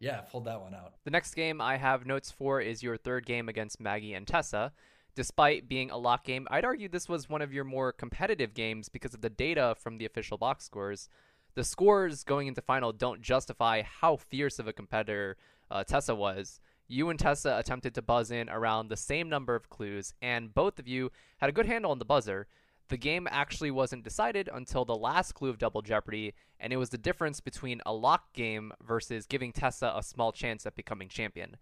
yeah, 0.00 0.22
pulled 0.22 0.46
that 0.46 0.60
one 0.60 0.74
out. 0.74 0.94
The 1.04 1.10
next 1.10 1.34
game 1.34 1.60
I 1.60 1.76
have 1.76 2.06
notes 2.06 2.30
for 2.30 2.60
is 2.60 2.82
your 2.82 2.96
third 2.96 3.26
game 3.26 3.48
against 3.48 3.80
Maggie 3.80 4.14
and 4.14 4.26
Tessa. 4.26 4.72
Despite 5.20 5.68
being 5.68 5.90
a 5.90 5.98
lock 5.98 6.24
game, 6.24 6.48
I'd 6.50 6.64
argue 6.64 6.88
this 6.88 7.06
was 7.06 7.28
one 7.28 7.42
of 7.42 7.52
your 7.52 7.62
more 7.62 7.92
competitive 7.92 8.54
games 8.54 8.88
because 8.88 9.12
of 9.12 9.20
the 9.20 9.28
data 9.28 9.76
from 9.78 9.98
the 9.98 10.06
official 10.06 10.38
box 10.38 10.64
scores. 10.64 11.10
The 11.54 11.62
scores 11.62 12.24
going 12.24 12.46
into 12.46 12.62
final 12.62 12.90
don't 12.90 13.20
justify 13.20 13.82
how 13.82 14.16
fierce 14.16 14.58
of 14.58 14.66
a 14.66 14.72
competitor 14.72 15.36
uh, 15.70 15.84
Tessa 15.84 16.14
was. 16.14 16.58
You 16.88 17.10
and 17.10 17.18
Tessa 17.18 17.58
attempted 17.58 17.94
to 17.96 18.00
buzz 18.00 18.30
in 18.30 18.48
around 18.48 18.88
the 18.88 18.96
same 18.96 19.28
number 19.28 19.54
of 19.54 19.68
clues, 19.68 20.14
and 20.22 20.54
both 20.54 20.78
of 20.78 20.88
you 20.88 21.12
had 21.36 21.50
a 21.50 21.52
good 21.52 21.66
handle 21.66 21.90
on 21.90 21.98
the 21.98 22.06
buzzer. 22.06 22.46
The 22.88 22.96
game 22.96 23.28
actually 23.30 23.70
wasn't 23.70 24.04
decided 24.04 24.48
until 24.50 24.86
the 24.86 24.96
last 24.96 25.34
clue 25.34 25.50
of 25.50 25.58
Double 25.58 25.82
Jeopardy, 25.82 26.32
and 26.58 26.72
it 26.72 26.78
was 26.78 26.88
the 26.88 26.96
difference 26.96 27.40
between 27.40 27.82
a 27.84 27.92
lock 27.92 28.32
game 28.32 28.72
versus 28.82 29.26
giving 29.26 29.52
Tessa 29.52 29.92
a 29.94 30.02
small 30.02 30.32
chance 30.32 30.64
at 30.64 30.76
becoming 30.76 31.10
champion. 31.10 31.58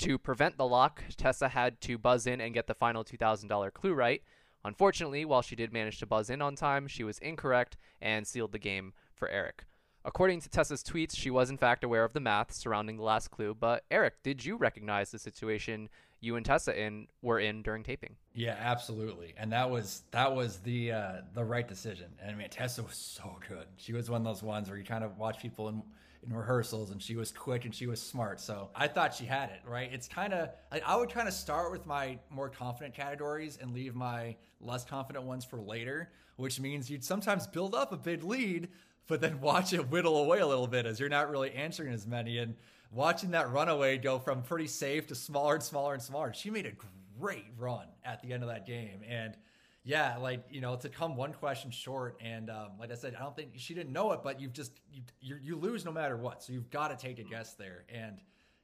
To 0.00 0.16
prevent 0.16 0.56
the 0.56 0.66
lock, 0.66 1.04
Tessa 1.18 1.48
had 1.48 1.78
to 1.82 1.98
buzz 1.98 2.26
in 2.26 2.40
and 2.40 2.54
get 2.54 2.66
the 2.66 2.74
final 2.74 3.04
$2,000 3.04 3.74
clue 3.74 3.92
right. 3.92 4.22
Unfortunately, 4.64 5.26
while 5.26 5.42
she 5.42 5.54
did 5.54 5.74
manage 5.74 5.98
to 5.98 6.06
buzz 6.06 6.30
in 6.30 6.40
on 6.40 6.56
time, 6.56 6.88
she 6.88 7.04
was 7.04 7.18
incorrect 7.18 7.76
and 8.00 8.26
sealed 8.26 8.52
the 8.52 8.58
game 8.58 8.94
for 9.14 9.28
Eric. 9.28 9.66
According 10.02 10.40
to 10.40 10.48
Tessa's 10.48 10.82
tweets, 10.82 11.14
she 11.14 11.28
was 11.28 11.50
in 11.50 11.58
fact 11.58 11.84
aware 11.84 12.04
of 12.04 12.14
the 12.14 12.20
math 12.20 12.54
surrounding 12.54 12.96
the 12.96 13.02
last 13.02 13.30
clue, 13.30 13.54
but 13.54 13.84
Eric, 13.90 14.22
did 14.22 14.42
you 14.42 14.56
recognize 14.56 15.10
the 15.10 15.18
situation 15.18 15.90
you 16.20 16.36
and 16.36 16.44
Tessa 16.44 16.78
in 16.78 17.06
were 17.22 17.38
in 17.38 17.62
during 17.62 17.82
taping. 17.82 18.16
Yeah, 18.34 18.56
absolutely. 18.58 19.34
And 19.36 19.52
that 19.52 19.70
was 19.70 20.02
that 20.10 20.34
was 20.34 20.58
the 20.58 20.92
uh, 20.92 21.12
the 21.34 21.44
right 21.44 21.66
decision. 21.66 22.06
And 22.20 22.30
I 22.30 22.34
mean, 22.34 22.48
Tessa 22.48 22.82
was 22.82 22.96
so 22.96 23.38
good. 23.48 23.66
She 23.76 23.92
was 23.92 24.10
one 24.10 24.20
of 24.20 24.24
those 24.24 24.42
ones 24.42 24.68
where 24.68 24.78
you 24.78 24.84
kind 24.84 25.04
of 25.04 25.18
watch 25.18 25.40
people 25.40 25.68
in 25.68 25.82
in 26.22 26.34
rehearsals, 26.34 26.90
and 26.90 27.02
she 27.02 27.16
was 27.16 27.32
quick 27.32 27.64
and 27.64 27.74
she 27.74 27.86
was 27.86 28.00
smart. 28.00 28.40
So 28.40 28.68
I 28.74 28.88
thought 28.88 29.14
she 29.14 29.24
had 29.24 29.50
it 29.50 29.60
right. 29.66 29.90
It's 29.92 30.06
kind 30.06 30.34
of 30.34 30.50
like 30.70 30.82
I 30.86 30.96
would 30.96 31.10
kind 31.10 31.26
of 31.26 31.34
start 31.34 31.72
with 31.72 31.86
my 31.86 32.18
more 32.28 32.48
confident 32.48 32.94
categories 32.94 33.58
and 33.60 33.72
leave 33.74 33.94
my 33.94 34.36
less 34.60 34.84
confident 34.84 35.24
ones 35.24 35.44
for 35.44 35.58
later, 35.60 36.10
which 36.36 36.60
means 36.60 36.90
you'd 36.90 37.04
sometimes 37.04 37.46
build 37.46 37.74
up 37.74 37.92
a 37.92 37.96
big 37.96 38.22
lead 38.22 38.68
but 39.10 39.20
then 39.20 39.40
watch 39.40 39.72
it 39.72 39.90
whittle 39.90 40.16
away 40.22 40.38
a 40.38 40.46
little 40.46 40.68
bit 40.68 40.86
as 40.86 41.00
you're 41.00 41.08
not 41.08 41.28
really 41.28 41.50
answering 41.52 41.92
as 41.92 42.06
many. 42.06 42.38
And 42.38 42.54
watching 42.90 43.30
that 43.32 43.50
runaway 43.50 43.98
go 43.98 44.18
from 44.18 44.42
pretty 44.42 44.66
safe 44.66 45.06
to 45.08 45.14
smaller 45.14 45.54
and 45.54 45.62
smaller 45.62 45.94
and 45.94 46.02
smaller, 46.02 46.32
she 46.32 46.50
made 46.50 46.66
a 46.66 46.72
great 47.18 47.46
run 47.58 47.86
at 48.04 48.22
the 48.22 48.32
end 48.32 48.42
of 48.42 48.48
that 48.48 48.66
game. 48.66 49.00
And 49.08 49.36
yeah, 49.82 50.16
like 50.18 50.44
you 50.50 50.60
know, 50.60 50.76
to 50.76 50.88
come 50.88 51.16
one 51.16 51.32
question 51.32 51.70
short, 51.70 52.20
and 52.20 52.50
um, 52.50 52.72
like 52.78 52.90
I 52.90 52.94
said, 52.94 53.14
I 53.14 53.22
don't 53.22 53.34
think 53.34 53.52
she 53.56 53.74
didn't 53.74 53.92
know 53.92 54.12
it, 54.12 54.20
but 54.22 54.40
you've 54.40 54.52
just 54.52 54.78
you 54.92 55.02
you, 55.20 55.38
you 55.40 55.56
lose 55.56 55.84
no 55.84 55.92
matter 55.92 56.16
what, 56.16 56.42
so 56.42 56.52
you've 56.52 56.70
got 56.70 56.88
to 56.88 56.96
take 56.96 57.18
a 57.18 57.24
guess 57.24 57.54
there, 57.54 57.84
and 57.88 58.18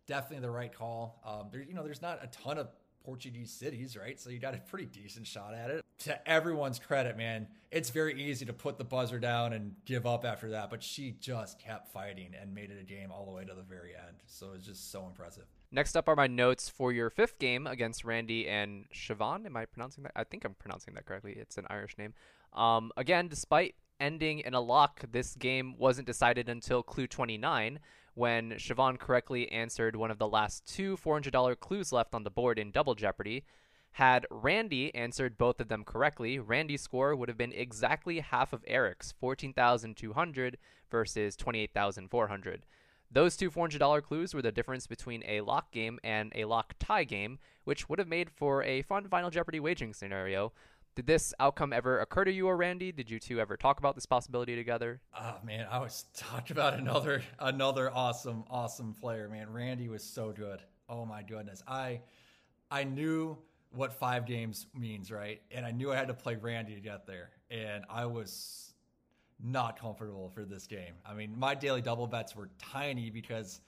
definitely 0.06 0.40
the 0.40 0.50
right 0.50 0.72
call. 0.72 1.20
Um, 1.24 1.48
there, 1.50 1.62
you 1.62 1.74
know, 1.74 1.82
there's 1.82 2.02
not 2.02 2.22
a 2.22 2.26
ton 2.26 2.58
of 2.58 2.68
Portuguese 3.06 3.52
cities, 3.52 3.96
right? 3.96 4.20
So 4.20 4.30
you 4.30 4.40
got 4.40 4.54
a 4.54 4.58
pretty 4.58 4.86
decent 4.86 5.28
shot 5.28 5.54
at 5.54 5.70
it. 5.70 5.84
To 6.00 6.28
everyone's 6.28 6.80
credit, 6.80 7.16
man, 7.16 7.46
it's 7.70 7.90
very 7.90 8.20
easy 8.20 8.44
to 8.46 8.52
put 8.52 8.78
the 8.78 8.84
buzzer 8.84 9.20
down 9.20 9.52
and 9.52 9.76
give 9.84 10.04
up 10.06 10.24
after 10.24 10.50
that, 10.50 10.70
but 10.70 10.82
she 10.82 11.12
just 11.20 11.60
kept 11.60 11.92
fighting 11.92 12.34
and 12.38 12.52
made 12.52 12.72
it 12.72 12.78
a 12.80 12.84
game 12.84 13.12
all 13.12 13.24
the 13.24 13.30
way 13.30 13.44
to 13.44 13.54
the 13.54 13.62
very 13.62 13.94
end. 13.94 14.16
So 14.26 14.48
it's 14.56 14.66
just 14.66 14.90
so 14.90 15.06
impressive. 15.06 15.44
Next 15.70 15.96
up 15.96 16.08
are 16.08 16.16
my 16.16 16.26
notes 16.26 16.68
for 16.68 16.92
your 16.92 17.08
fifth 17.08 17.38
game 17.38 17.66
against 17.66 18.04
Randy 18.04 18.48
and 18.48 18.86
Siobhan. 18.92 19.46
Am 19.46 19.56
I 19.56 19.66
pronouncing 19.66 20.02
that? 20.02 20.12
I 20.16 20.24
think 20.24 20.44
I'm 20.44 20.54
pronouncing 20.54 20.94
that 20.94 21.06
correctly. 21.06 21.36
It's 21.38 21.58
an 21.58 21.66
Irish 21.70 21.96
name. 21.96 22.12
Um, 22.52 22.90
again, 22.96 23.28
despite 23.28 23.76
ending 24.00 24.40
in 24.40 24.52
a 24.52 24.60
lock, 24.60 25.04
this 25.12 25.36
game 25.36 25.76
wasn't 25.78 26.08
decided 26.08 26.48
until 26.48 26.82
clue 26.82 27.06
29 27.06 27.78
when 28.16 28.52
Siobhan 28.52 28.98
correctly 28.98 29.52
answered 29.52 29.94
one 29.94 30.10
of 30.10 30.18
the 30.18 30.26
last 30.26 30.66
two 30.66 30.96
$400 30.96 31.60
clues 31.60 31.92
left 31.92 32.14
on 32.14 32.24
the 32.24 32.30
board 32.30 32.58
in 32.58 32.70
Double 32.70 32.94
Jeopardy. 32.94 33.44
Had 33.92 34.26
Randy 34.30 34.94
answered 34.94 35.36
both 35.36 35.60
of 35.60 35.68
them 35.68 35.84
correctly, 35.84 36.38
Randy's 36.38 36.80
score 36.80 37.14
would 37.14 37.28
have 37.28 37.36
been 37.36 37.52
exactly 37.52 38.20
half 38.20 38.54
of 38.54 38.64
Eric's, 38.66 39.12
14,200 39.20 40.56
versus 40.90 41.36
28,400. 41.36 42.64
Those 43.10 43.36
two 43.36 43.50
$400 43.50 44.02
clues 44.02 44.32
were 44.32 44.42
the 44.42 44.50
difference 44.50 44.86
between 44.86 45.22
a 45.26 45.42
lock 45.42 45.70
game 45.70 45.98
and 46.02 46.32
a 46.34 46.46
lock 46.46 46.74
tie 46.78 47.04
game, 47.04 47.38
which 47.64 47.90
would 47.90 47.98
have 47.98 48.08
made 48.08 48.30
for 48.30 48.62
a 48.62 48.80
fun 48.80 49.08
Final 49.08 49.28
Jeopardy 49.28 49.60
wagering 49.60 49.92
scenario. 49.92 50.52
Did 50.96 51.06
this 51.06 51.34
outcome 51.38 51.74
ever 51.74 52.00
occur 52.00 52.24
to 52.24 52.32
you 52.32 52.46
or 52.46 52.56
Randy? 52.56 52.90
Did 52.90 53.10
you 53.10 53.20
two 53.20 53.38
ever 53.38 53.58
talk 53.58 53.78
about 53.78 53.94
this 53.94 54.06
possibility 54.06 54.56
together? 54.56 55.02
Oh 55.14 55.36
man, 55.44 55.66
I 55.70 55.78
was 55.78 56.06
talking 56.16 56.56
about 56.56 56.72
another 56.72 57.22
another 57.38 57.90
awesome 57.92 58.44
awesome 58.48 58.94
player, 58.94 59.28
man. 59.28 59.52
Randy 59.52 59.90
was 59.90 60.02
so 60.02 60.32
good. 60.32 60.62
Oh 60.88 61.04
my 61.04 61.22
goodness. 61.22 61.62
I 61.68 62.00
I 62.70 62.84
knew 62.84 63.36
what 63.72 63.92
5 63.92 64.24
games 64.24 64.68
means, 64.74 65.12
right? 65.12 65.42
And 65.50 65.66
I 65.66 65.70
knew 65.70 65.92
I 65.92 65.96
had 65.96 66.08
to 66.08 66.14
play 66.14 66.34
Randy 66.34 66.74
to 66.74 66.80
get 66.80 67.06
there. 67.06 67.28
And 67.50 67.84
I 67.90 68.06
was 68.06 68.72
not 69.38 69.78
comfortable 69.78 70.30
for 70.30 70.46
this 70.46 70.66
game. 70.66 70.94
I 71.04 71.12
mean, 71.12 71.38
my 71.38 71.54
daily 71.54 71.82
double 71.82 72.06
bets 72.06 72.34
were 72.34 72.48
tiny 72.58 73.10
because 73.10 73.60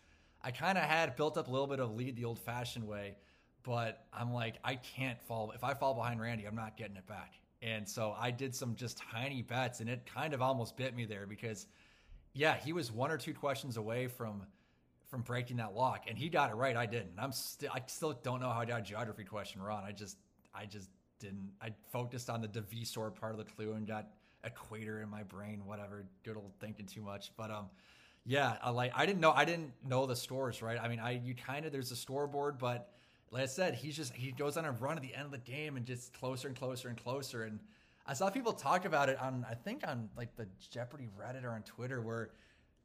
I 0.42 0.50
kind 0.50 0.78
of 0.78 0.84
had 0.84 1.14
built 1.14 1.36
up 1.36 1.48
a 1.48 1.50
little 1.50 1.66
bit 1.66 1.78
of 1.78 1.94
lead 1.94 2.16
the 2.16 2.24
old 2.24 2.38
fashioned 2.38 2.86
way, 2.86 3.16
but 3.68 4.06
I'm 4.14 4.32
like, 4.32 4.54
I 4.64 4.76
can't 4.76 5.20
fall. 5.20 5.52
If 5.54 5.62
I 5.62 5.74
fall 5.74 5.92
behind 5.92 6.22
Randy, 6.22 6.46
I'm 6.46 6.56
not 6.56 6.78
getting 6.78 6.96
it 6.96 7.06
back. 7.06 7.34
And 7.60 7.86
so 7.86 8.16
I 8.18 8.30
did 8.30 8.54
some 8.54 8.74
just 8.74 8.98
tiny 9.12 9.42
bets, 9.42 9.80
and 9.80 9.90
it 9.90 10.06
kind 10.06 10.32
of 10.32 10.40
almost 10.40 10.74
bit 10.78 10.96
me 10.96 11.04
there 11.04 11.26
because, 11.26 11.66
yeah, 12.32 12.56
he 12.56 12.72
was 12.72 12.90
one 12.90 13.10
or 13.10 13.18
two 13.18 13.34
questions 13.34 13.76
away 13.76 14.06
from 14.06 14.42
from 15.10 15.20
breaking 15.20 15.58
that 15.58 15.74
lock, 15.74 16.04
and 16.08 16.16
he 16.16 16.30
got 16.30 16.50
it 16.50 16.54
right. 16.54 16.76
I 16.76 16.86
didn't. 16.86 17.12
I'm 17.18 17.32
still, 17.32 17.70
I 17.74 17.82
still 17.86 18.18
don't 18.22 18.40
know 18.40 18.48
how 18.48 18.60
I 18.60 18.64
got 18.64 18.80
a 18.80 18.82
geography 18.82 19.24
question 19.24 19.60
wrong. 19.60 19.82
I 19.86 19.92
just, 19.92 20.16
I 20.54 20.64
just 20.64 20.88
didn't. 21.18 21.50
I 21.60 21.74
focused 21.92 22.30
on 22.30 22.40
the 22.40 22.48
divisor 22.48 23.10
part 23.10 23.32
of 23.32 23.38
the 23.38 23.44
clue 23.44 23.74
and 23.74 23.86
got 23.86 24.06
equator 24.44 25.02
in 25.02 25.10
my 25.10 25.24
brain, 25.24 25.60
whatever. 25.66 26.06
Good 26.24 26.38
old 26.38 26.52
thinking 26.58 26.86
too 26.86 27.02
much. 27.02 27.32
But 27.36 27.50
um, 27.50 27.66
yeah, 28.24 28.56
I 28.62 28.70
like 28.70 28.92
I 28.94 29.04
didn't 29.04 29.20
know 29.20 29.32
I 29.32 29.44
didn't 29.44 29.72
know 29.86 30.06
the 30.06 30.16
stores 30.16 30.62
right? 30.62 30.78
I 30.80 30.88
mean, 30.88 31.00
I 31.00 31.20
you 31.22 31.34
kind 31.34 31.66
of 31.66 31.72
there's 31.72 31.90
a 31.90 31.96
scoreboard, 31.96 32.58
but 32.58 32.92
like 33.30 33.42
I 33.42 33.46
said, 33.46 33.74
he's 33.74 33.96
just 33.96 34.14
he 34.14 34.32
goes 34.32 34.56
on 34.56 34.64
a 34.64 34.72
run 34.72 34.96
at 34.96 35.02
the 35.02 35.14
end 35.14 35.26
of 35.26 35.30
the 35.30 35.38
game 35.38 35.76
and 35.76 35.84
just 35.84 36.12
closer 36.14 36.48
and 36.48 36.56
closer 36.56 36.88
and 36.88 36.96
closer. 36.96 37.44
And 37.44 37.60
I 38.06 38.14
saw 38.14 38.30
people 38.30 38.52
talk 38.52 38.84
about 38.84 39.08
it 39.08 39.20
on 39.20 39.44
I 39.48 39.54
think 39.54 39.86
on 39.86 40.08
like 40.16 40.34
the 40.36 40.46
Jeopardy 40.70 41.08
Reddit 41.18 41.44
or 41.44 41.50
on 41.50 41.62
Twitter 41.62 42.00
where 42.00 42.30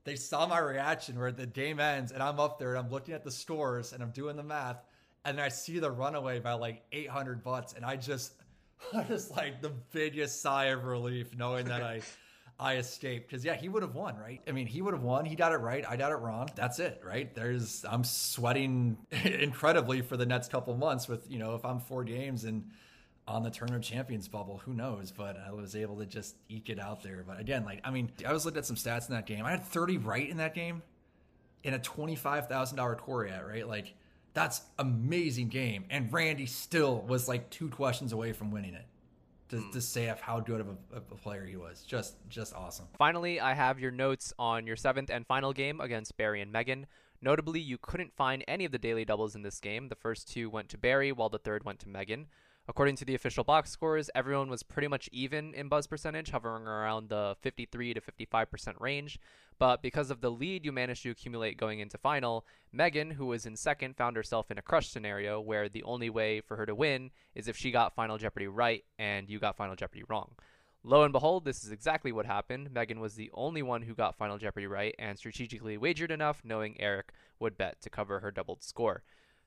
they 0.03 0.15
saw 0.15 0.45
my 0.45 0.59
reaction 0.59 1.17
where 1.17 1.31
the 1.31 1.45
game 1.45 1.79
ends 1.79 2.11
and 2.11 2.21
I'm 2.21 2.39
up 2.39 2.59
there 2.59 2.75
and 2.75 2.85
I'm 2.85 2.91
looking 2.91 3.13
at 3.13 3.23
the 3.23 3.31
scores 3.31 3.93
and 3.93 4.03
I'm 4.03 4.11
doing 4.11 4.35
the 4.35 4.43
math 4.43 4.83
and 5.23 5.39
I 5.39 5.47
see 5.47 5.79
the 5.79 5.89
runaway 5.89 6.39
by 6.39 6.53
like 6.53 6.83
800 6.91 7.41
butts 7.41 7.73
and 7.73 7.85
I 7.85 7.95
just 7.95 8.33
I 8.93 9.03
just 9.03 9.31
like 9.31 9.61
the 9.61 9.71
biggest 9.91 10.41
sigh 10.41 10.65
of 10.65 10.83
relief 10.83 11.35
knowing 11.37 11.65
that 11.67 11.83
I 11.83 12.01
I 12.59 12.75
escaped 12.75 13.29
because 13.29 13.43
yeah, 13.43 13.55
he 13.55 13.67
would 13.67 13.81
have 13.83 13.95
won, 13.95 14.17
right? 14.17 14.41
I 14.47 14.51
mean, 14.51 14.67
he 14.67 14.81
would 14.81 14.93
have 14.93 15.03
won. 15.03 15.25
He 15.25 15.35
got 15.35 15.51
it 15.51 15.57
right. 15.57 15.83
I 15.87 15.97
got 15.97 16.11
it 16.11 16.17
wrong. 16.17 16.49
That's 16.55 16.79
it, 16.79 17.01
right? 17.03 17.33
There's 17.33 17.83
I'm 17.89 18.03
sweating 18.03 18.97
incredibly 19.11 20.01
for 20.01 20.17
the 20.17 20.25
next 20.25 20.51
couple 20.51 20.75
months 20.75 21.07
with 21.07 21.29
you 21.29 21.39
know 21.39 21.55
if 21.55 21.65
I'm 21.65 21.79
four 21.79 22.03
games 22.03 22.43
and 22.43 22.69
on 23.27 23.41
the 23.43 23.49
Tournament 23.49 23.83
Champions 23.83 24.27
bubble, 24.27 24.61
who 24.65 24.73
knows? 24.73 25.11
But 25.11 25.37
I 25.45 25.51
was 25.51 25.75
able 25.75 25.97
to 25.97 26.05
just 26.05 26.35
eke 26.49 26.69
it 26.69 26.79
out 26.79 27.01
there. 27.03 27.23
But 27.25 27.39
again, 27.39 27.65
like 27.65 27.81
I 27.83 27.91
mean, 27.91 28.11
I 28.25 28.33
was 28.33 28.45
looking 28.45 28.59
at 28.59 28.65
some 28.65 28.75
stats 28.75 29.07
in 29.09 29.15
that 29.15 29.25
game. 29.25 29.45
I 29.45 29.51
had 29.51 29.63
30 29.63 29.97
right 29.97 30.29
in 30.29 30.37
that 30.37 30.53
game 30.53 30.81
in 31.63 31.73
a 31.73 31.79
$25,000 31.79 32.97
Coryat, 32.97 33.47
right? 33.47 33.67
Like 33.67 33.95
that's 34.33 34.61
amazing 34.79 35.49
game. 35.49 35.85
And 35.89 36.11
Randy 36.11 36.45
still 36.45 37.01
was 37.01 37.27
like 37.27 37.49
two 37.49 37.69
questions 37.69 38.13
away 38.13 38.33
from 38.33 38.51
winning 38.51 38.73
it. 38.73 38.85
To, 39.53 39.59
mm. 39.59 39.71
to 39.71 39.81
say 39.81 40.11
how 40.19 40.39
good 40.39 40.61
of 40.61 40.67
a, 40.67 40.95
of 40.95 41.03
a, 41.11 41.15
player 41.15 41.45
he 41.45 41.57
was, 41.57 41.83
just 41.83 42.15
just 42.27 42.55
awesome. 42.55 42.87
Finally, 42.97 43.39
I 43.39 43.53
have 43.53 43.79
your 43.79 43.91
notes 43.91 44.33
on 44.39 44.65
your 44.65 44.75
seventh 44.75 45.11
and 45.11 45.27
final 45.27 45.53
game 45.53 45.79
against 45.79 46.17
Barry 46.17 46.41
and 46.41 46.51
Megan. 46.51 46.87
Notably, 47.21 47.59
you 47.59 47.77
couldn't 47.77 48.15
find 48.15 48.43
any 48.47 48.65
of 48.65 48.71
the 48.71 48.79
daily 48.79 49.05
doubles 49.05 49.35
in 49.35 49.43
this 49.43 49.59
game. 49.59 49.89
The 49.89 49.95
first 49.95 50.27
two 50.27 50.49
went 50.49 50.69
to 50.69 50.79
Barry, 50.79 51.11
while 51.11 51.29
the 51.29 51.37
third 51.37 51.65
went 51.65 51.79
to 51.81 51.87
Megan. 51.89 52.25
According 52.67 52.95
to 52.95 53.05
the 53.05 53.13
official 53.13 53.43
box 53.43 53.69
scores, 53.69 54.09
everyone 54.15 54.49
was 54.49 54.63
pretty 54.63 54.87
much 54.87 55.07
even 55.11 55.53
in 55.53 55.67
buzz 55.67 55.85
percentage, 55.85 56.31
hovering 56.31 56.65
around 56.65 57.09
the 57.09 57.35
53 57.41 57.93
to 57.93 58.01
55% 58.01 58.79
range. 58.79 59.19
But 59.59 59.81
because 59.81 60.11
of 60.11 60.21
the 60.21 60.31
lead 60.31 60.65
you 60.65 60.71
managed 60.71 61.03
to 61.03 61.11
accumulate 61.11 61.57
going 61.57 61.79
into 61.79 61.97
final, 61.97 62.45
Megan, 62.71 63.11
who 63.11 63.27
was 63.27 63.45
in 63.45 63.55
second, 63.55 63.95
found 63.95 64.15
herself 64.15 64.51
in 64.51 64.57
a 64.57 64.61
crush 64.61 64.89
scenario 64.89 65.39
where 65.39 65.69
the 65.69 65.83
only 65.83 66.09
way 66.09 66.41
for 66.41 66.57
her 66.57 66.65
to 66.65 66.75
win 66.75 67.11
is 67.35 67.47
if 67.47 67.57
she 67.57 67.71
got 67.71 67.95
Final 67.95 68.17
Jeopardy 68.17 68.47
right 68.47 68.83
and 68.97 69.29
you 69.29 69.39
got 69.39 69.57
Final 69.57 69.75
Jeopardy 69.75 70.03
wrong. 70.09 70.31
Lo 70.83 71.03
and 71.03 71.13
behold, 71.13 71.45
this 71.45 71.63
is 71.63 71.71
exactly 71.71 72.11
what 72.11 72.25
happened. 72.25 72.69
Megan 72.71 72.99
was 72.99 73.15
the 73.15 73.31
only 73.33 73.61
one 73.61 73.83
who 73.83 73.93
got 73.93 74.17
Final 74.17 74.37
Jeopardy 74.37 74.67
right 74.67 74.93
and 74.99 75.17
strategically 75.17 75.77
wagered 75.77 76.11
enough 76.11 76.41
knowing 76.43 76.79
Eric 76.79 77.13
would 77.39 77.57
bet 77.57 77.79
to 77.81 77.89
cover 77.89 78.19
her 78.19 78.31
doubled 78.31 78.61
score. 78.61 79.03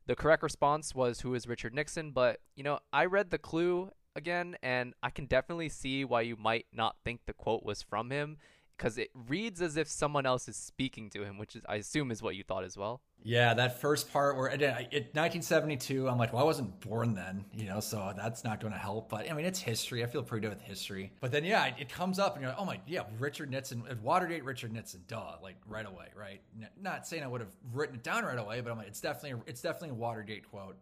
The 0.06 0.16
correct 0.16 0.42
response 0.42 0.94
was 0.94 1.20
who 1.20 1.34
is 1.34 1.46
Richard 1.46 1.74
Nixon, 1.74 2.12
but 2.12 2.40
you 2.54 2.62
know, 2.62 2.78
I 2.92 3.04
read 3.04 3.30
the 3.30 3.38
clue 3.38 3.90
again 4.14 4.56
and 4.62 4.94
I 5.02 5.10
can 5.10 5.26
definitely 5.26 5.68
see 5.68 6.04
why 6.04 6.22
you 6.22 6.36
might 6.36 6.66
not 6.72 6.96
think 7.04 7.20
the 7.26 7.34
quote 7.34 7.64
was 7.64 7.82
from 7.82 8.10
him 8.10 8.38
because 8.76 8.98
it 8.98 9.10
reads 9.28 9.62
as 9.62 9.76
if 9.76 9.88
someone 9.88 10.26
else 10.26 10.48
is 10.48 10.56
speaking 10.56 11.10
to 11.10 11.24
him, 11.24 11.38
which 11.38 11.56
is 11.56 11.62
I 11.68 11.76
assume 11.76 12.10
is 12.10 12.22
what 12.22 12.36
you 12.36 12.42
thought 12.42 12.64
as 12.64 12.76
well. 12.76 13.00
Yeah, 13.22 13.54
that 13.54 13.80
first 13.80 14.12
part 14.12 14.36
where 14.36 14.46
again, 14.48 14.86
it, 14.92 15.14
1972, 15.14 16.08
I'm 16.08 16.18
like, 16.18 16.32
well, 16.32 16.42
I 16.42 16.44
wasn't 16.44 16.78
born 16.80 17.14
then, 17.14 17.44
you 17.52 17.66
know, 17.66 17.80
so 17.80 18.12
that's 18.16 18.44
not 18.44 18.60
going 18.60 18.72
to 18.72 18.78
help. 18.78 19.08
But 19.08 19.30
I 19.30 19.34
mean, 19.34 19.46
it's 19.46 19.58
history. 19.58 20.04
I 20.04 20.06
feel 20.06 20.22
pretty 20.22 20.46
good 20.46 20.54
with 20.56 20.62
history. 20.62 21.12
But 21.20 21.32
then, 21.32 21.44
yeah, 21.44 21.66
it, 21.66 21.74
it 21.78 21.88
comes 21.88 22.18
up, 22.18 22.34
and 22.34 22.42
you're 22.42 22.50
like, 22.50 22.60
oh 22.60 22.64
my, 22.64 22.80
yeah, 22.86 23.02
Richard 23.18 23.50
Nixon, 23.50 23.82
uh, 23.90 23.94
Watergate, 24.02 24.44
Richard 24.44 24.72
Nixon, 24.72 25.02
duh, 25.08 25.36
like 25.42 25.56
right 25.66 25.86
away, 25.86 26.06
right? 26.14 26.40
Not 26.80 27.06
saying 27.06 27.22
I 27.22 27.26
would 27.26 27.40
have 27.40 27.54
written 27.72 27.96
it 27.96 28.02
down 28.02 28.24
right 28.24 28.38
away, 28.38 28.60
but 28.60 28.70
I'm 28.70 28.78
like, 28.78 28.88
it's 28.88 29.00
definitely, 29.00 29.42
it's 29.46 29.62
definitely 29.62 29.90
a 29.90 29.94
Watergate 29.94 30.48
quote. 30.48 30.76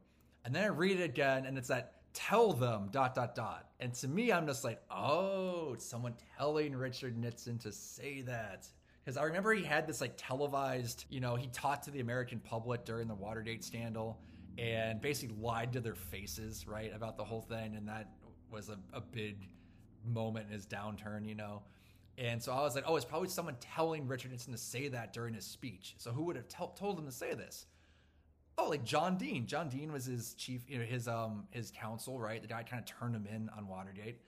And 0.45 0.55
then 0.55 0.65
I 0.65 0.67
read 0.67 1.01
it 1.01 1.05
again, 1.05 1.47
and 1.47 1.57
it's 1.57 1.69
that 1.69 1.94
tell 2.15 2.53
them 2.53 2.89
dot 2.91 3.15
dot 3.15 3.35
dot. 3.35 3.69
And 3.81 3.93
to 3.95 4.09
me, 4.09 4.33
I'm 4.33 4.47
just 4.47 4.65
like, 4.65 4.81
oh, 4.91 5.75
someone 5.79 6.15
telling 6.39 6.75
Richard 6.75 7.19
Nixon 7.19 7.59
to 7.59 7.73
say 7.73 8.23
that. 8.23 8.67
Because 9.05 9.19
I 9.19 9.25
remember 9.25 9.53
he 9.53 9.65
had 9.65 9.87
this 9.87 10.01
like 10.01 10.15
televised, 10.17 11.05
you 11.11 11.21
know, 11.21 11.37
he 11.37 11.49
talked 11.49 11.85
to 11.85 11.91
the 11.91 12.01
American 12.01 12.41
public 12.41 12.87
during 12.87 13.07
the 13.07 13.15
Watergate 13.15 13.63
scandal 13.63 14.19
and 14.57 15.01
basically 15.01 15.37
lied 15.39 15.73
to 15.75 15.81
their 15.81 15.97
faces, 15.97 16.67
right, 16.67 16.95
about 16.95 17.19
the 17.19 17.25
whole 17.25 17.43
thing. 17.43 17.75
And 17.77 17.87
that 17.89 18.13
was 18.51 18.71
a, 18.71 18.79
a 18.95 19.01
big 19.01 19.49
moment 20.07 20.47
in 20.47 20.53
his 20.53 20.65
downturn, 20.65 21.29
you 21.29 21.35
know. 21.35 21.63
And 22.17 22.41
so 22.41 22.53
I 22.53 22.63
was 22.63 22.77
like, 22.77 22.85
oh, 22.87 22.95
it's 22.97 23.05
probably 23.05 23.29
someone 23.29 23.57
telling 23.61 24.07
Richard 24.07 24.31
Nixon 24.31 24.53
to 24.53 24.59
say 24.59 24.89
that 24.89 25.13
during 25.13 25.35
his 25.35 25.45
speech. 25.45 25.97
So 25.99 26.13
who 26.13 26.23
would 26.23 26.37
have 26.37 26.49
t- 26.49 26.65
told 26.77 26.99
him 26.99 27.07
to 27.07 27.13
say 27.13 27.35
this? 27.35 27.67
Oh, 28.59 28.69
like 28.69 28.85
John 28.85 29.17
Dean. 29.17 29.47
John 29.47 29.69
Dean 29.69 29.93
was 29.93 30.05
his 30.05 30.35
chief, 30.35 30.63
you 30.69 30.79
know, 30.79 30.85
his 30.85 31.09
um 31.09 31.45
his 31.51 31.71
counsel, 31.71 32.19
right? 32.21 32.41
The 32.41 32.49
guy 32.49 32.63
kind 32.63 32.83
of 32.83 32.87
turned 32.87 33.15
him 33.15 33.27
in 33.33 33.51
on 33.57 33.67
Watergate, 33.69 34.21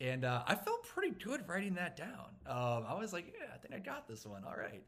and 0.00 0.24
uh, 0.24 0.42
I 0.46 0.54
felt 0.54 0.84
pretty 0.84 1.14
good 1.22 1.48
writing 1.48 1.74
that 1.74 1.96
down. 1.96 2.30
Um, 2.46 2.84
I 2.88 2.94
was 2.98 3.12
like, 3.12 3.32
yeah, 3.38 3.46
I 3.54 3.58
think 3.58 3.74
I 3.74 3.78
got 3.78 4.08
this 4.08 4.26
one. 4.26 4.44
All 4.44 4.56
right. 4.56 4.82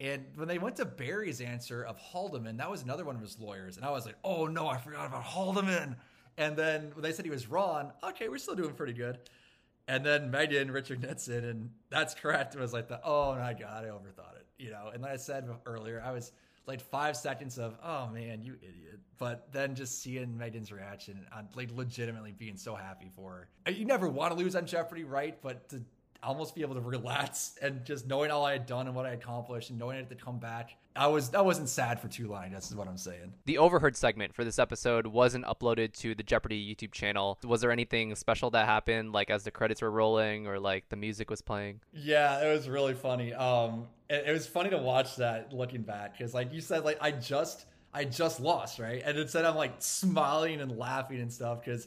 And 0.00 0.24
when 0.34 0.48
they 0.48 0.58
went 0.58 0.76
to 0.76 0.84
Barry's 0.84 1.40
answer 1.40 1.84
of 1.84 1.96
Haldeman, 1.98 2.56
that 2.56 2.68
was 2.70 2.82
another 2.82 3.04
one 3.04 3.14
of 3.14 3.22
his 3.22 3.38
lawyers, 3.38 3.76
and 3.76 3.86
I 3.86 3.90
was 3.90 4.06
like, 4.06 4.16
oh 4.24 4.46
no, 4.46 4.66
I 4.66 4.78
forgot 4.78 5.06
about 5.06 5.22
Haldeman. 5.22 5.96
And 6.36 6.56
then 6.56 6.90
when 6.94 7.02
they 7.02 7.12
said 7.12 7.24
he 7.24 7.30
was 7.30 7.48
wrong, 7.48 7.92
okay, 8.02 8.28
we're 8.28 8.38
still 8.38 8.56
doing 8.56 8.74
pretty 8.74 8.92
good. 8.92 9.18
And 9.86 10.04
then 10.04 10.30
Megan, 10.30 10.70
Richard 10.70 11.02
Nixon, 11.02 11.44
and 11.44 11.70
that's 11.90 12.14
correct. 12.14 12.54
It 12.54 12.60
was 12.60 12.72
like 12.72 12.88
the 12.88 13.00
oh 13.04 13.34
my 13.36 13.52
god, 13.52 13.84
I 13.84 13.88
overthought 13.88 14.36
it, 14.36 14.46
you 14.58 14.70
know. 14.70 14.90
And 14.92 15.02
like 15.02 15.12
I 15.12 15.16
said 15.16 15.48
earlier, 15.66 16.02
I 16.04 16.10
was 16.10 16.32
like 16.66 16.80
five 16.80 17.16
seconds 17.16 17.58
of 17.58 17.76
oh 17.84 18.08
man, 18.08 18.42
you 18.42 18.54
idiot. 18.60 19.00
But 19.18 19.48
then 19.52 19.74
just 19.74 20.02
seeing 20.02 20.36
Megan's 20.36 20.72
reaction, 20.72 21.24
on 21.34 21.48
like 21.54 21.70
legitimately 21.74 22.32
being 22.32 22.56
so 22.56 22.74
happy 22.74 23.10
for 23.14 23.48
her. 23.66 23.72
You 23.72 23.84
never 23.84 24.08
want 24.08 24.32
to 24.32 24.38
lose 24.38 24.56
on 24.56 24.66
Jeopardy, 24.66 25.04
right? 25.04 25.40
But 25.40 25.68
to 25.70 25.82
almost 26.24 26.54
be 26.54 26.62
able 26.62 26.74
to 26.74 26.80
relax 26.80 27.56
and 27.62 27.84
just 27.84 28.06
knowing 28.06 28.30
all 28.30 28.44
I 28.44 28.52
had 28.52 28.66
done 28.66 28.86
and 28.86 28.96
what 28.96 29.06
I 29.06 29.10
accomplished 29.10 29.70
and 29.70 29.78
knowing 29.78 29.96
I 29.96 30.00
had 30.00 30.08
to 30.08 30.16
come 30.16 30.38
back. 30.38 30.76
I 30.96 31.08
was 31.08 31.34
I 31.34 31.40
wasn't 31.40 31.68
sad 31.68 32.00
for 32.00 32.06
too 32.06 32.28
long. 32.28 32.52
That's 32.52 32.72
what 32.72 32.86
I'm 32.86 32.96
saying. 32.96 33.34
The 33.46 33.58
overheard 33.58 33.96
segment 33.96 34.32
for 34.32 34.44
this 34.44 34.60
episode 34.60 35.08
wasn't 35.08 35.44
uploaded 35.44 35.92
to 35.98 36.14
the 36.14 36.22
Jeopardy 36.22 36.74
YouTube 36.74 36.92
channel. 36.92 37.38
Was 37.44 37.60
there 37.60 37.72
anything 37.72 38.14
special 38.14 38.50
that 38.50 38.66
happened, 38.66 39.12
like 39.12 39.28
as 39.28 39.42
the 39.42 39.50
credits 39.50 39.82
were 39.82 39.90
rolling 39.90 40.46
or 40.46 40.60
like 40.60 40.88
the 40.90 40.96
music 40.96 41.30
was 41.30 41.42
playing? 41.42 41.80
Yeah, 41.92 42.44
it 42.44 42.52
was 42.52 42.68
really 42.68 42.94
funny. 42.94 43.34
Um, 43.34 43.88
it, 44.14 44.28
it 44.28 44.32
was 44.32 44.46
funny 44.46 44.70
to 44.70 44.78
watch 44.78 45.16
that 45.16 45.52
looking 45.52 45.82
back 45.82 46.16
because, 46.16 46.34
like 46.34 46.52
you 46.52 46.60
said, 46.60 46.84
like 46.84 46.98
I 47.00 47.10
just 47.10 47.66
I 47.92 48.04
just 48.04 48.40
lost, 48.40 48.78
right? 48.78 49.02
And 49.04 49.18
instead 49.18 49.44
I'm 49.44 49.56
like 49.56 49.74
smiling 49.78 50.60
and 50.60 50.76
laughing 50.76 51.20
and 51.20 51.32
stuff 51.32 51.64
because 51.64 51.86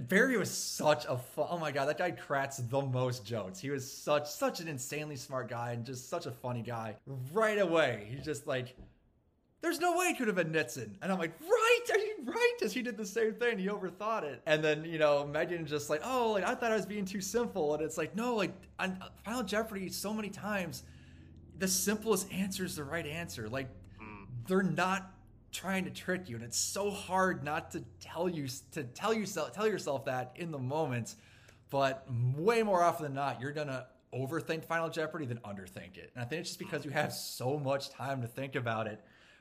Barry 0.00 0.36
was 0.36 0.50
such 0.50 1.04
a 1.08 1.16
fun, 1.16 1.46
oh 1.50 1.58
my 1.58 1.70
god, 1.70 1.86
that 1.86 1.98
guy 1.98 2.10
cracks 2.10 2.56
the 2.56 2.82
most 2.82 3.24
jokes. 3.24 3.58
He 3.58 3.70
was 3.70 3.90
such 3.90 4.28
such 4.28 4.60
an 4.60 4.68
insanely 4.68 5.16
smart 5.16 5.48
guy 5.48 5.72
and 5.72 5.84
just 5.84 6.08
such 6.08 6.26
a 6.26 6.30
funny 6.30 6.62
guy. 6.62 6.96
Right 7.32 7.58
away, 7.58 8.08
he's 8.10 8.24
just 8.24 8.46
like, 8.46 8.76
"There's 9.60 9.80
no 9.80 9.96
way 9.96 10.06
it 10.06 10.18
could 10.18 10.26
have 10.26 10.36
been 10.36 10.52
Nixon," 10.52 10.98
and 11.00 11.12
I'm 11.12 11.18
like, 11.18 11.40
"Right, 11.40 11.80
are 11.92 11.98
you 11.98 12.16
right?" 12.24 12.52
Because 12.58 12.72
he 12.72 12.82
did 12.82 12.96
the 12.96 13.06
same 13.06 13.34
thing. 13.34 13.58
He 13.58 13.68
overthought 13.68 14.24
it, 14.24 14.42
and 14.46 14.62
then 14.62 14.84
you 14.84 14.98
know 14.98 15.26
Megan 15.26 15.64
just 15.64 15.88
like, 15.88 16.00
"Oh, 16.04 16.32
like 16.32 16.44
I 16.44 16.54
thought 16.54 16.72
I 16.72 16.76
was 16.76 16.86
being 16.86 17.04
too 17.04 17.20
simple," 17.20 17.74
and 17.74 17.82
it's 17.82 17.96
like, 17.96 18.14
no, 18.16 18.34
like 18.34 18.52
on 18.78 18.98
uh, 19.00 19.08
Final 19.24 19.42
Jeopardy, 19.44 19.88
so 19.90 20.12
many 20.12 20.28
times, 20.28 20.82
the 21.58 21.68
simplest 21.68 22.32
answer 22.32 22.64
is 22.64 22.76
the 22.76 22.84
right 22.84 23.06
answer. 23.06 23.48
Like 23.48 23.68
mm. 24.00 24.26
they're 24.46 24.62
not 24.62 25.12
trying 25.50 25.84
to 25.84 25.90
trick 25.90 26.28
you 26.28 26.36
and 26.36 26.44
it's 26.44 26.58
so 26.58 26.90
hard 26.90 27.42
not 27.42 27.70
to 27.70 27.82
tell 28.00 28.28
you 28.28 28.46
to 28.70 28.84
tell 28.84 29.14
yourself 29.14 29.52
tell 29.52 29.66
yourself 29.66 30.04
that 30.04 30.32
in 30.36 30.50
the 30.50 30.58
moment 30.58 31.14
but 31.70 32.06
way 32.36 32.62
more 32.62 32.82
often 32.82 33.04
than 33.04 33.14
not 33.14 33.40
you're 33.40 33.52
gonna 33.52 33.86
overthink 34.14 34.62
final 34.64 34.90
jeopardy 34.90 35.24
than 35.24 35.38
underthink 35.38 35.96
it 35.96 36.10
and 36.14 36.22
i 36.22 36.26
think 36.26 36.40
it's 36.40 36.50
just 36.50 36.58
because 36.58 36.84
you 36.84 36.90
have 36.90 37.12
so 37.12 37.58
much 37.58 37.88
time 37.88 38.20
to 38.20 38.28
think 38.28 38.56
about 38.56 38.86
it 38.86 39.00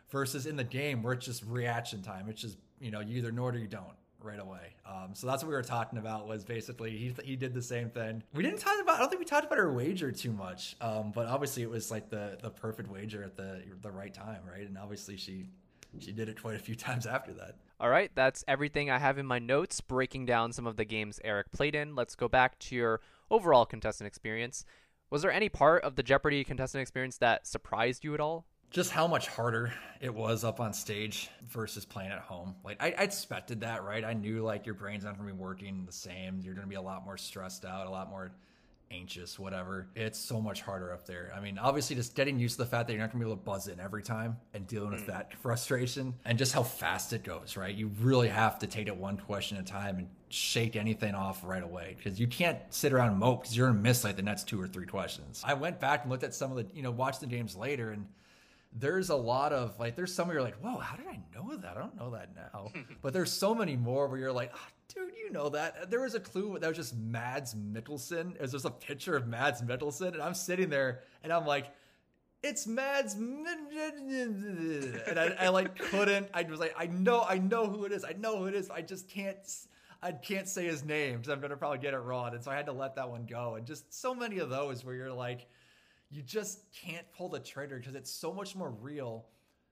versus 0.10 0.46
in 0.46 0.56
the 0.56 0.64
game 0.64 1.04
where 1.04 1.14
it's 1.14 1.26
just 1.26 1.44
reaction 1.46 2.02
time 2.02 2.30
it's 2.30 2.42
just 2.42 2.58
you 2.80 2.90
know 2.90 3.02
you 3.02 3.18
either 3.18 3.32
know 3.32 3.48
it 3.50 3.56
or 3.56 3.60
you 3.60 3.68
don't 3.68 3.86
right 4.22 4.40
away 4.40 4.74
um, 4.86 5.10
so 5.14 5.28
that's 5.28 5.44
what 5.44 5.50
we 5.50 5.56
were 5.56 5.62
talking 5.62 6.00
about 6.00 6.28
was 6.28 6.44
basically 6.44 6.92
he, 6.92 7.14
he 7.24 7.36
did 7.36 7.54
the 7.54 7.62
same 7.62 7.90
thing 7.90 8.24
we 8.34 8.44
didn't 8.44 8.60
talk 8.60 8.82
about 8.82 8.96
i 8.96 9.00
don't 9.00 9.10
think 9.10 9.20
we 9.20 9.26
talked 9.26 9.46
about 9.46 9.60
our 9.60 9.72
wager 9.72 10.12
too 10.12 10.32
much 10.32 10.76
um, 10.82 11.12
but 11.14 11.28
obviously 11.28 11.64
it 11.64 11.70
was 11.70 11.92
like 11.92 12.10
the 12.10 12.38
the 12.42 12.50
perfect 12.50 12.90
wager 12.90 13.24
at 13.24 13.36
the 13.36 13.62
the 13.82 13.92
right 13.92 14.14
time 14.14 14.42
right 14.50 14.68
and 14.68 14.78
obviously 14.78 15.18
she 15.18 15.48
she 16.00 16.12
did 16.12 16.30
it 16.30 16.42
quite 16.42 16.56
a 16.56 16.60
few 16.60 16.76
times 16.76 17.06
after 17.06 17.34
that. 17.34 17.56
All 17.80 17.90
right, 17.90 18.12
that's 18.16 18.44
everything 18.48 18.90
I 18.90 18.98
have 18.98 19.18
in 19.18 19.26
my 19.26 19.40
notes 19.40 19.82
breaking 19.82 20.26
down 20.26 20.52
some 20.52 20.66
of 20.66 20.78
the 20.78 20.86
games 20.86 21.20
Eric 21.24 21.52
played 21.52 21.76
in. 21.76 21.96
Let's 21.96 22.16
go 22.16 22.28
back 22.28 22.58
to 22.60 22.76
your 22.76 23.02
overall 23.30 23.66
contestant 23.66 24.08
experience. 24.08 24.66
Was 25.10 25.22
there 25.22 25.32
any 25.32 25.48
part 25.48 25.84
of 25.84 25.96
the 25.96 26.04
Jeopardy 26.04 26.44
contestant 26.44 26.82
experience 26.82 27.18
that 27.20 27.46
surprised 27.46 28.04
you 28.04 28.14
at 28.14 28.20
all? 28.20 28.46
Just 28.70 28.92
how 28.92 29.08
much 29.08 29.28
harder 29.28 29.74
it 30.02 30.14
was 30.14 30.44
up 30.44 30.60
on 30.60 30.74
stage 30.74 31.30
versus 31.48 31.86
playing 31.86 32.12
at 32.12 32.20
home. 32.20 32.56
Like 32.64 32.82
I, 32.82 32.88
I 32.98 33.04
expected 33.04 33.62
that, 33.62 33.84
right? 33.84 34.04
I 34.04 34.14
knew 34.14 34.44
like 34.44 34.66
your 34.66 34.76
brain's 34.76 35.04
not 35.04 35.18
gonna 35.18 35.32
be 35.32 35.38
working 35.38 35.86
the 35.86 35.92
same. 35.92 36.42
You're 36.42 36.54
gonna 36.54 36.68
be 36.68 36.76
a 36.76 36.82
lot 36.82 37.06
more 37.06 37.18
stressed 37.18 37.66
out, 37.66 37.88
a 37.88 37.90
lot 37.90 38.10
more 38.10 38.32
anxious, 38.92 39.38
whatever. 39.38 39.88
It's 39.96 40.20
so 40.20 40.40
much 40.42 40.62
harder 40.62 40.94
up 40.94 41.06
there. 41.06 41.32
I 41.36 41.40
mean, 41.40 41.58
obviously, 41.58 41.96
just 41.96 42.16
getting 42.16 42.40
used 42.40 42.58
to 42.58 42.64
the 42.64 42.70
fact 42.70 42.88
that 42.88 42.94
you're 42.94 43.02
not 43.02 43.12
gonna 43.12 43.24
be 43.24 43.30
able 43.30 43.38
to 43.38 43.44
buzz 43.44 43.68
in 43.68 43.80
every 43.80 44.04
time 44.04 44.38
and 44.54 44.68
dealing 44.68 44.92
with 44.92 45.04
mm. 45.04 45.08
that 45.08 45.34
frustration 45.42 46.14
and 46.26 46.38
just 46.38 46.54
how 46.54 46.64
fast 46.64 47.14
it 47.14 47.24
goes, 47.24 47.58
right? 47.58 47.74
You 47.74 47.92
really 48.00 48.30
have 48.30 48.60
to 48.60 48.68
take 48.68 48.88
it 48.88 48.96
one 48.96 49.18
question 49.18 49.58
at 49.58 49.64
a 49.64 49.66
time 49.66 49.98
and 49.98 50.08
shake 50.30 50.76
anything 50.76 51.16
off 51.16 51.44
right 51.44 51.64
away 51.64 51.96
because 51.98 52.20
you 52.20 52.28
can't 52.28 52.60
sit 52.70 52.92
around 52.92 53.10
and 53.10 53.20
mope 53.20 53.42
because 53.42 53.56
you're 53.56 53.68
gonna 53.68 53.80
miss 53.80 54.04
like 54.04 54.16
the 54.16 54.22
next 54.22 54.48
two 54.48 54.62
or 54.62 54.68
three 54.68 54.86
questions. 54.86 55.42
I 55.46 55.54
went 55.54 55.80
back 55.80 56.04
and 56.04 56.12
looked 56.12 56.24
at 56.24 56.34
some 56.34 56.52
of 56.52 56.58
the, 56.58 56.76
you 56.76 56.84
know, 56.84 56.92
watched 56.92 57.22
the 57.22 57.28
games 57.28 57.56
later 57.56 57.92
and 57.92 58.06
there's 58.74 59.10
a 59.10 59.16
lot 59.16 59.54
of 59.54 59.80
like 59.80 59.96
there's 59.96 60.14
some 60.14 60.28
where 60.28 60.36
you're 60.36 60.44
like 60.44 60.58
whoa 60.62 60.78
how 60.78 60.96
did 60.96 61.08
i 61.08 61.20
know 61.36 61.56
that? 61.58 61.78
I 61.78 61.80
don't 61.80 61.96
know 61.96 62.12
that 62.12 62.36
now. 62.36 62.72
But 63.02 63.14
there's 63.14 63.32
so 63.32 63.56
many 63.56 63.76
more 63.76 64.08
where 64.08 64.20
you're 64.20 64.32
like 64.32 64.52
oh, 64.54 64.68
dude 64.94 65.14
you 65.16 65.32
know 65.32 65.50
that. 65.50 65.76
Uh, 65.82 65.86
there 65.86 66.02
was 66.02 66.16
a 66.16 66.20
clue 66.20 66.58
that 66.60 66.68
was 66.68 66.78
just 66.78 66.96
mads 66.96 67.54
mikkelsen. 67.56 68.36
It 68.36 68.42
was 68.42 68.52
just 68.52 68.66
a 68.66 68.72
picture 68.72 69.16
of 69.16 69.28
mads 69.28 69.62
mikkelsen 69.62 70.14
and 70.14 70.22
i'm 70.22 70.34
sitting 70.34 70.70
there 70.70 71.02
and 71.24 71.32
i'm 71.32 71.46
like 71.46 71.68
it's 72.44 72.68
mads 72.68 73.14
and 73.16 73.48
I, 75.18 75.36
I 75.40 75.50
like 75.50 75.76
couldn't 75.78 76.30
i 76.34 76.44
was 76.44 76.60
like 76.60 76.76
i 76.78 76.86
know 76.86 77.26
i 77.28 77.38
know 77.38 77.68
who 77.68 77.86
it 77.86 77.92
is. 77.92 78.04
I 78.04 78.14
know 78.14 78.38
who 78.38 78.46
it 78.46 78.56
is. 78.56 78.70
I 78.70 78.82
just 78.82 79.10
can't 79.10 79.38
I 80.02 80.12
can't 80.12 80.48
say 80.48 80.66
his 80.66 80.84
name 80.84 81.18
because 81.18 81.30
I'm 81.30 81.42
gonna 81.42 81.58
probably 81.58 81.80
get 81.80 81.94
it 81.94 82.00
wrong, 82.00 82.34
and 82.34 82.44
so 82.44 82.52
I 82.52 82.56
had 82.56 82.68
to 82.68 82.72
let 82.72 82.96
that 82.96 83.10
one 83.10 83.26
go. 83.26 83.56
And 83.56 83.66
just 83.66 83.94
so 83.94 84.14
many 84.14 84.40
of 84.40 84.50
those 84.50 84.86
where 84.86 84.96
you're 84.96 85.12
like, 85.12 85.48
you 86.10 86.22
just 86.22 86.60
can't 86.72 87.06
pull 87.16 87.30
the 87.30 87.40
trigger 87.40 87.78
because 87.78 87.96
it's 87.96 88.12
so 88.12 88.34
much 88.34 88.56
more 88.56 88.70
real 88.82 89.26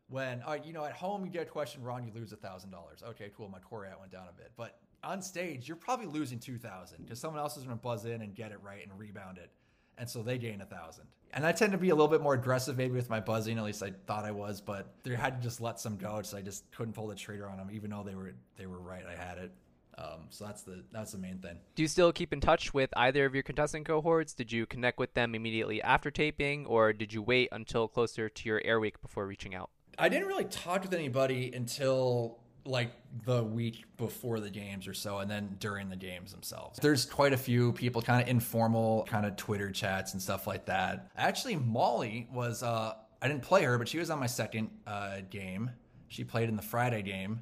when 0.08 0.42
uh, 0.46 0.58
you 0.64 0.74
know 0.74 0.86
at 0.86 0.94
home 0.94 1.26
you 1.26 1.32
get 1.32 1.44
a 1.44 1.50
question 1.50 1.82
wrong 1.82 2.06
you 2.06 2.12
lose 2.14 2.32
a 2.32 2.38
thousand 2.38 2.72
dollars. 2.72 3.04
Okay 3.08 3.32
cool 3.36 3.50
my 3.50 3.60
core 3.60 3.88
went 4.00 4.12
down 4.12 4.28
a 4.30 4.38
bit. 4.38 4.52
But 4.56 4.78
on 5.04 5.22
stage 5.22 5.68
you're 5.68 5.78
probably 5.78 6.08
losing 6.08 6.40
2000 6.40 6.98
because 7.04 7.20
someone 7.20 7.40
else 7.40 7.58
is 7.58 7.64
going 7.64 7.78
to 7.78 7.82
buzz 7.82 8.06
in 8.06 8.22
and 8.22 8.36
get 8.36 8.52
it 8.52 8.60
right 8.64 8.86
and 8.88 8.98
rebound 8.98 9.38
it 9.38 9.50
and 9.98 10.10
so 10.10 10.22
they 10.22 10.38
gain 10.38 10.62
a 10.62 10.66
thousand. 10.66 11.06
And 11.34 11.46
i 11.46 11.52
tend 11.52 11.74
to 11.74 11.78
be 11.78 11.90
a 11.90 11.96
little 11.96 12.08
bit 12.08 12.22
more 12.22 12.34
aggressive 12.34 12.78
maybe 12.78 12.94
with 12.94 13.10
my 13.10 13.20
buzzing 13.20 13.58
at 13.58 13.64
least 13.66 13.84
i 13.84 13.92
thought 14.08 14.24
i 14.24 14.32
was 14.32 14.62
but 14.62 14.94
they 15.04 15.16
had 15.16 15.42
to 15.42 15.44
just 15.44 15.60
let 15.60 15.80
some 15.80 15.98
go 15.98 16.22
so 16.22 16.38
i 16.38 16.42
just 16.42 16.70
couldn't 16.72 16.94
pull 16.94 17.08
the 17.08 17.16
trigger 17.16 17.50
on 17.50 17.58
them 17.58 17.70
even 17.74 17.90
though 17.90 18.04
they 18.04 18.16
were 18.16 18.34
they 18.58 18.66
were 18.66 18.80
right 18.80 19.04
i 19.06 19.16
had 19.16 19.38
it 19.38 19.52
um, 19.98 20.28
so 20.30 20.46
that's 20.46 20.64
the 20.64 20.84
that's 20.92 21.14
the 21.14 21.18
main 21.18 21.38
thing. 21.40 21.58
Do 21.76 21.82
you 21.82 21.88
still 21.88 22.12
keep 22.12 22.34
in 22.34 22.42
touch 22.42 22.74
with 22.74 22.90
either 22.98 23.26
of 23.26 23.34
your 23.34 23.44
contestant 23.44 23.86
cohorts? 23.86 24.34
Did 24.34 24.52
you 24.52 24.66
connect 24.66 25.00
with 25.00 25.14
them 25.14 25.36
immediately 25.36 25.82
after 25.82 26.12
taping, 26.12 26.66
or 26.66 26.92
did 26.92 27.14
you 27.14 27.22
wait 27.22 27.50
until 27.52 27.88
closer 27.88 28.28
to 28.28 28.50
your 28.50 28.62
air 28.66 28.80
week 28.80 29.02
before 29.02 29.26
reaching 29.26 29.56
out? 29.56 29.70
I 29.98 30.10
didn't 30.10 30.28
really 30.28 30.46
talk 30.46 30.82
with 30.82 30.94
anybody 30.94 31.52
until 31.54 32.40
like 32.66 32.92
the 33.26 33.44
week 33.44 33.86
before 33.98 34.40
the 34.40 34.50
games 34.50 34.88
or 34.88 34.94
so, 34.94 35.20
and 35.20 35.32
then 35.32 35.56
during 35.60 35.90
the 35.90 35.96
games 35.96 36.32
themselves. 36.32 36.80
There's 36.82 37.06
quite 37.06 37.32
a 37.32 37.38
few 37.38 37.72
people, 37.72 38.02
kind 38.02 38.22
of 38.22 38.28
informal, 38.28 39.06
kind 39.10 39.26
of 39.26 39.38
Twitter 39.38 39.72
chats 39.72 40.14
and 40.14 40.22
stuff 40.22 40.46
like 40.48 40.66
that. 40.66 41.12
Actually, 41.16 41.56
Molly 41.56 42.28
was. 42.34 42.64
Uh, 42.64 42.96
I 43.22 43.28
didn't 43.30 43.44
play 43.44 43.64
her, 43.64 43.78
but 43.78 43.88
she 43.88 43.98
was 43.98 44.10
on 44.10 44.20
my 44.20 44.28
second 44.28 44.70
uh, 44.86 45.22
game. 45.30 45.72
She 46.10 46.24
played 46.24 46.50
in 46.50 46.58
the 46.58 46.62
Friday 46.62 47.02
game 47.02 47.42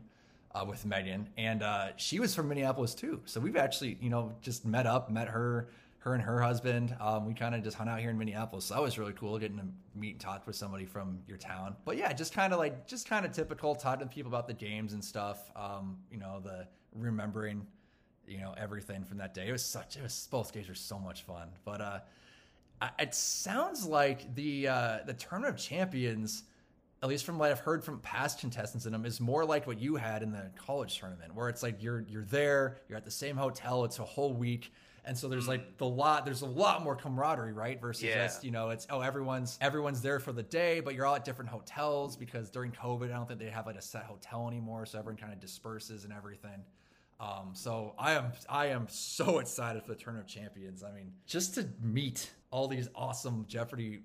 uh, 0.54 0.66
with 0.68 0.86
Megan, 0.86 1.30
and 1.38 1.64
uh, 1.64 1.88
she 1.96 2.20
was 2.20 2.36
from 2.36 2.48
Minneapolis 2.48 2.94
too. 2.94 3.22
So 3.26 3.40
we've 3.40 3.56
actually, 3.56 3.98
you 4.02 4.10
know, 4.10 4.34
just 4.42 4.66
met 4.66 4.86
up, 4.86 5.10
met 5.10 5.28
her, 5.28 5.70
her 6.00 6.14
and 6.14 6.22
her 6.22 6.42
husband. 6.42 6.96
Um, 7.00 7.26
we 7.26 7.34
kind 7.34 7.56
of 7.56 7.64
just 7.64 7.78
hung 7.78 7.88
out 7.88 8.00
here 8.00 8.10
in 8.10 8.18
Minneapolis. 8.18 8.66
So 8.66 8.76
that 8.76 8.82
was 8.82 9.00
really 9.00 9.14
cool 9.14 9.38
getting 9.40 9.58
to 9.58 9.66
meet 9.96 10.12
and 10.12 10.20
talk 10.20 10.46
with 10.46 10.56
somebody 10.56 10.86
from 10.86 11.20
your 11.28 11.38
town. 11.38 11.76
But 11.86 11.98
yeah, 11.98 12.12
just 12.14 12.34
kind 12.34 12.54
of 12.54 12.60
like, 12.60 12.86
just 12.88 13.08
kind 13.08 13.26
of 13.26 13.32
typical 13.32 13.74
talking 13.74 14.08
to 14.08 14.14
people 14.14 14.30
about 14.30 14.48
the 14.48 14.54
games 14.54 14.94
and 14.94 15.04
stuff. 15.04 15.50
Um, 15.56 15.98
you 16.12 16.18
know, 16.18 16.40
the 16.44 16.68
remembering, 16.94 17.66
you 18.28 18.38
know, 18.38 18.54
everything 18.58 19.06
from 19.06 19.18
that 19.18 19.34
day. 19.34 19.48
It 19.48 19.52
was 19.52 19.66
such, 19.66 19.96
it 19.96 20.04
was 20.04 20.28
both 20.30 20.52
days 20.52 20.68
were 20.68 20.76
so 20.76 21.00
much 21.00 21.24
fun. 21.24 21.50
But 21.66 21.82
uh, 21.82 22.00
it 23.00 23.16
sounds 23.16 23.86
like 23.86 24.34
the 24.36 24.68
uh, 24.68 24.98
the 25.06 25.14
Tournament 25.14 25.56
of 25.56 25.60
Champions 25.60 26.44
at 27.04 27.10
least 27.10 27.26
from 27.26 27.38
what 27.38 27.52
I've 27.52 27.60
heard 27.60 27.84
from 27.84 28.00
past 28.00 28.40
contestants 28.40 28.86
in 28.86 28.94
them, 28.94 29.06
is 29.06 29.20
more 29.20 29.44
like 29.44 29.68
what 29.68 29.78
you 29.78 29.98
had 29.98 30.24
in 30.24 30.32
the 30.32 30.50
college 30.56 30.98
tournament, 30.98 31.36
where 31.36 31.50
it's 31.50 31.62
like 31.62 31.84
you're 31.84 32.06
you're 32.08 32.24
there, 32.24 32.78
you're 32.88 32.98
at 32.98 33.04
the 33.04 33.12
same 33.12 33.36
hotel, 33.36 33.84
it's 33.84 34.00
a 34.00 34.06
whole 34.06 34.34
week, 34.34 34.72
and 35.04 35.18
so 35.18 35.28
there's 35.28 35.46
like 35.46 35.78
the 35.78 35.86
lot, 35.86 36.24
there's 36.24 36.44
a 36.44 36.48
lot 36.48 36.82
more 36.82 36.96
camaraderie, 36.96 37.52
right? 37.52 37.82
Versus 37.82 38.04
yeah. 38.04 38.24
just 38.24 38.46
you 38.46 38.52
know, 38.52 38.70
it's 38.70 38.88
oh 38.90 39.02
everyone's 39.02 39.58
everyone's 39.60 40.02
there 40.02 40.22
for 40.22 40.32
the 40.32 40.44
day, 40.44 40.80
but 40.80 40.96
you're 40.96 41.06
all 41.06 41.16
at 41.16 41.26
different 41.26 41.52
hotels 41.52 42.16
because 42.16 42.50
during 42.50 42.72
COVID, 42.72 43.12
I 43.12 43.18
don't 43.18 43.28
think 43.28 43.42
they 43.42 43.50
have 43.50 43.66
like 43.66 43.76
a 43.76 43.82
set 43.82 44.04
hotel 44.04 44.48
anymore, 44.48 44.86
so 44.86 44.98
everyone 44.98 45.18
kind 45.18 45.34
of 45.34 45.42
disperses 45.42 46.06
and 46.06 46.14
everything. 46.14 46.64
Um, 47.20 47.50
so 47.52 47.96
I 48.00 48.14
am 48.14 48.32
I 48.48 48.68
am 48.68 48.88
so 48.88 49.40
excited 49.40 49.84
for 49.84 49.90
the 49.90 49.98
Tournament 49.98 50.30
of 50.30 50.34
Champions. 50.34 50.86
I 50.86 50.94
mean, 50.94 51.12
just 51.28 51.54
to 51.56 51.68
meet 51.82 52.32
all 52.50 52.70
these 52.70 52.88
awesome 52.96 53.46
Jeopardy 53.50 54.04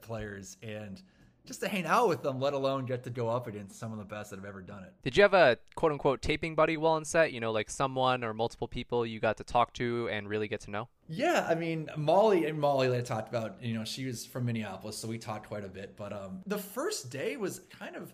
players 0.00 0.56
and 0.62 1.02
just 1.48 1.60
to 1.60 1.68
hang 1.68 1.86
out 1.86 2.08
with 2.08 2.22
them, 2.22 2.38
let 2.38 2.52
alone 2.52 2.84
get 2.84 3.02
to 3.04 3.10
go 3.10 3.30
up 3.30 3.46
against 3.46 3.80
some 3.80 3.90
of 3.90 3.98
the 3.98 4.04
best 4.04 4.30
that 4.30 4.36
have 4.36 4.44
ever 4.44 4.60
done 4.60 4.84
it. 4.84 4.92
Did 5.02 5.16
you 5.16 5.22
have 5.22 5.32
a 5.32 5.56
quote 5.74 5.92
unquote 5.92 6.20
taping 6.20 6.54
buddy 6.54 6.76
while 6.76 6.92
on 6.92 7.06
set? 7.06 7.32
You 7.32 7.40
know, 7.40 7.50
like 7.50 7.70
someone 7.70 8.22
or 8.22 8.34
multiple 8.34 8.68
people 8.68 9.06
you 9.06 9.18
got 9.18 9.38
to 9.38 9.44
talk 9.44 9.72
to 9.74 10.08
and 10.12 10.28
really 10.28 10.46
get 10.46 10.60
to 10.62 10.70
know? 10.70 10.88
Yeah, 11.08 11.46
I 11.48 11.54
mean, 11.54 11.88
Molly 11.96 12.44
and 12.44 12.60
Molly, 12.60 12.94
I 12.94 13.00
talked 13.00 13.30
about, 13.30 13.56
you 13.62 13.72
know, 13.72 13.84
she 13.84 14.04
was 14.04 14.26
from 14.26 14.44
Minneapolis, 14.44 14.98
so 14.98 15.08
we 15.08 15.16
talked 15.18 15.48
quite 15.48 15.64
a 15.64 15.68
bit. 15.68 15.96
But 15.96 16.12
um, 16.12 16.42
the 16.46 16.58
first 16.58 17.10
day 17.10 17.38
was 17.38 17.62
kind 17.70 17.96
of 17.96 18.12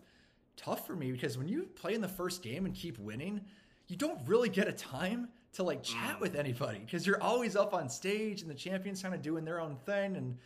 tough 0.56 0.86
for 0.86 0.94
me 0.94 1.10
because 1.10 1.36
when 1.36 1.48
you 1.48 1.64
play 1.74 1.94
in 1.94 2.00
the 2.00 2.08
first 2.08 2.40
game 2.40 2.66
and 2.66 2.74
keep 2.74 2.96
winning, 3.00 3.40
you 3.88 3.96
don't 3.96 4.20
really 4.26 4.48
get 4.48 4.68
a 4.68 4.72
time 4.72 5.28
to 5.54 5.64
like 5.64 5.82
chat 5.82 6.20
with 6.20 6.36
anybody 6.36 6.78
because 6.78 7.04
you're 7.06 7.22
always 7.22 7.56
up 7.56 7.74
on 7.74 7.88
stage 7.88 8.42
and 8.42 8.50
the 8.50 8.54
champions 8.54 9.02
kind 9.02 9.14
of 9.14 9.22
doing 9.22 9.44
their 9.44 9.60
own 9.60 9.76
thing 9.86 10.16
and 10.16 10.36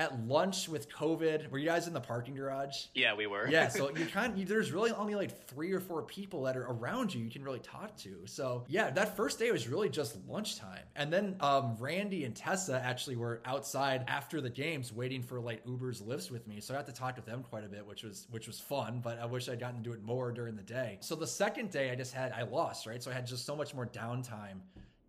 at 0.00 0.26
lunch 0.26 0.66
with 0.66 0.90
COVID. 0.90 1.50
Were 1.50 1.58
you 1.58 1.66
guys 1.66 1.86
in 1.86 1.92
the 1.92 2.00
parking 2.00 2.34
garage? 2.34 2.86
Yeah, 2.94 3.14
we 3.14 3.26
were. 3.26 3.46
yeah, 3.48 3.68
so 3.68 3.90
you 3.96 4.06
kind 4.06 4.40
of, 4.40 4.48
there's 4.48 4.72
really 4.72 4.92
only 4.92 5.14
like 5.14 5.46
three 5.46 5.72
or 5.72 5.80
four 5.80 6.02
people 6.02 6.44
that 6.44 6.56
are 6.56 6.64
around 6.64 7.14
you 7.14 7.22
you 7.22 7.30
can 7.30 7.44
really 7.44 7.58
talk 7.58 7.94
to. 7.98 8.22
So 8.24 8.64
yeah, 8.66 8.88
that 8.90 9.14
first 9.14 9.38
day 9.38 9.52
was 9.52 9.68
really 9.68 9.90
just 9.90 10.16
lunchtime, 10.26 10.84
and 10.96 11.12
then 11.12 11.36
um, 11.40 11.76
Randy 11.78 12.24
and 12.24 12.34
Tessa 12.34 12.80
actually 12.82 13.16
were 13.16 13.42
outside 13.44 14.04
after 14.08 14.40
the 14.40 14.48
games 14.48 14.90
waiting 14.90 15.22
for 15.22 15.38
like 15.38 15.60
Uber's 15.66 16.00
Lyfts 16.00 16.30
with 16.30 16.48
me. 16.48 16.60
So 16.60 16.72
I 16.72 16.78
got 16.78 16.86
to 16.86 16.92
talk 16.92 17.16
with 17.16 17.26
them 17.26 17.42
quite 17.42 17.64
a 17.64 17.68
bit, 17.68 17.86
which 17.86 18.02
was 18.02 18.26
which 18.30 18.46
was 18.46 18.58
fun. 18.58 19.00
But 19.04 19.18
I 19.18 19.26
wish 19.26 19.50
I'd 19.50 19.60
gotten 19.60 19.76
to 19.76 19.82
do 19.82 19.92
it 19.92 20.02
more 20.02 20.32
during 20.32 20.56
the 20.56 20.62
day. 20.62 20.96
So 21.00 21.14
the 21.14 21.26
second 21.26 21.70
day, 21.70 21.90
I 21.90 21.94
just 21.94 22.14
had 22.14 22.32
I 22.32 22.44
lost 22.44 22.86
right, 22.86 23.02
so 23.02 23.10
I 23.10 23.14
had 23.14 23.26
just 23.26 23.44
so 23.44 23.54
much 23.54 23.74
more 23.74 23.86
downtime 23.86 24.60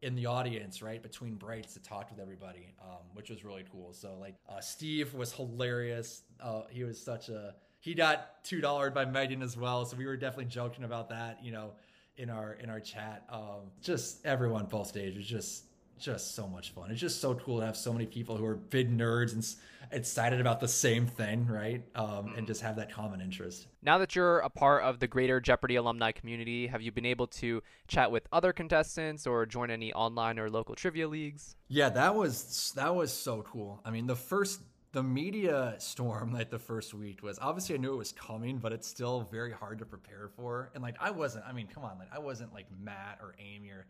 in 0.02 0.16
the 0.16 0.26
audience, 0.26 0.82
right, 0.82 1.02
between 1.02 1.36
breaks 1.36 1.74
to 1.74 1.80
talk 1.80 2.10
with 2.10 2.20
everybody, 2.20 2.74
um, 2.82 2.98
which 3.14 3.30
was 3.30 3.44
really 3.46 3.64
cool. 3.72 3.94
So 3.94 4.16
like 4.20 4.36
uh, 4.50 4.60
Steve 4.60 5.14
was 5.14 5.32
hilarious. 5.32 6.24
Uh, 6.42 6.64
he 6.70 6.84
was 6.84 7.00
such 7.00 7.30
a 7.30 7.56
he 7.80 7.94
got 7.94 8.44
two 8.44 8.62
dollars 8.62 8.94
by 8.94 9.06
Megan 9.06 9.42
as 9.42 9.58
well. 9.58 9.86
So 9.86 9.98
we 9.98 10.06
were 10.06 10.18
definitely 10.18 10.46
joking 10.46 10.84
about 10.84 11.10
that, 11.10 11.40
you 11.44 11.52
know, 11.52 11.72
in 12.18 12.30
our 12.30 12.54
in 12.54 12.70
our 12.70 12.80
chat. 12.80 13.26
Um, 13.30 13.72
just 13.82 14.26
everyone 14.26 14.66
both 14.66 14.88
stage 14.88 15.18
was 15.18 15.28
just 15.28 15.66
just 16.02 16.36
so 16.36 16.48
much 16.48 16.72
fun. 16.72 16.92
It's 16.92 17.00
just 17.00 17.22
so 17.22 17.36
cool 17.36 17.60
to 17.60 17.66
have 17.66 17.78
so 17.78 17.94
many 17.94 18.06
people 18.06 18.38
who 18.38 18.46
are 18.46 18.56
big 18.56 18.96
nerds 18.96 19.34
and 19.34 19.46
excited 19.92 20.40
about 20.40 20.60
the 20.60 20.68
same 20.68 21.06
thing, 21.06 21.46
right? 21.48 21.84
Um, 21.96 22.34
and 22.36 22.48
just 22.48 22.62
have 22.62 22.76
that 22.78 22.92
common 22.92 23.22
interest. 23.22 23.68
Now 23.82 23.98
that 23.98 24.16
you're 24.16 24.40
a 24.40 24.50
part 24.50 24.84
of 24.84 25.00
the 25.00 25.08
greater 25.08 25.40
Jeopardy 25.40 25.76
alumni 25.76 26.12
community, 26.12 26.68
have 26.68 26.82
you 26.82 26.92
been 26.92 27.06
able 27.06 27.28
to 27.28 27.62
chat 27.88 28.12
with 28.12 28.28
other 28.32 28.54
contestants 28.54 29.28
or 29.28 29.46
join 29.46 29.70
any 29.70 29.94
online 29.94 30.40
or 30.40 30.50
local 30.50 30.76
trivia 30.76 31.08
leagues? 31.08 31.56
Yeah, 31.68 31.90
that 31.90 32.16
was 32.16 32.74
that 32.76 32.94
was 32.94 33.12
so 33.12 33.44
cool. 33.44 33.82
I 33.86 33.92
mean, 33.92 34.08
the 34.08 34.16
first 34.16 34.62
the 34.94 35.04
media 35.04 35.76
storm 35.78 36.34
like 36.34 36.50
the 36.50 36.60
first 36.60 36.94
week 36.94 37.24
was 37.24 37.40
obviously 37.40 37.76
I 37.76 37.78
knew 37.78 37.94
it 37.94 37.98
was 37.98 38.12
coming, 38.12 38.58
but 38.58 38.74
it's 38.74 38.88
still 38.88 39.28
very 39.32 39.52
hard 39.52 39.80
to 39.80 39.86
prepare 39.86 40.30
for. 40.36 40.70
And 40.74 40.84
like 40.84 40.96
I 41.00 41.12
wasn't, 41.12 41.46
I 41.48 41.54
mean, 41.54 41.68
come 41.68 41.86
on, 41.86 41.98
like 41.98 42.10
I 42.14 42.20
wasn't 42.20 42.54
like 42.54 42.66
Matt 42.78 43.20
or 43.22 43.36
Amy 43.40 43.70
or 43.70 43.86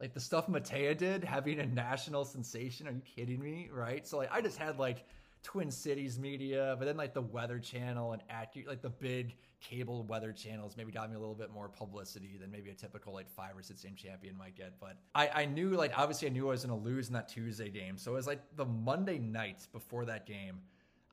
like 0.00 0.12
the 0.12 0.20
stuff 0.20 0.46
Mattea 0.46 0.96
did, 0.96 1.24
having 1.24 1.60
a 1.60 1.66
national 1.66 2.24
sensation. 2.24 2.86
Are 2.86 2.92
you 2.92 3.02
kidding 3.16 3.40
me? 3.40 3.70
Right? 3.72 4.06
So 4.06 4.18
like 4.18 4.30
I 4.32 4.40
just 4.40 4.58
had 4.58 4.78
like 4.78 5.04
Twin 5.42 5.70
Cities 5.70 6.18
media, 6.18 6.76
but 6.78 6.84
then 6.84 6.96
like 6.96 7.14
the 7.14 7.22
Weather 7.22 7.58
Channel 7.58 8.12
and 8.12 8.22
like 8.66 8.82
the 8.82 8.90
big 8.90 9.36
cable 9.60 10.04
weather 10.04 10.32
channels 10.32 10.76
maybe 10.76 10.92
got 10.92 11.08
me 11.08 11.16
a 11.16 11.18
little 11.18 11.34
bit 11.34 11.50
more 11.52 11.68
publicity 11.68 12.36
than 12.40 12.50
maybe 12.50 12.70
a 12.70 12.74
typical 12.74 13.12
like 13.12 13.28
five 13.28 13.56
or 13.56 13.62
six 13.62 13.82
game 13.82 13.94
champion 13.94 14.36
might 14.36 14.54
get. 14.54 14.74
But 14.80 14.96
I, 15.14 15.28
I 15.28 15.44
knew 15.46 15.70
like 15.70 15.92
obviously 15.96 16.28
I 16.28 16.30
knew 16.30 16.46
I 16.46 16.50
was 16.50 16.64
gonna 16.64 16.80
lose 16.80 17.08
in 17.08 17.14
that 17.14 17.28
Tuesday 17.28 17.70
game. 17.70 17.96
So 17.96 18.12
it 18.12 18.14
was 18.14 18.26
like 18.26 18.40
the 18.56 18.64
Monday 18.64 19.18
night 19.18 19.66
before 19.72 20.04
that 20.06 20.26
game. 20.26 20.60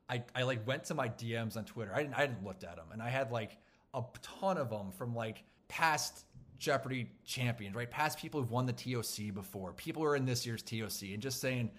I, 0.10 0.24
I 0.36 0.44
like 0.44 0.66
went 0.68 0.84
to 0.86 0.94
my 0.94 1.10
DMs 1.10 1.58
on 1.58 1.66
Twitter. 1.66 1.92
I 1.94 2.04
didn't 2.04 2.16
I 2.16 2.22
hadn't 2.22 2.44
looked 2.44 2.64
at 2.64 2.76
them 2.76 2.88
and 2.92 3.02
I 3.02 3.10
had 3.10 3.32
like 3.32 3.58
a 3.94 4.04
ton 4.22 4.58
of 4.58 4.70
them 4.70 4.92
from 4.92 5.16
like 5.16 5.44
past 5.68 6.26
Jeopardy 6.64 7.08
champions, 7.26 7.76
right? 7.76 7.92
Past 7.92 8.18
people 8.18 8.40
who've 8.40 8.50
won 8.50 8.66
the 8.66 8.72
TOC 8.74 9.34
before, 9.34 9.74
people 9.74 10.02
who 10.02 10.08
are 10.08 10.16
in 10.16 10.26
this 10.26 10.46
year's 10.46 10.64
TOC, 10.64 11.10
and 11.14 11.22
just 11.22 11.42
saying, 11.42 11.70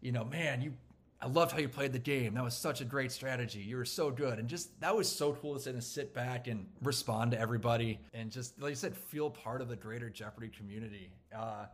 you 0.00 0.10
know, 0.10 0.24
man, 0.24 0.60
you, 0.60 0.72
I 1.20 1.28
loved 1.28 1.52
how 1.52 1.58
you 1.58 1.68
played 1.68 1.92
the 1.92 2.00
game. 2.00 2.34
That 2.34 2.42
was 2.42 2.54
such 2.54 2.80
a 2.80 2.84
great 2.84 3.12
strategy. 3.12 3.60
You 3.60 3.76
were 3.76 3.84
so 3.84 4.10
good, 4.10 4.40
and 4.40 4.48
just 4.48 4.78
that 4.80 4.96
was 4.96 5.08
so 5.08 5.34
cool 5.34 5.56
to 5.56 5.80
sit 5.80 6.12
back 6.12 6.48
and 6.48 6.66
respond 6.82 7.30
to 7.30 7.38
everybody, 7.38 8.00
and 8.12 8.32
just 8.32 8.60
like 8.60 8.72
I 8.72 8.74
said, 8.74 8.96
feel 8.96 9.30
part 9.30 9.62
of 9.62 9.68
the 9.68 9.76
greater 9.76 10.10
Jeopardy 10.10 10.48
community. 10.48 11.12
Uh, 11.34 11.66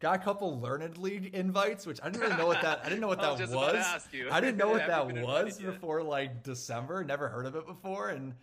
got 0.00 0.16
a 0.16 0.18
couple 0.18 0.60
learned 0.60 0.98
league 0.98 1.32
invites, 1.32 1.86
which 1.86 2.00
I 2.02 2.10
didn't 2.10 2.22
really 2.22 2.36
know 2.36 2.48
what 2.48 2.60
that. 2.62 2.80
I 2.84 2.88
didn't 2.88 3.02
know 3.02 3.06
what 3.06 3.20
that 3.20 3.38
was. 3.38 3.50
was. 3.50 4.08
I 4.32 4.40
didn't 4.40 4.56
know 4.56 4.68
what 4.70 4.84
that 4.88 5.06
was 5.06 5.58
before 5.58 6.02
like 6.02 6.42
December. 6.42 7.04
Never 7.04 7.28
heard 7.28 7.46
of 7.46 7.54
it 7.54 7.66
before, 7.68 8.08
and 8.08 8.34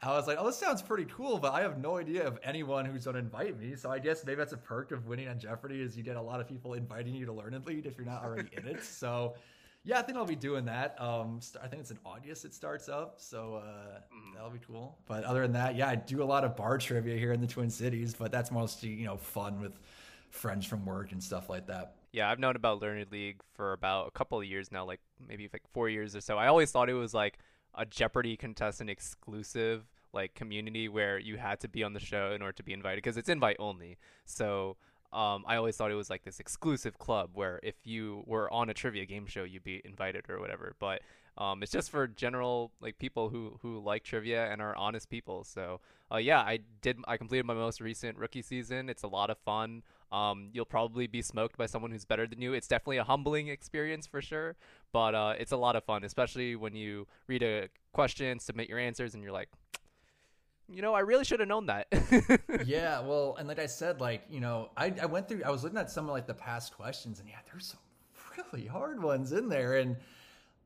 I 0.00 0.12
was 0.12 0.28
like, 0.28 0.38
oh, 0.38 0.46
this 0.46 0.56
sounds 0.56 0.80
pretty 0.80 1.06
cool, 1.06 1.38
but 1.38 1.52
I 1.52 1.60
have 1.60 1.78
no 1.78 1.96
idea 1.96 2.24
of 2.24 2.38
anyone 2.44 2.84
who's 2.84 3.04
going 3.04 3.14
to 3.14 3.20
invite 3.20 3.58
me. 3.58 3.74
So 3.74 3.90
I 3.90 3.98
guess 3.98 4.24
maybe 4.24 4.36
that's 4.36 4.52
a 4.52 4.58
perk 4.58 4.92
of 4.92 5.06
winning 5.06 5.28
on 5.28 5.40
Jeopardy 5.40 5.80
is 5.80 5.96
you 5.96 6.04
get 6.04 6.16
a 6.16 6.22
lot 6.22 6.40
of 6.40 6.46
people 6.46 6.74
inviting 6.74 7.14
you 7.14 7.26
to 7.26 7.32
learn 7.32 7.52
Learned 7.52 7.66
League 7.66 7.86
if 7.86 7.96
you're 7.96 8.06
not 8.06 8.24
already 8.24 8.48
in 8.56 8.66
it. 8.66 8.84
So 8.84 9.34
yeah, 9.84 9.98
I 9.98 10.02
think 10.02 10.18
I'll 10.18 10.26
be 10.26 10.36
doing 10.36 10.66
that. 10.66 11.00
Um, 11.00 11.40
I 11.62 11.66
think 11.66 11.80
it's 11.80 11.90
in 11.90 11.98
August 12.04 12.44
it 12.44 12.54
starts 12.54 12.88
up, 12.88 13.14
so 13.16 13.62
uh, 13.64 14.00
mm. 14.14 14.34
that'll 14.34 14.50
be 14.50 14.60
cool. 14.66 14.98
But 15.06 15.24
other 15.24 15.42
than 15.42 15.52
that, 15.52 15.76
yeah, 15.76 15.88
I 15.88 15.94
do 15.94 16.22
a 16.22 16.24
lot 16.24 16.44
of 16.44 16.56
bar 16.56 16.78
trivia 16.78 17.16
here 17.16 17.32
in 17.32 17.40
the 17.40 17.46
Twin 17.46 17.70
Cities, 17.70 18.14
but 18.14 18.30
that's 18.30 18.50
mostly 18.50 18.90
you 18.90 19.06
know 19.06 19.16
fun 19.16 19.60
with 19.60 19.78
friends 20.30 20.66
from 20.66 20.84
work 20.84 21.12
and 21.12 21.22
stuff 21.22 21.48
like 21.48 21.66
that. 21.68 21.94
Yeah, 22.12 22.30
I've 22.30 22.38
known 22.38 22.56
about 22.56 22.82
Learned 22.82 23.10
League 23.10 23.40
for 23.54 23.72
about 23.72 24.08
a 24.08 24.10
couple 24.10 24.38
of 24.38 24.44
years 24.44 24.70
now, 24.70 24.84
like 24.84 25.00
maybe 25.26 25.48
like 25.52 25.62
four 25.72 25.88
years 25.88 26.14
or 26.14 26.20
so. 26.20 26.36
I 26.36 26.48
always 26.48 26.70
thought 26.70 26.88
it 26.90 26.94
was 26.94 27.14
like 27.14 27.38
a 27.78 27.86
Jeopardy 27.86 28.36
contestant 28.36 28.90
exclusive 28.90 29.84
like 30.12 30.34
community 30.34 30.88
where 30.88 31.18
you 31.18 31.36
had 31.36 31.60
to 31.60 31.68
be 31.68 31.82
on 31.84 31.92
the 31.92 32.00
show 32.00 32.32
in 32.32 32.42
order 32.42 32.52
to 32.52 32.62
be 32.62 32.72
invited 32.72 32.96
because 32.96 33.16
it's 33.16 33.28
invite 33.28 33.56
only. 33.58 33.96
So 34.24 34.76
um, 35.12 35.44
I 35.46 35.56
always 35.56 35.76
thought 35.76 35.90
it 35.90 35.94
was 35.94 36.10
like 36.10 36.24
this 36.24 36.40
exclusive 36.40 36.98
club 36.98 37.30
where 37.34 37.60
if 37.62 37.76
you 37.84 38.24
were 38.26 38.52
on 38.52 38.68
a 38.68 38.74
trivia 38.74 39.06
game 39.06 39.26
show, 39.26 39.44
you'd 39.44 39.64
be 39.64 39.80
invited 39.84 40.24
or 40.28 40.40
whatever. 40.40 40.74
But 40.78 41.02
um, 41.38 41.62
it's 41.62 41.72
just 41.72 41.90
for 41.90 42.06
general 42.08 42.72
like 42.80 42.98
people 42.98 43.28
who 43.28 43.58
who 43.62 43.78
like 43.78 44.02
trivia 44.02 44.50
and 44.50 44.60
are 44.60 44.76
honest 44.76 45.08
people. 45.08 45.44
So 45.44 45.80
uh, 46.12 46.16
yeah, 46.16 46.40
I 46.40 46.60
did. 46.82 46.98
I 47.06 47.16
completed 47.16 47.46
my 47.46 47.54
most 47.54 47.80
recent 47.80 48.18
rookie 48.18 48.42
season. 48.42 48.88
It's 48.90 49.02
a 49.02 49.08
lot 49.08 49.30
of 49.30 49.38
fun. 49.38 49.82
Um, 50.10 50.48
you'll 50.52 50.64
probably 50.64 51.06
be 51.06 51.22
smoked 51.22 51.56
by 51.56 51.66
someone 51.66 51.90
who's 51.90 52.04
better 52.04 52.26
than 52.26 52.40
you. 52.40 52.54
It's 52.54 52.66
definitely 52.66 52.96
a 52.96 53.04
humbling 53.04 53.48
experience 53.48 54.06
for 54.06 54.20
sure, 54.22 54.56
but 54.92 55.14
uh, 55.14 55.34
it's 55.38 55.52
a 55.52 55.56
lot 55.56 55.76
of 55.76 55.84
fun, 55.84 56.04
especially 56.04 56.56
when 56.56 56.74
you 56.74 57.06
read 57.26 57.42
a 57.42 57.68
question, 57.92 58.38
submit 58.38 58.68
your 58.68 58.78
answers, 58.78 59.14
and 59.14 59.22
you're 59.22 59.32
like, 59.32 59.48
you 60.68 60.82
know, 60.82 60.94
I 60.94 61.00
really 61.00 61.24
should 61.24 61.40
have 61.40 61.48
known 61.48 61.66
that. 61.66 61.86
yeah, 62.66 63.00
well, 63.00 63.36
and 63.38 63.48
like 63.48 63.58
I 63.58 63.66
said, 63.66 64.00
like, 64.00 64.22
you 64.30 64.40
know, 64.40 64.70
I, 64.76 64.92
I 65.00 65.06
went 65.06 65.28
through, 65.28 65.42
I 65.44 65.50
was 65.50 65.64
looking 65.64 65.78
at 65.78 65.90
some 65.90 66.04
of 66.06 66.10
like 66.10 66.26
the 66.26 66.34
past 66.34 66.74
questions, 66.76 67.20
and 67.20 67.28
yeah, 67.28 67.38
there's 67.50 67.66
some 67.66 67.80
really 68.52 68.66
hard 68.66 69.02
ones 69.02 69.32
in 69.32 69.48
there. 69.48 69.76
And 69.78 69.96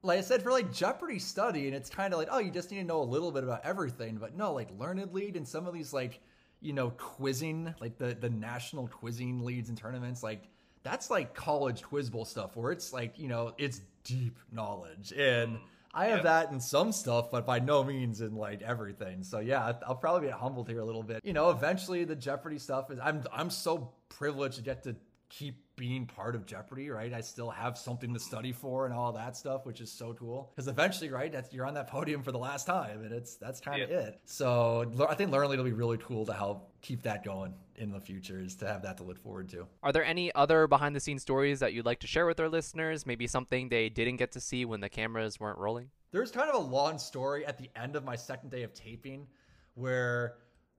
like 0.03 0.19
I 0.19 0.23
said, 0.23 0.43
for 0.43 0.51
like 0.51 0.73
Jeopardy 0.73 1.19
study, 1.19 1.67
and 1.67 1.77
it's 1.77 1.89
kind 1.89 2.13
of 2.13 2.19
like, 2.19 2.29
oh, 2.31 2.39
you 2.39 2.51
just 2.51 2.71
need 2.71 2.79
to 2.79 2.85
know 2.85 3.01
a 3.01 3.05
little 3.05 3.31
bit 3.31 3.45
about 3.45 3.65
everything. 3.65 4.17
But 4.17 4.37
no, 4.37 4.53
like 4.53 4.69
Learned 4.79 5.13
League 5.13 5.37
and 5.37 5.47
some 5.47 5.67
of 5.67 5.75
these, 5.75 5.93
like, 5.93 6.21
you 6.61 6.73
know, 6.73 6.91
quizzing, 6.91 7.73
like 7.81 7.99
the, 7.99 8.15
the 8.15 8.31
national 8.31 8.89
quizzing 8.89 9.45
leads 9.45 9.69
and 9.69 9.79
tournaments, 9.79 10.23
like, 10.23 10.49
that's 10.83 11.11
like 11.11 11.35
college 11.35 11.83
quiz 11.83 12.11
bowl 12.11 12.25
stuff 12.25 12.57
where 12.57 12.73
it's 12.73 12.93
like, 12.93 13.19
you 13.19 13.29
know, 13.29 13.55
it's 13.57 13.81
deep 14.05 14.39
knowledge. 14.51 15.13
And, 15.13 15.57
mm. 15.57 15.61
I 15.95 16.07
have 16.07 16.19
yep. 16.19 16.25
that 16.25 16.53
in 16.53 16.59
some 16.59 16.91
stuff, 16.91 17.31
but 17.31 17.45
by 17.45 17.59
no 17.59 17.85
means 17.85 18.23
in 18.23 18.35
like 18.35 18.63
everything. 18.63 19.23
So 19.23 19.41
yeah, 19.41 19.75
I'll 19.87 19.95
probably 19.95 20.29
get 20.29 20.39
humbled 20.39 20.69
here 20.69 20.81
a 20.81 20.85
little 20.85 21.03
bit. 21.03 21.21
You 21.23 21.35
know, 21.35 21.51
eventually 21.51 22.05
the 22.05 22.17
Jeopardy 22.17 22.59
stuff 22.59 22.91
is 22.91 22.99
I'm 22.99 23.23
I'm 23.31 23.51
so 23.51 23.93
privileged 24.09 24.57
to 24.57 24.63
get 24.63 24.83
to 24.85 24.97
keep 25.29 25.57
being 25.77 26.07
part 26.07 26.35
of 26.35 26.47
Jeopardy, 26.47 26.91
right? 26.91 27.13
I 27.13 27.21
still 27.21 27.51
have 27.51 27.79
something 27.79 28.13
to 28.15 28.21
study 28.21 28.53
for 28.53 28.85
and 28.85 28.95
all 28.95 29.13
that 29.13 29.37
stuff, 29.37 29.65
which 29.65 29.81
is 29.81 29.91
so 29.91 30.15
cool. 30.15 30.53
Because 30.55 30.69
eventually, 30.69 31.11
right, 31.11 31.33
that's, 31.33 31.53
you're 31.53 31.67
on 31.67 31.75
that 31.75 31.89
podium 31.89 32.23
for 32.23 32.33
the 32.33 32.39
last 32.39 32.67
time, 32.67 33.03
and 33.03 33.13
it's 33.13 33.37
that's 33.37 33.61
kind 33.61 33.83
of 33.83 33.91
yeah. 33.91 33.99
it. 33.99 34.21
So 34.25 34.93
I 35.09 35.15
think 35.15 35.31
Learned 35.31 35.51
League 35.51 35.59
will 35.59 35.65
be 35.65 35.73
really 35.73 35.99
cool 35.99 36.27
to 36.27 36.33
help 36.33 36.72
keep 36.83 37.03
that 37.03 37.25
going 37.25 37.55
in 37.77 37.91
the 37.91 38.01
future, 38.01 38.41
is 38.41 38.55
to 38.57 38.67
have 38.67 38.83
that 38.83 38.97
to 38.99 39.05
look 39.05 39.19
forward 39.19 39.49
to. 39.51 39.67
Are 39.83 39.93
there 39.93 40.05
any 40.05 40.35
other 40.35 40.67
behind 40.67 40.95
the 40.95 41.01
scenes 41.01 41.23
stories 41.23 41.61
that 41.61 41.73
you'd 41.73 41.87
like 41.87 42.01
to 42.01 42.07
share 42.07 42.27
with 42.27 42.39
our 42.41 42.49
listeners? 42.49 43.07
Maybe 43.07 43.27
something 43.27 43.69
they 43.69 43.89
didn't 43.89 44.17
get 44.17 44.33
to 44.33 44.41
see 44.41 44.65
when 44.65 44.81
the 44.81 44.89
cameras 44.89 45.41
weren't 45.41 45.59
rolling? 45.59 45.91
There's 46.11 46.31
kind 46.31 46.51
of 46.51 46.57
a 46.57 46.67
long 46.67 46.99
story 46.99 47.47
at 47.47 47.57
the 47.57 47.71
end 47.75 47.97
of 47.97 48.05
my 48.05 48.17
second 48.17 48.51
day 48.51 48.65
of 48.65 48.75
taping 48.75 49.27
where 49.75 50.35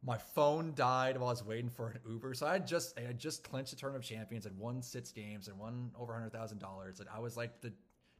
my 0.05 0.17
phone 0.17 0.73
died 0.75 1.17
while 1.17 1.29
I 1.29 1.31
was 1.31 1.43
waiting 1.43 1.69
for 1.69 1.89
an 1.89 1.99
Uber. 2.07 2.33
So 2.33 2.45
I 2.45 2.53
had 2.53 2.67
just 2.67 2.99
I 2.99 3.01
had 3.01 3.17
just 3.17 3.43
clinched 3.43 3.71
the 3.71 3.77
Tournament 3.77 4.03
of 4.03 4.09
Champions 4.09 4.45
and 4.45 4.57
won 4.57 4.81
six 4.81 5.11
games 5.11 5.47
and 5.47 5.57
won 5.57 5.91
over 5.97 6.13
hundred 6.13 6.33
thousand 6.33 6.59
dollars. 6.59 6.99
And 6.99 7.07
I 7.09 7.19
was 7.19 7.37
like 7.37 7.61
the 7.61 7.73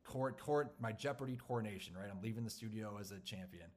court 0.03 0.39
court 0.39 0.73
my 0.79 0.91
Jeopardy 0.93 1.35
coronation, 1.35 1.93
right? 1.95 2.09
I'm 2.09 2.21
leaving 2.21 2.43
the 2.43 2.49
studio 2.49 2.97
as 2.99 3.11
a 3.11 3.19
champion. 3.19 3.67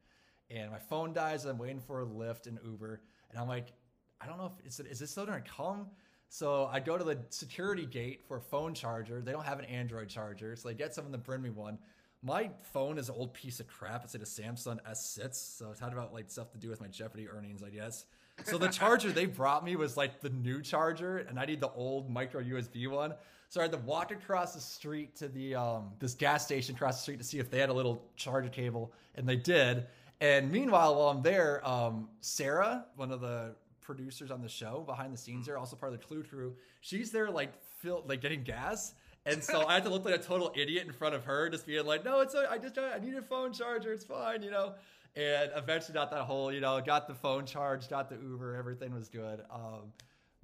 And 0.48 0.70
my 0.70 0.78
phone 0.78 1.12
dies, 1.12 1.44
I'm 1.44 1.58
waiting 1.58 1.80
for 1.80 2.02
a 2.02 2.06
Lyft 2.06 2.46
and 2.46 2.58
Uber, 2.64 3.00
and 3.30 3.40
I'm 3.40 3.48
like, 3.48 3.72
I 4.20 4.26
don't 4.26 4.38
know 4.38 4.46
if 4.46 4.66
it's 4.66 4.80
is 4.80 4.98
this 4.98 5.10
still 5.10 5.26
gonna 5.26 5.40
come? 5.40 5.86
So 6.28 6.68
I 6.72 6.80
go 6.80 6.98
to 6.98 7.04
the 7.04 7.18
security 7.30 7.86
gate 7.86 8.24
for 8.26 8.38
a 8.38 8.40
phone 8.40 8.74
charger. 8.74 9.22
They 9.22 9.32
don't 9.32 9.44
have 9.44 9.58
an 9.58 9.64
Android 9.66 10.08
charger, 10.08 10.56
so 10.56 10.68
they 10.68 10.74
get 10.74 10.94
someone 10.94 11.12
to 11.12 11.18
bring 11.18 11.42
me 11.42 11.50
one. 11.50 11.78
My 12.22 12.50
phone 12.72 12.98
is 12.98 13.08
an 13.08 13.14
old 13.16 13.34
piece 13.34 13.60
of 13.60 13.68
crap. 13.68 14.02
It's 14.04 14.14
a 14.14 14.18
Samsung 14.18 14.78
S6, 14.90 15.34
so 15.34 15.70
it's 15.70 15.80
had 15.80 15.92
about 15.92 16.12
like 16.12 16.28
stuff 16.28 16.50
to 16.52 16.58
do 16.58 16.68
with 16.68 16.80
my 16.80 16.88
Jeopardy 16.88 17.28
earnings, 17.28 17.62
I 17.62 17.70
guess. 17.70 18.06
So 18.44 18.58
the 18.58 18.68
charger 18.68 19.12
they 19.12 19.26
brought 19.26 19.64
me 19.64 19.76
was 19.76 19.96
like 19.96 20.20
the 20.20 20.30
new 20.30 20.60
charger, 20.60 21.18
and 21.18 21.38
I 21.38 21.46
need 21.46 21.60
the 21.60 21.70
old 21.70 22.10
micro 22.10 22.42
USB 22.42 22.88
one. 22.88 23.14
So 23.48 23.60
I 23.60 23.64
had 23.64 23.72
to 23.72 23.78
walk 23.78 24.10
across 24.10 24.54
the 24.54 24.60
street 24.60 25.14
to 25.16 25.28
the 25.28 25.54
um, 25.54 25.92
this 25.98 26.14
gas 26.14 26.44
station 26.44 26.74
across 26.74 26.96
the 26.96 27.02
street 27.02 27.18
to 27.18 27.24
see 27.24 27.38
if 27.38 27.50
they 27.50 27.60
had 27.60 27.68
a 27.68 27.72
little 27.72 28.02
charger 28.16 28.48
cable, 28.48 28.92
and 29.14 29.28
they 29.28 29.36
did. 29.36 29.86
And 30.20 30.50
meanwhile, 30.50 30.96
while 30.96 31.08
I'm 31.08 31.22
there, 31.22 31.66
um, 31.66 32.08
Sarah, 32.20 32.86
one 32.96 33.12
of 33.12 33.20
the 33.20 33.54
producers 33.86 34.30
on 34.30 34.42
the 34.42 34.48
show 34.48 34.82
behind 34.84 35.14
the 35.14 35.16
scenes 35.16 35.46
They're 35.46 35.56
also 35.56 35.76
part 35.76 35.92
of 35.92 35.98
the 35.98 36.04
Clue 36.04 36.24
crew. 36.24 36.56
She's 36.80 37.10
there 37.12 37.30
like 37.30 37.52
fill, 37.78 38.04
like 38.06 38.20
getting 38.20 38.42
gas. 38.42 38.94
And 39.24 39.42
so 39.42 39.66
I 39.66 39.74
had 39.74 39.84
to 39.84 39.90
look 39.90 40.04
like 40.04 40.14
a 40.14 40.22
total 40.22 40.52
idiot 40.54 40.86
in 40.86 40.92
front 40.92 41.14
of 41.14 41.24
her, 41.24 41.48
just 41.48 41.66
being 41.66 41.84
like, 41.84 42.04
"No, 42.04 42.20
it's 42.20 42.34
a, 42.34 42.48
I 42.48 42.58
just 42.58 42.78
I 42.78 42.98
need 42.98 43.14
a 43.14 43.22
phone 43.22 43.52
charger. 43.52 43.92
It's 43.92 44.04
fine, 44.04 44.42
you 44.42 44.50
know." 44.50 44.74
And 45.16 45.50
eventually 45.56 45.94
got 45.94 46.10
that 46.10 46.24
whole, 46.24 46.52
you 46.52 46.60
know, 46.60 46.80
got 46.80 47.08
the 47.08 47.14
phone 47.14 47.46
charged, 47.46 47.88
got 47.88 48.10
the 48.10 48.16
Uber, 48.16 48.54
everything 48.54 48.94
was 48.94 49.08
good. 49.08 49.40
Um, 49.50 49.92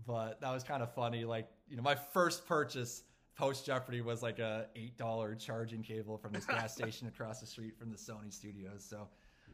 but 0.06 0.40
that 0.40 0.50
was 0.50 0.64
kind 0.64 0.82
of 0.82 0.92
funny. 0.94 1.24
Like, 1.24 1.46
you 1.68 1.76
know, 1.76 1.82
my 1.82 1.94
first 1.94 2.46
purchase 2.46 3.02
post 3.36 3.66
Jeopardy 3.66 4.00
was 4.00 4.22
like 4.22 4.38
a 4.38 4.66
eight 4.74 4.96
dollar 4.96 5.34
charging 5.34 5.82
cable 5.82 6.16
from 6.16 6.32
this 6.32 6.46
gas 6.46 6.74
station 6.76 7.06
across 7.06 7.40
the 7.40 7.46
street 7.46 7.78
from 7.78 7.90
the 7.90 7.96
Sony 7.96 8.32
studios. 8.32 8.84
So 8.88 9.08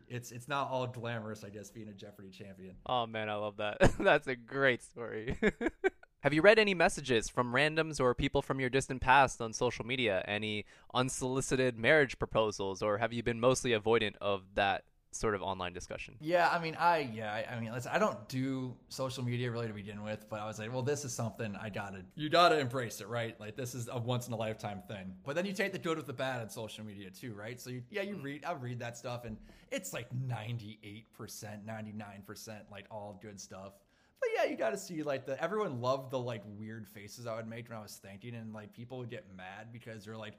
it's 0.08 0.32
it's 0.32 0.48
not 0.48 0.70
all 0.70 0.86
glamorous, 0.86 1.44
I 1.44 1.50
guess, 1.50 1.70
being 1.70 1.88
a 1.88 1.92
Jeopardy 1.92 2.30
champion. 2.30 2.76
Oh 2.86 3.06
man, 3.06 3.28
I 3.28 3.34
love 3.34 3.56
that. 3.58 3.78
That's 3.98 4.26
a 4.26 4.36
great 4.36 4.82
story. 4.82 5.38
Have 6.20 6.32
you 6.32 6.42
read 6.42 6.58
any 6.58 6.74
messages 6.74 7.28
from 7.28 7.52
randoms 7.52 8.00
or 8.00 8.12
people 8.12 8.42
from 8.42 8.58
your 8.58 8.70
distant 8.70 9.00
past 9.00 9.40
on 9.40 9.52
social 9.52 9.86
media? 9.86 10.24
Any 10.26 10.64
unsolicited 10.92 11.78
marriage 11.78 12.18
proposals, 12.18 12.82
or 12.82 12.98
have 12.98 13.12
you 13.12 13.22
been 13.22 13.38
mostly 13.38 13.70
avoidant 13.70 14.16
of 14.20 14.42
that 14.54 14.82
sort 15.10 15.34
of 15.34 15.42
online 15.42 15.72
discussion. 15.72 16.14
Yeah, 16.20 16.48
I 16.50 16.58
mean, 16.58 16.76
I 16.78 17.10
yeah, 17.12 17.32
I, 17.32 17.54
I 17.54 17.60
mean, 17.60 17.72
listen, 17.72 17.90
I 17.94 17.98
don't 17.98 18.28
do 18.28 18.74
social 18.88 19.24
media 19.24 19.50
really 19.50 19.66
to 19.66 19.72
begin 19.72 20.02
with, 20.02 20.28
but 20.28 20.40
I 20.40 20.46
was 20.46 20.58
like, 20.58 20.72
well, 20.72 20.82
this 20.82 21.04
is 21.04 21.12
something 21.12 21.56
I 21.60 21.70
gotta, 21.70 22.04
you 22.14 22.28
gotta 22.28 22.58
embrace 22.58 23.00
it, 23.00 23.08
right? 23.08 23.38
Like 23.40 23.56
this 23.56 23.74
is 23.74 23.88
a 23.90 23.98
once 23.98 24.26
in 24.26 24.32
a 24.32 24.36
lifetime 24.36 24.82
thing. 24.86 25.14
But 25.24 25.36
then 25.36 25.46
you 25.46 25.52
take 25.52 25.72
the 25.72 25.78
good 25.78 25.96
with 25.96 26.06
the 26.06 26.12
bad 26.12 26.40
on 26.40 26.50
social 26.50 26.84
media 26.84 27.10
too, 27.10 27.34
right? 27.34 27.60
So 27.60 27.70
you, 27.70 27.82
yeah, 27.90 28.02
you 28.02 28.16
hmm. 28.16 28.22
read, 28.22 28.44
I 28.44 28.52
read 28.52 28.78
that 28.80 28.96
stuff, 28.96 29.24
and 29.24 29.36
it's 29.70 29.92
like 29.92 30.06
ninety 30.12 30.78
eight 30.84 31.12
percent, 31.12 31.64
ninety 31.64 31.92
nine 31.92 32.22
percent, 32.26 32.64
like 32.70 32.86
all 32.90 33.18
good 33.22 33.40
stuff. 33.40 33.72
But 34.20 34.30
yeah, 34.34 34.50
you 34.50 34.56
got 34.56 34.70
to 34.70 34.78
see 34.78 35.02
like 35.02 35.26
the 35.26 35.40
everyone 35.42 35.80
loved 35.80 36.10
the 36.10 36.18
like 36.18 36.42
weird 36.58 36.88
faces 36.88 37.26
I 37.26 37.36
would 37.36 37.48
make 37.48 37.68
when 37.68 37.78
I 37.78 37.82
was 37.82 37.94
thinking, 37.96 38.34
and 38.34 38.52
like 38.52 38.72
people 38.72 38.98
would 38.98 39.10
get 39.10 39.24
mad 39.36 39.68
because 39.72 40.04
they're 40.04 40.16
like, 40.16 40.34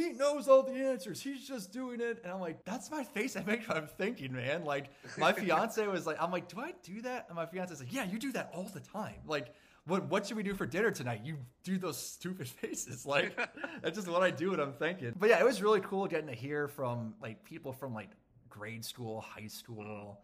he 0.00 0.12
knows 0.12 0.48
all 0.48 0.62
the 0.62 0.72
answers. 0.72 1.20
He's 1.20 1.46
just 1.46 1.72
doing 1.72 2.00
it. 2.00 2.20
And 2.22 2.32
I'm 2.32 2.40
like, 2.40 2.64
that's 2.64 2.90
my 2.90 3.04
face 3.04 3.36
I 3.36 3.42
make 3.44 3.68
when 3.68 3.76
I'm 3.76 3.86
thinking, 3.86 4.32
man. 4.32 4.64
Like, 4.64 4.86
my 5.18 5.32
fiance 5.34 5.86
was 5.86 6.06
like, 6.06 6.20
I'm 6.20 6.30
like, 6.30 6.48
do 6.48 6.60
I 6.60 6.72
do 6.82 7.02
that? 7.02 7.26
And 7.28 7.36
my 7.36 7.46
fiance's 7.46 7.80
like, 7.80 7.92
yeah, 7.92 8.04
you 8.04 8.18
do 8.18 8.32
that 8.32 8.50
all 8.54 8.70
the 8.72 8.80
time. 8.80 9.16
Like, 9.26 9.54
what 9.86 10.04
what 10.08 10.26
should 10.26 10.36
we 10.36 10.42
do 10.42 10.54
for 10.54 10.66
dinner 10.66 10.90
tonight? 10.90 11.22
You 11.24 11.36
do 11.64 11.78
those 11.78 11.96
stupid 11.96 12.48
faces. 12.60 13.06
Like, 13.06 13.36
that's 13.82 13.96
just 13.96 14.08
what 14.08 14.22
I 14.22 14.30
do 14.30 14.50
when 14.50 14.60
I'm 14.60 14.72
thinking. 14.72 15.14
But 15.18 15.28
yeah, 15.30 15.40
it 15.40 15.44
was 15.44 15.62
really 15.62 15.80
cool 15.80 16.06
getting 16.06 16.28
to 16.28 16.34
hear 16.34 16.68
from 16.68 17.14
like 17.22 17.44
people 17.44 17.72
from 17.72 17.94
like 17.94 18.10
grade 18.48 18.84
school, 18.84 19.20
high 19.20 19.46
school 19.46 20.20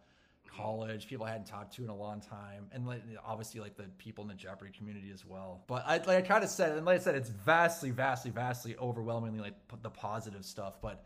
college, 0.57 1.07
people 1.07 1.25
I 1.25 1.31
hadn't 1.31 1.47
talked 1.47 1.75
to 1.75 1.83
in 1.83 1.89
a 1.89 1.95
long 1.95 2.19
time, 2.21 2.67
and 2.71 2.87
like, 2.87 3.01
obviously 3.25 3.61
like 3.61 3.75
the 3.75 3.83
people 3.97 4.23
in 4.23 4.27
the 4.27 4.33
Jeopardy 4.35 4.71
community 4.75 5.11
as 5.13 5.25
well. 5.25 5.61
But 5.67 5.83
I 5.85 5.97
like 5.97 6.09
I 6.09 6.21
kind 6.21 6.43
of 6.43 6.49
said, 6.49 6.77
and 6.77 6.85
like 6.85 6.99
I 6.99 7.03
said, 7.03 7.15
it's 7.15 7.29
vastly, 7.29 7.91
vastly, 7.91 8.31
vastly, 8.31 8.75
overwhelmingly 8.77 9.39
like 9.39 9.53
the 9.81 9.89
positive 9.89 10.45
stuff. 10.45 10.81
But 10.81 11.05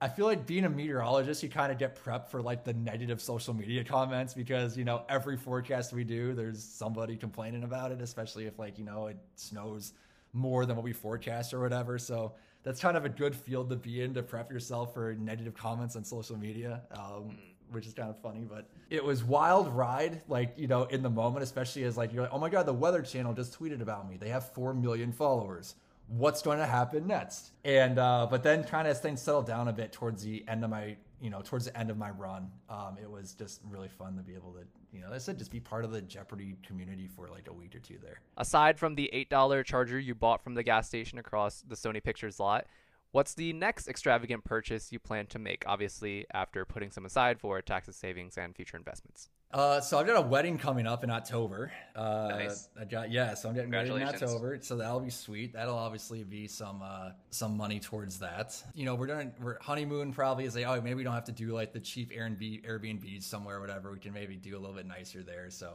I 0.00 0.08
feel 0.08 0.26
like 0.26 0.46
being 0.46 0.64
a 0.64 0.70
meteorologist, 0.70 1.42
you 1.42 1.48
kind 1.48 1.72
of 1.72 1.78
get 1.78 2.02
prepped 2.04 2.28
for 2.28 2.42
like 2.42 2.64
the 2.64 2.74
negative 2.74 3.22
social 3.22 3.54
media 3.54 3.84
comments 3.84 4.34
because 4.34 4.76
you 4.76 4.84
know 4.84 5.02
every 5.08 5.36
forecast 5.36 5.92
we 5.92 6.04
do, 6.04 6.34
there's 6.34 6.62
somebody 6.62 7.16
complaining 7.16 7.64
about 7.64 7.92
it, 7.92 8.00
especially 8.00 8.46
if 8.46 8.58
like 8.58 8.78
you 8.78 8.84
know 8.84 9.06
it 9.06 9.16
snows 9.36 9.92
more 10.32 10.66
than 10.66 10.76
what 10.76 10.84
we 10.84 10.92
forecast 10.92 11.54
or 11.54 11.60
whatever. 11.60 11.98
So 11.98 12.34
that's 12.64 12.80
kind 12.80 12.96
of 12.96 13.04
a 13.04 13.08
good 13.08 13.36
field 13.36 13.70
to 13.70 13.76
be 13.76 14.02
in 14.02 14.14
to 14.14 14.22
prep 14.22 14.50
yourself 14.50 14.94
for 14.94 15.14
negative 15.14 15.54
comments 15.54 15.96
on 15.96 16.04
social 16.04 16.36
media. 16.36 16.82
Um, 16.90 17.36
which 17.74 17.86
is 17.86 17.92
kind 17.92 18.08
of 18.08 18.18
funny, 18.20 18.46
but 18.48 18.68
it 18.90 19.04
was 19.04 19.24
wild 19.24 19.68
ride, 19.68 20.22
like, 20.28 20.54
you 20.56 20.66
know, 20.68 20.84
in 20.84 21.02
the 21.02 21.10
moment, 21.10 21.42
especially 21.42 21.84
as 21.84 21.96
like, 21.96 22.12
you're 22.12 22.22
like, 22.22 22.32
oh 22.32 22.38
my 22.38 22.48
God, 22.48 22.66
the 22.66 22.72
Weather 22.72 23.02
Channel 23.02 23.34
just 23.34 23.58
tweeted 23.58 23.82
about 23.82 24.08
me. 24.08 24.16
They 24.16 24.28
have 24.28 24.52
4 24.52 24.74
million 24.74 25.12
followers. 25.12 25.74
What's 26.08 26.42
going 26.42 26.58
to 26.58 26.66
happen 26.66 27.06
next? 27.06 27.52
And, 27.64 27.98
uh, 27.98 28.26
but 28.30 28.42
then 28.42 28.62
kind 28.64 28.86
of 28.86 28.92
as 28.92 29.00
things 29.00 29.20
settled 29.20 29.46
down 29.46 29.68
a 29.68 29.72
bit 29.72 29.92
towards 29.92 30.22
the 30.22 30.44
end 30.48 30.62
of 30.62 30.70
my, 30.70 30.96
you 31.20 31.30
know, 31.30 31.40
towards 31.42 31.64
the 31.64 31.76
end 31.76 31.90
of 31.90 31.96
my 31.96 32.10
run, 32.10 32.50
um, 32.68 32.96
it 33.02 33.10
was 33.10 33.32
just 33.32 33.60
really 33.68 33.88
fun 33.88 34.16
to 34.16 34.22
be 34.22 34.34
able 34.34 34.52
to, 34.52 34.60
you 34.92 35.00
know, 35.00 35.08
I 35.12 35.18
said, 35.18 35.38
just 35.38 35.50
be 35.50 35.60
part 35.60 35.84
of 35.84 35.90
the 35.90 36.02
Jeopardy 36.02 36.56
community 36.64 37.08
for 37.08 37.28
like 37.28 37.48
a 37.48 37.52
week 37.52 37.74
or 37.74 37.80
two 37.80 37.98
there. 38.02 38.20
Aside 38.36 38.78
from 38.78 38.94
the 38.94 39.10
$8 39.12 39.64
charger 39.64 39.98
you 39.98 40.14
bought 40.14 40.44
from 40.44 40.54
the 40.54 40.62
gas 40.62 40.86
station 40.86 41.18
across 41.18 41.64
the 41.66 41.74
Sony 41.74 42.02
Pictures 42.02 42.38
lot, 42.38 42.66
What's 43.14 43.34
the 43.34 43.52
next 43.52 43.86
extravagant 43.86 44.42
purchase 44.42 44.90
you 44.90 44.98
plan 44.98 45.26
to 45.26 45.38
make, 45.38 45.62
obviously, 45.68 46.26
after 46.34 46.64
putting 46.64 46.90
some 46.90 47.06
aside 47.06 47.38
for 47.38 47.62
taxes, 47.62 47.94
savings, 47.94 48.36
and 48.36 48.56
future 48.56 48.76
investments? 48.76 49.28
Uh, 49.52 49.80
so 49.80 50.00
I've 50.00 50.06
got 50.08 50.16
a 50.16 50.26
wedding 50.26 50.58
coming 50.58 50.84
up 50.84 51.04
in 51.04 51.10
October. 51.10 51.70
Uh, 51.94 52.26
nice. 52.30 52.68
I 52.76 52.84
got 52.84 53.12
yeah, 53.12 53.34
so 53.34 53.48
I'm 53.48 53.54
getting 53.54 53.70
married 53.70 53.92
in 53.92 54.02
October, 54.02 54.58
so 54.60 54.78
that'll 54.78 54.98
be 54.98 55.10
sweet. 55.10 55.52
That'll 55.52 55.78
obviously 55.78 56.24
be 56.24 56.48
some 56.48 56.82
uh, 56.82 57.10
some 57.30 57.56
money 57.56 57.78
towards 57.78 58.18
that. 58.18 58.60
You 58.74 58.84
know, 58.84 58.96
we're 58.96 59.06
doing 59.06 59.32
we're 59.40 59.60
honeymoon 59.60 60.12
probably 60.12 60.46
is 60.46 60.56
like 60.56 60.66
oh 60.66 60.80
maybe 60.80 60.94
we 60.94 61.04
don't 61.04 61.14
have 61.14 61.26
to 61.26 61.32
do 61.32 61.54
like 61.54 61.72
the 61.72 61.78
cheap 61.78 62.10
Airbnb 62.10 62.66
Airbnbs 62.66 63.22
somewhere 63.22 63.58
or 63.58 63.60
whatever. 63.60 63.92
We 63.92 64.00
can 64.00 64.12
maybe 64.12 64.34
do 64.34 64.56
a 64.56 64.58
little 64.58 64.74
bit 64.74 64.86
nicer 64.86 65.22
there. 65.22 65.50
So 65.50 65.74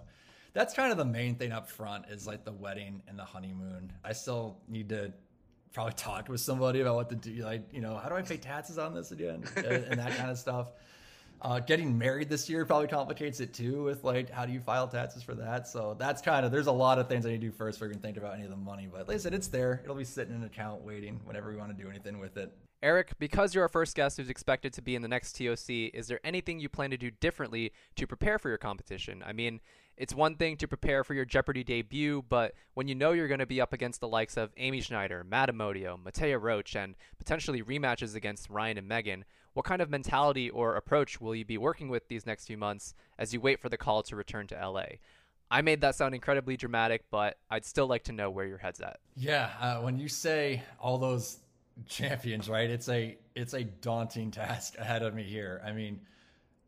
that's 0.51 0.73
kind 0.73 0.91
of 0.91 0.97
the 0.97 1.05
main 1.05 1.35
thing 1.35 1.53
up 1.53 1.69
front 1.69 2.03
is 2.09 2.27
like 2.27 2.43
the 2.43 2.51
wedding 2.51 3.01
and 3.07 3.17
the 3.17 3.23
honeymoon. 3.23 3.93
I 4.03 4.11
still 4.11 4.57
need 4.67 4.89
to 4.89 5.13
probably 5.73 5.93
talked 5.93 6.29
with 6.29 6.41
somebody 6.41 6.81
about 6.81 6.95
what 6.95 7.09
to 7.09 7.15
do. 7.15 7.43
Like, 7.43 7.63
you 7.71 7.81
know, 7.81 7.95
how 7.97 8.09
do 8.09 8.15
I 8.15 8.21
pay 8.21 8.37
taxes 8.37 8.77
on 8.77 8.93
this 8.93 9.11
again, 9.11 9.43
and 9.55 9.99
that 9.99 10.15
kind 10.17 10.29
of 10.29 10.37
stuff. 10.37 10.71
Uh, 11.41 11.57
getting 11.57 11.97
married 11.97 12.27
this 12.27 12.49
year 12.49 12.65
probably 12.65 12.87
complicates 12.87 13.39
it 13.39 13.53
too. 13.53 13.83
With 13.83 14.03
like, 14.03 14.29
how 14.29 14.45
do 14.45 14.51
you 14.51 14.59
file 14.59 14.87
taxes 14.87 15.23
for 15.23 15.35
that? 15.35 15.67
So 15.67 15.95
that's 15.97 16.21
kind 16.21 16.45
of 16.45 16.51
there's 16.51 16.67
a 16.67 16.71
lot 16.71 16.99
of 16.99 17.07
things 17.07 17.25
I 17.25 17.29
need 17.29 17.41
to 17.41 17.47
do 17.47 17.51
first 17.51 17.77
before 17.77 17.87
we 17.87 17.93
can 17.93 18.01
think 18.01 18.17
about 18.17 18.33
any 18.33 18.43
of 18.43 18.49
the 18.49 18.57
money. 18.57 18.89
But 18.91 19.07
like 19.07 19.15
I 19.15 19.19
said, 19.19 19.33
it's 19.33 19.47
there. 19.47 19.79
It'll 19.83 19.95
be 19.95 20.03
sitting 20.03 20.35
in 20.35 20.41
an 20.41 20.47
account 20.47 20.81
waiting 20.81 21.19
whenever 21.23 21.49
we 21.49 21.55
want 21.55 21.75
to 21.75 21.81
do 21.81 21.89
anything 21.89 22.19
with 22.19 22.35
it. 22.35 22.51
Eric, 22.81 23.13
because 23.19 23.53
you're 23.53 23.63
our 23.63 23.69
first 23.69 23.93
guest 23.95 24.17
who's 24.17 24.29
expected 24.29 24.71
to 24.73 24.81
be 24.81 24.95
in 24.95 25.01
the 25.01 25.07
next 25.07 25.33
TOC, 25.33 25.69
is 25.93 26.07
there 26.07 26.21
anything 26.23 26.59
you 26.59 26.69
plan 26.69 26.91
to 26.91 26.97
do 26.97 27.11
differently 27.11 27.73
to 27.97 28.07
prepare 28.07 28.39
for 28.39 28.47
your 28.47 28.57
competition? 28.57 29.21
I 29.25 29.33
mean, 29.33 29.59
it's 29.97 30.15
one 30.15 30.35
thing 30.35 30.55
to 30.57 30.67
prepare 30.67 31.03
for 31.03 31.13
your 31.13 31.25
Jeopardy 31.25 31.61
debut, 31.63 32.23
but 32.29 32.53
when 32.75 32.87
you 32.87 32.95
know 32.95 33.11
you're 33.11 33.27
going 33.27 33.41
to 33.41 33.45
be 33.45 33.59
up 33.59 33.73
against 33.73 33.99
the 33.99 34.07
likes 34.07 34.37
of 34.37 34.51
Amy 34.55 34.79
Schneider, 34.79 35.25
Matt 35.25 35.49
Amodio, 35.49 36.01
Mattea 36.01 36.41
Roach, 36.41 36.73
and 36.73 36.95
potentially 37.17 37.61
rematches 37.61 38.15
against 38.15 38.49
Ryan 38.49 38.77
and 38.77 38.87
Megan, 38.87 39.25
what 39.53 39.65
kind 39.65 39.81
of 39.81 39.89
mentality 39.89 40.49
or 40.49 40.77
approach 40.77 41.19
will 41.19 41.35
you 41.35 41.43
be 41.43 41.57
working 41.57 41.89
with 41.89 42.07
these 42.07 42.25
next 42.25 42.45
few 42.45 42.57
months 42.57 42.93
as 43.17 43.33
you 43.33 43.41
wait 43.41 43.59
for 43.59 43.67
the 43.67 43.77
call 43.77 44.03
to 44.03 44.15
return 44.15 44.47
to 44.47 44.55
LA? 44.55 44.85
I 45.51 45.61
made 45.63 45.81
that 45.81 45.95
sound 45.95 46.15
incredibly 46.15 46.55
dramatic, 46.55 47.03
but 47.11 47.37
I'd 47.49 47.65
still 47.65 47.87
like 47.87 48.03
to 48.05 48.13
know 48.13 48.29
where 48.29 48.45
your 48.45 48.59
head's 48.59 48.79
at. 48.79 48.99
Yeah, 49.17 49.49
uh, 49.59 49.81
when 49.81 49.99
you 49.99 50.07
say 50.07 50.63
all 50.79 50.97
those 50.97 51.39
champions, 51.87 52.49
right? 52.49 52.69
It's 52.69 52.89
a 52.89 53.17
it's 53.35 53.53
a 53.53 53.63
daunting 53.63 54.31
task 54.31 54.77
ahead 54.77 55.01
of 55.01 55.13
me 55.13 55.23
here. 55.23 55.61
I 55.65 55.71
mean, 55.71 56.01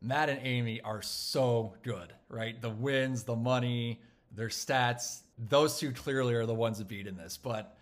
Matt 0.00 0.28
and 0.28 0.40
Amy 0.42 0.80
are 0.80 1.02
so 1.02 1.74
good, 1.82 2.12
right? 2.28 2.60
The 2.60 2.70
wins, 2.70 3.24
the 3.24 3.36
money, 3.36 4.00
their 4.34 4.48
stats, 4.48 5.20
those 5.38 5.78
two 5.78 5.92
clearly 5.92 6.34
are 6.34 6.46
the 6.46 6.54
ones 6.54 6.78
that 6.78 6.88
beat 6.88 7.06
in 7.06 7.16
this. 7.16 7.36
But 7.36 7.76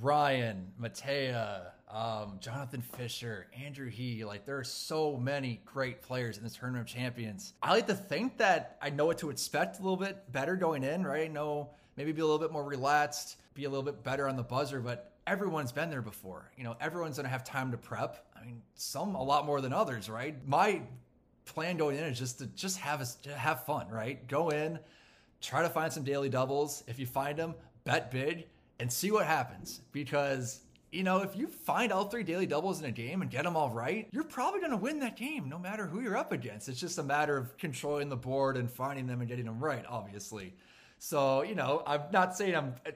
Ryan, 0.00 0.72
Mattea, 0.80 1.66
um, 1.90 2.38
Jonathan 2.40 2.80
Fisher, 2.80 3.46
Andrew 3.62 3.88
He, 3.88 4.24
like 4.24 4.46
there 4.46 4.58
are 4.58 4.64
so 4.64 5.16
many 5.16 5.60
great 5.64 6.02
players 6.02 6.38
in 6.38 6.44
this 6.44 6.56
tournament 6.56 6.88
of 6.88 6.94
champions. 6.94 7.52
I 7.62 7.72
like 7.72 7.86
to 7.88 7.94
think 7.94 8.38
that 8.38 8.78
I 8.80 8.90
know 8.90 9.06
what 9.06 9.18
to 9.18 9.30
expect 9.30 9.78
a 9.78 9.82
little 9.82 9.96
bit 9.96 10.32
better 10.32 10.56
going 10.56 10.84
in, 10.84 11.04
right? 11.04 11.24
I 11.24 11.28
know 11.28 11.70
maybe 11.96 12.12
be 12.12 12.22
a 12.22 12.24
little 12.24 12.38
bit 12.38 12.50
more 12.52 12.64
relaxed, 12.64 13.36
be 13.54 13.64
a 13.64 13.68
little 13.68 13.84
bit 13.84 14.02
better 14.02 14.28
on 14.28 14.36
the 14.36 14.42
buzzer, 14.42 14.80
but 14.80 15.11
everyone's 15.26 15.72
been 15.72 15.90
there 15.90 16.02
before. 16.02 16.50
You 16.56 16.64
know, 16.64 16.76
everyone's 16.80 17.16
gonna 17.16 17.28
have 17.28 17.44
time 17.44 17.70
to 17.72 17.76
prep. 17.76 18.26
I 18.36 18.44
mean, 18.44 18.62
some 18.74 19.14
a 19.14 19.22
lot 19.22 19.46
more 19.46 19.60
than 19.60 19.72
others, 19.72 20.08
right? 20.08 20.36
My 20.46 20.82
plan 21.44 21.76
going 21.76 21.96
in 21.96 22.04
is 22.04 22.18
just 22.18 22.38
to 22.38 22.46
just 22.46 22.78
have 22.78 23.00
a, 23.00 23.34
have 23.34 23.64
fun, 23.64 23.88
right? 23.88 24.26
Go 24.28 24.50
in, 24.50 24.78
try 25.40 25.62
to 25.62 25.68
find 25.68 25.92
some 25.92 26.04
daily 26.04 26.28
doubles. 26.28 26.84
If 26.86 26.98
you 26.98 27.06
find 27.06 27.38
them, 27.38 27.54
bet 27.84 28.10
big 28.10 28.46
and 28.78 28.92
see 28.92 29.10
what 29.10 29.26
happens. 29.26 29.80
Because 29.92 30.60
you 30.92 31.02
know, 31.02 31.22
if 31.22 31.34
you 31.34 31.46
find 31.46 31.90
all 31.90 32.04
three 32.04 32.22
daily 32.22 32.46
doubles 32.46 32.78
in 32.80 32.84
a 32.84 32.92
game 32.92 33.22
and 33.22 33.30
get 33.30 33.44
them 33.44 33.56
all 33.56 33.70
right, 33.70 34.06
you're 34.12 34.22
probably 34.22 34.60
going 34.60 34.72
to 34.72 34.76
win 34.76 35.00
that 35.00 35.16
game 35.16 35.48
no 35.48 35.58
matter 35.58 35.86
who 35.86 36.00
you're 36.00 36.18
up 36.18 36.32
against. 36.32 36.68
It's 36.68 36.78
just 36.78 36.98
a 36.98 37.02
matter 37.02 37.36
of 37.36 37.56
controlling 37.56 38.10
the 38.10 38.16
board 38.16 38.58
and 38.58 38.70
finding 38.70 39.06
them 39.06 39.20
and 39.20 39.28
getting 39.28 39.46
them 39.46 39.58
right, 39.58 39.84
obviously. 39.88 40.52
So, 40.98 41.42
you 41.42 41.54
know, 41.54 41.82
I'm 41.86 42.02
not 42.12 42.36
saying 42.36 42.54
I'm 42.54 42.74
eh, 42.84 42.90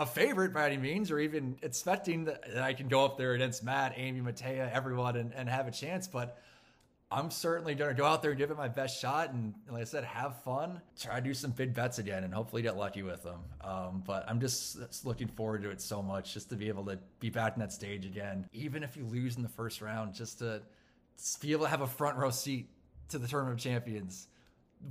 a 0.00 0.06
favorite 0.06 0.54
by 0.54 0.66
any 0.66 0.78
means 0.78 1.10
or 1.10 1.18
even 1.18 1.58
expecting 1.60 2.24
that 2.24 2.56
I 2.56 2.72
can 2.72 2.88
go 2.88 3.04
up 3.04 3.18
there 3.18 3.34
against 3.34 3.62
Matt, 3.62 3.92
Amy, 3.96 4.22
Mattea, 4.22 4.72
everyone 4.72 5.14
and, 5.14 5.34
and 5.34 5.46
have 5.46 5.68
a 5.68 5.70
chance, 5.70 6.08
but 6.08 6.40
I'm 7.10 7.30
certainly 7.30 7.74
going 7.74 7.90
to 7.90 7.94
go 7.94 8.06
out 8.06 8.22
there 8.22 8.30
and 8.30 8.38
give 8.38 8.50
it 8.50 8.56
my 8.56 8.68
best 8.68 8.98
shot. 8.98 9.34
And 9.34 9.52
like 9.70 9.82
I 9.82 9.84
said, 9.84 10.04
have 10.04 10.42
fun, 10.42 10.80
try 10.98 11.16
to 11.16 11.20
do 11.20 11.34
some 11.34 11.50
big 11.50 11.74
bets 11.74 11.98
again, 11.98 12.24
and 12.24 12.32
hopefully 12.32 12.62
get 12.62 12.78
lucky 12.78 13.02
with 13.02 13.22
them. 13.22 13.40
Um, 13.60 14.02
but 14.06 14.24
I'm 14.26 14.40
just, 14.40 15.04
looking 15.04 15.28
forward 15.28 15.62
to 15.64 15.70
it 15.70 15.82
so 15.82 16.00
much 16.00 16.32
just 16.32 16.48
to 16.48 16.56
be 16.56 16.68
able 16.68 16.86
to 16.86 16.98
be 17.18 17.28
back 17.28 17.56
in 17.56 17.60
that 17.60 17.72
stage 17.72 18.06
again. 18.06 18.48
Even 18.54 18.82
if 18.82 18.96
you 18.96 19.04
lose 19.04 19.36
in 19.36 19.42
the 19.42 19.50
first 19.50 19.82
round, 19.82 20.14
just 20.14 20.38
to 20.38 20.62
be 21.42 21.52
able 21.52 21.64
to 21.64 21.70
have 21.70 21.82
a 21.82 21.86
front 21.86 22.16
row 22.16 22.30
seat 22.30 22.70
to 23.08 23.18
the 23.18 23.28
Tournament 23.28 23.58
of 23.58 23.62
Champions. 23.62 24.28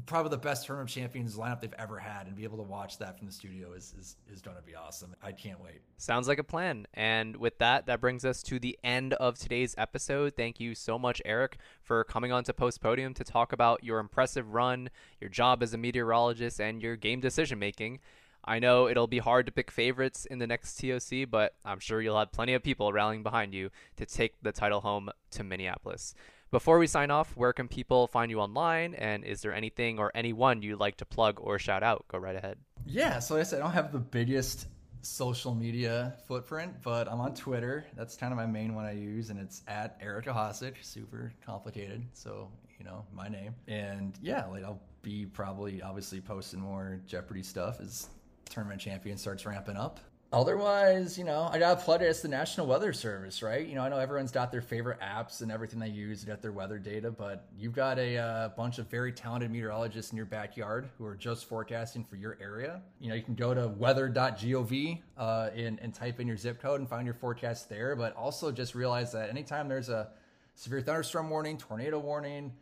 Probably 0.06 0.30
the 0.30 0.38
best 0.38 0.66
tournament 0.66 0.90
champions 0.90 1.36
lineup 1.36 1.62
they've 1.62 1.74
ever 1.78 1.98
had, 1.98 2.28
and 2.28 2.36
be 2.36 2.44
able 2.44 2.58
to 2.58 2.64
watch 2.64 2.98
that 3.00 3.18
from 3.18 3.28
the 3.28 3.34
studio 3.34 3.74
is 3.74 3.94
is, 4.00 4.16
is 4.32 4.42
going 4.42 4.58
to 4.58 4.64
be 4.64 4.76
awesome. 4.76 5.16
I 5.22 5.32
can't 5.32 5.62
wait. 5.62 5.82
Sounds 5.98 6.28
like 6.28 6.40
a 6.40 6.44
plan. 6.44 6.88
And 6.94 7.36
with 7.38 7.58
that, 7.60 7.86
that 7.88 8.02
brings 8.02 8.26
us 8.26 8.44
to 8.44 8.60
the 8.60 8.78
end 8.84 9.14
of 9.14 9.38
today's 9.38 9.76
episode. 9.78 10.36
Thank 10.36 10.60
you 10.60 10.76
so 10.76 11.00
much, 11.00 11.22
Eric, 11.26 11.58
for 11.82 12.04
coming 12.04 12.32
on 12.32 12.44
to 12.46 12.54
Post 12.54 12.82
Podium 12.82 13.14
to 13.16 13.24
talk 13.24 13.52
about 13.52 13.84
your 13.84 14.00
impressive 14.00 14.54
run, 14.54 14.90
your 15.20 15.30
job 15.30 15.64
as 15.64 15.74
a 15.74 15.78
meteorologist, 15.78 16.60
and 16.60 16.82
your 16.82 16.96
game 16.96 17.20
decision 17.20 17.60
making. 17.60 18.00
I 18.44 18.60
know 18.60 18.88
it'll 18.88 19.08
be 19.08 19.20
hard 19.20 19.46
to 19.48 19.52
pick 19.52 19.70
favorites 19.70 20.26
in 20.26 20.40
the 20.40 20.48
next 20.48 20.80
TOC, 20.80 21.30
but 21.30 21.56
I'm 21.66 21.80
sure 21.80 22.02
you'll 22.02 22.18
have 22.18 22.32
plenty 22.32 22.54
of 22.54 22.64
people 22.64 22.94
rallying 22.94 23.22
behind 23.22 23.54
you 23.54 23.70
to 23.98 24.06
take 24.06 24.42
the 24.42 24.52
title 24.52 24.82
home 24.82 25.10
to 25.32 25.44
Minneapolis. 25.44 26.16
Before 26.52 26.80
we 26.80 26.88
sign 26.88 27.12
off, 27.12 27.38
where 27.38 27.54
can 27.54 27.68
people 27.68 28.08
find 28.08 28.32
you 28.32 28.40
online? 28.40 28.96
And 28.96 29.24
is 29.24 29.42
there 29.42 29.54
anything 29.54 30.00
or 30.00 30.12
anyone 30.16 30.64
you'd 30.64 30.80
like 30.80 30.98
to 30.98 31.06
plug 31.06 31.40
or 31.40 31.60
shout 31.60 31.84
out? 31.84 32.06
Go 32.08 32.18
right 32.18 32.36
ahead. 32.36 32.58
Yeah, 32.88 33.20
so 33.20 33.36
like 33.36 33.42
I 33.42 33.44
said, 33.44 33.60
I 33.60 33.64
don't 33.64 33.74
have 33.74 33.92
the 33.92 34.00
biggest 34.00 34.68
social 35.04 35.54
media 35.54 36.16
footprint, 36.28 36.74
but 36.82 37.08
I'm 37.08 37.22
on 37.22 37.36
Twitter. 37.36 37.86
That's 37.96 38.18
kind 38.18 38.34
of 38.34 38.38
my 38.38 38.48
main 38.48 38.74
one 38.74 38.86
I 38.86 38.94
use, 38.94 39.30
and 39.30 39.40
it's 39.40 39.62
at 39.68 39.96
Eric 40.02 40.26
Ahasic. 40.26 40.74
Super 40.82 41.32
complicated, 41.46 42.04
so 42.14 42.50
you 42.80 42.86
know 42.86 43.06
my 43.14 43.28
name. 43.28 43.54
And 43.68 44.18
yeah, 44.20 44.48
like 44.48 44.64
I'll 44.64 44.82
be 45.04 45.28
probably 45.28 45.84
obviously 45.84 46.20
posting 46.20 46.60
more 46.60 47.00
Jeopardy 47.06 47.44
stuff 47.44 47.80
as 47.80 48.08
tournament 48.50 48.82
champion 48.82 49.18
starts 49.18 49.46
ramping 49.46 49.78
up. 49.78 50.00
Otherwise, 50.32 51.18
you 51.18 51.24
know, 51.24 51.50
I 51.52 51.58
got 51.58 51.84
flooded 51.84 52.08
It's 52.08 52.22
the 52.22 52.28
National 52.28 52.68
Weather 52.68 52.94
Service, 52.94 53.42
right? 53.42 53.66
You 53.66 53.74
know, 53.74 53.82
I 53.82 53.90
know 53.90 53.98
everyone's 53.98 54.32
got 54.32 54.52
their 54.52 54.62
favorite 54.62 55.00
apps 55.00 55.42
and 55.42 55.52
everything 55.52 55.80
they 55.80 55.90
use 55.90 56.20
to 56.20 56.28
get 56.28 56.40
their 56.40 56.52
weather 56.52 56.78
data, 56.78 57.10
but 57.10 57.48
you've 57.58 57.74
got 57.74 57.98
a 57.98 58.18
uh, 58.18 58.50
bunch 58.50 58.78
of 58.78 58.88
very 58.92 59.12
talented 59.12 59.50
meteorologists 59.50 60.12
in 60.12 60.18
your 60.18 60.28
backyard 60.28 60.88
who 61.00 61.06
are 61.06 61.16
just 61.16 61.46
forecasting 61.46 62.04
for 62.04 62.16
your 62.16 62.38
area. 62.40 62.80
You 63.00 63.10
know, 63.10 63.16
you 63.16 63.24
can 63.24 63.34
go 63.34 63.56
to 63.56 63.70
weather.gov 63.70 65.02
uh, 65.18 65.50
and, 65.56 65.80
and 65.82 65.96
type 65.96 66.20
in 66.20 66.28
your 66.28 66.38
zip 66.38 66.62
code 66.62 66.80
and 66.80 66.88
find 66.88 67.06
your 67.06 67.16
forecast 67.16 67.68
there, 67.68 67.96
but 67.96 68.16
also 68.16 68.52
just 68.52 68.76
realize 68.76 69.12
that 69.14 69.32
anytime 69.32 69.68
there's 69.68 69.90
a 69.90 70.10
severe 70.54 70.82
thunderstorm 70.82 71.32
warning, 71.32 71.58
tornado 71.58 71.98
warning, 71.98 72.54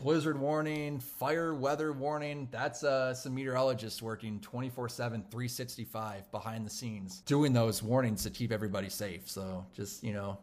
blizzard 0.00 0.38
warning, 0.38 0.98
fire 0.98 1.54
weather 1.54 1.92
warning. 1.92 2.48
That's 2.50 2.82
uh, 2.82 3.14
some 3.14 3.34
meteorologists 3.34 4.02
working 4.02 4.40
24 4.40 4.88
7, 4.88 5.24
365 5.30 6.30
behind 6.32 6.66
the 6.66 6.70
scenes 6.70 7.20
doing 7.26 7.52
those 7.52 7.82
warnings 7.82 8.22
to 8.24 8.30
keep 8.30 8.52
everybody 8.52 8.88
safe. 8.88 9.28
So 9.28 9.66
just, 9.74 10.02
you 10.02 10.12
know, 10.12 10.38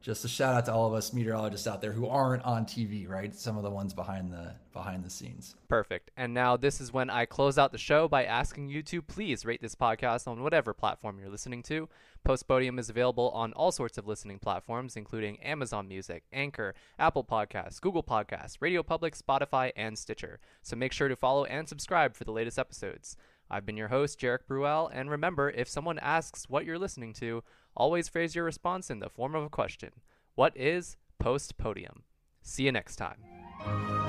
just 0.00 0.24
a 0.24 0.28
shout 0.28 0.54
out 0.54 0.64
to 0.66 0.72
all 0.72 0.86
of 0.86 0.94
us 0.94 1.12
meteorologists 1.12 1.66
out 1.66 1.80
there 1.80 1.92
who 1.92 2.06
aren't 2.06 2.42
on 2.44 2.64
TV, 2.64 3.08
right? 3.08 3.34
Some 3.34 3.56
of 3.56 3.62
the 3.62 3.70
ones 3.70 3.92
behind 3.92 4.32
the 4.32 4.54
behind 4.72 5.04
the 5.04 5.10
scenes. 5.10 5.56
Perfect. 5.68 6.10
And 6.16 6.32
now 6.32 6.56
this 6.56 6.80
is 6.80 6.92
when 6.92 7.10
I 7.10 7.26
close 7.26 7.58
out 7.58 7.72
the 7.72 7.78
show 7.78 8.08
by 8.08 8.24
asking 8.24 8.68
you 8.68 8.82
to 8.84 9.02
please 9.02 9.44
rate 9.44 9.60
this 9.60 9.74
podcast 9.74 10.26
on 10.26 10.42
whatever 10.42 10.72
platform 10.72 11.18
you're 11.18 11.28
listening 11.28 11.62
to. 11.64 11.88
Postpodium 12.24 12.78
is 12.78 12.88
available 12.88 13.30
on 13.30 13.52
all 13.54 13.72
sorts 13.72 13.98
of 13.98 14.06
listening 14.06 14.38
platforms, 14.38 14.96
including 14.96 15.40
Amazon 15.40 15.88
Music, 15.88 16.22
Anchor, 16.32 16.74
Apple 16.98 17.24
Podcasts, 17.24 17.80
Google 17.80 18.02
Podcasts, 18.02 18.58
Radio 18.60 18.82
Public, 18.82 19.16
Spotify, 19.16 19.72
and 19.76 19.98
Stitcher. 19.98 20.38
So 20.62 20.76
make 20.76 20.92
sure 20.92 21.08
to 21.08 21.16
follow 21.16 21.44
and 21.44 21.68
subscribe 21.68 22.14
for 22.14 22.24
the 22.24 22.32
latest 22.32 22.58
episodes. 22.58 23.16
I've 23.50 23.66
been 23.66 23.76
your 23.76 23.88
host, 23.88 24.20
Jeric 24.20 24.46
Brual, 24.48 24.90
and 24.92 25.10
remember, 25.10 25.50
if 25.50 25.68
someone 25.68 25.98
asks 25.98 26.48
what 26.48 26.64
you're 26.64 26.78
listening 26.78 27.12
to, 27.14 27.42
always 27.76 28.08
phrase 28.08 28.34
your 28.34 28.44
response 28.44 28.90
in 28.90 29.00
the 29.00 29.08
form 29.08 29.34
of 29.34 29.44
a 29.44 29.48
question. 29.48 29.90
What 30.34 30.56
is 30.56 30.96
Post 31.18 31.56
Podium? 31.56 32.04
See 32.42 32.64
you 32.64 32.72
next 32.72 32.96
time. 32.96 33.99